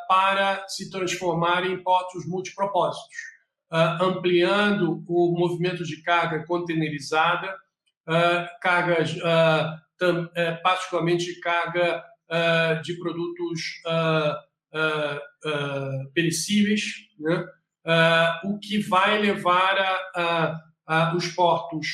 para 0.08 0.66
se 0.70 0.90
transformarem 0.90 1.74
em 1.74 1.84
portos 1.84 2.26
multipropósitos, 2.26 3.31
ampliando 3.72 5.04
o 5.08 5.38
movimento 5.38 5.84
de 5.84 6.02
carga 6.02 6.46
containerizada, 6.46 7.56
cargas, 8.62 9.16
particularmente 10.62 11.40
carga 11.40 12.04
de 12.84 12.96
produtos 13.00 13.62
perecíveis, 16.14 16.82
né? 17.20 17.46
o 18.44 18.60
que 18.60 18.80
vai 18.80 19.22
levar 19.22 19.78
a, 19.78 20.12
a, 20.16 20.62
a 20.88 21.16
os 21.16 21.28
portos 21.28 21.88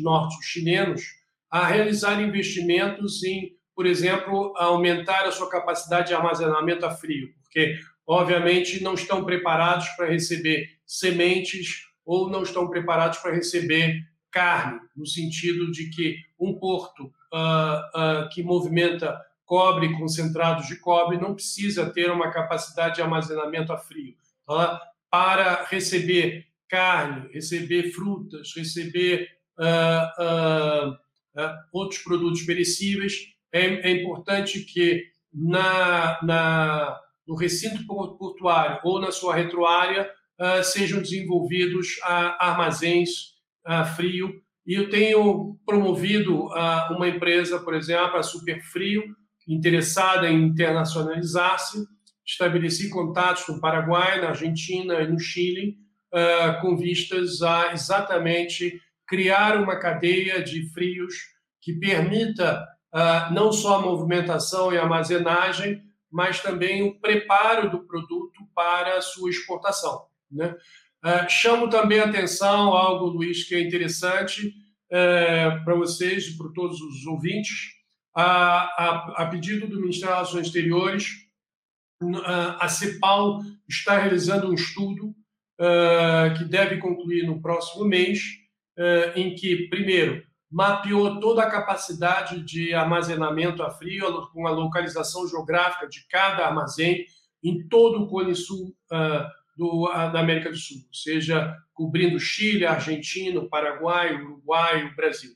norte-chilenos 0.00 1.02
a 1.50 1.66
realizar 1.66 2.20
investimentos 2.20 3.22
em, 3.24 3.56
por 3.74 3.86
exemplo, 3.86 4.52
aumentar 4.56 5.24
a 5.24 5.32
sua 5.32 5.48
capacidade 5.48 6.08
de 6.08 6.14
armazenamento 6.14 6.84
a 6.84 6.90
frio, 6.90 7.28
porque, 7.42 7.78
obviamente, 8.06 8.82
não 8.82 8.94
estão 8.94 9.24
preparados 9.24 9.88
para 9.90 10.10
receber 10.10 10.77
sementes 10.88 11.86
ou 12.04 12.30
não 12.30 12.42
estão 12.42 12.66
preparados 12.66 13.18
para 13.18 13.34
receber 13.34 14.02
carne, 14.30 14.80
no 14.96 15.06
sentido 15.06 15.70
de 15.70 15.90
que 15.90 16.16
um 16.40 16.58
porto 16.58 17.04
uh, 17.04 18.24
uh, 18.24 18.28
que 18.30 18.42
movimenta 18.42 19.20
cobre, 19.44 19.96
concentrados 19.98 20.66
de 20.66 20.76
cobre, 20.76 21.18
não 21.18 21.34
precisa 21.34 21.90
ter 21.90 22.10
uma 22.10 22.30
capacidade 22.30 22.96
de 22.96 23.02
armazenamento 23.02 23.72
a 23.72 23.78
frio. 23.78 24.14
Tá? 24.46 24.80
Para 25.10 25.64
receber 25.64 26.46
carne, 26.68 27.30
receber 27.32 27.90
frutas, 27.92 28.52
receber 28.56 29.28
uh, 29.58 30.96
outros 31.72 32.02
produtos 32.02 32.42
perecíveis, 32.42 33.34
é, 33.52 33.90
é 33.90 33.90
importante 33.90 34.60
que 34.60 35.10
na, 35.32 36.18
na, 36.22 37.00
no 37.26 37.34
recinto 37.34 37.86
portuário 37.86 38.80
ou 38.82 39.00
na 39.00 39.10
sua 39.10 39.34
retroárea 39.34 40.10
sejam 40.62 41.00
desenvolvidos 41.00 41.98
armazéns 42.38 43.34
a 43.64 43.84
frio. 43.84 44.40
E 44.66 44.74
eu 44.74 44.88
tenho 44.88 45.58
promovido 45.66 46.46
uma 46.90 47.08
empresa, 47.08 47.58
por 47.58 47.74
exemplo, 47.74 48.16
a 48.16 48.22
Superfrio, 48.22 49.02
interessada 49.48 50.28
em 50.28 50.42
internacionalizar-se, 50.42 51.86
estabeleci 52.24 52.90
contatos 52.90 53.48
no 53.48 53.60
Paraguai, 53.60 54.20
na 54.20 54.28
Argentina 54.28 55.00
e 55.00 55.08
no 55.08 55.18
Chile, 55.18 55.78
uh, 56.12 56.60
com 56.60 56.76
vistas 56.76 57.40
a 57.40 57.72
exatamente 57.72 58.80
criar 59.06 59.56
uma 59.56 59.76
cadeia 59.76 60.42
de 60.42 60.68
frios 60.70 61.14
que 61.62 61.72
permita 61.72 62.62
uh, 62.94 63.32
não 63.32 63.50
só 63.50 63.78
a 63.78 63.82
movimentação 63.82 64.70
e 64.70 64.76
armazenagem, 64.76 65.82
mas 66.12 66.40
também 66.40 66.82
o 66.82 67.00
preparo 67.00 67.70
do 67.70 67.86
produto 67.86 68.46
para 68.54 68.98
a 68.98 69.00
sua 69.00 69.30
exportação. 69.30 70.07
Né? 70.30 70.54
Uh, 71.04 71.28
chamo 71.28 71.68
também 71.68 72.00
a 72.00 72.06
atenção 72.06 72.72
algo, 72.74 73.06
Luiz, 73.06 73.44
que 73.44 73.54
é 73.54 73.60
interessante 73.60 74.52
para 75.64 75.74
vocês 75.74 76.28
e 76.28 76.38
para 76.38 76.48
todos 76.54 76.80
os 76.80 77.04
ouvintes, 77.04 77.74
a, 78.16 78.24
a, 78.24 79.22
a 79.22 79.26
pedido 79.26 79.68
do 79.68 79.78
Ministério 79.78 80.16
das 80.16 80.30
Relações 80.30 80.46
Exteriores, 80.46 81.28
a 82.58 82.68
CEPAL 82.68 83.42
está 83.68 83.98
realizando 83.98 84.48
um 84.48 84.54
estudo 84.54 85.14
uh, 85.58 86.36
que 86.36 86.44
deve 86.44 86.78
concluir 86.78 87.26
no 87.26 87.40
próximo 87.40 87.84
mês, 87.84 88.20
uh, 88.78 89.18
em 89.18 89.34
que, 89.34 89.68
primeiro, 89.68 90.22
mapeou 90.50 91.20
toda 91.20 91.42
a 91.42 91.50
capacidade 91.50 92.42
de 92.42 92.72
armazenamento 92.72 93.62
a 93.62 93.70
frio, 93.70 94.28
com 94.28 94.46
a 94.46 94.50
localização 94.50 95.26
geográfica 95.28 95.88
de 95.88 96.06
cada 96.08 96.46
armazém 96.46 97.04
em 97.42 97.68
todo 97.68 98.02
o 98.02 98.08
Cone 98.08 98.34
Sul 98.34 98.74
uh, 98.90 99.37
do, 99.58 99.88
da 99.88 100.20
América 100.20 100.50
do 100.50 100.56
Sul, 100.56 100.78
seja 100.92 101.56
cobrindo 101.74 102.20
Chile, 102.20 102.64
Argentina, 102.64 103.44
Paraguai, 103.48 104.14
Uruguai, 104.14 104.88
Brasil. 104.94 105.32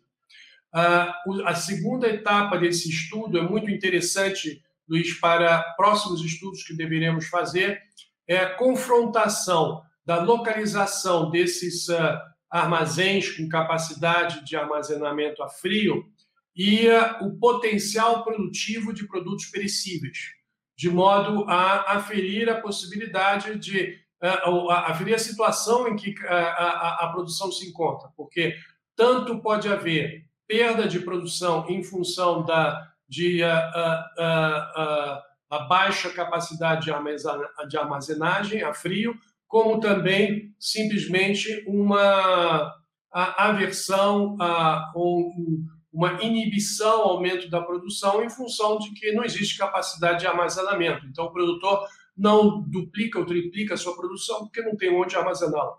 A 0.72 1.54
segunda 1.54 2.08
etapa 2.08 2.56
desse 2.56 2.88
estudo 2.88 3.36
é 3.36 3.42
muito 3.42 3.68
interessante, 3.68 4.62
Luiz, 4.88 5.12
para 5.18 5.60
próximos 5.76 6.24
estudos 6.24 6.62
que 6.62 6.74
deveremos 6.74 7.26
fazer, 7.26 7.82
é 8.26 8.38
a 8.38 8.54
confrontação 8.54 9.82
da 10.06 10.22
localização 10.22 11.28
desses 11.30 11.90
ah, 11.90 12.22
armazéns 12.48 13.30
com 13.30 13.48
capacidade 13.48 14.44
de 14.44 14.56
armazenamento 14.56 15.42
a 15.42 15.48
frio 15.48 16.06
e 16.56 16.88
ah, 16.88 17.18
o 17.22 17.38
potencial 17.38 18.24
produtivo 18.24 18.92
de 18.92 19.06
produtos 19.06 19.46
perecíveis, 19.46 20.30
de 20.76 20.88
modo 20.88 21.44
a 21.48 21.92
aferir 21.96 22.48
a 22.48 22.60
possibilidade 22.60 23.58
de 23.58 24.01
aferir 24.22 25.14
a 25.14 25.18
situação 25.18 25.88
em 25.88 25.96
que 25.96 26.14
a, 26.26 26.36
a, 26.36 27.04
a 27.04 27.08
produção 27.08 27.50
se 27.50 27.68
encontra, 27.68 28.08
porque 28.16 28.54
tanto 28.94 29.40
pode 29.40 29.68
haver 29.68 30.24
perda 30.46 30.86
de 30.86 31.00
produção 31.00 31.66
em 31.68 31.82
função 31.82 32.44
da 32.44 32.92
de, 33.08 33.42
a, 33.42 33.58
a, 34.18 35.22
a, 35.50 35.58
baixa 35.68 36.08
capacidade 36.08 36.86
de 37.68 37.76
armazenagem 37.76 38.62
a 38.62 38.72
frio, 38.72 39.14
como 39.46 39.80
também 39.80 40.54
simplesmente 40.58 41.62
uma 41.66 42.72
aversão, 43.12 44.34
um, 44.96 45.66
uma 45.92 46.22
inibição 46.22 47.02
ao 47.02 47.10
aumento 47.10 47.50
da 47.50 47.60
produção 47.60 48.24
em 48.24 48.30
função 48.30 48.78
de 48.78 48.94
que 48.94 49.12
não 49.12 49.24
existe 49.24 49.58
capacidade 49.58 50.20
de 50.20 50.26
armazenamento. 50.26 51.04
Então, 51.04 51.26
o 51.26 51.32
produtor 51.32 51.86
não 52.16 52.62
duplica 52.62 53.18
ou 53.18 53.26
triplica 53.26 53.74
a 53.74 53.76
sua 53.76 53.96
produção 53.96 54.40
porque 54.40 54.62
não 54.62 54.76
tem 54.76 54.90
onde 54.94 55.16
armazená-la. 55.16 55.76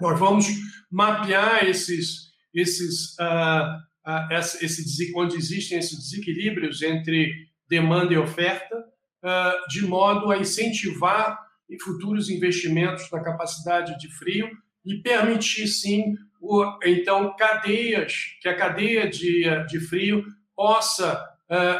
Nós 0.00 0.18
vamos 0.18 0.46
mapear 0.90 1.66
esses, 1.66 2.32
esses 2.54 3.16
uh, 3.18 3.90
esse, 4.30 5.12
onde 5.14 5.36
existem 5.36 5.78
esses 5.78 5.98
desequilíbrios 5.98 6.82
entre 6.82 7.32
demanda 7.68 8.12
e 8.12 8.18
oferta, 8.18 8.84
ah, 9.22 9.54
de 9.68 9.86
modo 9.86 10.30
a 10.30 10.38
incentivar 10.38 11.38
futuros 11.82 12.28
investimentos 12.28 13.08
na 13.10 13.20
capacidade 13.22 13.96
de 13.98 14.08
frio 14.08 14.50
e 14.84 14.96
permitir, 14.96 15.68
sim, 15.68 16.16
então, 16.84 17.36
cadeias, 17.36 18.36
que 18.40 18.48
a 18.48 18.56
cadeia 18.56 19.08
de, 19.08 19.44
de 19.68 19.78
frio 19.78 20.24
possa 20.56 21.28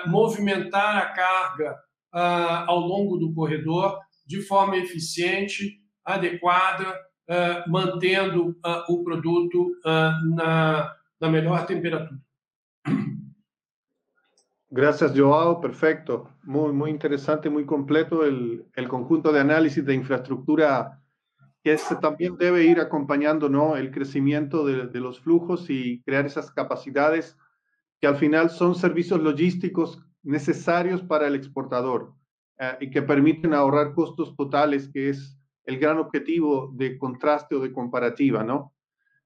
movimentar 0.07 0.99
a 0.99 1.07
carga 1.07 1.77
ah, 2.13 2.65
ao 2.67 2.81
longo 2.81 3.17
do 3.17 3.33
corredor 3.33 3.99
de 4.27 4.41
forma 4.43 4.77
eficiente, 4.77 5.81
adequada, 6.05 6.95
mantendo 7.69 8.57
o 8.89 9.05
produto 9.05 9.71
na 10.37 10.93
la 11.21 11.29
menor 11.29 11.67
temperatura. 11.67 12.19
Gracias, 14.71 15.13
Joao. 15.17 15.61
Perfecto. 15.61 16.31
Muy, 16.45 16.73
muy 16.73 16.91
interesante, 16.91 17.51
muy 17.51 17.67
completo 17.67 18.25
el, 18.25 18.67
el 18.75 18.89
conjunto 18.89 19.33
de 19.33 19.41
análisis 19.41 19.85
de 19.85 19.95
infraestructura 19.95 21.03
que 21.63 21.77
también 22.01 22.37
debe 22.39 22.65
ir 22.65 22.81
acompañando 22.81 23.49
¿no? 23.51 23.77
el 23.77 23.91
crecimiento 23.91 24.65
de, 24.65 24.87
de, 24.87 25.01
los 25.01 25.21
flujos 25.21 25.69
y 25.69 26.01
crear 26.05 26.25
esas 26.25 26.51
capacidades 26.51 27.37
que 28.01 28.07
al 28.07 28.17
final 28.17 28.49
son 28.49 28.75
servicios 28.75 29.21
logísticos 29.21 30.03
necesarios 30.23 31.03
para 31.03 31.27
el 31.27 31.35
exportador 31.35 32.15
eh, 32.59 32.77
y 32.81 32.91
que 32.91 33.03
permiten 33.03 33.55
ahorrar 33.55 33.95
costos 33.95 34.37
totales, 34.37 34.89
que 34.93 35.11
es 35.11 35.39
el 35.65 35.79
gran 35.79 35.99
objetivo 35.99 36.71
de 36.75 36.99
contraste 36.99 37.55
o 37.55 37.61
de 37.61 37.73
comparativa, 37.73 38.43
¿no? 38.43 38.75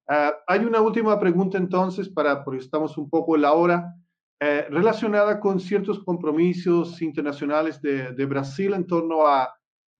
Ah, 0.08 0.34
hay 0.46 0.64
una 0.64 0.80
última 0.82 1.18
pregunta 1.18 1.56
entonces, 1.56 2.08
para, 2.08 2.44
porque 2.44 2.60
estamos 2.60 2.98
un 2.98 3.08
poco 3.08 3.36
en 3.36 3.42
la 3.42 3.54
hora, 3.54 3.94
eh, 4.40 4.66
relacionada 4.68 5.40
con 5.40 5.58
ciertos 5.58 6.02
compromisos 6.04 7.00
internacionales 7.00 7.80
de, 7.80 8.12
de 8.12 8.26
Brasil 8.26 8.74
en 8.74 8.86
torno 8.86 9.26
a, 9.26 9.48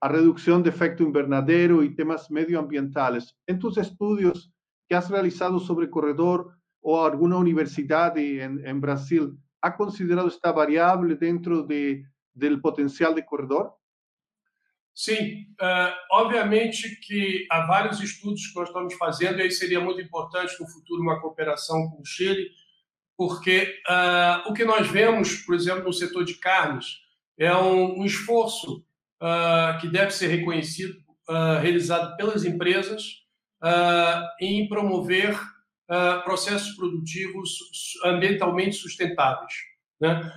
a, 0.00 0.08
reducción 0.08 0.62
de 0.62 0.70
efecto 0.70 1.02
invernadero 1.02 1.82
y 1.82 1.94
temas 1.94 2.30
medioambientales. 2.30 3.34
En 3.46 3.58
tus 3.58 3.78
estudios 3.78 4.52
que 4.88 4.96
has 4.96 5.08
realizado 5.08 5.58
sobre 5.58 5.88
corredor 5.88 6.58
o 6.82 7.02
alguna 7.02 7.38
universidad 7.38 8.18
en, 8.18 8.66
en 8.66 8.80
Brasil, 8.80 9.38
¿ha 9.64 9.74
considerado 9.74 10.28
esta 10.28 10.52
variable 10.52 11.16
dentro 11.16 11.62
de, 11.62 12.04
del 12.34 12.60
potencial 12.60 13.14
de 13.14 13.24
corredor? 13.24 13.72
Sim, 14.94 15.46
uh, 15.58 15.92
obviamente 16.12 17.00
que 17.00 17.46
há 17.50 17.66
vários 17.66 17.98
estudos 18.00 18.46
que 18.46 18.54
nós 18.58 18.68
estamos 18.68 18.92
fazendo, 18.94 19.38
e 19.38 19.42
aí 19.42 19.50
seria 19.50 19.80
muito 19.80 20.02
importante 20.02 20.54
no 20.60 20.68
futuro 20.68 21.00
uma 21.00 21.18
cooperação 21.18 21.88
com 21.88 22.02
o 22.02 22.04
Chile, 22.04 22.50
porque 23.16 23.80
uh, 23.88 24.50
o 24.50 24.52
que 24.52 24.66
nós 24.66 24.86
vemos, 24.86 25.36
por 25.36 25.54
exemplo, 25.54 25.84
no 25.84 25.94
setor 25.94 26.26
de 26.26 26.34
carnes, 26.34 26.98
é 27.38 27.52
um, 27.56 28.00
um 28.00 28.04
esforço 28.04 28.84
uh, 29.22 29.80
que 29.80 29.88
deve 29.88 30.10
ser 30.10 30.26
reconhecido, 30.26 31.02
realizado 31.62 32.18
pelas 32.18 32.44
empresas, 32.44 33.24
em 34.38 34.68
promover 34.68 35.34
processos 36.24 36.74
produtivos 36.77 37.59
ambientalmente 38.05 38.77
sustentáveis. 38.77 39.52
Né? 40.01 40.32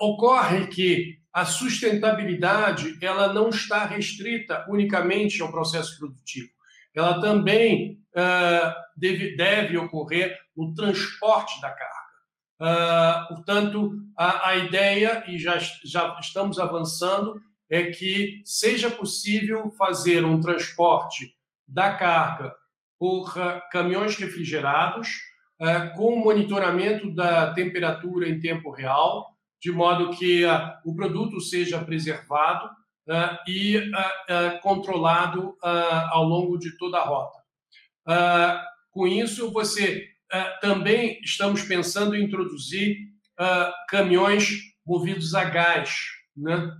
Ocorre 0.00 0.66
que 0.68 1.18
a 1.32 1.44
sustentabilidade 1.44 2.96
ela 3.02 3.32
não 3.32 3.50
está 3.50 3.84
restrita 3.84 4.64
unicamente 4.68 5.42
ao 5.42 5.50
processo 5.50 5.98
produtivo. 5.98 6.48
Ela 6.94 7.20
também 7.20 8.00
uh, 8.16 8.74
deve, 8.96 9.36
deve 9.36 9.76
ocorrer 9.76 10.34
no 10.56 10.72
transporte 10.72 11.60
da 11.60 11.70
carga. 11.70 11.96
Uh, 12.58 13.34
portanto, 13.34 13.92
a, 14.16 14.48
a, 14.48 14.56
ideia, 14.56 15.24
e 15.28 15.38
já, 15.38 15.58
já 15.84 16.18
estamos 16.18 16.58
avançando, 16.58 17.38
é 17.68 17.90
que 17.90 18.40
seja 18.42 18.90
possível 18.90 19.70
fazer 19.72 20.24
um 20.24 20.40
transporte 20.40 21.36
da 21.68 21.92
carga 21.94 22.54
por 22.98 23.34
caminhões 23.70 24.16
refrigerados, 24.16 25.08
com 25.96 26.18
monitoramento 26.18 27.14
da 27.14 27.52
temperatura 27.52 28.28
em 28.28 28.40
tempo 28.40 28.70
real, 28.70 29.36
de 29.60 29.72
modo 29.72 30.16
que 30.16 30.44
uh, 30.44 30.72
o 30.84 30.94
produto 30.94 31.40
seja 31.40 31.84
preservado 31.84 32.66
uh, 32.66 33.50
e 33.50 33.78
uh, 33.78 34.60
controlado 34.62 35.56
ao 36.10 36.24
longo 36.24 36.58
de 36.58 36.76
toda 36.76 36.98
a 36.98 37.04
rota. 37.04 37.38
com 38.92 39.06
isso, 39.06 39.52
você 39.52 40.08
também 40.60 41.20
estamos 41.22 41.62
pensando 41.62 42.14
em 42.14 42.24
introduzir 42.24 42.96
caminhões 43.88 44.50
movidos 44.84 45.34
a 45.34 45.44
gás, 45.44 45.96
né? 46.36 46.70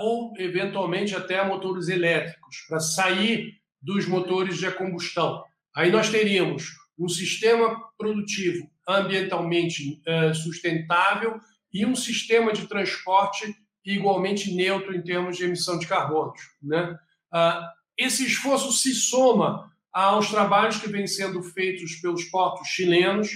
ou 0.00 0.32
eventualmente 0.38 1.14
até 1.14 1.44
motores 1.44 1.88
elétricos, 1.88 2.64
para 2.68 2.80
sair 2.80 3.59
dos 3.80 4.06
motores 4.06 4.58
de 4.58 4.70
combustão. 4.70 5.44
Aí 5.74 5.90
nós 5.90 6.08
teríamos 6.08 6.64
um 6.98 7.08
sistema 7.08 7.80
produtivo 7.96 8.70
ambientalmente 8.86 10.02
sustentável 10.34 11.40
e 11.72 11.86
um 11.86 11.94
sistema 11.94 12.52
de 12.52 12.66
transporte 12.66 13.54
igualmente 13.84 14.54
neutro 14.54 14.94
em 14.94 15.02
termos 15.02 15.36
de 15.36 15.44
emissão 15.44 15.78
de 15.78 15.86
carbono. 15.86 16.32
Né? 16.62 16.96
Ah, 17.32 17.72
esse 17.96 18.26
esforço 18.26 18.72
se 18.72 18.94
soma 18.94 19.70
aos 19.92 20.30
trabalhos 20.30 20.78
que 20.78 20.88
vêm 20.88 21.06
sendo 21.06 21.42
feitos 21.42 21.96
pelos 21.96 22.24
portos 22.24 22.68
chilenos 22.68 23.30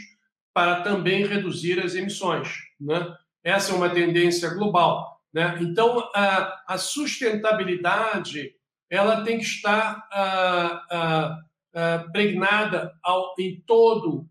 para 0.52 0.82
também 0.82 1.26
reduzir 1.26 1.80
as 1.80 1.94
emissões. 1.94 2.48
Né? 2.80 3.14
Essa 3.42 3.72
é 3.72 3.74
uma 3.74 3.90
tendência 3.90 4.50
global. 4.50 5.20
Né? 5.32 5.58
Então, 5.60 6.08
a, 6.14 6.78
sustentabilidade 6.78 8.54
ela 8.94 9.22
tem 9.22 9.38
que 9.38 9.44
estar 9.44 10.06
pregnada 12.12 12.94
ao, 13.02 13.34
em 13.38 13.60
todo, 13.66 14.26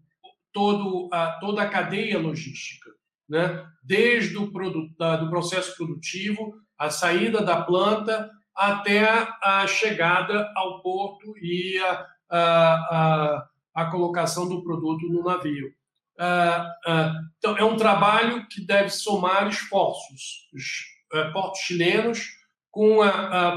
todo, 0.52 1.10
toda 1.40 1.64
a 1.64 1.70
cadeia 1.70 2.18
logística 2.18 2.90
né? 3.28 3.66
desde 3.84 4.38
o 4.38 4.52
produto, 4.52 4.94
do 5.20 5.30
processo 5.30 5.76
produtivo, 5.76 6.54
a 6.78 6.90
saída 6.90 7.42
da 7.42 7.62
planta, 7.62 8.30
até 8.56 9.28
a 9.42 9.66
chegada 9.68 10.52
ao 10.56 10.82
porto 10.82 11.34
e 11.42 11.80
a, 11.80 12.06
a, 12.30 12.74
a, 12.76 13.48
a 13.74 13.86
colocação 13.86 14.48
do 14.48 14.64
produto 14.64 15.08
no 15.08 15.24
navio. 15.24 15.74
Uh, 16.20 16.92
uh, 16.92 17.12
então, 17.40 17.58
é 17.58 17.64
um 17.64 17.76
trabalho 17.76 18.48
que 18.48 18.64
deve 18.64 18.90
somar 18.90 19.48
esforços. 19.48 20.48
Os 20.54 21.20
uh, 21.20 21.34
portos 21.34 21.62
chilenos, 21.62 22.28
com 22.70 23.00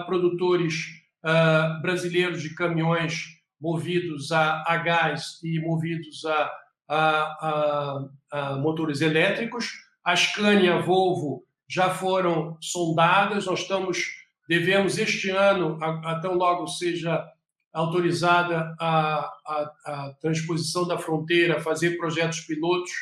produtores 0.04 0.95
brasileiros 1.82 2.42
de 2.42 2.54
caminhões 2.54 3.24
movidos 3.60 4.32
a, 4.32 4.62
a 4.66 4.76
gás 4.76 5.40
e 5.42 5.60
movidos 5.60 6.24
a 6.24 6.50
a, 6.88 8.08
a, 8.32 8.56
motores 8.56 9.00
elétricos. 9.00 9.72
A 10.04 10.14
Scania, 10.14 10.80
Volvo 10.80 11.44
já 11.68 11.90
foram 11.90 12.56
sondadas. 12.60 13.46
Nós 13.46 13.60
estamos 13.60 13.98
devemos 14.48 14.96
este 14.96 15.30
ano, 15.30 15.76
até 15.82 16.28
logo 16.28 16.68
seja 16.68 17.24
autorizada 17.72 18.74
a, 18.80 19.28
a, 19.44 19.72
a, 19.84 20.14
transposição 20.20 20.86
da 20.86 20.96
fronteira, 20.96 21.60
fazer 21.60 21.98
projetos 21.98 22.40
pilotos, 22.42 22.92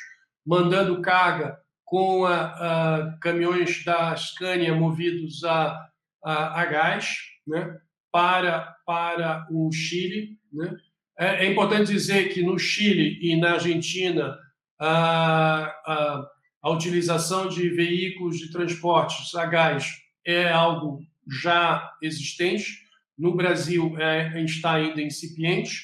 mandando 0.44 1.02
carga 1.02 1.60
com 1.84 2.24
a, 2.24 3.14
caminhões 3.20 3.84
da 3.84 4.16
Scania 4.16 4.74
movidos 4.74 5.44
a, 5.44 5.86
a, 6.24 6.64
gás 6.64 7.14
né, 7.46 7.78
para, 8.14 8.76
para 8.86 9.44
o 9.50 9.72
Chile. 9.72 10.38
Né? 10.52 10.76
É, 11.18 11.44
é, 11.44 11.50
importante 11.50 11.90
dizer 11.90 12.32
que 12.32 12.44
no 12.44 12.56
Chile 12.56 13.18
e 13.20 13.34
na 13.34 13.54
Argentina 13.54 14.38
a, 14.78 15.64
a, 15.84 16.30
a 16.62 16.70
utilização 16.70 17.48
de 17.48 17.68
veículos 17.70 18.38
de 18.38 18.52
transportes 18.52 19.34
a 19.34 19.44
gás 19.46 19.90
é 20.24 20.48
algo 20.48 21.00
já 21.28 21.90
existente. 22.00 22.84
No 23.18 23.34
Brasil 23.34 23.96
é, 23.98 24.40
está 24.44 24.74
ainda 24.74 25.02
incipiente, 25.02 25.82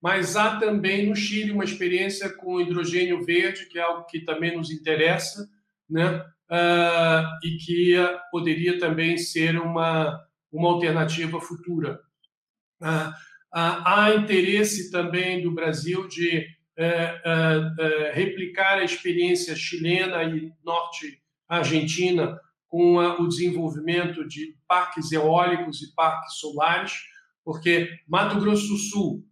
mas 0.00 0.36
há 0.36 0.60
também 0.60 1.08
no 1.08 1.16
Chile 1.16 1.50
uma 1.50 1.64
experiência 1.64 2.30
com 2.30 2.60
hidrogênio 2.60 3.24
verde, 3.24 3.66
que 3.66 3.76
é 3.76 3.82
algo 3.82 4.06
que 4.06 4.20
também 4.20 4.56
nos 4.56 4.70
interessa, 4.70 5.48
né? 5.90 6.24
Uh, 6.48 7.46
e 7.46 7.56
que 7.56 7.94
poderia 8.30 8.78
também 8.78 9.16
ser 9.16 9.58
uma, 9.58 10.22
uma 10.52 10.68
alternativa 10.68 11.40
futura. 11.40 12.00
Uh, 12.80 13.12
há 13.50 14.14
interesse 14.16 14.90
também 14.90 15.42
do 15.42 15.52
Brasil 15.52 16.06
de 16.06 16.46
é, 16.74 16.86
é, 16.86 17.74
é, 17.78 18.12
replicar 18.12 18.78
a 18.78 18.84
experiência 18.84 19.54
chilena 19.54 20.22
e 20.24 20.50
norte-argentina 20.64 22.40
com 22.66 22.96
o 22.96 23.28
desenvolvimento 23.28 24.26
de 24.26 24.56
parques 24.66 25.12
eólicos 25.12 25.82
e 25.82 25.94
parques 25.94 26.38
solares, 26.38 26.94
porque 27.44 27.90
Mato 28.08 28.40
Grosso 28.40 28.68
do 28.68 28.78
Sul, 28.78 29.26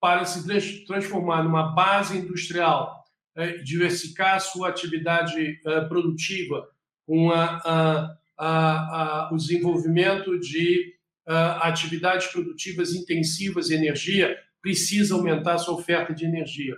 para 0.00 0.24
se 0.24 0.84
transformar 0.84 1.44
numa 1.44 1.72
base 1.72 2.18
industrial, 2.18 3.04
diversificar 3.62 4.40
sua 4.40 4.68
atividade 4.68 5.60
produtiva 5.88 6.66
com 8.38 9.34
o 9.34 9.38
desenvolvimento 9.38 10.38
de 10.38 10.94
uh, 11.26 11.62
atividades 11.62 12.26
produtivas 12.28 12.92
intensivas 12.92 13.68
de 13.68 13.74
energia, 13.74 14.36
precisa 14.60 15.14
aumentar 15.14 15.58
sua 15.58 15.74
oferta 15.74 16.14
de 16.14 16.24
energia. 16.24 16.74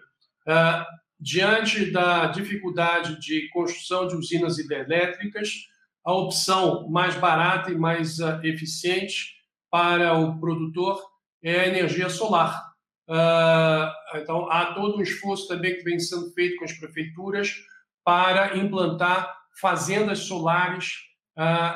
Diante 1.21 1.91
da 1.91 2.27
dificuldade 2.27 3.19
de 3.21 3.49
construção 3.49 4.07
de 4.07 4.15
usinas 4.15 4.59
hidrelétricas, 4.59 5.67
a 6.05 6.13
opção 6.13 6.89
mais 6.89 7.17
barata 7.17 7.73
e 7.73 7.77
mais 7.77 8.19
eficiente 8.45 9.35
para 9.71 10.15
o 10.15 10.39
produtor 10.39 11.03
é 11.43 11.61
a 11.61 11.67
energia 11.67 12.09
solar. 12.09 12.73
Então, 14.15 14.51
há 14.51 14.75
todo 14.75 14.99
um 14.99 15.03
esforço 15.03 15.49
também 15.49 15.77
que 15.77 15.83
vem 15.83 15.99
sendo 15.99 16.31
feito 16.33 16.57
com 16.57 16.65
as 16.65 16.73
prefeituras 16.73 17.55
para 18.05 18.57
implantar 18.57 19.37
fazendas 19.61 20.21
solares 20.21 21.08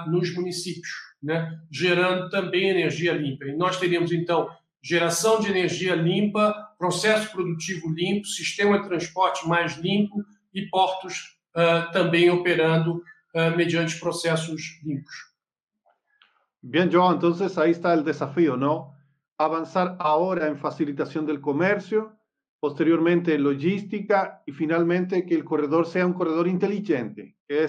nos 0.09 0.35
municípios 0.35 1.13
né, 1.23 1.61
gerando 1.71 2.29
também 2.29 2.69
energia 2.69 3.13
limpa. 3.13 3.45
E 3.45 3.57
nós 3.57 3.79
teríamos, 3.79 4.13
então, 4.13 4.51
geração 4.83 5.39
de 5.41 5.49
energia 5.49 5.95
limpa, 5.95 6.53
processo 6.77 7.31
produtivo 7.31 7.89
limpo, 7.89 8.27
sistema 8.27 8.81
de 8.81 8.89
transporte 8.89 9.47
mais 9.47 9.77
limpo 9.79 10.25
e 10.53 10.67
portos 10.69 11.39
uh, 11.55 11.93
também 11.93 12.29
operando 12.31 12.97
uh, 12.97 13.57
mediante 13.57 13.99
processos 14.01 14.81
limpos. 14.85 15.31
Bien, 16.65 16.89
João, 16.89 17.13
entonces 17.13 17.59
ahí 17.59 17.73
está 17.73 17.93
el 17.93 18.05
desafío, 18.05 18.57
¿no? 18.57 18.95
Avanzar 19.37 19.97
ahora 19.99 20.47
en 20.47 20.57
facilitación 20.57 21.27
del 21.27 21.41
comercio, 21.41 22.13
posteriormente 22.61 23.35
en 23.35 23.43
logística 23.43 24.43
y 24.47 24.53
finalmente 24.53 25.27
que 25.27 25.35
el 25.35 25.43
corredor 25.43 25.87
sea 25.87 26.07
un 26.07 26.13
corredor 26.13 26.47
inteligente, 26.47 27.37
que 27.49 27.67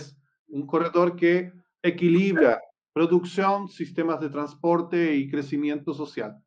un 0.50 0.68
corredor 0.68 1.16
que 1.16 1.52
equilibra 1.84 2.62
producción, 2.94 3.68
sistemas 3.68 4.20
de 4.20 4.30
transporte 4.30 5.16
y 5.16 5.30
crecimiento 5.30 5.94
social. 5.94 6.38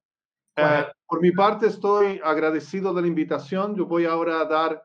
Eh, 0.56 0.86
por 1.06 1.20
mi 1.20 1.32
parte, 1.32 1.66
estoy 1.66 2.20
agradecido 2.24 2.94
de 2.94 3.02
la 3.02 3.08
invitación. 3.08 3.76
Yo 3.76 3.86
voy 3.86 4.06
ahora 4.06 4.40
a 4.40 4.44
dar 4.46 4.82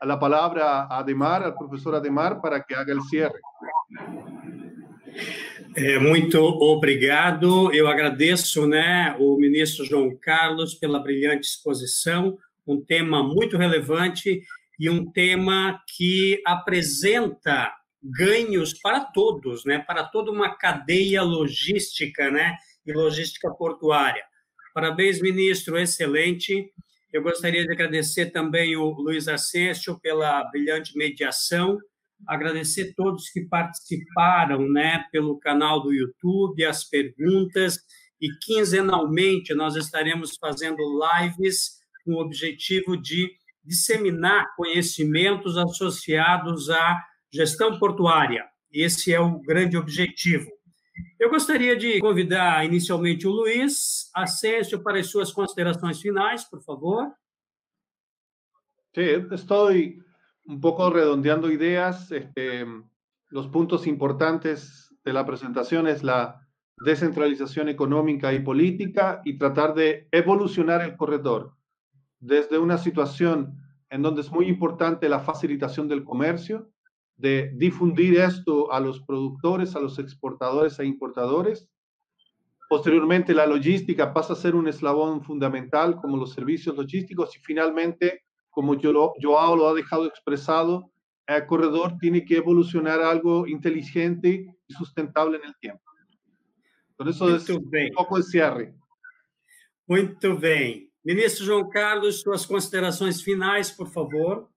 la 0.00 0.18
palabra 0.18 0.82
a 0.82 0.98
Ademar, 0.98 1.44
al 1.44 1.54
profesor 1.54 1.94
Ademar, 1.94 2.40
para 2.40 2.62
que 2.64 2.74
haga 2.74 2.92
el 2.92 3.02
cierre. 3.02 3.38
É, 5.76 5.98
muito 5.98 6.38
obrigado. 6.42 7.72
Eu 7.72 7.86
agradeço 7.86 8.66
né, 8.66 9.14
o 9.20 9.36
ministro 9.36 9.84
João 9.84 10.16
Carlos 10.20 10.74
pela 10.74 10.98
brilhante 10.98 11.46
exposição, 11.46 12.36
um 12.66 12.82
tema 12.82 13.22
muito 13.22 13.56
relevante 13.56 14.42
e 14.78 14.90
um 14.90 15.10
tema 15.10 15.80
que 15.96 16.42
apresenta 16.44 17.72
ganhos 18.02 18.74
para 18.80 19.00
todos, 19.00 19.64
né, 19.64 19.78
para 19.78 20.04
toda 20.04 20.30
uma 20.30 20.56
cadeia 20.56 21.22
logística 21.22 22.30
né, 22.30 22.56
e 22.84 22.92
logística 22.92 23.50
portuária. 23.50 24.24
Parabéns, 24.74 25.20
ministro, 25.20 25.78
excelente. 25.78 26.72
Eu 27.12 27.22
gostaria 27.22 27.64
de 27.64 27.72
agradecer 27.72 28.26
também 28.26 28.76
o 28.76 28.90
Luiz 28.90 29.28
Ascencio 29.28 30.00
pela 30.00 30.42
brilhante 30.50 30.96
mediação 30.96 31.78
agradecer 32.26 32.94
todos 32.94 33.30
que 33.30 33.42
participaram, 33.42 34.68
né, 34.68 35.04
pelo 35.10 35.38
canal 35.38 35.82
do 35.82 35.92
YouTube, 35.92 36.64
as 36.64 36.84
perguntas 36.84 37.78
e 38.20 38.28
quinzenalmente 38.40 39.54
nós 39.54 39.74
estaremos 39.74 40.36
fazendo 40.36 40.78
lives 41.00 41.80
com 42.04 42.14
o 42.14 42.20
objetivo 42.20 42.96
de 42.96 43.30
disseminar 43.64 44.54
conhecimentos 44.56 45.56
associados 45.56 46.70
à 46.70 47.02
gestão 47.32 47.78
portuária. 47.78 48.44
Esse 48.72 49.12
é 49.12 49.20
o 49.20 49.40
grande 49.40 49.76
objetivo. 49.76 50.50
Eu 51.18 51.30
gostaria 51.30 51.76
de 51.76 52.00
convidar 52.00 52.64
inicialmente 52.64 53.26
o 53.26 53.30
Luiz 53.30 54.10
Ascenso 54.14 54.82
para 54.82 54.98
as 54.98 55.06
suas 55.06 55.32
considerações 55.32 56.00
finais, 56.00 56.44
por 56.44 56.62
favor. 56.62 57.10
Sim, 58.94 59.26
estou 59.32 59.70
un 60.46 60.60
poco 60.60 60.90
redondeando 60.90 61.50
ideas, 61.50 62.10
este, 62.10 62.66
los 63.30 63.46
puntos 63.46 63.86
importantes 63.86 64.92
de 65.04 65.12
la 65.12 65.24
presentación 65.24 65.86
es 65.86 66.02
la 66.02 66.46
descentralización 66.84 67.68
económica 67.68 68.30
política 68.44 69.22
y 69.24 69.38
tratar 69.38 69.74
de 69.74 70.08
evolucionar 70.10 70.82
el 70.82 70.96
corredor 70.96 71.54
desde 72.18 72.58
una 72.58 72.78
situación 72.78 73.58
en 73.88 74.02
donde 74.02 74.22
es 74.22 74.30
muy 74.30 74.46
importante 74.48 75.08
la 75.08 75.20
facilitación 75.20 75.88
del 75.88 76.04
comercio, 76.04 76.71
de 77.16 77.52
difundir 77.54 78.18
esto 78.18 78.72
a 78.72 78.80
los 78.80 79.00
productores, 79.00 79.76
a 79.76 79.80
los 79.80 79.98
exportadores 79.98 80.78
e 80.78 80.84
importadores. 80.84 81.68
Posteriormente, 82.68 83.34
la 83.34 83.46
logística 83.46 84.12
pasa 84.12 84.32
a 84.32 84.36
ser 84.36 84.54
un 84.54 84.66
eslabón 84.66 85.22
fundamental 85.22 85.96
como 85.96 86.16
los 86.16 86.32
servicios 86.32 86.76
logísticos 86.76 87.36
y 87.36 87.40
finalmente 87.40 88.22
como 88.50 88.76
Joao 88.78 89.56
lo 89.56 89.68
ha 89.68 89.74
dejado 89.74 90.06
expresado, 90.06 90.90
el 91.26 91.46
corredor 91.46 91.96
tiene 91.98 92.24
que 92.24 92.36
evolucionar 92.36 93.00
algo 93.00 93.46
inteligente 93.46 94.46
y 94.66 94.74
sustentable 94.74 95.38
en 95.38 95.44
el 95.44 95.56
tiempo. 95.58 95.82
Por 96.96 97.08
eso 97.08 97.24
Muito 97.24 97.52
es 97.52 97.70
bem. 97.70 97.90
um 97.90 97.94
pouco 97.94 98.18
de 98.18 98.24
cierre. 98.24 98.74
Muito 99.88 100.36
bem. 100.36 100.90
Ministro 101.04 101.44
João 101.44 101.68
Carlos, 101.68 102.20
suas 102.20 102.46
considerações 102.46 103.20
finais, 103.22 103.70
por 103.70 103.88
favor. 103.88 104.48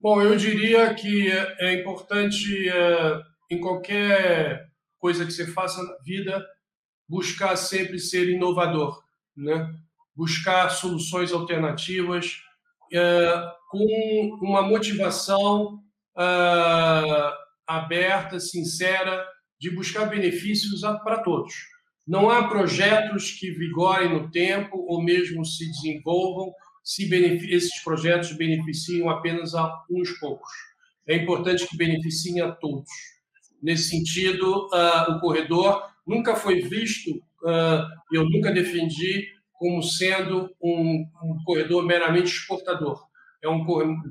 Bom, 0.00 0.20
eu 0.20 0.36
diria 0.36 0.94
que 0.94 1.30
é 1.30 1.80
importante, 1.80 2.68
é, 2.68 3.20
em 3.50 3.60
qualquer 3.60 4.66
coisa 4.98 5.24
que 5.24 5.32
você 5.32 5.46
faça 5.46 5.82
na 5.82 5.96
vida, 6.04 6.46
buscar 7.08 7.56
sempre 7.56 7.98
ser 7.98 8.28
inovador, 8.28 9.02
né? 9.36 9.72
buscar 10.14 10.68
soluções 10.68 11.32
alternativas 11.32 12.38
é, 12.92 13.50
com 13.70 14.38
uma 14.42 14.62
motivação 14.62 15.80
é, 16.18 17.32
aberta, 17.66 18.38
sincera, 18.38 19.26
de 19.58 19.70
buscar 19.70 20.06
benefícios 20.06 20.82
para 21.02 21.22
todos. 21.22 21.54
Não 22.06 22.30
há 22.30 22.48
projetos 22.48 23.32
que 23.32 23.50
vigorem 23.50 24.10
no 24.10 24.30
tempo 24.30 24.76
ou 24.88 25.02
mesmo 25.02 25.44
se 25.44 25.66
desenvolvam 25.66 26.52
se 26.86 27.12
esses 27.52 27.82
projetos 27.82 28.30
beneficiam 28.36 29.10
apenas 29.10 29.56
a 29.56 29.68
uns 29.90 30.12
poucos. 30.20 30.52
É 31.04 31.16
importante 31.16 31.66
que 31.66 31.76
beneficiem 31.76 32.40
a 32.40 32.52
todos. 32.52 32.88
Nesse 33.60 33.90
sentido, 33.90 34.68
uh, 34.68 35.10
o 35.10 35.20
corredor 35.20 35.82
nunca 36.06 36.36
foi 36.36 36.60
visto, 36.60 37.10
uh, 37.42 37.82
eu 38.12 38.22
nunca 38.30 38.52
defendi 38.52 39.26
como 39.54 39.82
sendo 39.82 40.48
um, 40.62 41.04
um 41.24 41.36
corredor 41.44 41.84
meramente 41.84 42.30
exportador. 42.30 43.04
É 43.42 43.48
um 43.48 43.64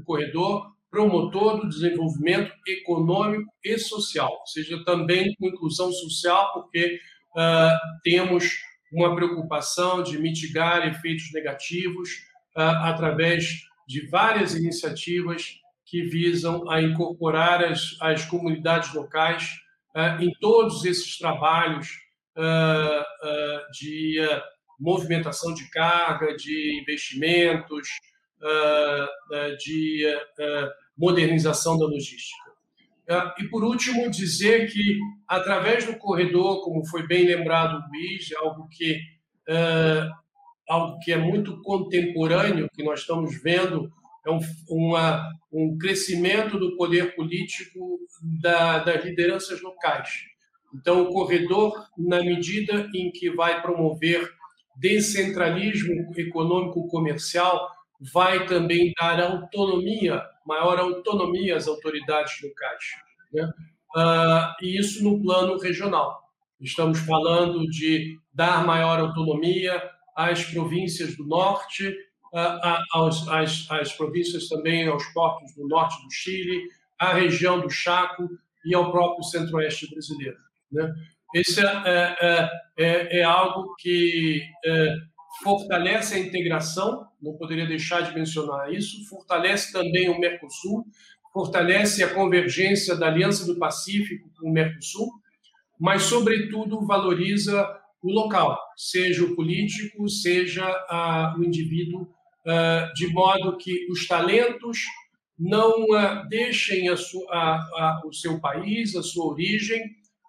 corredor 0.04 0.70
promotor 0.92 1.62
do 1.62 1.70
desenvolvimento 1.70 2.52
econômico 2.68 3.50
e 3.64 3.78
social, 3.78 4.34
ou 4.42 4.48
seja, 4.48 4.84
também 4.84 5.34
com 5.36 5.48
inclusão 5.48 5.94
social, 5.94 6.52
porque 6.52 7.00
uh, 7.38 8.02
temos 8.04 8.58
uma 8.92 9.16
preocupação 9.16 10.04
de 10.04 10.18
mitigar 10.18 10.86
efeitos 10.86 11.32
negativos 11.32 12.35
através 12.56 13.64
de 13.88 14.08
várias 14.08 14.56
iniciativas 14.56 15.60
que 15.86 16.04
visam 16.04 16.70
a 16.70 16.82
incorporar 16.82 17.64
as, 17.64 17.96
as 18.02 18.26
comunidades 18.26 18.94
locais 18.94 19.50
uh, 19.96 20.22
em 20.22 20.32
todos 20.40 20.84
esses 20.86 21.18
trabalhos 21.18 21.88
de 23.80 24.20
movimentação 24.78 25.54
de 25.54 25.70
carga, 25.70 26.36
de 26.36 26.82
investimentos, 26.82 27.88
ah, 28.44 29.08
ah, 29.32 29.56
de 29.58 30.06
ah, 30.40 30.70
modernização 30.98 31.78
da 31.78 31.86
logística. 31.86 32.46
E, 33.40 33.48
por 33.50 33.64
último, 33.64 34.10
dizer 34.10 34.72
que, 34.72 35.00
através 35.28 35.86
do 35.86 35.98
corredor, 35.98 36.64
como 36.64 36.86
foi 36.86 37.08
bem 37.08 37.26
lembrado 37.26 37.78
o 37.78 37.88
Luiz, 37.90 38.32
é 38.32 38.38
algo 38.38 38.68
que, 38.70 39.00
algo 40.68 41.00
que 41.00 41.12
é 41.12 41.18
muito 41.18 41.62
contemporâneo, 41.62 42.70
que 42.74 42.84
nós 42.84 43.02
estamos 43.02 43.42
vendo, 43.42 43.92
é 44.26 44.32
um, 44.32 44.40
uma, 44.70 45.30
um 45.52 45.78
crescimento 45.78 46.58
do 46.58 46.76
poder 46.76 47.16
político 47.16 48.00
da, 48.42 48.80
das 48.80 49.04
lideranças 49.06 49.62
locais. 49.62 50.10
Então, 50.74 51.04
o 51.04 51.10
corredor, 51.10 51.88
na 51.98 52.20
medida 52.20 52.90
em 52.94 53.12
que 53.12 53.30
vai 53.30 53.62
promover 53.62 54.30
descentralismo 54.76 56.12
econômico 56.18 56.88
comercial 56.88 57.70
vai 58.14 58.46
também 58.46 58.92
dar 59.00 59.22
autonomia, 59.22 60.22
maior 60.46 60.80
autonomia 60.80 61.56
às 61.56 61.68
autoridades 61.68 62.42
locais. 62.44 62.84
Né? 63.32 63.50
Uh, 63.96 64.64
e 64.66 64.78
isso 64.78 65.04
no 65.04 65.22
plano 65.22 65.58
regional. 65.58 66.24
Estamos 66.60 67.00
falando 67.00 67.66
de 67.68 68.20
dar 68.34 68.66
maior 68.66 69.00
autonomia 69.00 69.82
às 70.16 70.44
províncias 70.46 71.16
do 71.16 71.26
norte, 71.26 71.94
às, 72.94 73.70
às 73.70 73.94
províncias 73.94 74.48
também, 74.48 74.88
aos 74.88 75.06
portos 75.14 75.54
do 75.56 75.68
norte 75.68 76.02
do 76.04 76.12
Chile, 76.12 76.70
à 77.00 77.14
região 77.14 77.60
do 77.60 77.70
Chaco 77.70 78.30
e 78.66 78.74
ao 78.74 78.92
próprio 78.92 79.24
centro-oeste 79.24 79.90
brasileiro. 79.92 80.38
Né? 80.72 80.94
Esse 81.34 81.60
é, 81.60 82.16
é, 82.22 82.50
é, 82.78 83.20
é 83.20 83.24
algo 83.24 83.76
que 83.78 84.42
é, 84.66 84.96
fortalece 85.44 86.16
a 86.16 86.20
integração, 86.20 87.08
não 87.22 87.34
poderia 87.38 87.66
deixar 87.66 88.02
de 88.02 88.14
mencionar 88.16 88.72
isso, 88.74 89.08
fortalece 89.10 89.72
também 89.72 90.10
o 90.10 90.20
Mercosul, 90.20 90.86
fortalece 91.34 92.04
a 92.04 92.14
convergência 92.14 92.96
da 92.96 93.08
Aliança 93.08 93.46
do 93.46 93.60
Pacífico 93.60 94.30
com 94.40 94.50
o 94.50 94.54
Mercosul, 94.54 95.12
mas, 95.78 96.04
sobretudo, 96.04 96.86
valoriza 96.86 97.68
o 98.06 98.12
local, 98.12 98.56
seja 98.78 99.24
o 99.24 99.36
político, 99.36 100.08
seja 100.08 100.64
a, 100.64 101.36
o 101.40 101.44
indivíduo, 101.44 102.08
a, 102.46 102.92
de 102.94 103.08
modo 103.08 103.58
que 103.58 103.92
os 103.92 104.08
talentos 104.08 104.78
não 105.38 105.92
a, 105.94 106.24
deixem 106.24 106.88
a 106.88 106.96
sua, 106.96 108.04
o 108.06 108.14
seu 108.14 108.40
país, 108.40 108.96
a 108.96 109.02
sua 109.02 109.26
origem, 109.26 109.82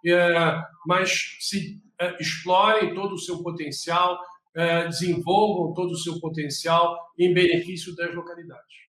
é, 0.06 0.62
mas 0.86 1.36
se 1.38 1.78
é, 2.00 2.16
explorem 2.18 2.94
todo 2.94 3.14
o 3.14 3.18
seu 3.18 3.42
potencial, 3.42 4.18
é, 4.54 4.88
desenvolvam 4.88 5.74
todo 5.74 5.90
o 5.90 5.98
seu 5.98 6.18
potencial 6.18 6.98
em 7.18 7.34
benefício 7.34 7.94
das 7.94 8.14
localidades. 8.14 8.85